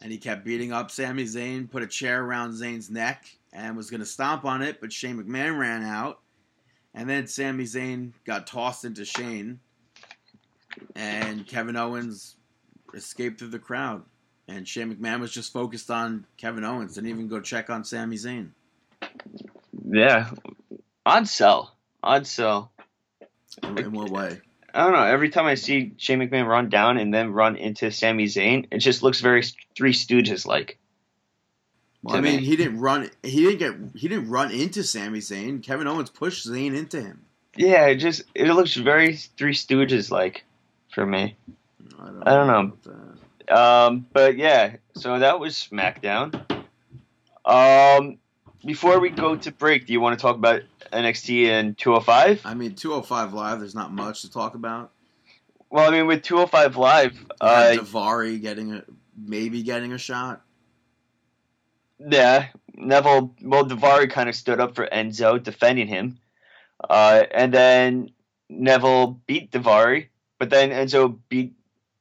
And 0.00 0.10
he 0.10 0.16
kept 0.16 0.46
beating 0.46 0.72
up 0.72 0.90
Sami 0.90 1.24
Zayn, 1.24 1.70
put 1.70 1.82
a 1.82 1.86
chair 1.86 2.24
around 2.24 2.52
Zayn's 2.52 2.88
neck, 2.88 3.26
and 3.52 3.76
was 3.76 3.90
going 3.90 4.00
to 4.00 4.06
stomp 4.06 4.46
on 4.46 4.62
it, 4.62 4.80
but 4.80 4.94
Shane 4.94 5.22
McMahon 5.22 5.58
ran 5.58 5.82
out. 5.82 6.20
And 6.98 7.08
then 7.08 7.28
Sami 7.28 7.62
Zayn 7.62 8.10
got 8.26 8.48
tossed 8.48 8.84
into 8.84 9.04
Shane. 9.04 9.60
And 10.96 11.46
Kevin 11.46 11.76
Owens 11.76 12.34
escaped 12.92 13.38
through 13.38 13.50
the 13.50 13.60
crowd. 13.60 14.02
And 14.48 14.66
Shane 14.66 14.92
McMahon 14.92 15.20
was 15.20 15.30
just 15.30 15.52
focused 15.52 15.92
on 15.92 16.26
Kevin 16.36 16.64
Owens, 16.64 16.96
didn't 16.96 17.10
even 17.10 17.28
go 17.28 17.40
check 17.40 17.70
on 17.70 17.84
Sami 17.84 18.16
Zayn. 18.16 18.50
Yeah, 19.88 20.30
odd 21.06 21.28
sell, 21.28 21.76
odd 22.02 22.26
sell. 22.26 22.72
In, 23.62 23.78
in 23.78 23.92
what 23.92 24.10
way? 24.10 24.40
I 24.74 24.82
don't 24.82 24.92
know. 24.92 25.04
Every 25.04 25.28
time 25.28 25.46
I 25.46 25.54
see 25.54 25.92
Shane 25.98 26.18
McMahon 26.18 26.48
run 26.48 26.68
down 26.68 26.98
and 26.98 27.14
then 27.14 27.30
run 27.30 27.54
into 27.56 27.92
Sami 27.92 28.24
Zayn, 28.24 28.66
it 28.72 28.78
just 28.78 29.04
looks 29.04 29.20
very 29.20 29.44
Three 29.76 29.92
Stooges 29.92 30.46
like. 30.46 30.78
Well, 32.02 32.16
I 32.16 32.20
mean, 32.20 32.38
he 32.38 32.56
didn't 32.56 32.78
run. 32.78 33.10
He 33.22 33.42
didn't 33.42 33.58
get. 33.58 34.00
He 34.00 34.08
didn't 34.08 34.30
run 34.30 34.52
into 34.52 34.84
Sami 34.84 35.18
Zayn. 35.18 35.62
Kevin 35.62 35.88
Owens 35.88 36.10
pushed 36.10 36.46
Zayn 36.46 36.76
into 36.76 37.02
him. 37.02 37.24
Yeah, 37.56 37.86
it 37.86 37.96
just 37.96 38.22
it 38.34 38.46
looks 38.46 38.74
very 38.74 39.16
Three 39.16 39.52
Stooges 39.52 40.10
like 40.10 40.44
for 40.92 41.04
me. 41.04 41.36
I 41.98 42.06
don't, 42.06 42.28
I 42.28 42.34
don't 42.34 42.46
know. 42.46 43.54
Um, 43.54 44.06
but 44.12 44.36
yeah, 44.36 44.76
so 44.94 45.18
that 45.18 45.40
was 45.40 45.54
SmackDown. 45.54 46.40
Um, 47.44 48.18
before 48.64 49.00
we 49.00 49.10
go 49.10 49.34
to 49.34 49.50
break, 49.52 49.86
do 49.86 49.92
you 49.92 50.00
want 50.00 50.18
to 50.18 50.22
talk 50.22 50.36
about 50.36 50.62
NXT 50.92 51.46
and 51.46 51.78
205? 51.78 52.42
I 52.44 52.54
mean, 52.54 52.74
205 52.74 53.32
Live. 53.32 53.60
There's 53.60 53.74
not 53.74 53.92
much 53.92 54.22
to 54.22 54.30
talk 54.30 54.54
about. 54.54 54.92
Well, 55.70 55.88
I 55.88 55.90
mean, 55.90 56.06
with 56.06 56.22
205 56.22 56.76
Live, 56.76 57.26
uh, 57.40 57.74
Davari 57.74 58.40
getting 58.40 58.74
a 58.74 58.84
maybe 59.16 59.62
getting 59.62 59.92
a 59.92 59.98
shot. 59.98 60.42
Yeah, 61.98 62.48
Neville, 62.74 63.34
well, 63.42 63.66
Davari 63.66 64.10
kind 64.10 64.28
of 64.28 64.34
stood 64.34 64.60
up 64.60 64.74
for 64.74 64.86
Enzo, 64.86 65.42
defending 65.42 65.88
him. 65.88 66.18
Uh, 66.88 67.24
and 67.30 67.52
then 67.52 68.10
Neville 68.48 69.20
beat 69.26 69.50
Davari, 69.50 70.08
but 70.38 70.50
then 70.50 70.70
Enzo 70.70 71.18
beat 71.28 71.54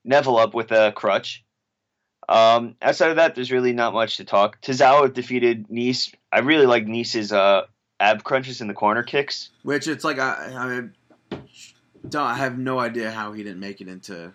Neville 0.04 0.38
up 0.38 0.54
with 0.54 0.72
a 0.72 0.92
crutch. 0.96 1.44
Um, 2.30 2.76
outside 2.82 3.10
of 3.10 3.16
that, 3.16 3.36
there's 3.36 3.52
really 3.52 3.74
not 3.74 3.94
much 3.94 4.18
to 4.18 4.26
talk. 4.26 4.62
Tozawa 4.62 5.14
defeated 5.14 5.70
Nese. 5.70 6.14
I 6.32 6.40
really 6.40 6.66
like 6.66 6.86
Nese's 6.86 7.32
uh, 7.32 7.64
ab 8.00 8.24
crunches 8.24 8.62
in 8.62 8.68
the 8.68 8.74
corner 8.74 9.04
kicks. 9.04 9.50
Which 9.64 9.88
it's 9.88 10.04
like 10.04 10.20
I, 10.20 10.90
I 11.32 11.38
don't 12.08 12.22
I 12.24 12.36
have 12.36 12.58
no 12.58 12.80
idea 12.80 13.12
how 13.12 13.32
he 13.32 13.44
didn't 13.44 13.62
make 13.62 13.82
it 13.82 13.88
into 13.88 14.34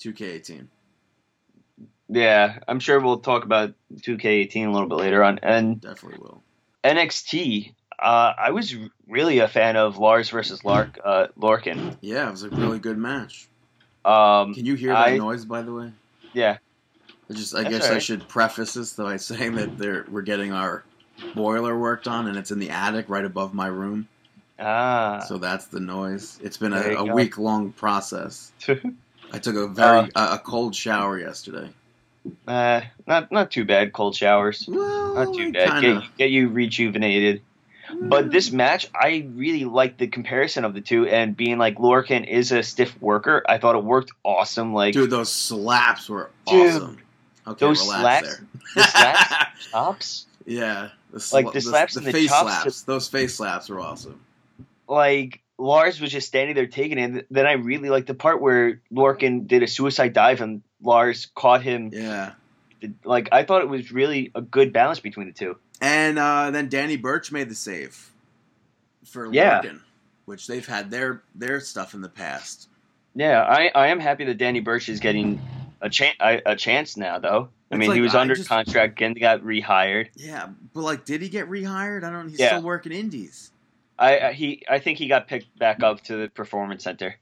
2K18. 0.00 0.66
Yeah, 2.08 2.58
I'm 2.66 2.80
sure 2.80 3.00
we'll 3.00 3.18
talk 3.20 3.44
about 3.44 3.74
2K18 3.96 4.66
a 4.66 4.70
little 4.70 4.88
bit 4.88 4.96
later 4.96 5.22
on. 5.22 5.38
And 5.42 5.80
Definitely 5.80 6.18
will. 6.20 6.42
NXT, 6.84 7.74
uh, 7.98 8.32
I 8.38 8.50
was 8.52 8.74
really 9.06 9.40
a 9.40 9.48
fan 9.48 9.76
of 9.76 9.98
Lars 9.98 10.30
versus 10.30 10.64
Lark, 10.64 10.98
uh, 11.04 11.26
Lorcan. 11.38 11.96
Yeah, 12.00 12.28
it 12.28 12.30
was 12.30 12.44
a 12.44 12.50
really 12.50 12.78
good 12.78 12.96
match. 12.96 13.48
Um, 14.04 14.54
Can 14.54 14.64
you 14.64 14.74
hear 14.74 14.92
that 14.94 14.98
I- 14.98 15.16
noise 15.18 15.44
by 15.44 15.62
the 15.62 15.72
way? 15.72 15.92
yeah, 16.32 16.58
I 17.30 17.34
just 17.34 17.54
I 17.54 17.64
That's 17.64 17.78
guess 17.78 17.90
I 17.90 17.98
should 17.98 18.26
preface 18.28 18.72
this 18.74 18.94
by 18.94 19.16
saying 19.18 19.56
that 19.56 19.76
they're, 19.76 20.06
we're 20.08 20.22
getting 20.22 20.52
our 20.52 20.84
boiler 21.34 21.78
worked 21.78 22.08
on 22.08 22.26
and 22.26 22.38
it's 22.38 22.50
in 22.50 22.58
the 22.58 22.70
attic 22.70 23.10
right 23.10 23.24
above 23.24 23.52
my 23.52 23.66
room. 23.66 24.08
ah, 24.58 25.18
So 25.28 25.36
that's 25.36 25.66
the 25.66 25.80
noise. 25.80 26.38
It's 26.42 26.56
been 26.56 26.70
There 26.72 26.92
a, 26.92 27.00
a 27.00 27.14
week 27.14 27.36
long 27.36 27.72
process. 27.72 28.52
I 29.32 29.38
took 29.38 29.56
a 29.56 29.66
very 29.66 30.10
Uh, 30.14 30.36
a 30.36 30.38
cold 30.38 30.74
shower 30.74 31.18
yesterday. 31.18 31.68
Uh, 32.46 32.80
not 33.06 33.30
not 33.32 33.50
too 33.50 33.64
bad. 33.64 33.92
Cold 33.92 34.14
showers, 34.16 34.64
Well, 34.68 35.14
not 35.14 35.34
too 35.34 35.52
bad. 35.52 35.82
kinda- 35.82 36.00
Get, 36.00 36.16
get 36.18 36.30
you 36.30 36.48
rejuvenated. 36.48 37.42
But 38.02 38.30
this 38.30 38.50
match, 38.52 38.86
I 38.94 39.26
really 39.34 39.64
liked 39.64 39.98
the 39.98 40.08
comparison 40.08 40.66
of 40.66 40.74
the 40.74 40.82
two, 40.82 41.06
and 41.06 41.34
being 41.34 41.56
like 41.56 41.76
Lorcan 41.76 42.26
is 42.28 42.52
a 42.52 42.62
stiff 42.62 43.00
worker, 43.00 43.42
I 43.48 43.56
thought 43.56 43.76
it 43.76 43.82
worked 43.84 44.12
awesome. 44.24 44.74
Like 44.74 44.92
dude, 44.92 45.08
those 45.10 45.32
slaps 45.32 46.08
were 46.10 46.30
Dude, 46.46 46.74
awesome. 46.74 46.98
Okay, 47.46 47.64
those 47.66 47.80
slaps- 47.86 48.28
there. 48.36 48.46
the 48.74 48.82
slaps, 48.82 49.68
chops, 49.70 50.26
yeah, 50.44 50.88
the 51.12 51.18
sl- 51.20 51.36
Like, 51.36 51.52
the 51.52 51.60
slaps 51.62 51.94
the, 51.94 52.00
and 52.00 52.06
the 52.08 52.12
face 52.12 52.28
slaps. 52.28 52.64
just- 52.64 52.86
Those 52.86 53.08
face 53.08 53.34
slaps 53.36 53.70
were 53.70 53.80
awesome. 53.80 54.20
like 54.86 55.40
Lars 55.56 55.98
was 56.00 56.10
just 56.12 56.26
standing 56.28 56.54
there 56.54 56.66
taking 56.66 56.98
it. 56.98 57.26
Then 57.30 57.46
I 57.46 57.52
really 57.52 57.88
liked 57.88 58.06
the 58.06 58.14
part 58.14 58.40
where 58.40 58.80
Lorcan 58.92 59.46
did 59.48 59.62
a 59.62 59.66
suicide 59.66 60.12
dive 60.12 60.40
and 60.40 60.62
Lars 60.82 61.26
caught 61.34 61.62
him. 61.62 61.90
Yeah, 61.92 62.32
Like 63.04 63.28
I 63.32 63.42
thought 63.44 63.62
it 63.62 63.68
was 63.68 63.90
really 63.92 64.30
a 64.34 64.40
good 64.42 64.72
balance 64.72 65.00
between 65.00 65.26
the 65.26 65.32
two. 65.32 65.56
and 65.80 66.18
uh, 66.18 66.50
then 66.50 66.68
Danny 66.68 66.96
Burch 66.96 67.30
made 67.32 67.48
the 67.48 67.54
save 67.54 68.12
for 69.04 69.32
Yeah. 69.32 69.60
Lorcan, 69.62 69.80
which 70.26 70.46
they've 70.46 70.66
had 70.66 70.90
their 70.90 71.22
their 71.34 71.60
stuff 71.60 71.94
in 71.94 72.00
the 72.00 72.08
past. 72.08 72.68
Yeah, 73.14 73.42
I, 73.42 73.70
I 73.74 73.86
am 73.88 73.98
happy 73.98 74.24
that 74.26 74.38
Danny 74.38 74.60
Burch 74.60 74.88
is 74.88 75.00
getting 75.00 75.40
a 75.80 75.88
chance 75.90 76.16
a, 76.20 76.40
a 76.46 76.56
chance 76.56 76.96
now 76.96 77.18
though. 77.18 77.48
I 77.70 77.74
It's 77.74 77.78
mean, 77.80 77.88
like, 77.90 77.96
he 77.96 78.00
was 78.02 78.14
I 78.14 78.20
under 78.20 78.34
just- 78.34 78.48
contract 78.48 79.00
and 79.02 79.18
got 79.18 79.40
rehired. 79.42 80.08
Yeah, 80.14 80.48
but 80.74 80.82
like, 80.82 81.04
did 81.04 81.20
he 81.22 81.28
get 81.28 81.48
rehired? 81.48 82.04
I 82.04 82.10
don't. 82.10 82.28
He's 82.28 82.38
Yeah. 82.38 82.48
still 82.48 82.62
working 82.62 82.92
indies. 82.92 83.50
I 83.98 84.18
I- 84.28 84.32
he 84.32 84.62
I 84.70 84.78
think 84.78 84.98
he 84.98 85.08
got 85.08 85.26
picked 85.26 85.58
back 85.58 85.82
up 85.82 86.02
to 86.04 86.16
the 86.16 86.28
performance 86.28 86.84
center. 86.84 87.16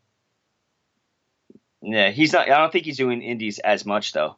Yeah, 1.87 2.11
he's 2.11 2.33
not. 2.33 2.51
I 2.51 2.59
don't 2.59 2.73
think 2.73 2.85
he's 2.85 2.97
doing 2.97 3.23
indies 3.23 3.61
as 3.61 3.87
much 3.87 4.13
though. 4.13 4.37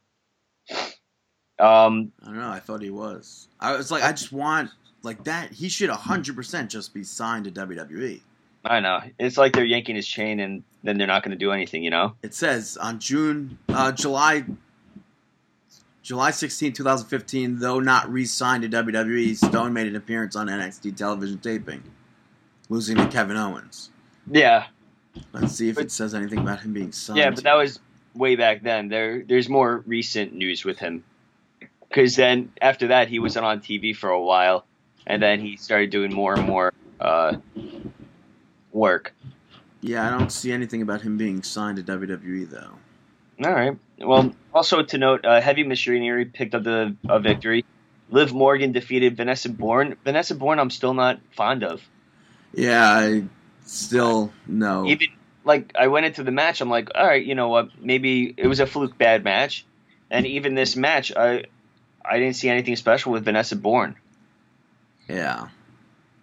Um, 1.59 2.13
I 2.23 2.27
don't 2.27 2.37
know. 2.37 2.51
I 2.51 2.61
thought 2.61 2.83
he 2.83 2.91
was. 2.91 3.49
I 3.59 3.75
was 3.75 3.91
like, 3.91 4.05
I 4.05 4.13
just 4.13 4.33
want 4.33 4.71
like 5.03 5.25
that. 5.25 5.53
He 5.53 5.71
should 5.71 5.89
hundred 5.89 6.37
percent 6.37 6.71
just 6.71 6.93
be 6.93 7.03
signed 7.05 7.47
to 7.47 7.51
WWE. 7.51 8.21
I 8.65 8.81
know 8.81 9.01
it's 9.19 9.39
like 9.39 9.55
they're 9.55 9.65
yanking 9.65 9.97
his 9.97 10.07
chain 10.07 10.41
and 10.41 10.63
then 10.83 10.99
they're 10.99 11.07
not 11.07 11.23
going 11.23 11.31
to 11.31 11.43
do 11.43 11.51
anything. 11.51 11.83
You 11.83 11.91
know? 11.91 12.15
It 12.23 12.35
says 12.35 12.77
on 12.77 12.99
June, 12.99 13.59
uh, 13.71 13.93
July, 13.93 14.45
July 16.03 16.31
16, 16.31 16.75
2015, 16.75 17.61
though 17.61 17.81
not 17.81 18.11
re-signed 18.13 18.63
to 18.65 18.69
WWE, 18.69 19.37
Stone 19.37 19.73
made 19.73 19.87
an 19.87 19.97
appearance 19.97 20.37
on 20.37 20.49
NXT 20.49 20.97
television 20.97 21.39
taping, 21.39 21.83
losing 22.69 22.97
to 22.99 23.07
Kevin 23.09 23.39
Owens. 23.39 23.91
Yeah, 24.31 24.67
Let's 25.33 25.55
see 25.55 25.69
if 25.69 25.77
But- 25.77 25.85
it 25.87 25.93
says 25.93 26.15
anything 26.15 26.39
about 26.41 26.61
him 26.61 26.73
being 26.73 26.93
signed. 26.93 27.19
yeah, 27.19 27.31
but 27.31 27.45
that 27.45 27.55
was 27.57 27.81
way 28.15 28.37
back 28.37 28.63
then. 28.63 28.89
There, 28.89 29.23
there's 29.23 29.49
more 29.49 29.83
recent 29.87 30.35
news 30.35 30.65
with 30.65 30.79
him 30.79 31.05
because 31.89 32.17
then 32.17 32.51
after 32.61 32.89
that 32.89 33.09
he 33.09 33.19
wasn't 33.19 33.45
on 33.45 33.61
TV 33.61 33.95
for 33.95 34.11
a 34.11 34.21
while, 34.21 34.65
and 35.07 35.23
then 35.23 35.41
he 35.41 35.57
started 35.57 35.91
doing 35.91 36.13
more 36.13 36.35
and 36.35 36.45
more 36.47 36.73
uh, 37.01 37.37
work. 38.73 39.15
yeah, 39.81 40.07
I 40.07 40.19
don't 40.19 40.31
see 40.33 40.53
anything 40.53 40.83
about 40.83 41.03
him 41.03 41.17
being 41.17 41.43
signed 41.43 41.77
to 41.77 41.83
WWE 41.83 42.51
though. 42.51 42.73
All 43.45 43.53
right. 43.55 43.77
Well, 43.99 44.33
also 44.53 44.83
to 44.83 44.99
note, 44.99 45.25
uh, 45.25 45.41
Heavy 45.41 45.63
Machinery 45.63 46.25
picked 46.25 46.55
up 46.55 46.65
the 46.65 46.97
a 47.09 47.21
victory. 47.21 47.65
Liv 48.11 48.33
Morgan 48.33 48.73
defeated 48.73 49.17
Vanessa 49.17 49.49
Borne. 49.49 49.95
Vanessa 50.03 50.35
Borne, 50.35 50.59
I'm 50.59 50.71
still 50.71 50.95
not 50.95 51.21
fond 51.37 51.63
of. 51.63 51.81
Yeah, 52.55 52.83
I 52.83 53.25
still 53.69 54.33
no. 54.47 54.87
Even 54.87 55.09
like 55.45 55.73
I 55.79 55.89
went 55.89 56.07
into 56.07 56.23
the 56.23 56.31
match, 56.31 56.61
I'm 56.61 56.71
like, 56.71 56.91
all 56.95 57.07
right, 57.07 57.25
you 57.25 57.35
know 57.35 57.49
what? 57.49 57.71
Maybe 57.81 58.35
it 58.37 58.47
was 58.47 58.61
a 58.61 58.67
fluke 58.67 58.99
bad 58.99 59.25
match, 59.25 59.65
and 60.11 60.27
even 60.27 60.55
this 60.55 60.77
match, 60.77 61.13
I 61.17 61.45
I 62.05 62.19
didn't 62.19 62.37
see 62.37 62.49
anything 62.49 62.77
special 62.77 63.13
with 63.13 63.25
Vanessa 63.25 63.57
Borne. 63.57 63.97
Yeah, 65.09 65.49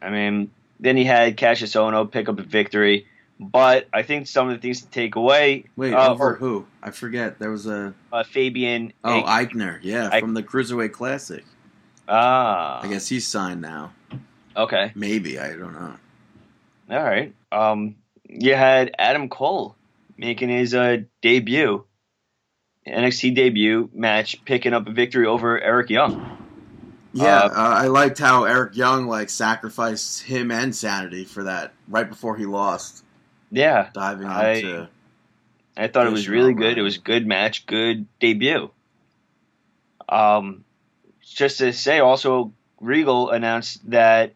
I 0.02 0.10
mean, 0.10 0.52
then 0.80 0.98
he 0.98 1.06
had 1.06 1.38
Kassius 1.38 1.76
Ohno 1.76 2.10
pick 2.10 2.30
up 2.30 2.40
a 2.40 2.44
victory, 2.44 3.08
but 3.40 3.88
I 3.94 4.04
think 4.04 4.28
some 4.28 4.48
of 4.50 4.56
the 4.56 4.62
things 4.62 4.82
to 4.82 4.88
take 4.88 5.16
away. 5.16 5.66
wait, 5.76 5.94
uh, 5.94 6.12
over 6.12 6.32
or, 6.32 6.36
who? 6.36 6.68
I 6.84 6.92
forget. 6.92 7.40
There 7.40 7.52
was 7.52 7.66
a 7.66 7.94
uh, 8.12 8.24
Fabian. 8.24 8.94
oh. 9.04 9.24
Aichner, 9.24 9.80
yeah, 9.82 10.10
Eich- 10.12 10.20
from 10.20 10.34
the 10.34 10.44
Cruiserweight 10.44 10.92
Classic. 10.92 11.44
ah, 12.08 12.84
I 12.84 12.88
guess 12.88 13.08
he's 13.08 13.26
signed 13.26 13.62
now. 13.62 13.94
okay. 14.56 14.92
Maybe 14.94 15.40
I 15.40 15.56
don't 15.56 15.74
know. 15.74 15.96
All 16.90 17.03
right. 17.03 17.34
Um, 17.52 17.95
you 18.28 18.56
had 18.56 18.94
Adam 18.98 19.30
Cole 19.30 19.76
making 20.18 20.49
his 20.49 20.74
uh, 20.74 20.98
debut, 21.22 21.84
NXT 22.88 23.36
debut 23.36 23.90
match, 23.94 24.44
picking 24.45 24.74
up 24.74 24.88
a 24.88 24.91
victory 24.91 25.26
over 25.26 25.60
Eric 25.60 25.90
Young. 25.90 26.38
Yeah, 27.14 27.40
Uh, 27.44 27.48
uh, 27.48 27.52
I 27.56 27.88
liked 27.88 28.20
how 28.20 28.44
Eric 28.44 28.76
Young 28.76 29.07
like 29.07 29.30
sacrificed 29.30 30.24
him 30.24 30.52
and 30.52 30.76
Sanity 30.76 31.24
for 31.26 31.44
that 31.44 31.74
right 31.88 32.07
before 32.07 32.36
he 32.36 32.45
lost, 32.45 33.03
Yeah, 33.52 33.90
diving 33.94 34.28
I- 34.28 34.56
onto. 34.56 34.88
I 35.78 35.88
thought 35.88 36.07
it 36.07 36.12
was 36.12 36.30
really 36.30 36.53
all 36.53 36.60
good. 36.60 36.78
It 36.78 36.82
was 36.84 36.95
a 36.95 37.02
good 37.02 37.28
match, 37.28 37.66
good 37.66 38.06
debut. 38.22 38.70
Um, 40.07 40.64
just 41.22 41.57
to 41.57 41.74
say, 41.74 41.99
also 41.99 42.53
Regal 42.80 43.30
announced 43.32 43.90
that 43.90 44.34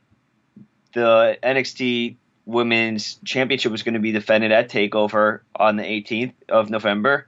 the 0.93 1.37
NXT 1.41 2.15
Women's 2.49 3.19
Championship 3.23 3.71
was 3.71 3.83
going 3.83 3.93
to 3.93 3.99
be 3.99 4.11
defended 4.11 4.51
at 4.51 4.69
Takeover 4.69 5.41
on 5.55 5.75
the 5.75 5.83
18th 5.83 6.33
of 6.49 6.71
November, 6.71 7.27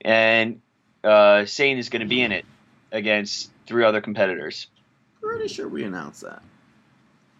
and 0.00 0.60
uh, 1.04 1.44
Sane 1.44 1.78
is 1.78 1.88
going 1.88 2.00
to 2.00 2.08
be 2.08 2.20
in 2.22 2.32
it 2.32 2.44
against 2.90 3.52
three 3.66 3.84
other 3.84 4.00
competitors. 4.00 4.66
Pretty 5.20 5.46
sure 5.46 5.68
we 5.68 5.84
announced 5.84 6.22
that. 6.22 6.42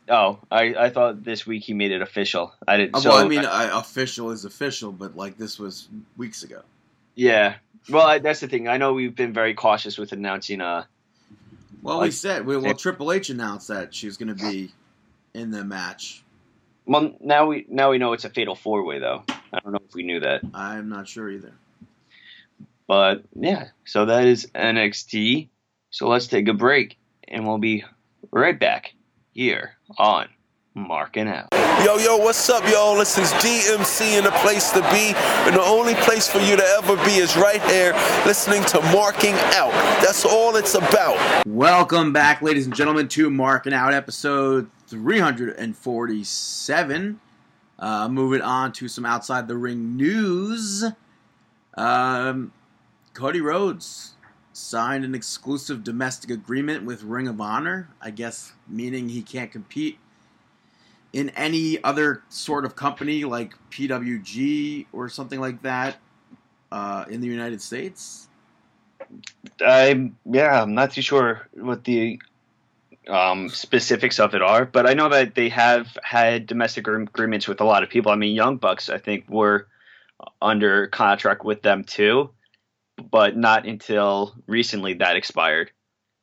Oh, 0.09 0.39
I, 0.51 0.75
I 0.75 0.91
thought 0.91 1.25
this 1.25 1.45
week 1.45 1.65
he 1.65 1.75
made 1.75 1.91
it 1.91 2.03
official. 2.03 2.55
I 2.69 2.77
didn't. 2.77 2.95
Uh, 2.95 3.01
so, 3.01 3.13
I 3.13 3.27
mean, 3.27 3.45
I, 3.45 3.77
official 3.77 4.31
is 4.31 4.45
official, 4.45 4.93
but 4.93 5.17
like 5.17 5.37
this 5.37 5.59
was 5.59 5.89
weeks 6.17 6.45
ago. 6.45 6.63
yeah. 7.17 7.57
Well, 7.91 8.07
I, 8.07 8.19
that's 8.21 8.39
the 8.39 8.47
thing. 8.47 8.69
I 8.69 8.77
know 8.77 8.93
we've 8.93 9.17
been 9.17 9.33
very 9.33 9.55
cautious 9.55 9.99
with 9.99 10.13
announcing. 10.13 10.61
Uh, 10.61 10.85
Well, 11.83 12.01
we 12.01 12.13
said 12.13 12.47
we, 12.47 12.57
well 12.57 12.75
Triple 12.75 13.11
H 13.11 13.29
announced 13.29 13.67
that 13.69 13.93
she 13.93 14.07
was 14.07 14.17
going 14.17 14.37
to 14.37 14.51
be 14.51 14.71
in 15.35 15.51
the 15.51 15.65
match. 15.65 16.22
Well, 16.87 17.13
now 17.21 17.47
we 17.47 17.67
now 17.69 17.91
we 17.91 17.99
know 17.99 18.13
it's 18.13 18.25
a 18.25 18.31
fatal 18.31 18.55
four 18.55 18.83
way 18.85 18.99
though. 18.99 19.23
I 19.53 19.61
don't 19.61 19.73
know 19.73 19.81
if 19.87 19.95
we 19.95 20.03
knew 20.03 20.21
that, 20.21 20.43
I'm 20.55 20.89
not 20.89 21.07
sure 21.09 21.31
either. 21.31 21.53
but 22.87 23.23
yeah. 23.35 23.69
So 23.85 24.07
that 24.07 24.25
is 24.27 24.47
NXT. 24.55 25.49
So 25.91 26.09
let's 26.09 26.27
take 26.27 26.49
a 26.49 26.55
break, 26.55 26.97
and 27.29 27.47
we'll 27.47 27.59
be 27.59 27.85
right 28.31 28.59
back 28.59 28.95
here 29.33 29.77
on 29.99 30.29
Marking 30.75 31.29
Out. 31.29 31.49
Yo, 31.85 31.99
yo, 31.99 32.17
what's 32.17 32.49
up, 32.49 32.67
y'all? 32.71 32.97
This 32.97 33.19
is 33.19 33.31
DMC 33.33 34.17
and 34.17 34.25
the 34.25 34.31
place 34.31 34.71
to 34.71 34.81
be, 34.83 35.13
and 35.47 35.55
the 35.57 35.63
only 35.63 35.95
place 35.97 36.29
for 36.29 36.39
you 36.39 36.57
to 36.57 36.63
ever 36.79 36.97
be 37.05 37.17
is 37.17 37.37
right 37.37 37.61
here, 37.65 37.93
listening 38.25 38.65
to 38.67 38.81
Marking 38.93 39.35
Out. 39.35 39.73
That's 40.03 40.25
all 40.25 40.57
it's 40.57 40.75
about. 40.75 41.45
Welcome 41.47 42.13
back, 42.13 42.41
ladies 42.41 42.67
and 42.67 42.75
gentlemen, 42.75 43.09
to 43.09 43.29
Marking 43.31 43.73
Out 43.75 43.93
episode 43.93 44.71
347. 44.93 47.21
Uh, 47.79 48.09
moving 48.09 48.43
on 48.43 48.73
to 48.73 48.89
some 48.89 49.07
outside 49.07 49.49
the 49.49 49.57
ring 49.57 49.97
news. 49.97 50.85
Um, 51.75 52.53
Cody 53.15 53.41
Rhodes 53.41 54.17
signed 54.53 55.05
an 55.05 55.15
exclusive 55.15 55.83
domestic 55.83 56.31
agreement 56.31 56.85
with 56.85 57.03
Ring 57.03 57.27
of 57.27 57.41
Honor. 57.41 57.89
I 58.01 58.11
guess 58.11 58.53
meaning 58.69 59.09
he 59.09 59.23
can't 59.23 59.51
compete 59.51 59.99
in 61.13 61.31
any 61.31 61.83
other 61.83 62.23
sort 62.29 62.67
of 62.67 62.77
company 62.77 63.25
like 63.25 63.55
PWG 63.71 64.87
or 64.93 65.09
something 65.09 65.41
like 65.41 65.63
that 65.63 65.97
uh, 66.71 67.07
in 67.09 67.21
the 67.21 67.27
United 67.27 67.61
States. 67.63 68.29
I'm 69.65 70.17
yeah, 70.25 70.63
I'm 70.63 70.75
not 70.75 70.93
too 70.93 71.03
sure 71.03 71.49
what 71.55 71.85
the 71.85 72.21
um, 73.09 73.49
specifics 73.49 74.21
of 74.21 74.35
it 74.35 74.43
are, 74.43 74.65
but 74.65 74.89
I 74.89 74.95
know 74.95 75.09
that 75.09 75.35
they 75.35 75.49
have 75.49 75.97
had 76.03 76.47
domestic 76.47 76.87
agreements 76.87 77.49
with 77.49 77.61
a 77.61 77.65
lot 77.65 77.83
of 77.83 77.91
people. 77.91 78.13
I 78.13 78.17
mean, 78.17 78.35
Young 78.35 78.57
Bucks, 78.57 78.89
I 78.89 78.99
think, 78.99 79.29
were 79.29 79.67
under 80.41 80.87
contract 80.87 81.45
with 81.45 81.63
them 81.63 81.85
too, 81.85 82.31
but 83.11 83.37
not 83.37 83.67
until 83.67 84.35
recently 84.47 84.95
that 84.95 85.17
expired. 85.17 85.71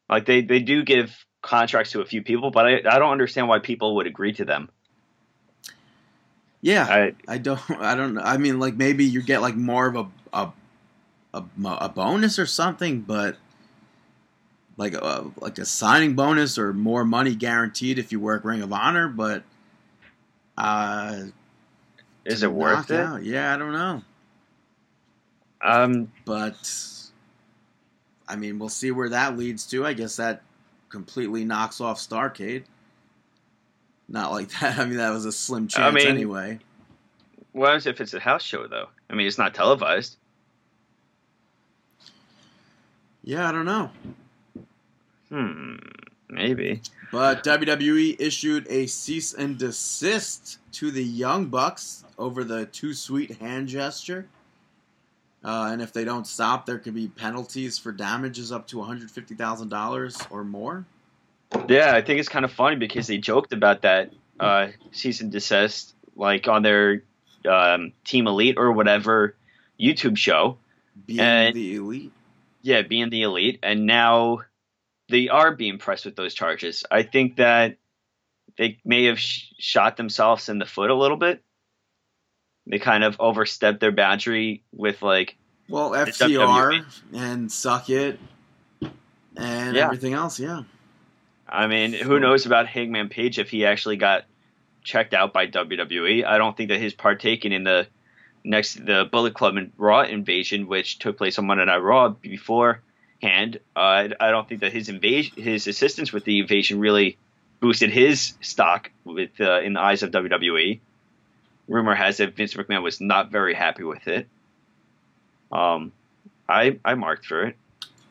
Like 0.09 0.25
they, 0.25 0.41
they 0.41 0.59
do 0.59 0.83
give 0.83 1.25
contracts 1.41 1.91
to 1.91 2.01
a 2.01 2.05
few 2.05 2.21
people, 2.21 2.51
but 2.51 2.65
I, 2.65 2.77
I 2.89 2.99
don't 2.99 3.11
understand 3.11 3.47
why 3.47 3.59
people 3.59 3.95
would 3.97 4.07
agree 4.07 4.33
to 4.33 4.45
them. 4.45 4.69
Yeah, 6.61 6.85
I, 6.85 7.13
I 7.27 7.37
don't. 7.37 7.61
I 7.79 7.95
don't. 7.95 8.17
I 8.17 8.37
mean, 8.37 8.59
like 8.59 8.75
maybe 8.75 9.05
you 9.05 9.21
get 9.21 9.41
like 9.41 9.55
more 9.55 9.87
of 9.87 9.95
a 9.95 10.07
a 10.33 10.51
a, 11.33 11.43
a 11.63 11.89
bonus 11.89 12.37
or 12.37 12.45
something, 12.45 13.01
but 13.01 13.37
like 14.79 14.93
a 14.93 15.29
like 15.41 15.57
a 15.57 15.65
signing 15.65 16.15
bonus 16.15 16.57
or 16.57 16.71
more 16.71 17.03
money 17.03 17.35
guaranteed 17.35 17.99
if 17.99 18.13
you 18.13 18.19
work 18.19 18.45
Ring 18.45 18.61
of 18.61 18.71
Honor. 18.71 19.09
But 19.09 19.43
uh, 20.57 21.23
is 22.23 22.43
it 22.43 22.51
worth 22.51 22.89
it? 22.89 22.99
Out, 22.99 23.23
yeah, 23.23 23.53
I 23.53 23.57
don't 23.57 23.73
know. 23.73 24.01
Um, 25.61 26.11
but 26.23 26.81
I 28.25 28.37
mean, 28.37 28.57
we'll 28.57 28.69
see 28.69 28.91
where 28.91 29.09
that 29.09 29.37
leads 29.37 29.67
to. 29.67 29.85
I 29.85 29.91
guess 29.91 30.15
that 30.15 30.43
completely 30.87 31.43
knocks 31.43 31.81
off 31.81 31.99
Starcade. 31.99 32.63
Not 34.07 34.31
like 34.31 34.49
that. 34.61 34.79
I 34.79 34.85
mean, 34.85 34.97
that 34.97 35.11
was 35.11 35.25
a 35.25 35.33
slim 35.33 35.67
chance 35.67 35.83
I 35.83 35.91
mean, 35.91 36.07
anyway. 36.07 36.59
What 37.51 37.85
if 37.85 37.99
it's 37.99 38.13
a 38.13 38.19
house 38.21 38.43
show 38.43 38.65
though? 38.65 38.87
I 39.09 39.15
mean, 39.15 39.27
it's 39.27 39.37
not 39.37 39.53
televised. 39.53 40.15
Yeah, 43.25 43.49
I 43.49 43.51
don't 43.51 43.65
know. 43.65 43.91
Hmm, 45.29 45.75
maybe. 46.29 46.81
But 47.11 47.43
WWE 47.43 48.15
issued 48.19 48.67
a 48.69 48.87
cease 48.87 49.33
and 49.33 49.57
desist 49.57 50.59
to 50.73 50.91
the 50.91 51.03
Young 51.03 51.47
Bucks 51.47 52.03
over 52.17 52.43
the 52.43 52.65
too 52.65 52.93
sweet 52.93 53.37
hand 53.37 53.67
gesture. 53.67 54.27
Uh, 55.43 55.69
and 55.71 55.81
if 55.81 55.93
they 55.93 56.03
don't 56.03 56.27
stop, 56.27 56.65
there 56.65 56.79
could 56.79 56.93
be 56.93 57.07
penalties 57.07 57.77
for 57.77 57.91
damages 57.91 58.51
up 58.51 58.67
to 58.67 58.77
$150,000 58.77 60.27
or 60.31 60.43
more. 60.43 60.85
Yeah, 61.67 61.95
I 61.95 62.01
think 62.01 62.19
it's 62.19 62.29
kind 62.29 62.45
of 62.45 62.51
funny 62.51 62.75
because 62.75 63.07
they 63.07 63.17
joked 63.17 63.53
about 63.53 63.83
that 63.83 64.11
uh, 64.39 64.67
cease 64.91 65.21
and 65.21 65.31
desist, 65.31 65.93
like 66.15 66.47
on 66.47 66.61
their 66.61 67.03
um, 67.49 67.93
Team 68.03 68.27
Elite 68.27 68.57
or 68.57 68.71
whatever 68.71 69.35
YouTube 69.79 70.17
show. 70.17 70.57
Being 71.05 71.19
and, 71.21 71.55
the 71.55 71.75
elite? 71.75 72.11
Yeah, 72.61 72.81
being 72.81 73.09
the 73.09 73.23
elite. 73.23 73.59
And 73.63 73.85
now 73.85 74.41
they 75.09 75.27
are 75.29 75.55
being 75.55 75.77
pressed 75.77 76.05
with 76.05 76.15
those 76.15 76.33
charges. 76.33 76.83
I 76.89 77.03
think 77.03 77.37
that 77.37 77.77
they 78.57 78.79
may 78.85 79.05
have 79.05 79.19
sh- 79.19 79.53
shot 79.57 79.97
themselves 79.97 80.49
in 80.49 80.59
the 80.59 80.65
foot 80.65 80.89
a 80.89 80.95
little 80.95 81.17
bit. 81.17 81.43
They 82.67 82.79
kind 82.79 83.03
of 83.03 83.17
overstepped 83.19 83.79
their 83.79 83.91
boundary 83.91 84.63
with 84.71 85.01
like 85.01 85.37
well 85.67 85.91
FTR 85.91 86.85
and 87.13 87.51
suck 87.51 87.89
it 87.89 88.19
and 89.35 89.75
yeah. 89.75 89.85
everything 89.85 90.13
else. 90.13 90.39
Yeah. 90.39 90.63
I 91.47 91.67
mean, 91.67 91.93
who 91.93 92.19
knows 92.19 92.45
about 92.45 92.67
Hangman 92.67 93.09
Page 93.09 93.39
if 93.39 93.49
he 93.49 93.65
actually 93.65 93.97
got 93.97 94.25
checked 94.83 95.15
out 95.15 95.33
by 95.33 95.47
WWE? 95.47 96.23
I 96.25 96.37
don't 96.37 96.55
think 96.55 96.69
that 96.69 96.79
his 96.79 96.93
partaking 96.93 97.51
in 97.51 97.63
the 97.63 97.87
next 98.43 98.85
the 98.85 99.07
Bullet 99.11 99.33
Club 99.33 99.55
and 99.55 99.71
Raw 99.77 100.01
invasion, 100.01 100.67
which 100.67 100.99
took 100.99 101.17
place 101.17 101.39
on 101.39 101.47
Monday 101.47 101.65
Night 101.65 101.77
Raw 101.77 102.15
beforehand, 103.19 103.59
uh, 103.75 104.07
I 104.19 104.31
don't 104.31 104.47
think 104.47 104.61
that 104.61 104.73
his 104.73 104.89
invasion, 104.89 105.41
his 105.41 105.67
assistance 105.67 106.11
with 106.11 106.23
the 106.23 106.39
invasion, 106.39 106.79
really 106.79 107.17
boosted 107.59 107.91
his 107.91 108.33
stock 108.41 108.91
with 109.03 109.31
uh, 109.39 109.59
in 109.61 109.73
the 109.73 109.81
eyes 109.81 110.03
of 110.03 110.11
WWE. 110.11 110.79
Rumor 111.67 111.95
has 111.95 112.19
it 112.19 112.35
Vince 112.35 112.53
McMahon 112.55 112.81
was 112.81 112.99
not 112.99 113.31
very 113.31 113.53
happy 113.53 113.83
with 113.83 114.07
it. 114.07 114.27
Um, 115.51 115.91
I 116.47 116.79
I 116.83 116.95
marked 116.95 117.25
for 117.25 117.47
it. 117.47 117.55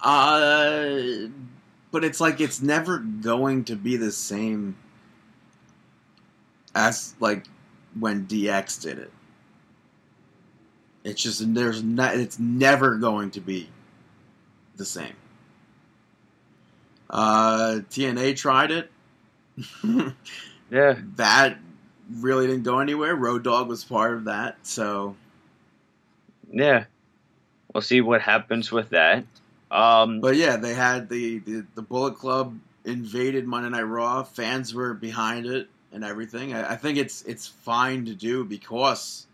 Uh, 0.01 1.29
but 1.91 2.05
it's 2.05 2.21
like 2.21 2.41
it's 2.41 2.63
never 2.63 2.99
going 2.99 3.65
to 3.65 3.77
be 3.77 3.97
the 3.97 4.13
same 4.13 4.77
as 6.75 7.15
like 7.19 7.47
when 7.99 8.27
DX 8.27 8.83
did 8.83 8.99
it. 8.99 9.13
It's 11.03 11.23
just 11.23 11.55
there's 11.55 11.83
not. 11.83 12.17
It's 12.17 12.39
never 12.39 12.97
going 12.97 13.31
to 13.33 13.41
be 13.41 13.69
the 14.79 14.85
same. 14.85 15.15
Uh, 17.11 17.81
TNA 17.91 18.37
tried 18.37 18.71
it. 18.71 18.91
yeah, 20.71 20.97
that 21.17 21.59
really 22.21 22.47
didn't 22.47 22.63
go 22.63 22.79
anywhere. 22.79 23.15
Road 23.15 23.45
Dog 23.45 23.69
was 23.69 23.85
part 23.85 24.15
of 24.15 24.25
that, 24.25 24.59
so 24.63 25.17
yeah, 26.51 26.85
we'll 27.73 27.83
see 27.83 28.01
what 28.01 28.21
happens 28.21 28.71
with 28.71 28.91
that. 28.91 29.25
Um, 29.71 30.21
but 30.21 30.37
yeah, 30.37 30.57
they 30.57 30.75
had 30.75 31.09
the, 31.09 31.41
the, 31.41 31.67
the 31.75 31.83
Bullet 31.83 32.15
Club 32.15 32.59
invaded 32.85 33.47
Monday 33.47 33.69
Night 33.69 33.83
Raw. 33.83 34.23
Fans 34.23 34.75
were 34.75 34.95
behind 34.95 35.47
it 35.47 35.69
and 35.93 36.05
everything. 36.05 36.55
I, 36.55 36.73
I, 36.73 36.77
think 36.77 36.97
it's 36.97 37.23
it's 37.23 37.47
fine 37.47 38.07
to 38.07 38.15
do 38.15 38.45
because 38.45 39.27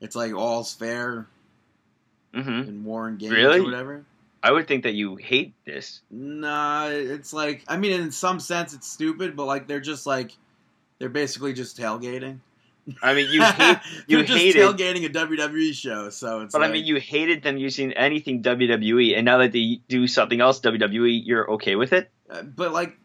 it's 0.00 0.14
like 0.14 0.34
all's 0.34 0.72
fair 0.74 1.26
mm-hmm. 2.34 2.68
in 2.68 2.84
war 2.84 3.08
and 3.08 3.18
games 3.18 3.32
really? 3.32 3.60
or 3.60 3.64
whatever. 3.64 4.04
I 4.46 4.52
would 4.52 4.68
think 4.68 4.84
that 4.84 4.94
you 4.94 5.16
hate 5.16 5.54
this. 5.64 6.02
Nah, 6.08 6.86
it's 6.86 7.32
like 7.32 7.64
I 7.66 7.76
mean, 7.76 8.00
in 8.00 8.12
some 8.12 8.38
sense, 8.38 8.74
it's 8.74 8.88
stupid, 8.88 9.34
but 9.34 9.46
like 9.46 9.66
they're 9.66 9.80
just 9.80 10.06
like 10.06 10.30
they're 11.00 11.08
basically 11.08 11.52
just 11.52 11.76
tailgating. 11.76 12.38
I 13.02 13.14
mean, 13.14 13.28
you 13.32 13.42
hate 13.42 13.78
you 14.06 14.22
just 14.22 14.38
hated 14.38 14.62
tailgating 14.62 15.04
a 15.04 15.08
WWE 15.08 15.74
show, 15.74 16.10
so 16.10 16.42
it's. 16.42 16.52
But 16.52 16.60
like, 16.60 16.70
I 16.70 16.72
mean, 16.74 16.84
you 16.84 16.94
hated 17.00 17.42
them 17.42 17.56
using 17.58 17.92
anything 17.94 18.44
WWE, 18.44 19.16
and 19.16 19.24
now 19.24 19.38
that 19.38 19.50
they 19.50 19.80
do 19.88 20.06
something 20.06 20.40
else 20.40 20.60
WWE, 20.60 21.22
you're 21.24 21.50
okay 21.54 21.74
with 21.74 21.92
it. 21.92 22.08
Uh, 22.30 22.42
but 22.42 22.72
like, 22.72 22.96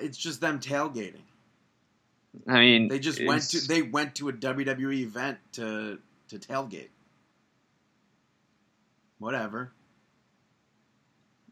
it's 0.00 0.18
just 0.18 0.42
them 0.42 0.60
tailgating. 0.60 1.22
I 2.46 2.58
mean, 2.58 2.88
they 2.88 2.98
just 2.98 3.24
went 3.24 3.42
to 3.52 3.66
they 3.66 3.80
went 3.80 4.16
to 4.16 4.28
a 4.28 4.34
WWE 4.34 5.00
event 5.00 5.38
to 5.52 5.98
to 6.28 6.38
tailgate. 6.38 6.90
Whatever. 9.18 9.72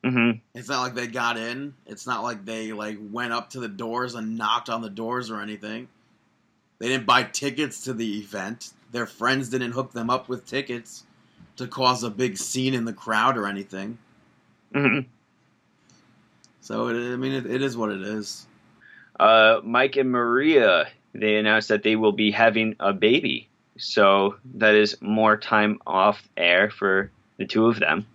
Mm-hmm. 0.04 0.38
It's 0.54 0.68
not 0.68 0.82
like 0.82 0.94
they 0.94 1.06
got 1.06 1.36
in. 1.36 1.74
It's 1.86 2.06
not 2.06 2.22
like 2.22 2.44
they 2.44 2.72
like 2.72 2.98
went 3.10 3.32
up 3.32 3.50
to 3.50 3.60
the 3.60 3.68
doors 3.68 4.14
and 4.14 4.36
knocked 4.36 4.68
on 4.68 4.82
the 4.82 4.90
doors 4.90 5.30
or 5.30 5.40
anything. 5.40 5.88
They 6.78 6.88
didn't 6.88 7.06
buy 7.06 7.22
tickets 7.22 7.84
to 7.84 7.92
the 7.92 8.18
event. 8.18 8.72
Their 8.90 9.06
friends 9.06 9.48
didn't 9.48 9.72
hook 9.72 9.92
them 9.92 10.10
up 10.10 10.28
with 10.28 10.44
tickets 10.44 11.04
to 11.56 11.68
cause 11.68 12.02
a 12.02 12.10
big 12.10 12.36
scene 12.36 12.74
in 12.74 12.84
the 12.84 12.92
crowd 12.92 13.38
or 13.38 13.46
anything. 13.46 13.98
Mm-hmm. 14.74 15.08
So 16.60 16.88
it, 16.88 17.12
I 17.12 17.16
mean, 17.16 17.32
it, 17.32 17.46
it 17.46 17.62
is 17.62 17.76
what 17.76 17.90
it 17.90 18.02
is. 18.02 18.46
Uh, 19.20 19.60
Mike 19.62 19.96
and 19.96 20.10
Maria 20.10 20.88
they 21.14 21.36
announced 21.36 21.68
that 21.68 21.82
they 21.82 21.96
will 21.96 22.12
be 22.12 22.30
having 22.30 22.76
a 22.80 22.92
baby, 22.92 23.48
so 23.76 24.36
that 24.54 24.74
is 24.74 25.00
more 25.00 25.36
time 25.36 25.78
off 25.86 26.26
air 26.36 26.70
for 26.70 27.10
the 27.36 27.46
two 27.46 27.66
of 27.66 27.78
them. 27.78 28.06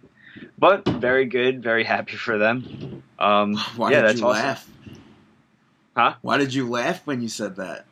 But 0.58 0.88
very 0.88 1.26
good, 1.26 1.62
very 1.62 1.84
happy 1.84 2.16
for 2.16 2.38
them. 2.38 3.04
Um, 3.20 3.56
Why 3.76 3.92
yeah, 3.92 4.02
did 4.02 4.08
that's 4.08 4.20
you 4.20 4.26
awesome. 4.26 4.44
laugh? 4.44 4.70
Huh? 5.96 6.14
Why 6.22 6.38
did 6.38 6.54
you 6.54 6.70
laugh 6.70 7.06
when 7.06 7.22
you 7.22 7.28
said 7.28 7.56
that? 7.58 7.86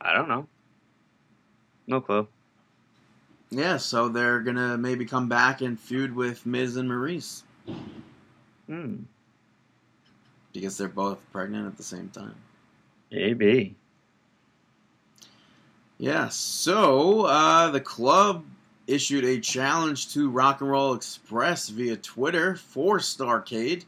I 0.00 0.14
don't 0.14 0.28
know. 0.28 0.46
No 1.86 2.00
clue. 2.00 2.28
Yeah, 3.50 3.78
so 3.78 4.08
they're 4.08 4.40
gonna 4.40 4.76
maybe 4.76 5.04
come 5.04 5.28
back 5.28 5.60
and 5.62 5.78
feud 5.78 6.14
with 6.14 6.44
Miz 6.44 6.76
and 6.76 6.88
Maryse. 6.88 7.42
Hmm. 8.66 8.96
Because 10.52 10.76
they're 10.76 10.88
both 10.88 11.18
pregnant 11.32 11.66
at 11.66 11.76
the 11.76 11.82
same 11.82 12.08
time. 12.10 12.34
Maybe. 13.10 13.74
Yeah, 15.98 16.28
so 16.28 17.22
uh, 17.22 17.70
the 17.70 17.80
club 17.80 18.44
issued 18.88 19.24
a 19.24 19.38
challenge 19.38 20.14
to 20.14 20.30
Rock 20.30 20.60
and 20.62 20.70
Roll 20.70 20.94
Express 20.94 21.68
via 21.68 21.96
Twitter 21.96 22.56
for 22.56 22.98
Starcade, 22.98 23.84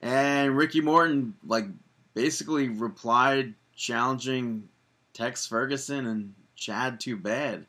and 0.00 0.56
Ricky 0.56 0.80
Morton 0.80 1.34
like 1.44 1.66
basically 2.14 2.68
replied 2.68 3.54
challenging 3.74 4.68
Tex 5.12 5.46
Ferguson 5.46 6.06
and 6.06 6.34
Chad 6.54 7.00
Too 7.00 7.16
Bad. 7.16 7.66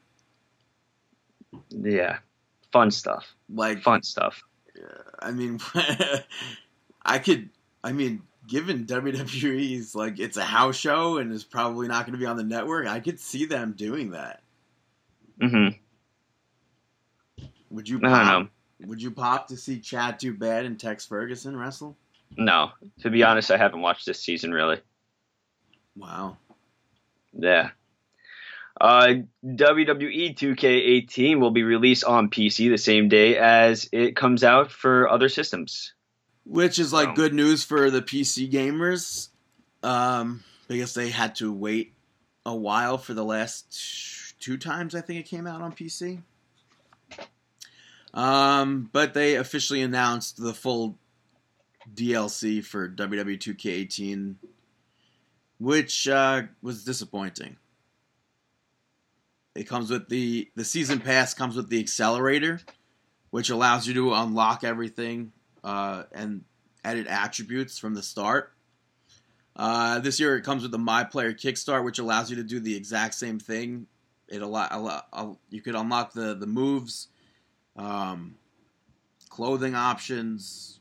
Yeah, 1.69 2.19
fun 2.71 2.91
stuff. 2.91 3.34
Like 3.49 3.81
fun 3.81 4.03
stuff. 4.03 4.41
I 5.19 5.31
mean, 5.31 5.59
I 7.05 7.19
could. 7.19 7.49
I 7.84 7.91
mean, 7.91 8.21
given 8.47 8.85
WWE's 8.85 9.95
like 9.95 10.19
it's 10.19 10.38
a 10.38 10.43
house 10.43 10.75
show 10.75 11.17
and 11.17 11.31
is 11.31 11.43
probably 11.43 11.88
not 11.88 12.05
going 12.05 12.13
to 12.13 12.19
be 12.19 12.25
on 12.25 12.38
the 12.38 12.43
network, 12.43 12.88
I 12.88 12.99
could 12.99 13.19
see 13.19 13.45
them 13.45 13.73
doing 13.73 14.11
that. 14.11 14.41
hmm 15.41 15.69
Would 17.73 17.89
you? 17.89 17.97
I 17.97 18.01
Pop, 18.01 18.27
don't 18.27 18.43
know. 18.43 18.87
Would 18.87 19.01
you 19.01 19.11
pop 19.11 19.47
to 19.47 19.57
see 19.57 19.79
Chad 19.79 20.19
Bad 20.37 20.65
and 20.65 20.79
Tex 20.79 21.05
Ferguson 21.05 21.57
wrestle? 21.57 21.97
No, 22.37 22.71
to 23.01 23.09
be 23.09 23.23
honest, 23.23 23.51
I 23.51 23.57
haven't 23.57 23.81
watched 23.81 24.05
this 24.05 24.21
season 24.21 24.51
really. 24.51 24.79
Wow. 25.95 26.37
Yeah. 27.33 27.71
Uh, 28.79 29.13
WWE 29.45 30.35
2K18 30.35 31.39
will 31.39 31.51
be 31.51 31.63
released 31.63 32.03
on 32.03 32.29
PC 32.29 32.69
the 32.69 32.77
same 32.77 33.07
day 33.07 33.37
as 33.37 33.87
it 33.91 34.15
comes 34.15 34.43
out 34.43 34.71
for 34.71 35.07
other 35.09 35.29
systems. 35.29 35.93
Which 36.45 36.79
is 36.79 36.91
like 36.91 37.09
Um, 37.09 37.15
good 37.15 37.33
news 37.33 37.63
for 37.63 37.89
the 37.89 38.01
PC 38.01 38.51
gamers, 38.51 39.29
um, 39.83 40.43
because 40.67 40.93
they 40.93 41.09
had 41.09 41.35
to 41.35 41.53
wait 41.53 41.93
a 42.45 42.55
while 42.55 42.97
for 42.97 43.13
the 43.13 43.23
last 43.23 44.35
two 44.39 44.57
times 44.57 44.93
I 44.95 45.01
think 45.01 45.19
it 45.19 45.29
came 45.29 45.47
out 45.47 45.61
on 45.61 45.71
PC. 45.71 46.21
Um, 48.14 48.90
but 48.91 49.14
they 49.14 49.35
officially 49.35 49.81
announced 49.81 50.38
the 50.38 50.53
full 50.53 50.99
DLC 51.94 52.64
for 52.64 52.88
WWE 52.88 53.38
2K18, 53.38 54.35
which 55.60 56.07
uh, 56.07 56.44
was 56.61 56.84
disappointing. 56.84 57.57
It 59.56 59.68
comes 59.68 59.91
with 59.91 60.10
the 60.10 60.49
the 60.56 60.65
season 60.65 60.99
pass 60.99 61.34
comes 61.34 61.56
with 61.56 61.69
the 61.69 61.80
accelerator, 61.80 62.60
which 63.30 63.49
allows 63.49 63.88
you 63.88 63.94
to 63.95 64.14
unlock 64.14 64.64
everything 64.64 65.31
uh, 65.64 66.03
and 66.11 66.44
edit 66.84 67.07
attributes 67.07 67.77
from 67.77 67.94
the 67.94 68.02
start. 68.02 68.53
Uh, 69.56 69.99
this 69.99 70.19
year 70.19 70.35
it 70.35 70.44
comes 70.44 70.64
with 70.64 70.72
the 70.72 70.80
My 70.80 71.03
Player 71.03 71.34
Kickstart, 71.34 71.84
which 71.84 71.99
allows 71.99 72.31
you 72.31 72.38
to 72.38 72.44
do 72.44 72.60
the 72.60 72.76
exact 72.76 73.14
same 73.14 73.40
thing. 73.40 73.85
It 74.27 74.41
allow, 74.41 74.68
allow, 74.72 75.03
al- 75.14 75.40
you 75.52 75.61
could 75.61 75.76
unlock 75.76 76.14
the 76.14 76.34
the 76.34 76.48
moves, 76.48 77.10
um, 77.75 78.35
clothing 79.29 79.75
options, 79.75 80.79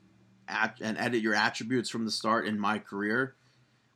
at, 0.49 0.79
and 0.81 0.99
edit 0.99 1.23
your 1.23 1.35
attributes 1.35 1.91
from 1.91 2.05
the 2.05 2.11
start 2.11 2.47
in 2.47 2.59
My 2.59 2.79
Career. 2.79 3.35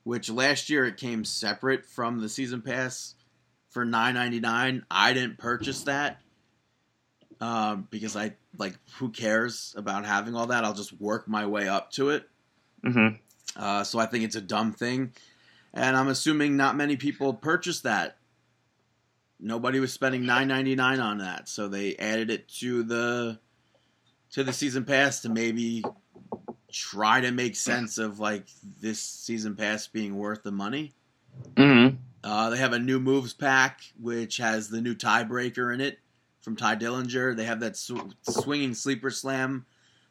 Which 0.04 0.30
last 0.30 0.70
year 0.70 0.84
it 0.84 0.96
came 0.98 1.24
separate 1.24 1.84
from 1.84 2.20
the 2.20 2.28
season 2.28 2.62
pass 2.62 3.14
for 3.70 3.84
nine 3.84 4.14
ninety 4.14 4.38
nine. 4.38 4.86
I 4.88 5.12
didn't 5.12 5.38
purchase 5.38 5.82
that 5.82 6.20
um, 7.40 7.88
because 7.90 8.16
I 8.16 8.34
like 8.56 8.78
who 8.98 9.10
cares 9.10 9.74
about 9.76 10.06
having 10.06 10.36
all 10.36 10.46
that? 10.46 10.64
I'll 10.64 10.74
just 10.74 10.98
work 11.00 11.26
my 11.26 11.46
way 11.46 11.68
up 11.68 11.90
to 11.92 12.10
it. 12.10 12.28
hmm 12.84 13.08
Uh, 13.56 13.82
so 13.84 13.98
I 13.98 14.06
think 14.06 14.22
it's 14.24 14.36
a 14.36 14.40
dumb 14.40 14.72
thing, 14.72 15.12
and 15.74 15.96
I'm 15.96 16.08
assuming 16.08 16.56
not 16.56 16.76
many 16.76 16.96
people 16.96 17.34
purchased 17.34 17.82
that. 17.82 18.16
Nobody 19.38 19.80
was 19.80 19.92
spending 19.92 20.24
nine 20.24 20.48
ninety 20.48 20.74
nine 20.74 21.00
on 21.00 21.18
that, 21.18 21.48
so 21.48 21.68
they 21.68 21.94
added 21.96 22.30
it 22.30 22.48
to 22.60 22.82
the 22.82 23.38
to 24.30 24.42
the 24.44 24.52
season 24.52 24.84
pass 24.84 25.20
to 25.22 25.28
maybe 25.28 25.84
try 26.72 27.20
to 27.20 27.30
make 27.30 27.54
sense 27.56 27.98
of 27.98 28.18
like 28.18 28.46
this 28.80 29.00
season 29.00 29.54
pass 29.56 29.86
being 29.86 30.16
worth 30.16 30.42
the 30.42 30.52
money. 30.52 30.92
hmm 31.56 31.88
Uh, 32.24 32.50
they 32.50 32.56
have 32.58 32.72
a 32.72 32.78
new 32.78 32.98
moves 32.98 33.32
pack, 33.34 33.80
which 34.00 34.38
has 34.38 34.68
the 34.68 34.80
new 34.80 34.94
tiebreaker 34.94 35.72
in 35.72 35.80
it 35.80 35.98
from 36.40 36.56
Tye 36.56 36.74
Dillinger. 36.76 37.36
They 37.36 37.44
have 37.44 37.60
that 37.60 37.76
sw- 37.76 38.14
swinging 38.22 38.74
sleeper 38.74 39.10
slam 39.10 39.64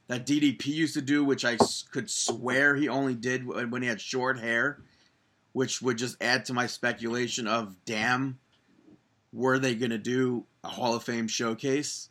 that 0.08 0.26
DDP 0.26 0.68
used 0.68 0.94
to 0.94 1.02
do, 1.02 1.26
which 1.26 1.44
I 1.44 1.56
s- 1.56 1.84
could 1.92 2.10
swear 2.10 2.76
he 2.76 2.88
only 2.88 3.16
did 3.16 3.46
when 3.46 3.70
when 3.72 3.82
he 3.82 3.88
had 3.88 4.00
short 4.00 4.40
hair, 4.40 4.82
which 5.52 5.82
would 5.82 5.98
just 5.98 6.16
add 6.22 6.46
to 6.46 6.54
my 6.54 6.68
speculation 6.68 7.48
of 7.48 7.76
damn, 7.86 8.40
were 9.36 9.60
they 9.60 9.76
going 9.76 9.92
to 9.92 9.98
do 9.98 10.46
a 10.64 10.70
Hall 10.70 10.96
of 10.96 11.04
Fame 11.04 11.28
showcase 11.28 12.10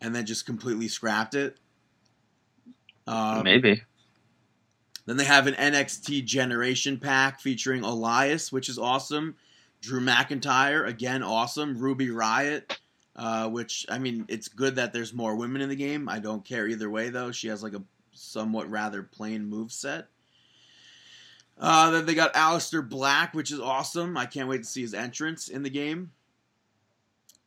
and 0.00 0.14
then 0.14 0.24
just 0.24 0.46
completely 0.46 0.86
scrapped 0.86 1.34
it? 1.34 1.58
Um, 3.06 3.42
Maybe. 3.42 3.82
then 5.06 5.16
they 5.16 5.24
have 5.24 5.48
an 5.48 5.54
NXT 5.54 6.24
Generation 6.24 6.98
Pack 6.98 7.40
featuring 7.40 7.82
Elias, 7.82 8.52
which 8.52 8.68
is 8.68 8.78
awesome. 8.78 9.34
Drew 9.80 10.00
McIntyre, 10.00 10.86
again, 10.86 11.24
awesome. 11.24 11.76
Ruby 11.76 12.06
Riott, 12.06 12.78
uh, 13.16 13.48
which, 13.48 13.84
I 13.88 13.98
mean, 13.98 14.24
it's 14.28 14.46
good 14.46 14.76
that 14.76 14.92
there's 14.92 15.12
more 15.12 15.34
women 15.34 15.62
in 15.62 15.68
the 15.68 15.76
game. 15.76 16.08
I 16.08 16.20
don't 16.20 16.44
care 16.44 16.68
either 16.68 16.88
way, 16.88 17.08
though. 17.10 17.32
She 17.32 17.48
has 17.48 17.64
like 17.64 17.74
a 17.74 17.82
somewhat 18.12 18.70
rather 18.70 19.02
plain 19.02 19.46
move 19.46 19.72
set. 19.72 20.06
Uh, 21.58 21.90
then 21.90 22.06
they 22.06 22.14
got 22.14 22.34
Aleister 22.34 22.88
Black, 22.88 23.34
which 23.34 23.50
is 23.50 23.58
awesome. 23.58 24.16
I 24.16 24.26
can't 24.26 24.48
wait 24.48 24.58
to 24.58 24.64
see 24.64 24.82
his 24.82 24.94
entrance 24.94 25.48
in 25.48 25.64
the 25.64 25.70
game. 25.70 26.12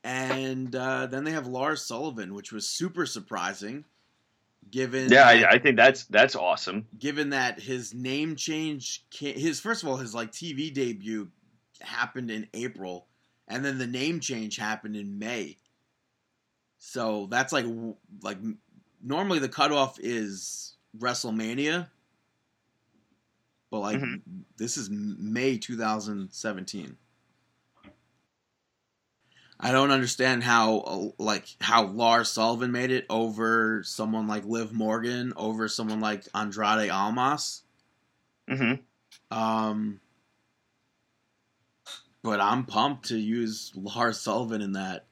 And 0.05 0.75
uh, 0.75 1.07
then 1.07 1.23
they 1.23 1.31
have 1.31 1.47
Lars 1.47 1.83
Sullivan, 1.83 2.35
which 2.35 2.51
was 2.51 2.69
super 2.69 3.07
surprising, 3.07 3.85
given 4.69 5.11
Yeah, 5.11 5.33
that- 5.33 5.45
I, 5.51 5.55
I 5.55 5.59
think 5.59 5.77
that's 5.77 6.03
that's 6.05 6.35
awesome. 6.35 6.85
given 6.99 7.31
that 7.31 7.59
his 7.59 7.91
name 7.93 8.35
change 8.35 9.03
his 9.11 9.59
first 9.59 9.81
of 9.81 9.89
all 9.89 9.97
his 9.97 10.13
like 10.13 10.31
TV 10.31 10.71
debut 10.71 11.29
happened 11.81 12.29
in 12.29 12.47
April 12.53 13.07
and 13.47 13.65
then 13.65 13.79
the 13.79 13.87
name 13.87 14.19
change 14.19 14.57
happened 14.57 14.95
in 14.95 15.17
May. 15.17 15.57
So 16.77 17.27
that's 17.31 17.51
like 17.51 17.65
like 18.21 18.37
normally 19.03 19.39
the 19.39 19.49
cutoff 19.49 19.97
is 19.99 20.75
WrestleMania 20.99 21.87
but 23.71 23.79
like 23.79 23.99
Mhm. 23.99 24.21
this 24.57 24.77
is 24.77 24.89
May 24.91 25.57
2017. 25.57 26.95
I 29.59 29.71
don't 29.71 29.91
understand 29.91 30.43
how 30.43 30.77
uh, 30.79 31.07
like 31.17 31.47
how 31.61 31.85
Lars 31.85 32.29
Sullivan 32.29 32.71
made 32.71 32.91
it 32.91 33.05
over 33.09 33.83
someone 33.83 34.27
like 34.27 34.45
Liv 34.45 34.73
Morgan 34.73 35.33
over 35.37 35.67
someone 35.67 35.99
like 35.99 36.23
Andrade 36.33 36.89
Almas. 36.89 37.63
hmm 38.47 38.73
Um, 39.31 40.01
but 42.21 42.41
I'm 42.41 42.65
pumped 42.65 43.09
to 43.09 43.17
use 43.17 43.71
Lars 43.75 44.19
Sullivan 44.19 44.61
in 44.61 44.73
that. 44.73 45.05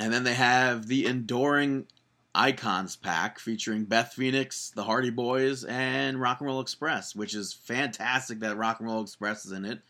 And 0.00 0.12
then 0.12 0.24
they 0.24 0.34
have 0.34 0.86
the 0.86 1.06
Enduring 1.06 1.86
Icons 2.34 2.96
pack 2.96 3.38
featuring 3.38 3.84
Beth 3.84 4.12
Phoenix, 4.12 4.70
the 4.70 4.84
Hardy 4.84 5.10
Boys, 5.10 5.64
and 5.64 6.20
Rock 6.20 6.40
and 6.40 6.46
Roll 6.46 6.60
Express, 6.60 7.14
which 7.14 7.34
is 7.34 7.52
fantastic 7.52 8.40
that 8.40 8.56
Rock 8.56 8.78
and 8.80 8.88
Roll 8.88 9.02
Express 9.02 9.44
is 9.44 9.52
in 9.52 9.64
it. 9.64 9.80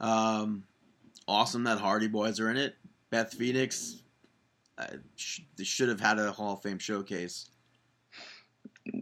Um, 0.00 0.64
awesome 1.26 1.64
that 1.64 1.78
Hardy 1.78 2.08
Boys 2.08 2.40
are 2.40 2.50
in 2.50 2.56
it. 2.56 2.74
Beth 3.10 3.32
Phoenix, 3.32 4.02
uh, 4.78 4.86
sh- 5.16 5.40
they 5.56 5.64
should 5.64 5.88
have 5.88 6.00
had 6.00 6.18
a 6.18 6.32
Hall 6.32 6.54
of 6.54 6.62
Fame 6.62 6.78
showcase. 6.78 7.48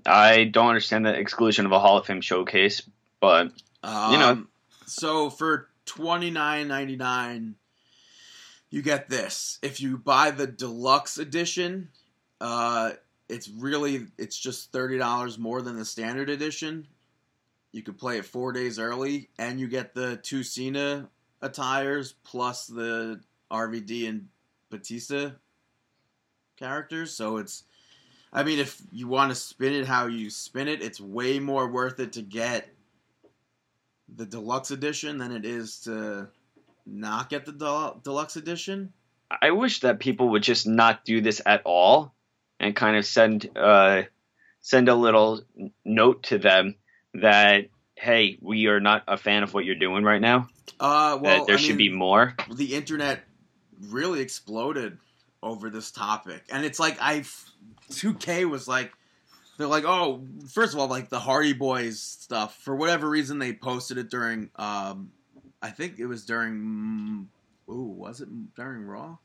I 0.07 0.45
don't 0.45 0.69
understand 0.69 1.05
the 1.07 1.15
exclusion 1.15 1.67
of 1.67 1.73
a 1.73 1.79
Hall 1.79 1.99
of 1.99 2.07
Fame 2.07 2.21
showcase, 2.21 2.83
but 3.21 3.53
Um, 3.83 4.13
You 4.13 4.19
know. 4.19 4.47
So 4.87 5.31
for 5.31 5.71
twenty 5.87 6.31
nine 6.31 6.69
ninety 6.69 6.97
nine, 6.97 7.57
you 8.71 8.83
get 8.83 9.09
this. 9.09 9.59
If 9.63 9.81
you 9.81 9.97
buy 9.99 10.31
the 10.31 10.47
deluxe 10.47 11.19
edition, 11.19 11.89
uh, 12.41 12.93
it's 13.29 13.49
really 13.49 14.07
it's 14.19 14.39
just 14.39 14.71
thirty 14.71 14.99
dollars 14.99 15.39
more 15.39 15.63
than 15.63 15.77
the 15.77 15.85
standard 15.85 16.31
edition. 16.31 16.87
You 17.73 17.83
could 17.83 17.99
play 17.99 18.19
it 18.19 18.27
four 18.27 18.53
days 18.53 18.79
early, 18.79 19.31
and 19.39 19.59
you 19.59 19.67
get 19.67 19.95
the 19.95 20.17
two 20.19 20.43
Cena 20.43 21.09
attires 21.43 22.15
plus 22.25 22.67
the 22.67 23.21
RVD 23.51 24.09
and 24.09 24.29
Batista 24.71 25.33
characters. 26.57 27.13
So 27.13 27.37
it's, 27.37 27.65
I 28.33 28.45
mean, 28.45 28.59
if 28.59 28.81
you 28.91 29.09
want 29.09 29.31
to 29.31 29.35
spin 29.35 29.75
it 29.75 29.87
how 29.87 30.07
you 30.07 30.31
spin 30.31 30.69
it, 30.69 30.83
it's 30.83 31.01
way 31.01 31.39
more 31.39 31.69
worth 31.69 32.01
it 32.01 32.13
to 32.15 32.23
get 32.23 32.69
the 34.17 34.25
deluxe 34.25 34.71
edition 34.71 35.19
than 35.19 35.33
it 35.33 35.45
is 35.45 35.81
to 35.81 36.29
not 36.87 37.29
get 37.29 37.45
the 37.45 37.53
del- 37.53 38.01
deluxe 38.03 38.37
edition. 38.37 38.93
I 39.41 39.51
wish 39.51 39.81
that 39.81 39.99
people 39.99 40.31
would 40.31 40.43
just 40.43 40.67
not 40.67 41.05
do 41.05 41.21
this 41.21 41.41
at 41.45 41.63
all 41.65 42.15
and 42.61 42.77
kind 42.77 42.97
of 42.97 43.07
send 43.07 43.51
uh, 43.57 44.03
send 44.61 44.89
a 44.89 44.95
little 44.95 45.43
note 45.85 46.23
to 46.25 46.39
them 46.39 46.77
that 47.15 47.67
hey, 48.03 48.37
we 48.41 48.67
are 48.67 48.81
not 48.81 49.05
a 49.07 49.17
fan 49.17 49.45
of 49.45 49.55
what 49.55 49.65
you're 49.65 49.77
doing 49.77 50.03
right 50.03 50.21
now. 50.21 50.49
Uh, 50.81 51.17
well, 51.21 51.45
there 51.45 51.55
I 51.55 51.59
should 51.59 51.77
mean, 51.77 51.91
be 51.93 51.97
more. 51.97 52.35
the 52.53 52.75
internet 52.75 53.21
really 53.81 54.21
exploded 54.21 54.99
over 55.41 55.71
this 55.71 55.93
topic, 55.93 56.43
and 56.51 56.65
it's 56.65 56.81
like 56.81 56.99
I, 57.01 57.21
2K 57.93 58.51
was 58.51 58.67
like, 58.67 58.93
they're 59.57 59.69
like, 59.69 59.85
oh, 59.85 60.25
first 60.53 60.75
of 60.75 60.81
all, 60.81 60.89
like 60.89 61.11
the 61.11 61.21
Hardy 61.21 61.53
Boys 61.53 62.01
stuff. 62.03 62.57
For 62.57 62.75
whatever 62.75 63.09
reason, 63.09 63.39
they 63.39 63.53
posted 63.53 63.99
it 63.99 64.11
during, 64.11 64.51
um, 64.57 65.13
I 65.63 65.71
think 65.71 66.01
it 66.01 66.07
was 66.07 66.25
during, 66.25 67.29
mm, 67.69 67.73
ooh, 67.73 67.83
was 67.87 68.21
it 68.21 68.29
during 68.57 68.83
Raw? 68.83 69.19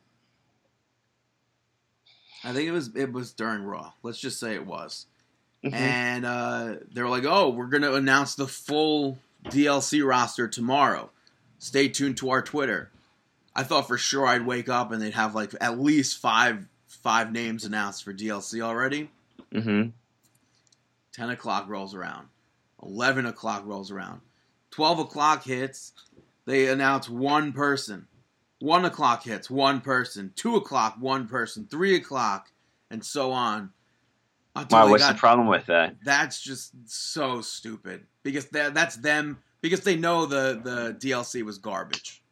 I 2.43 2.53
think 2.53 2.67
it 2.67 2.71
was 2.71 2.95
it 2.95 3.11
was 3.11 3.33
during 3.33 3.63
Raw. 3.63 3.93
Let's 4.03 4.19
just 4.19 4.39
say 4.39 4.53
it 4.53 4.67
was. 4.67 5.07
Mhm. 5.71 5.73
And 5.73 6.25
uh, 6.25 6.75
they 6.93 7.01
were 7.01 7.09
like, 7.09 7.25
"Oh, 7.25 7.49
we're 7.49 7.67
gonna 7.67 7.93
announce 7.93 8.35
the 8.35 8.47
full 8.47 9.19
DLC 9.45 10.01
roster 10.05 10.47
tomorrow. 10.47 11.09
Stay 11.59 11.87
tuned 11.89 12.17
to 12.17 12.29
our 12.29 12.41
Twitter." 12.41 12.91
I 13.55 13.63
thought 13.63 13.87
for 13.87 13.97
sure 13.97 14.25
I'd 14.27 14.45
wake 14.45 14.69
up 14.69 14.91
and 14.91 15.01
they'd 15.01 15.13
have 15.15 15.33
like 15.33 15.51
at 15.59 15.79
least 15.79 16.17
five 16.19 16.65
five 16.87 17.31
names 17.31 17.65
announced 17.65 18.03
for 18.03 18.13
DLC 18.13 18.61
already. 18.61 19.09
Mhm. 19.51 19.93
10 21.13 21.29
o'clock 21.31 21.67
rolls 21.67 21.95
around. 21.95 22.27
11 22.83 23.25
o'clock 23.25 23.63
rolls 23.65 23.89
around. 23.91 24.21
12 24.71 24.99
o'clock 24.99 25.43
hits. 25.43 25.93
They 26.45 26.67
announce 26.67 27.09
one 27.09 27.51
person. 27.53 28.07
1 28.59 28.85
o'clock 28.85 29.23
hits, 29.23 29.49
one 29.49 29.81
person. 29.81 30.31
2 30.35 30.55
o'clock, 30.55 30.95
one 30.99 31.27
person. 31.27 31.67
3 31.69 31.95
o'clock, 31.95 32.51
and 32.91 33.03
so 33.03 33.31
on. 33.31 33.71
Until 34.57 34.79
Why? 34.79 34.89
What's 34.89 35.03
got- 35.03 35.13
the 35.13 35.19
problem 35.19 35.47
with 35.47 35.67
that? 35.67 35.95
That's 36.03 36.41
just 36.41 36.73
so 36.85 37.41
stupid. 37.41 38.05
Because 38.23 38.45
that, 38.47 38.73
that's 38.73 38.95
them. 38.95 39.39
Because 39.61 39.81
they 39.81 39.95
know 39.95 40.25
the, 40.25 40.59
the 40.63 40.97
DLC 40.99 41.43
was 41.43 41.57
garbage. 41.57 42.23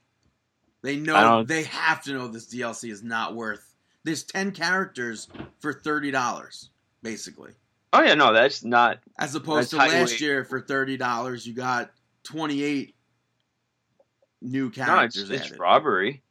They 0.82 0.98
know, 0.98 1.44
they 1.44 1.64
have 1.64 2.04
to 2.04 2.14
know 2.14 2.28
this 2.28 2.54
DLC 2.54 2.92
is 2.92 3.02
not 3.02 3.36
worth. 3.36 3.74
There's 4.04 4.24
10 4.24 4.52
characters 4.52 5.28
for 5.60 5.74
$30, 5.74 6.70
basically. 7.02 7.52
Oh 7.96 8.02
yeah, 8.02 8.14
no, 8.16 8.34
that's 8.34 8.64
not. 8.64 9.00
As 9.18 9.36
opposed 9.36 9.70
to 9.70 9.78
last 9.78 10.20
year 10.20 10.44
for 10.44 10.60
thirty 10.60 10.98
dollars, 10.98 11.48
you 11.48 11.54
got 11.54 11.92
twenty 12.24 12.62
eight 12.62 12.94
new 14.42 14.70
characters. 14.70 15.30
No, 15.30 15.36
it's, 15.36 15.50
it's 15.50 15.58
robbery. 15.58 16.22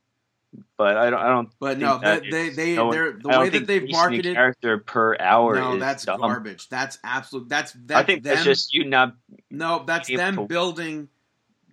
But 0.77 0.97
I 0.97 1.11
don't. 1.11 1.21
I 1.21 1.29
don't. 1.29 1.49
But 1.59 1.79
think 1.79 1.81
no, 1.81 1.99
that 1.99 2.23
they 2.23 2.31
they, 2.31 2.51
they 2.51 2.77
no 2.77 2.91
they're 2.93 3.13
the 3.13 3.29
way 3.29 3.49
that 3.49 3.67
they've 3.67 3.91
marketed. 3.91 4.35
character 4.35 4.79
per 4.79 5.17
hour. 5.19 5.55
No, 5.55 5.79
that's 5.79 6.05
dumb. 6.05 6.21
garbage. 6.21 6.69
That's 6.69 6.99
absolute. 7.05 7.49
That's 7.49 7.73
that's 7.73 8.01
I 8.01 8.05
think 8.05 8.23
them. 8.23 8.35
that's 8.35 8.45
just 8.45 8.75
you 8.75 8.85
not. 8.85 9.15
no, 9.51 9.85
that's 9.87 10.09
them 10.09 10.37
to- 10.37 10.45
building. 10.45 11.09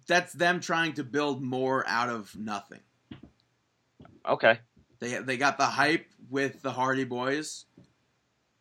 That's 0.07 0.33
them 0.33 0.59
trying 0.59 0.93
to 0.93 1.03
build 1.03 1.41
more 1.41 1.87
out 1.87 2.09
of 2.09 2.35
nothing. 2.35 2.81
Okay. 4.27 4.59
They 4.99 5.17
they 5.17 5.37
got 5.37 5.57
the 5.57 5.65
hype 5.65 6.05
with 6.29 6.61
the 6.61 6.71
Hardy 6.71 7.03
Boys. 7.05 7.65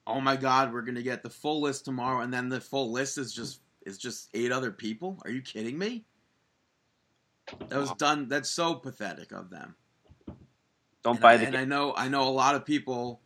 Oh 0.06 0.20
my 0.20 0.36
God, 0.36 0.72
we're 0.72 0.82
gonna 0.82 1.02
get 1.02 1.22
the 1.22 1.30
full 1.30 1.60
list 1.60 1.84
tomorrow, 1.84 2.22
and 2.22 2.32
then 2.32 2.48
the 2.48 2.60
full 2.60 2.90
list 2.90 3.18
is 3.18 3.32
just 3.32 3.60
is 3.84 3.98
just 3.98 4.28
eight 4.34 4.52
other 4.52 4.70
people. 4.70 5.20
Are 5.24 5.30
you 5.30 5.42
kidding 5.42 5.78
me? 5.78 6.04
That 7.68 7.78
was 7.78 7.92
done. 7.92 8.28
That's 8.28 8.48
so 8.48 8.74
pathetic 8.74 9.32
of 9.32 9.50
them. 9.50 9.74
Don't 11.02 11.14
and 11.14 11.22
buy 11.22 11.34
I, 11.34 11.36
the. 11.38 11.46
and 11.46 11.56
I 11.56 11.64
know 11.64 11.94
I 11.96 12.08
know 12.08 12.28
a 12.28 12.30
lot 12.30 12.54
of 12.54 12.64
people 12.64 13.20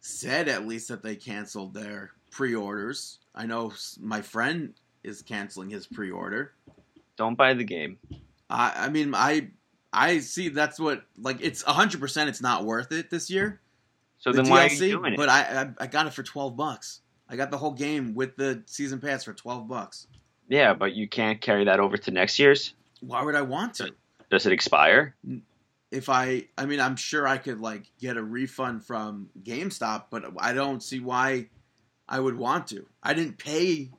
said 0.00 0.48
at 0.48 0.66
least 0.66 0.88
that 0.88 1.02
they 1.02 1.14
canceled 1.16 1.74
their 1.74 2.10
pre-orders. 2.30 3.18
I 3.34 3.46
know 3.46 3.72
my 4.00 4.20
friend 4.22 4.74
is 5.04 5.22
canceling 5.22 5.70
his 5.70 5.86
pre-order. 5.86 6.52
don't 7.16 7.36
buy 7.36 7.54
the 7.54 7.64
game. 7.64 7.98
I 8.50 8.72
I 8.76 8.88
mean 8.88 9.14
I 9.14 9.48
I 9.92 10.18
see 10.20 10.48
that's 10.48 10.80
what 10.80 11.04
like 11.18 11.38
it's 11.40 11.62
hundred 11.62 12.00
percent. 12.00 12.28
It's 12.28 12.40
not 12.42 12.64
worth 12.64 12.90
it 12.92 13.10
this 13.10 13.30
year. 13.30 13.60
So 14.18 14.32
the 14.32 14.42
then 14.42 14.50
why 14.50 14.66
are 14.66 14.68
DLC, 14.68 14.88
you 14.88 14.98
doing 14.98 15.12
it? 15.14 15.16
But 15.16 15.28
I, 15.28 15.40
I 15.62 15.84
I 15.84 15.86
got 15.86 16.06
it 16.06 16.12
for 16.14 16.22
twelve 16.22 16.56
bucks. 16.56 17.00
I 17.28 17.36
got 17.36 17.50
the 17.50 17.58
whole 17.58 17.72
game 17.72 18.14
with 18.14 18.36
the 18.36 18.62
season 18.66 19.00
pass 19.00 19.24
for 19.24 19.32
twelve 19.32 19.68
bucks. 19.68 20.06
yeah, 20.48 20.74
but 20.74 20.94
you 20.94 21.08
can't 21.08 21.40
carry 21.40 21.64
that 21.64 21.80
over 21.80 21.96
to 21.96 22.10
next 22.10 22.38
year's. 22.38 22.74
Why 23.00 23.22
would 23.22 23.34
I 23.34 23.42
want 23.42 23.74
to? 23.74 23.92
Does 24.30 24.46
it 24.46 24.52
expire? 24.52 25.14
If 25.92 26.08
I, 26.08 26.48
I 26.56 26.64
mean, 26.66 26.80
I'm 26.80 26.96
sure 26.96 27.28
I 27.28 27.36
could 27.36 27.60
like 27.60 27.84
get 28.00 28.16
a 28.16 28.22
refund 28.22 28.84
from 28.84 29.28
GameStop, 29.42 30.04
but 30.10 30.24
I 30.38 30.54
don't 30.54 30.82
see 30.82 31.00
why 31.00 31.48
I 32.08 32.18
would 32.18 32.36
want 32.36 32.66
to. 32.68 32.86
I 33.02 33.12
didn't 33.14 33.36
pay 33.38 33.90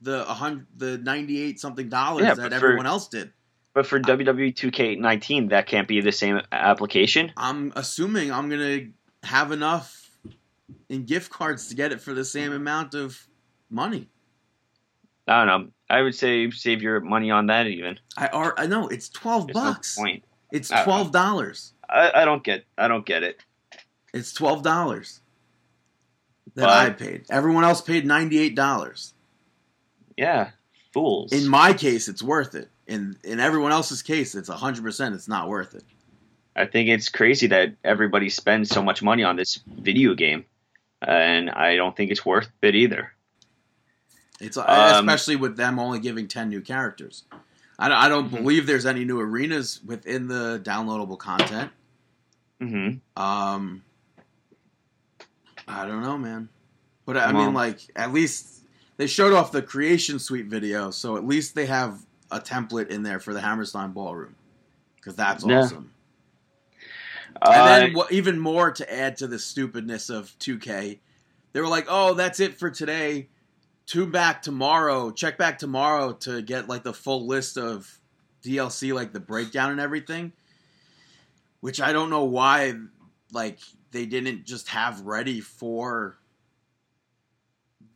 the 0.00 0.24
hundred, 0.24 0.66
the 0.76 0.96
ninety 0.98 1.42
eight 1.42 1.58
something 1.60 1.88
dollars 1.88 2.22
Yeah, 2.24 2.34
that 2.34 2.50
for- 2.50 2.54
everyone 2.56 2.86
else 2.86 3.08
did. 3.08 3.32
But 3.72 3.86
for 3.86 3.98
E 3.98 4.02
WWE 4.02 4.52
2K19, 4.54 5.50
that 5.50 5.66
can't 5.68 5.86
be 5.86 6.00
the 6.00 6.10
same 6.10 6.40
application. 6.50 7.32
I'm 7.36 7.72
assuming 7.76 8.32
I'm 8.32 8.48
gonna 8.48 8.86
have 9.22 9.52
enough 9.52 10.10
in 10.88 11.04
gift 11.04 11.30
cards 11.30 11.68
to 11.68 11.74
get 11.76 11.92
it 11.92 12.00
for 12.00 12.12
the 12.14 12.24
same 12.24 12.52
amount 12.52 12.94
of 12.94 13.26
money. 13.70 14.08
I 15.28 15.44
don't 15.44 15.46
know. 15.64 15.70
I 15.88 16.02
would 16.02 16.14
say 16.16 16.50
save 16.50 16.82
your 16.82 17.00
money 17.00 17.30
on 17.30 17.46
that. 17.46 17.66
Even 17.68 17.98
I 18.16 18.26
are 18.28 18.54
I 18.58 18.66
know 18.66 18.88
it's 18.88 19.08
twelve 19.08 19.46
There's 19.48 19.54
bucks. 19.54 19.96
no 19.98 20.02
point. 20.04 20.24
It's 20.52 20.70
I 20.70 20.76
don't 20.76 20.86
know. 20.86 20.92
twelve 20.92 21.12
dollars. 21.12 21.72
I, 21.88 22.12
I 22.22 22.24
don't 22.24 22.42
get. 22.44 22.64
I 22.78 22.88
don't 22.88 23.04
get 23.06 23.22
it. 23.22 23.42
It's 24.14 24.32
twelve 24.32 24.62
dollars 24.62 25.20
that 26.54 26.62
But- 26.66 26.70
I 26.86 26.90
paid. 26.90 27.24
Everyone 27.30 27.64
else 27.64 27.80
paid 27.80 28.06
ninety 28.06 28.38
eight 28.38 28.54
dollars. 28.54 29.14
Yeah, 30.16 30.50
fools. 30.92 31.32
In 31.32 31.48
my 31.48 31.72
case, 31.72 32.08
it's 32.08 32.22
worth 32.22 32.54
it. 32.54 32.68
In 32.86 33.16
in 33.24 33.38
everyone 33.40 33.72
else's 33.72 34.02
case, 34.02 34.34
it's 34.34 34.48
hundred 34.48 34.82
percent. 34.82 35.14
It's 35.14 35.28
not 35.28 35.48
worth 35.48 35.74
it. 35.74 35.84
I 36.56 36.66
think 36.66 36.88
it's 36.88 37.08
crazy 37.08 37.46
that 37.46 37.74
everybody 37.84 38.28
spends 38.28 38.68
so 38.70 38.82
much 38.82 39.02
money 39.02 39.22
on 39.22 39.36
this 39.36 39.60
video 39.66 40.14
game, 40.14 40.44
and 41.00 41.48
I 41.48 41.76
don't 41.76 41.96
think 41.96 42.10
it's 42.10 42.26
worth 42.26 42.48
it 42.60 42.74
either. 42.74 43.12
It's 44.40 44.56
Um, 44.56 45.08
especially 45.08 45.36
with 45.36 45.56
them 45.56 45.78
only 45.78 46.00
giving 46.00 46.26
ten 46.26 46.48
new 46.48 46.60
characters. 46.60 47.24
I 47.80 47.88
don't, 47.88 47.98
I 47.98 48.08
don't 48.08 48.28
Mhm. 48.30 48.36
believe 48.42 48.66
there's 48.66 48.84
any 48.86 49.04
new 49.04 49.18
arenas 49.18 49.80
within 49.84 50.28
the 50.28 50.60
downloadable 50.64 51.18
content. 51.18 51.72
hmm 52.60 52.90
Um, 53.16 53.82
I 55.66 55.86
don't 55.86 56.02
know, 56.02 56.18
man. 56.18 56.48
But 57.06 57.16
I 57.16 57.32
Well- 57.32 57.46
mean, 57.46 57.54
like, 57.54 57.80
at 57.96 58.12
least 58.12 58.64
they 58.98 59.06
showed 59.06 59.32
off 59.32 59.50
the 59.50 59.62
creation 59.62 60.18
suite 60.18 60.46
video, 60.46 60.90
so 60.90 61.16
at 61.16 61.26
least 61.26 61.54
they 61.54 61.64
have 61.66 62.04
a 62.30 62.38
template 62.38 62.88
in 62.88 63.02
there 63.02 63.18
for 63.18 63.32
the 63.32 63.40
Hammerstein 63.40 63.92
Ballroom, 63.92 64.34
because 64.96 65.16
that's 65.16 65.42
Yeah. 65.44 65.60
awesome. 65.60 65.90
Uh, 67.40 67.50
And 67.54 67.66
then 67.66 67.92
what, 67.94 68.12
even 68.12 68.38
more 68.38 68.70
to 68.72 68.92
add 68.94 69.16
to 69.18 69.26
the 69.26 69.38
stupidness 69.38 70.10
of 70.10 70.38
2K, 70.38 71.00
they 71.52 71.60
were 71.62 71.68
like, 71.68 71.86
"Oh, 71.88 72.12
that's 72.14 72.40
it 72.40 72.58
for 72.58 72.70
today. 72.70 73.28
Tune 73.90 74.12
back 74.12 74.40
tomorrow. 74.40 75.10
Check 75.10 75.36
back 75.36 75.58
tomorrow 75.58 76.12
to 76.12 76.42
get 76.42 76.68
like 76.68 76.84
the 76.84 76.92
full 76.92 77.26
list 77.26 77.58
of 77.58 77.98
DLC, 78.44 78.94
like 78.94 79.12
the 79.12 79.18
breakdown 79.18 79.72
and 79.72 79.80
everything." 79.80 80.32
Which 81.58 81.80
I 81.80 81.92
don't 81.92 82.08
know 82.08 82.22
why, 82.22 82.74
like 83.32 83.58
they 83.90 84.06
didn't 84.06 84.44
just 84.44 84.68
have 84.68 85.00
ready 85.00 85.40
for 85.40 86.16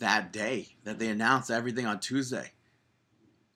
that 0.01 0.33
day 0.33 0.75
that 0.83 0.99
they 0.99 1.11
announced 1.11 1.53
everything 1.53 1.87
on 1.87 2.01
Tuesday. 2.01 2.51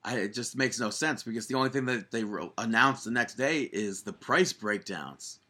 I, 0.05 0.19
it 0.19 0.33
just 0.33 0.57
makes 0.57 0.79
no 0.79 0.91
sense 0.91 1.25
because 1.25 1.49
the 1.49 1.57
only 1.57 1.71
thing 1.71 1.87
that 1.87 2.13
they 2.13 2.23
re- 2.23 2.53
announced 2.57 3.05
the 3.05 3.11
next 3.11 3.35
day 3.35 3.63
is 3.63 4.03
the 4.03 4.13
price 4.13 4.53
breakdowns 4.53 5.41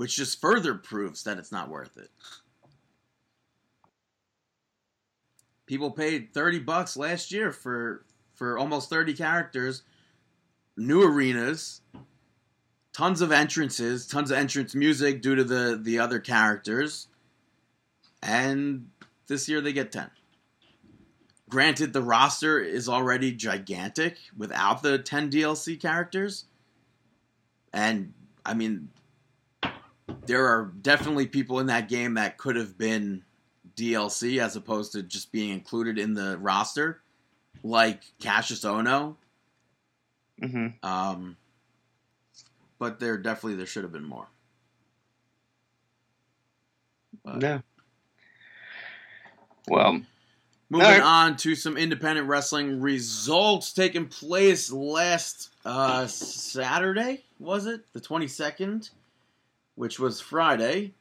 which 0.00 0.16
just 0.16 0.40
further 0.40 0.76
proves 0.76 1.24
that 1.24 1.36
it's 1.36 1.52
not 1.52 1.68
worth 1.68 1.98
it. 1.98 2.08
People 5.70 5.92
paid 5.92 6.34
30 6.34 6.58
bucks 6.58 6.96
last 6.96 7.30
year 7.30 7.52
for 7.52 8.04
for 8.34 8.58
almost 8.58 8.90
30 8.90 9.14
characters, 9.14 9.84
new 10.76 11.00
arenas, 11.00 11.82
tons 12.92 13.20
of 13.20 13.30
entrances, 13.30 14.04
tons 14.04 14.32
of 14.32 14.36
entrance 14.36 14.74
music 14.74 15.22
due 15.22 15.36
to 15.36 15.44
the 15.44 15.78
the 15.80 16.00
other 16.00 16.18
characters. 16.18 17.06
And 18.20 18.88
this 19.28 19.48
year 19.48 19.60
they 19.60 19.72
get 19.72 19.92
10. 19.92 20.10
Granted 21.48 21.92
the 21.92 22.02
roster 22.02 22.58
is 22.58 22.88
already 22.88 23.30
gigantic 23.30 24.16
without 24.36 24.82
the 24.82 24.98
10 24.98 25.30
DLC 25.30 25.80
characters. 25.80 26.46
And 27.72 28.12
I 28.44 28.54
mean 28.54 28.88
there 30.26 30.46
are 30.46 30.72
definitely 30.82 31.28
people 31.28 31.60
in 31.60 31.66
that 31.66 31.88
game 31.88 32.14
that 32.14 32.38
could 32.38 32.56
have 32.56 32.76
been 32.76 33.22
DLC 33.76 34.42
as 34.42 34.56
opposed 34.56 34.92
to 34.92 35.02
just 35.02 35.32
being 35.32 35.50
included 35.50 35.98
in 35.98 36.14
the 36.14 36.38
roster, 36.38 37.00
like 37.62 38.02
Kassius 38.20 38.64
Ohno. 38.64 39.16
hmm 40.40 40.68
Um, 40.86 41.36
but 42.78 42.98
there 43.00 43.18
definitely 43.18 43.56
there 43.56 43.66
should 43.66 43.82
have 43.84 43.92
been 43.92 44.04
more. 44.04 44.28
But 47.24 47.42
Yeah. 47.42 47.60
Well, 49.68 50.00
moving 50.70 50.86
Alright. 50.86 51.02
on 51.02 51.36
to 51.38 51.54
some 51.54 51.76
independent 51.76 52.26
wrestling 52.28 52.80
results 52.80 53.72
taking 53.72 54.08
place 54.08 54.72
last 54.72 55.50
uh, 55.64 56.06
Saturday, 56.06 57.22
was 57.38 57.66
it 57.66 57.84
the 57.92 58.00
twenty 58.00 58.26
second? 58.26 58.90
which 59.76 59.98
was 59.98 60.20
Friday. 60.20 60.92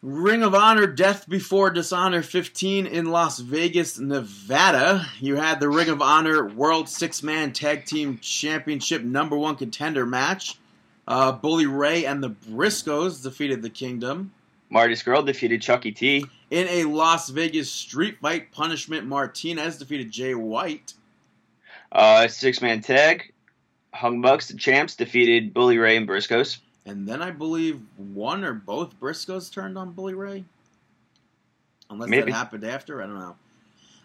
Ring 0.00 0.44
of 0.44 0.54
Honor 0.54 0.86
Death 0.86 1.28
Before 1.28 1.70
Dishonor 1.70 2.22
15 2.22 2.86
in 2.86 3.06
Las 3.06 3.40
Vegas, 3.40 3.98
Nevada. 3.98 5.04
You 5.18 5.34
had 5.34 5.58
the 5.58 5.68
Ring 5.68 5.88
of 5.88 6.00
Honor 6.00 6.46
World 6.46 6.88
Six 6.88 7.24
Man 7.24 7.52
Tag 7.52 7.84
Team 7.84 8.18
Championship 8.22 9.02
number 9.02 9.36
one 9.36 9.56
contender 9.56 10.06
match. 10.06 10.56
Uh, 11.08 11.32
Bully 11.32 11.66
Ray 11.66 12.04
and 12.04 12.22
the 12.22 12.30
Briscoes 12.30 13.24
defeated 13.24 13.60
the 13.60 13.70
Kingdom. 13.70 14.30
Marty 14.70 14.94
Scurll 14.94 15.26
defeated 15.26 15.62
Chucky 15.62 15.90
T. 15.90 16.24
In 16.52 16.68
a 16.68 16.84
Las 16.84 17.30
Vegas 17.30 17.68
street 17.68 18.18
fight, 18.20 18.52
Punishment 18.52 19.04
Martinez 19.04 19.78
defeated 19.78 20.12
Jay 20.12 20.34
White. 20.36 20.94
Uh, 21.90 22.28
six 22.28 22.62
man 22.62 22.82
tag. 22.82 23.32
Young 24.00 24.20
Bucks, 24.20 24.46
the 24.46 24.56
champs, 24.56 24.94
defeated 24.94 25.52
Bully 25.52 25.76
Ray 25.76 25.96
and 25.96 26.06
Briscoes. 26.06 26.58
And 26.88 27.06
then 27.06 27.20
I 27.20 27.30
believe 27.30 27.82
one 27.98 28.42
or 28.42 28.54
both 28.54 28.98
Briscoes 28.98 29.52
turned 29.52 29.76
on 29.76 29.92
Bully 29.92 30.14
Ray. 30.14 30.44
Unless 31.90 32.08
Maybe. 32.08 32.30
that 32.30 32.36
happened 32.36 32.64
after, 32.64 33.02
I 33.02 33.06
don't 33.06 33.18
know. 33.18 33.36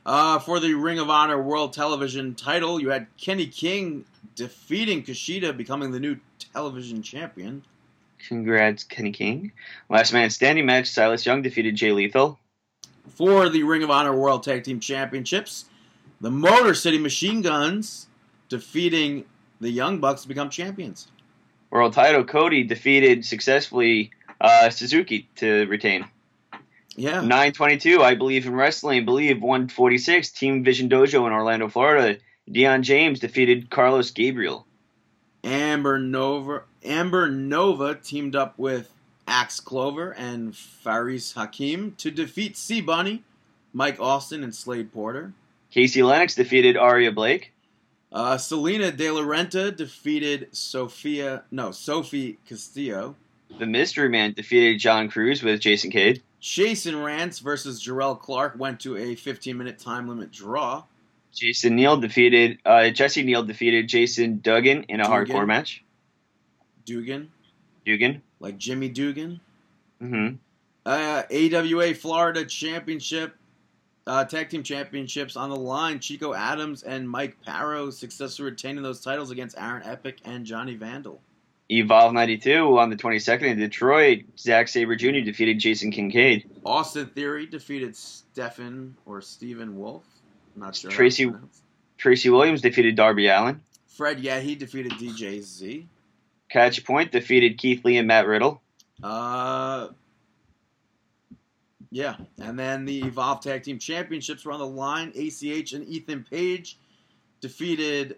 Uh, 0.06 0.40
for 0.40 0.60
the 0.60 0.74
Ring 0.74 1.00
of 1.00 1.10
Honor 1.10 1.42
World 1.42 1.72
Television 1.72 2.36
title, 2.36 2.82
you 2.82 2.90
had 2.90 3.08
Kenny 3.18 3.48
King 3.48 4.04
defeating 4.36 5.02
Kushida, 5.02 5.56
becoming 5.56 5.92
the 5.92 6.00
new 6.00 6.18
television 6.52 7.02
champion. 7.02 7.64
Congrats, 8.28 8.84
Kenny 8.84 9.14
King. 9.14 9.54
Last 9.90 10.12
man 10.12 10.30
standing 10.30 10.66
match, 10.66 10.88
Silas 10.88 11.26
Young 11.26 11.42
defeated 11.42 11.78
Jay 11.78 11.94
Lethal. 11.94 12.38
For 13.08 13.48
the 13.48 13.64
Ring 13.64 13.84
of 13.84 13.92
Honor 13.92 14.14
World 14.14 14.44
Tag 14.44 14.66
Team 14.66 14.82
Championships, 14.82 15.66
the 16.20 16.32
Motor 16.32 16.74
City 16.74 16.98
Machine 16.98 17.42
Guns 17.42 18.08
defeating 18.50 19.24
the 19.62 19.70
Young 19.70 20.00
Bucks 20.00 20.24
to 20.24 20.28
become 20.28 20.50
champions. 20.50 21.08
World 21.74 21.94
title, 21.94 22.24
Cody 22.24 22.64
defeated 22.64 23.26
successfully 23.26 24.12
uh, 24.40 24.70
Suzuki 24.70 25.28
to 25.38 25.66
retain. 25.66 26.06
Yeah. 26.96 27.22
922, 27.22 28.04
I 28.04 28.14
believe 28.14 28.46
in 28.46 28.54
wrestling. 28.54 29.06
Believe 29.06 29.42
146, 29.42 30.30
Team 30.30 30.64
Vision 30.64 30.88
Dojo 30.88 31.26
in 31.26 31.34
Orlando, 31.34 31.68
Florida. 31.70 32.20
Dion 32.48 32.84
James 32.84 33.20
defeated 33.20 33.72
Carlos 33.72 34.12
Gabriel. 34.12 34.68
Amber 35.44 35.98
Nova 35.98 36.62
Amber 36.86 37.32
Nova 37.32 37.96
teamed 37.96 38.36
up 38.36 38.60
with 38.60 38.94
Axe 39.28 39.60
Clover 39.60 40.12
and 40.12 40.56
Faris 40.56 41.34
Hakim 41.34 41.96
to 41.98 42.12
defeat 42.12 42.56
Sea 42.56 42.82
Bunny, 42.82 43.24
Mike 43.74 44.00
Austin, 44.00 44.44
and 44.44 44.54
Slade 44.54 44.94
Porter. 44.94 45.34
Casey 45.72 46.04
Lennox 46.04 46.36
defeated 46.36 46.78
Aria 46.78 47.12
Blake. 47.12 47.52
Uh, 48.14 48.38
Selena 48.38 48.92
De 48.92 49.10
La 49.10 49.22
Renta 49.22 49.76
defeated 49.76 50.50
Sophia 50.56 51.44
no 51.50 51.72
Sophie 51.72 52.38
Castillo. 52.48 53.16
The 53.58 53.66
Mystery 53.66 54.08
Man 54.08 54.34
defeated 54.34 54.80
John 54.80 55.10
Cruz 55.10 55.42
with 55.42 55.60
Jason 55.60 55.90
Cade. 55.90 56.22
Jason 56.40 57.02
Rance 57.02 57.40
versus 57.40 57.84
Jarrell 57.84 58.20
Clark 58.20 58.56
went 58.58 58.80
to 58.82 58.98
a 58.98 59.16
15 59.16 59.58
minute 59.58 59.80
time 59.80 60.08
limit 60.08 60.32
draw. 60.32 60.84
Jason 61.34 61.76
Neal 61.76 61.98
defeated 61.98 62.60
uh, 62.66 62.90
Jesse 62.92 63.24
Neal 63.24 63.44
defeated 63.44 63.90
Jason 63.90 64.42
Duggan 64.42 64.84
in 64.84 65.00
a 65.00 65.04
Dugan. 65.04 65.26
hardcore 65.26 65.48
match. 65.48 65.84
Dugan, 66.86 67.32
Dugan. 67.86 68.22
like 68.40 68.58
Jimmy 68.58 68.90
Dugan. 68.90 69.40
Mm 70.02 70.10
hmm. 70.10 70.36
Uh, 70.86 71.24
AWA 71.32 71.94
Florida 71.94 72.44
Championship, 72.46 73.38
uh, 74.08 74.26
Tag 74.26 74.50
Team 74.50 74.64
Championships 74.64 75.36
on 75.36 75.50
the 75.50 75.56
line. 75.56 76.00
Chico 76.00 76.34
Adams 76.34 76.84
and 76.84 77.10
Mike 77.10 77.38
Parrow 77.46 77.90
successfully 77.90 78.52
retaining 78.52 78.84
those 78.84 79.02
titles 79.02 79.32
against 79.32 79.58
Aaron 79.58 79.84
Epic 79.86 80.18
and 80.26 80.46
Johnny 80.46 80.76
Vandal. 80.76 81.22
Evolve 81.70 82.14
92 82.14 82.78
on 82.78 82.90
the 82.90 82.96
22nd 82.96 83.44
in 83.44 83.58
Detroit. 83.58 84.24
Zack 84.38 84.68
Sabre 84.68 84.96
Jr. 84.96 85.22
defeated 85.22 85.60
Jason 85.60 85.92
Kincaid. 85.92 86.50
Austin 86.66 87.08
Theory 87.08 87.46
defeated 87.46 87.96
Stephen 87.96 88.96
or 89.06 89.22
Stephen 89.22 89.78
Wolf. 89.78 90.04
I'm 90.56 90.62
not 90.62 90.76
sure. 90.76 90.92
Tracy-. 90.92 91.32
Tracy 91.98 92.30
Williams 92.30 92.62
defeated 92.62 92.96
Darby 92.96 93.28
Allin. 93.28 93.62
Fred, 93.88 94.20
yeah, 94.20 94.40
he 94.40 94.56
defeated 94.56 94.92
DJ 94.94 95.42
Z. 95.42 95.88
Catch 96.50 96.84
Point 96.84 97.12
defeated 97.12 97.58
Keith 97.58 97.86
Lee 97.86 97.98
and 97.98 98.08
Matt 98.08 98.28
Riddle. 98.28 98.62
Uh, 99.02 99.90
yeah, 101.94 102.16
and 102.42 102.58
then 102.58 102.86
the 102.86 103.04
Evolve 103.04 103.42
Tag 103.42 103.62
Team 103.62 103.78
Championships 103.78 104.44
were 104.44 104.52
on 104.52 104.60
the 104.60 104.66
line. 104.66 105.10
ACH 105.16 105.74
and 105.74 105.88
Ethan 105.88 106.26
Page 106.28 106.80
defeated 107.40 108.18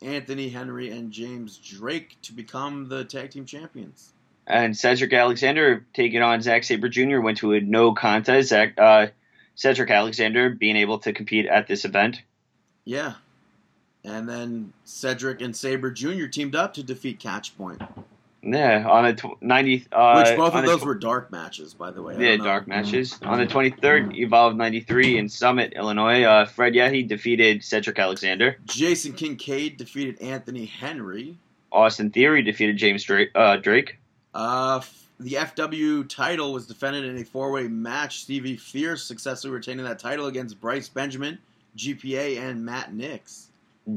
Anthony 0.00 0.48
Henry 0.48 0.90
and 0.90 1.10
James 1.10 1.56
Drake 1.56 2.16
to 2.22 2.32
become 2.32 2.88
the 2.88 3.04
tag 3.04 3.32
team 3.32 3.44
champions. 3.44 4.12
And 4.46 4.76
Cedric 4.76 5.12
Alexander 5.12 5.84
taking 5.92 6.22
on 6.22 6.40
Zack 6.40 6.62
Sabre 6.62 6.88
Jr. 6.88 7.18
went 7.18 7.38
to 7.38 7.52
a 7.54 7.60
no 7.60 7.94
contest. 7.94 8.50
Zach, 8.50 8.78
uh, 8.78 9.08
Cedric 9.56 9.90
Alexander 9.90 10.50
being 10.50 10.76
able 10.76 11.00
to 11.00 11.12
compete 11.12 11.46
at 11.46 11.66
this 11.66 11.84
event. 11.84 12.22
Yeah. 12.84 13.14
And 14.04 14.28
then 14.28 14.72
Cedric 14.84 15.40
and 15.40 15.56
Sabre 15.56 15.90
Jr. 15.90 16.26
teamed 16.26 16.54
up 16.54 16.74
to 16.74 16.84
defeat 16.84 17.18
Catch 17.18 17.58
Point. 17.58 17.82
Yeah, 18.48 18.86
on 18.88 19.04
the 19.04 19.12
tw- 19.14 19.40
90th. 19.42 19.86
Uh, 19.90 20.22
Which 20.24 20.36
both 20.36 20.54
of 20.54 20.64
those 20.64 20.80
tw- 20.80 20.86
were 20.86 20.94
dark 20.94 21.32
matches, 21.32 21.74
by 21.74 21.90
the 21.90 22.00
way. 22.00 22.14
I 22.14 22.18
Yeah, 22.18 22.36
dark 22.36 22.68
matches. 22.68 23.18
On 23.22 23.38
the 23.38 23.46
23rd, 23.46 24.16
Evolve 24.16 24.54
93 24.54 25.18
in 25.18 25.28
Summit, 25.28 25.72
Illinois. 25.74 26.22
Uh, 26.22 26.44
Fred 26.44 26.74
Yehi 26.74 27.06
defeated 27.08 27.64
Cedric 27.64 27.98
Alexander. 27.98 28.56
Jason 28.66 29.14
Kincaid 29.14 29.76
defeated 29.76 30.20
Anthony 30.22 30.64
Henry. 30.66 31.36
Austin 31.72 32.10
Theory 32.10 32.42
defeated 32.42 32.76
James 32.76 33.02
Drake. 33.02 33.30
Uh, 33.34 33.56
Drake. 33.56 33.98
Uh, 34.32 34.76
f- 34.82 35.08
the 35.18 35.32
FW 35.32 36.08
title 36.08 36.52
was 36.52 36.66
defended 36.66 37.04
in 37.04 37.16
a 37.18 37.24
four-way 37.24 37.66
match. 37.68 38.20
Stevie 38.20 38.56
Fierce 38.56 39.02
successfully 39.02 39.52
retaining 39.52 39.84
that 39.86 39.98
title 39.98 40.26
against 40.26 40.60
Bryce 40.60 40.88
Benjamin, 40.88 41.38
GPA, 41.76 42.38
and 42.38 42.64
Matt 42.64 42.94
Nix. 42.94 43.48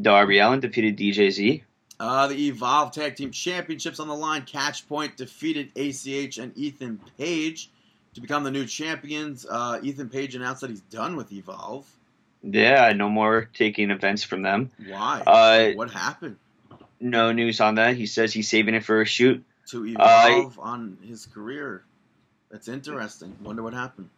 Darby 0.02 0.40
Allin 0.40 0.60
defeated 0.60 0.98
DJZ. 0.98 1.62
Uh, 2.00 2.28
the 2.28 2.48
Evolve 2.48 2.92
Tag 2.94 3.16
Team 3.16 3.32
Championships 3.32 4.00
on 4.00 4.08
the 4.08 4.16
line. 4.16 4.44
Catch 4.44 4.88
Point 4.88 5.18
defeated 5.18 5.72
ACH 5.76 6.38
and 6.38 6.58
Ethan 6.58 7.00
Page 7.18 7.70
to 8.14 8.22
become 8.22 8.44
the 8.44 8.52
new 8.52 8.66
champions. 8.66 9.46
Uh, 9.50 9.80
Ethan 9.84 10.10
Page 10.10 10.36
announced 10.36 10.62
that 10.62 10.70
he's 10.70 10.82
done 10.82 11.16
with 11.16 11.32
Evolve. 11.34 11.86
Yeah, 12.42 12.94
no 12.94 13.10
more 13.10 13.50
taking 13.54 13.92
events 13.92 14.24
from 14.24 14.44
them. 14.44 14.72
Why? 14.88 15.22
Uh, 15.28 15.72
what 15.76 15.92
happened 15.92 16.38
No 17.02 17.34
news 17.34 17.60
on 17.60 17.76
that. 17.76 17.98
He 17.98 18.06
says 18.06 18.32
he's 18.32 18.50
saving 18.50 18.76
it 18.76 18.86
for 18.86 19.02
a 19.02 19.06
shoot. 19.06 19.44
to 19.72 19.84
uh, 20.00 20.28
Evolve 20.30 20.58
on 20.60 20.98
his 21.06 21.26
career? 21.26 21.84
That's 22.50 22.70
interesting. 22.70 23.36
Wonder 23.44 23.62
what 23.62 23.74
happened. 23.74 24.10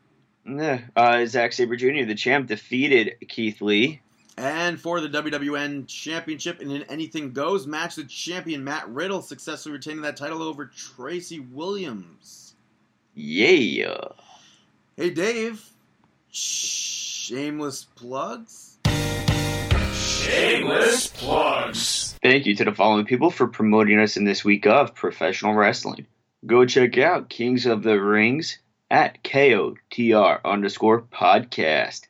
Yeah. 0.46 0.82
Uh, 0.96 1.26
Zack 1.26 1.54
Sabre 1.54 1.76
Jr., 1.76 2.06
the 2.06 2.16
champ, 2.16 2.48
defeated 2.48 3.16
Keith 3.28 3.62
Lee. 3.62 4.02
And 4.38 4.80
for 4.80 5.02
the 5.02 5.10
WWN 5.10 5.88
Championship 5.88 6.62
and 6.62 6.72
in 6.72 6.82
an 6.82 6.88
Anything 6.90 7.34
Goes 7.34 7.68
match, 7.68 7.96
the 7.96 8.06
champion 8.06 8.64
Matt 8.64 8.88
Riddle 8.90 9.22
successfully 9.22 9.74
retaining 9.74 10.02
that 10.02 10.18
title 10.18 10.42
over 10.42 10.66
Tracy 10.66 11.40
Williams. 11.40 12.56
Yeah. 13.14 14.08
Hey, 14.96 15.10
Dave. 15.10 15.70
Shameless 16.32 17.86
plugs. 17.96 18.78
Shameless 19.94 21.08
plugs. 21.08 22.18
Thank 22.24 22.46
you 22.46 22.56
to 22.56 22.66
the 22.66 22.72
following 22.72 23.06
people 23.06 23.32
for 23.32 23.48
promoting 23.48 24.00
us 24.00 24.16
in 24.16 24.24
this 24.24 24.46
week 24.46 24.66
of 24.66 24.96
professional 24.96 25.54
wrestling. 25.54 26.08
Go 26.46 26.66
check 26.66 26.98
out 26.98 27.30
Kings 27.30 27.66
of 27.66 27.84
the 27.84 28.02
Rings 28.02 28.60
at 28.90 29.24
KOTR 29.24 30.40
underscore 30.46 31.02
podcast. 31.02 32.08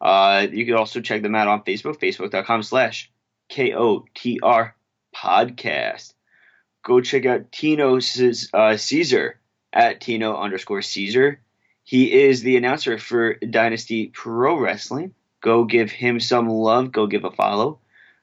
Uh, 0.00 0.46
you 0.50 0.64
can 0.64 0.74
also 0.74 1.00
check 1.00 1.22
them 1.22 1.34
out 1.34 1.48
on 1.48 1.64
Facebook, 1.64 1.98
facebook.com 2.00 2.62
slash 2.62 3.10
KOTR 3.50 4.72
podcast. 5.14 6.14
Go 6.84 7.00
check 7.00 7.26
out 7.26 7.50
Tino 7.52 7.98
uh, 8.54 8.76
Caesar 8.76 9.40
at 9.72 10.00
Tino 10.00 10.36
underscore 10.36 10.82
Caesar. 10.82 11.40
He 11.84 12.12
is 12.12 12.42
the 12.42 12.56
announcer 12.56 12.98
for 12.98 13.34
Dynasty 13.34 14.08
Pro 14.08 14.58
Wrestling. 14.58 15.14
Go 15.40 15.64
give 15.64 15.90
him 15.90 16.20
some 16.20 16.48
love. 16.48 16.92
Go 16.92 17.06
give 17.06 17.24
a 17.24 17.30
follow 17.30 17.80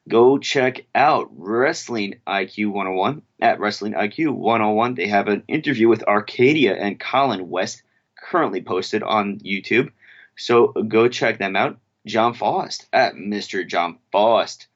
go 0.07 0.37
check 0.37 0.85
out 0.93 1.29
Wrestling 1.31 2.15
IQ 2.27 2.71
101 2.71 3.21
at 3.41 3.59
Wrestling 3.59 3.93
IQ 3.93 4.31
101. 4.31 4.95
They 4.95 5.07
have 5.07 5.27
an 5.27 5.43
interview 5.47 5.87
with 5.87 6.03
Arcadia 6.03 6.75
and 6.75 6.99
Colin 6.99 7.49
West 7.49 7.83
currently 8.29 8.61
posted 8.61 9.03
on 9.03 9.39
YouTube. 9.39 9.91
So 10.37 10.67
go 10.67 11.07
check 11.07 11.39
them 11.39 11.55
out. 11.55 11.77
John 12.05 12.33
Faust 12.33 12.87
at 12.93 13.15
Mr. 13.15 13.67
John 13.67 13.97
Faust. 14.11 14.67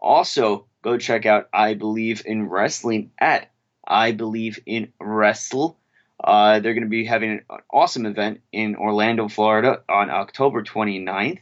Also, 0.00 0.66
go 0.82 0.98
check 0.98 1.26
out 1.26 1.48
I 1.52 1.74
Believe 1.74 2.22
in 2.24 2.48
Wrestling 2.48 3.10
at 3.18 3.50
I 3.86 4.12
Believe 4.12 4.60
in 4.66 4.92
Wrestle. 5.00 5.76
Uh, 6.22 6.60
they're 6.60 6.74
going 6.74 6.84
to 6.84 6.90
be 6.90 7.06
having 7.06 7.30
an 7.30 7.44
awesome 7.72 8.06
event 8.06 8.40
in 8.52 8.76
Orlando, 8.76 9.28
Florida 9.28 9.82
on 9.88 10.10
October 10.10 10.62
29th 10.62 11.40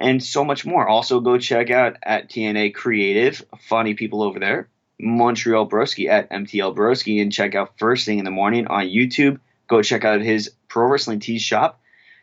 and 0.00 0.22
so 0.22 0.44
much 0.44 0.64
more. 0.64 0.88
Also, 0.88 1.20
go 1.20 1.38
check 1.38 1.70
out 1.70 1.96
at 2.02 2.30
TNA 2.30 2.74
Creative, 2.74 3.44
funny 3.60 3.94
people 3.94 4.22
over 4.22 4.40
there. 4.40 4.68
Montreal 4.98 5.68
Broski 5.68 6.08
at 6.08 6.30
MTL 6.30 6.74
Broski, 6.74 7.22
and 7.22 7.32
check 7.32 7.54
out 7.54 7.78
First 7.78 8.06
Thing 8.06 8.18
in 8.18 8.24
the 8.24 8.30
Morning 8.30 8.66
on 8.66 8.86
YouTube. 8.86 9.38
Go 9.68 9.82
check 9.82 10.04
out 10.04 10.20
his 10.20 10.50
Pro 10.68 10.88
Wrestling 10.88 11.20
Tees 11.20 11.42
shop, 11.42 11.80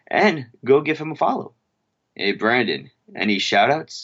and 0.10 0.48
go 0.66 0.82
give 0.82 0.98
him 0.98 1.12
a 1.12 1.16
follow. 1.16 1.54
Hey, 2.16 2.32
Brandon, 2.34 2.90
any 3.16 3.40
shout 3.40 3.70
outs? 3.70 4.04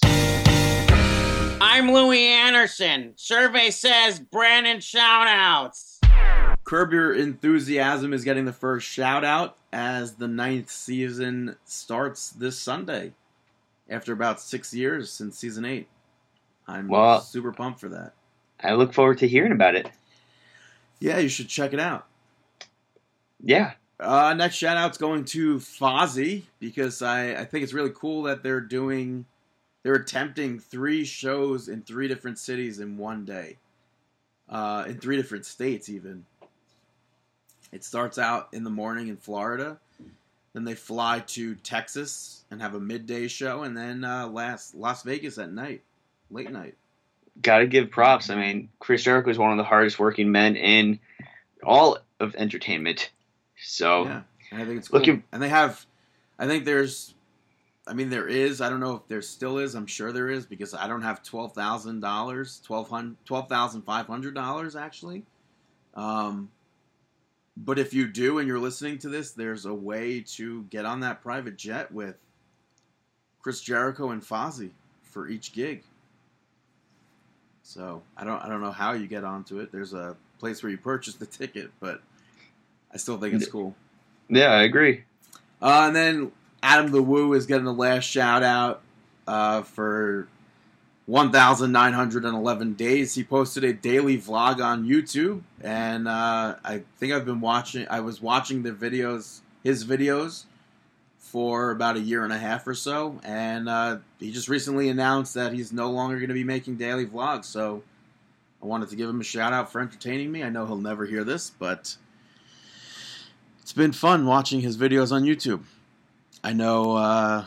I'm 1.62 1.92
Louie 1.92 2.26
Anderson. 2.28 3.14
Survey 3.16 3.72
says 3.72 4.20
Brandon 4.20 4.78
shoutouts. 4.78 6.00
Curb 6.66 6.94
Your 6.94 7.14
Enthusiasm 7.14 8.14
is 8.14 8.24
getting 8.24 8.46
the 8.46 8.54
first 8.54 8.88
shout 8.88 9.24
out 9.26 9.58
as 9.72 10.16
the 10.16 10.28
ninth 10.28 10.70
season 10.70 11.56
starts 11.66 12.30
this 12.32 12.60
Sunday 12.60 13.14
after 13.90 14.14
about 14.14 14.40
six 14.40 14.74
years 14.74 15.12
since 15.12 15.38
season 15.38 15.66
eight. 15.66 15.88
I'm 16.68 16.88
Well- 16.88 17.22
super 17.22 17.52
pumped 17.52 17.80
for 17.80 17.90
that. 17.90 18.14
I 18.62 18.74
look 18.74 18.94
forward 18.94 19.18
to 19.18 19.28
hearing 19.28 19.52
about 19.52 19.76
it. 19.76 19.90
Yeah, 21.00 21.18
you 21.18 21.28
should 21.28 21.50
check 21.50 21.74
it 21.74 21.80
out. 21.82 22.08
Yeah. 23.44 23.74
Uh, 23.99 24.34
next 24.34 24.56
shout 24.56 24.78
out's 24.78 24.98
going 24.98 25.26
to 25.26 25.57
Fozzy 25.57 26.44
because 26.60 27.02
I, 27.02 27.34
I 27.36 27.45
think 27.45 27.64
it's 27.64 27.74
really 27.74 27.91
cool 27.95 28.24
that 28.24 28.44
they're 28.44 28.60
doing, 28.60 29.26
they're 29.84 29.94
attempting 29.94 30.60
three 30.60 31.06
shows 31.06 31.70
in 31.70 31.84
three 31.84 32.07
different 32.07 32.40
cities 32.40 32.80
in 32.80 32.98
one 32.98 33.24
day, 33.24 33.57
uh, 34.49 34.86
in 34.88 34.98
three 34.98 35.15
different 35.15 35.45
states 35.45 35.90
even. 35.90 36.26
It 37.72 37.84
starts 37.84 38.18
out 38.20 38.49
in 38.52 38.64
the 38.64 38.70
morning 38.70 39.07
in 39.07 39.18
Florida, 39.18 39.78
then 40.53 40.64
they 40.64 40.76
fly 40.76 41.20
to 41.28 41.56
Texas 41.56 42.44
and 42.52 42.61
have 42.61 42.76
a 42.76 42.80
midday 42.80 43.28
show, 43.28 43.64
and 43.64 43.76
then 43.76 44.03
uh, 44.03 44.28
last 44.28 44.76
Las 44.76 45.03
Vegas 45.03 45.38
at 45.38 45.52
night, 45.52 45.82
late 46.30 46.52
night. 46.52 46.76
Gotta 47.41 47.65
give 47.65 47.90
props. 47.90 48.30
I 48.30 48.36
mean, 48.36 48.70
Chris 48.80 49.03
Jericho 49.03 49.32
is 49.32 49.40
one 49.40 49.52
of 49.52 49.57
the 49.57 49.64
hardest 49.64 49.98
working 49.98 50.32
men 50.32 50.56
in 50.56 50.99
all 51.64 51.98
of 52.20 52.36
entertainment. 52.36 53.10
So, 53.64 54.06
Yeah, 54.06 54.22
and 54.52 54.61
I 54.61 54.65
think 54.65 54.80
it's 54.80 54.88
cool. 54.90 54.99
Looking- 54.99 55.23
and 55.31 55.41
they 55.41 55.49
have, 55.49 55.85
I 56.38 56.45
think 56.48 56.65
there's, 56.65 57.15
I 57.88 57.94
mean 57.94 58.10
there 58.10 58.27
is. 58.30 58.61
I 58.61 58.69
don't 58.69 58.80
know 58.80 58.95
if 58.95 59.07
there 59.07 59.22
still 59.22 59.57
is. 59.57 59.76
I'm 59.76 59.88
sure 59.88 60.11
there 60.14 60.30
is 60.30 60.45
because 60.45 60.73
I 60.73 60.88
don't 60.88 61.02
have 61.02 61.22
twelve 61.22 61.53
thousand 61.53 61.99
dollars, 61.99 62.61
twelve 62.65 62.90
hundred, 62.90 63.18
twelve 63.26 63.49
thousand 63.49 63.81
five 63.81 64.07
hundred 64.07 64.34
dollars 64.35 64.76
actually. 64.77 65.23
Um, 65.95 66.49
but 67.57 67.77
if 67.77 67.94
you 67.94 68.07
do 68.07 68.40
and 68.40 68.48
you're 68.48 68.57
listening 68.60 68.98
to 68.99 69.10
this, 69.10 69.31
there's 69.31 69.65
a 69.65 69.73
way 69.73 70.22
to 70.22 70.64
get 70.69 70.85
on 70.85 71.02
that 71.02 71.22
private 71.22 71.57
jet 71.57 71.91
with 71.91 72.15
Chris 73.41 73.60
Jericho 73.61 74.11
and 74.11 74.22
Fozzy 74.22 74.72
for 75.03 75.27
each 75.27 75.52
gig. 75.52 75.84
So 77.64 78.02
I 78.18 78.23
don't 78.23 78.41
I 78.44 78.48
don't 78.48 78.61
know 78.61 78.72
how 78.72 78.94
you 78.94 79.07
get 79.07 79.23
onto 79.26 79.60
it. 79.60 79.72
There's 79.73 79.94
a 79.94 80.15
place 80.40 80.64
where 80.64 80.72
you 80.72 80.77
purchase 80.77 81.15
the 81.15 81.26
ticket, 81.26 81.69
but 81.81 82.02
I 82.94 82.98
still 82.98 83.18
think 83.18 83.34
it's 83.34 83.48
cool. 83.48 83.76
yeah, 84.30 84.52
I 84.52 84.64
agree. 84.64 85.03
Uh, 85.61 85.86
and 85.88 85.95
then 85.95 86.32
Adam 86.61 86.91
the 86.91 87.02
Woo 87.02 87.34
is 87.34 87.45
getting 87.45 87.65
the 87.65 87.74
last 87.74 88.03
shout 88.03 88.44
out 88.44 88.82
uh, 89.28 89.64
for 89.64 90.28
1,911 91.06 92.74
days. 92.74 93.15
He 93.15 93.24
posted 93.24 93.64
a 93.64 93.74
daily 93.74 94.18
vlog 94.18 94.64
on 94.64 94.86
YouTube, 94.88 95.41
and 95.61 96.07
uh, 96.07 96.56
I 96.64 96.84
think 96.98 97.14
I've 97.14 97.26
been 97.26 97.41
watching. 97.41 97.88
I 97.90 97.99
was 97.99 98.22
watching 98.22 98.64
the 98.64 98.72
videos, 98.72 99.40
his 99.64 99.86
videos, 99.86 100.45
for 101.18 101.72
about 101.72 101.98
a 101.98 101.99
year 101.99 102.24
and 102.24 102.32
a 102.32 102.38
half 102.38 102.68
or 102.68 102.76
so, 102.76 103.20
and 103.24 103.68
uh, 103.68 103.98
he 104.20 104.32
just 104.32 104.48
recently 104.48 104.90
announced 104.90 105.34
that 105.34 105.52
he's 105.52 105.74
no 105.74 105.90
longer 105.90 106.18
going 106.18 106.30
to 106.30 106.34
be 106.34 106.44
making 106.44 106.78
daily 106.78 107.06
vlogs. 107.06 107.45
So 107.45 107.84
I 108.61 108.65
wanted 108.65 108.90
to 108.90 108.95
give 108.95 109.10
him 109.10 109.20
a 109.20 109.24
shout 109.24 109.52
out 109.52 109.72
for 109.72 109.82
entertaining 109.82 110.32
me. 110.32 110.44
I 110.44 110.49
know 110.49 110.65
he'll 110.65 110.78
never 110.78 111.06
hear 111.06 111.24
this, 111.24 111.49
but 111.49 111.98
it's 113.64 113.73
been 113.73 113.91
fun 113.94 114.26
watching 114.27 114.60
his 114.61 114.77
videos 114.77 115.11
on 115.11 115.23
YouTube. 115.23 115.64
I 116.44 116.53
know. 116.53 116.95
Uh, 116.98 117.45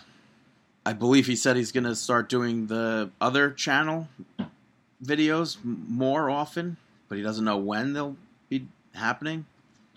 I 0.84 0.93
believe 0.93 1.26
he 1.26 1.36
said 1.36 1.56
he's 1.56 1.72
going 1.72 1.84
to 1.84 1.94
start 1.94 2.28
doing 2.28 2.66
the 2.66 3.10
other 3.20 3.51
channel 3.51 4.09
videos 5.05 5.59
m- 5.64 5.84
more 5.88 6.30
often, 6.30 6.76
but 7.09 7.16
he 7.18 7.22
doesn't 7.22 7.44
know 7.44 7.56
when 7.59 7.93
they'll 7.93 8.16
be 8.48 8.66
happening. 8.94 9.47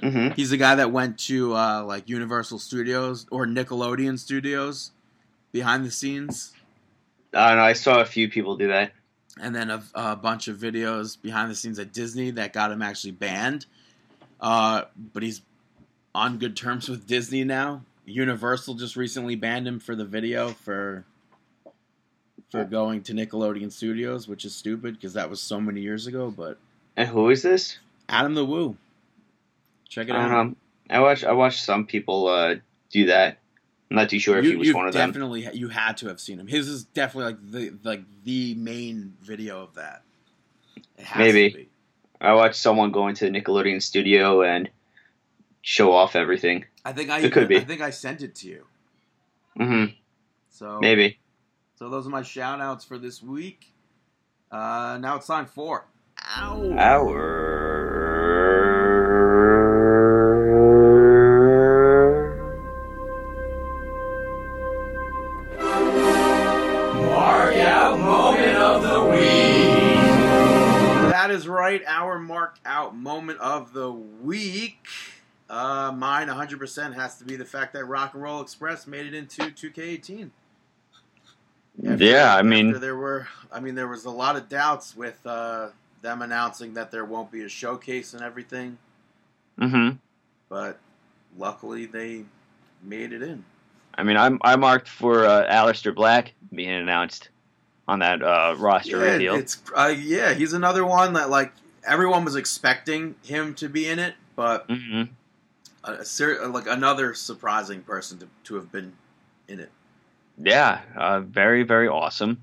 hmm 0.02 0.30
He's 0.30 0.50
the 0.50 0.58
guy 0.58 0.76
that 0.76 0.92
went 0.92 1.18
to 1.20 1.56
uh, 1.56 1.84
like 1.84 2.10
Universal 2.10 2.60
Studios 2.60 3.26
or 3.32 3.46
Nickelodeon 3.46 4.20
Studios 4.20 4.92
behind 5.52 5.86
the 5.86 5.92
scenes, 5.92 6.54
I 7.34 7.50
don't 7.50 7.58
know. 7.58 7.64
I 7.64 7.74
saw 7.74 8.02
a 8.02 8.06
few 8.06 8.28
people 8.30 8.56
do 8.58 8.68
that. 8.68 8.92
and 9.40 9.56
then 9.56 9.70
a, 9.70 9.84
a 9.96 10.16
bunch 10.16 10.48
of 10.48 10.58
videos 10.58 11.20
behind 11.22 11.50
the 11.52 11.56
scenes 11.56 11.80
at 11.80 11.94
Disney 11.94 12.32
that 12.32 12.54
got 12.54 12.72
him 12.72 12.82
actually 12.82 13.12
banned. 13.12 13.66
Uh, 14.42 14.84
but 15.14 15.22
he's 15.24 15.42
on 16.14 16.38
good 16.38 16.56
terms 16.56 16.90
with 16.90 17.08
Disney 17.08 17.44
now. 17.44 17.84
Universal 18.06 18.76
just 18.76 18.96
recently 18.96 19.36
banned 19.36 19.68
him 19.68 19.80
for 19.80 19.96
the 19.96 20.06
video 20.06 20.50
for 20.50 21.06
for 22.50 22.64
going 22.66 23.04
to 23.04 23.14
Nickelodeon 23.14 23.72
Studios, 23.72 24.28
which 24.28 24.44
is 24.44 24.56
stupid 24.56 24.96
because 24.96 25.14
that 25.14 25.30
was 25.30 25.40
so 25.40 25.62
many 25.62 25.82
years 25.82 26.08
ago. 26.08 26.32
But 26.36 26.58
And 26.98 27.08
who 27.08 27.30
is 27.30 27.44
this? 27.44 27.78
Adam 28.08 28.34
the 28.34 28.46
Woo, 28.46 28.76
check 29.88 30.10
it 30.10 30.16
out. 30.16 30.30
don't. 30.30 30.58
I 30.90 31.00
watch. 31.00 31.24
I 31.24 31.34
watched 31.34 31.64
some 31.64 31.86
people 31.86 32.28
uh, 32.28 32.56
do 32.90 33.06
that. 33.08 33.38
I'm 33.92 33.98
not 33.98 34.10
too 34.10 34.20
sure 34.20 34.38
if 34.38 34.46
he 34.46 34.56
was 34.56 34.74
one 34.74 34.88
of 34.88 34.94
them. 34.94 35.10
definitely 35.10 35.48
you 35.54 35.70
had 35.70 35.98
to 35.98 36.08
have 36.08 36.20
seen 36.20 36.40
him. 36.40 36.48
His 36.48 36.68
is 36.68 36.84
definitely 36.86 37.34
like 37.34 37.52
the 37.52 37.74
like 37.84 38.02
the 38.24 38.56
main 38.56 39.14
video 39.22 39.62
of 39.62 39.76
that. 39.76 40.04
Maybe. 41.18 41.50
to 41.52 41.58
be. 41.58 41.70
I 42.22 42.34
watched 42.34 42.56
someone 42.56 42.92
go 42.92 43.08
into 43.08 43.30
the 43.30 43.32
Nickelodeon 43.32 43.82
studio 43.82 44.44
and 44.44 44.70
show 45.62 45.92
off 45.92 46.16
everything. 46.16 46.66
I 46.86 46.94
think 46.94 47.10
I 47.10 47.20
It 47.20 47.32
could 47.32 47.48
be. 47.48 47.58
I 47.58 47.62
think 47.62 47.82
I 47.82 47.90
sent 47.90 48.22
it 48.22 48.36
to 48.36 48.48
you. 48.48 48.66
hmm 49.58 49.86
So 50.50 50.80
Maybe. 50.82 51.20
So 51.76 51.90
those 51.90 52.08
are 52.08 52.10
my 52.10 52.24
shout 52.24 52.60
outs 52.60 52.84
for 52.84 52.98
this 52.98 53.24
week. 53.24 53.74
Uh, 54.52 54.98
now 55.00 55.16
it's 55.16 55.28
time 55.28 55.46
for 55.46 55.86
Ow. 56.38 56.76
Our. 56.78 57.49
100% 76.40 76.94
has 76.96 77.18
to 77.18 77.26
be 77.26 77.36
the 77.36 77.46
fact 77.46 77.74
that 77.74 77.86
Rock 77.86 78.14
and 78.14 78.24
Roll 78.24 78.42
Express 78.42 78.88
made 78.88 79.06
it 79.06 79.14
into 79.14 79.52
2K18. 79.52 80.30
After- 81.88 82.04
Yeah, 82.04 82.36
I 82.36 82.42
mean- 82.42 82.80
there 82.80 82.96
were, 82.96 83.28
I 83.52 83.60
mean, 83.60 83.76
there 83.76 83.88
was 83.88 84.06
a 84.06 84.10
lot 84.10 84.36
of 84.36 84.50
doubts 84.50 84.96
with 84.96 85.20
uh, 85.26 85.70
them 86.02 86.22
announcing 86.22 86.74
that 86.76 86.92
there 86.92 87.06
won't 87.06 87.32
be 87.32 87.44
a 87.44 87.50
showcase 87.50 88.14
and 88.14 88.24
everything, 88.24 88.78
hmm 89.58 89.90
but 90.48 90.80
luckily 91.38 91.86
they 91.86 92.24
made 92.82 93.14
it 93.14 93.22
in. 93.22 93.44
I 93.96 94.04
mean, 94.04 94.18
I'm 94.18 94.40
I 94.42 94.56
marked 94.56 94.88
for 94.88 95.26
uh, 95.26 95.46
Aleister 95.48 95.94
Black 95.94 96.34
being 96.54 96.70
announced 96.72 97.30
on 97.88 98.00
that 98.00 98.24
uh, 98.24 98.56
roster 98.58 98.98
Yeah, 98.98 99.12
reveal. 99.12 99.36
it's 99.36 99.62
uh, 99.76 99.94
yeah, 99.96 100.34
he's 100.34 100.54
another 100.54 100.86
one 100.86 101.14
that 101.14 101.30
like 101.30 101.52
everyone 101.86 102.24
was 102.26 102.36
expecting 102.36 103.16
him 103.24 103.54
to 103.56 103.68
be 103.70 103.88
in 103.88 104.00
it, 104.00 104.16
but 104.36 104.66
hmm 104.70 105.04
a, 105.94 106.06
ser- 106.06 106.48
like 106.48 106.68
another 106.68 107.14
surprising 107.14 107.82
person 107.82 108.20
to, 108.20 108.28
to 108.46 108.56
have 108.56 108.72
been 108.72 108.94
in 109.48 109.60
it. 109.60 109.72
Yeah, 110.42 110.82
uh, 110.96 111.20
very 111.22 111.64
very 111.64 111.88
awesome. 111.88 112.42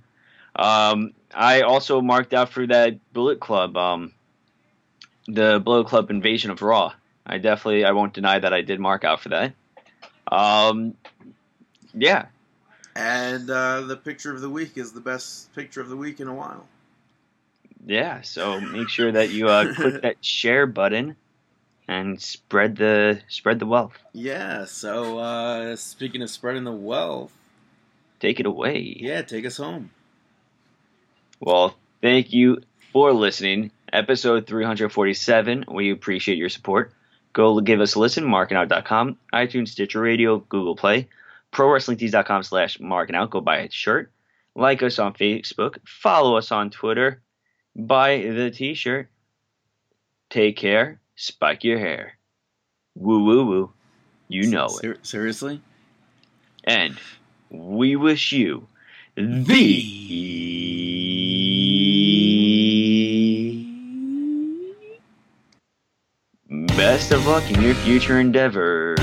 Um, 0.55 1.13
I 1.35 1.63
also 1.63 2.01
marked 2.01 2.33
out 2.35 2.51
for 2.51 2.67
that 2.67 2.99
Bullet 3.13 3.41
Club, 3.41 3.77
um, 3.77 4.13
the 5.27 5.61
Bullet 5.65 5.87
Club 5.87 6.11
Invasion 6.11 6.51
of 6.51 6.63
Raw. 6.63 6.93
I 7.27 7.39
definitely 7.39 7.85
I 7.85 7.93
won't 7.93 8.13
deny 8.15 8.39
that 8.39 8.53
I 8.53 8.63
did 8.63 8.81
mark 8.81 9.05
out 9.05 9.21
for 9.21 9.31
that. 9.31 9.55
Um, 10.31 10.95
yeah, 11.95 12.27
And 12.95 13.49
uh, 13.51 13.83
the 13.83 13.97
picture 13.97 14.35
of 14.35 14.41
the 14.41 14.51
week 14.51 14.77
is 14.77 14.93
the 14.93 15.01
best 15.01 15.55
picture 15.55 15.81
of 15.81 15.89
the 15.89 15.97
week 15.97 16.21
in 16.21 16.29
a 16.29 16.35
while. 16.35 16.67
yeah. 17.87 18.21
So 18.23 18.61
make 18.61 18.89
sure 18.89 19.13
that 19.13 19.31
you 19.31 19.49
uh, 19.49 19.75
click 19.75 20.01
that 20.03 20.17
share 20.25 20.67
button 20.67 21.17
and 21.89 22.21
spread 22.21 22.77
the 22.77 23.21
spread 23.29 23.59
the 23.59 23.67
wealth. 23.67 23.93
Yeah. 24.13 24.65
So 24.65 25.19
uh, 25.19 25.77
speaking 25.77 26.23
of 26.23 26.31
spreading 26.31 26.65
the 26.65 26.73
wealth, 26.73 27.33
Take 28.21 28.41
it 28.41 28.47
away. 28.47 28.97
yeah, 28.99 29.23
take 29.23 29.45
us 29.45 29.59
home. 29.59 29.91
Well, 31.41 31.77
thank 32.01 32.33
you 32.33 32.63
for 32.93 33.13
listening. 33.13 33.71
Episode 33.93 34.47
347. 34.47 35.67
We 35.71 35.91
appreciate 35.93 36.39
your 36.39 36.49
support. 36.49 36.93
Go 37.35 37.61
give 37.61 37.81
us 37.83 37.95
a 37.95 37.99
listen, 38.01 38.25
markingout.com, 38.25 39.19
iTunes, 39.35 39.69
Stitcher 39.69 40.01
Radio, 40.01 40.39
Google 40.39 40.75
Play, 40.75 41.09
ProWrestlingTees.com 41.53 42.43
slash 42.43 42.79
markingout. 42.79 43.29
Go 43.31 43.41
buy 43.43 43.59
a 43.59 43.71
shirt. 43.71 44.11
Like 44.55 44.83
us 44.83 44.99
on 44.99 45.13
Facebook. 45.13 45.77
Follow 45.87 46.37
us 46.39 46.51
on 46.51 46.71
Twitter. 46.71 47.21
Buy 47.77 48.23
the 48.23 48.51
t-shirt. 48.51 49.09
Take 50.31 50.57
care. 50.57 50.99
Spike 51.17 51.65
your 51.65 51.79
hair. 51.79 52.19
Woo 52.95 53.25
woo 53.25 53.47
woo. 53.47 53.73
You 54.29 54.47
know 54.49 54.69
it. 54.83 54.99
Seriously. 55.03 55.61
And 56.65 56.99
we 57.51 57.97
wish 57.97 58.33
you 58.33 58.67
the 59.17 59.97
Best 66.77 67.13
of 67.13 67.27
luck 67.27 67.51
in 67.51 67.63
your 67.63 67.75
future 67.75 68.21
endeavors. 68.21 69.01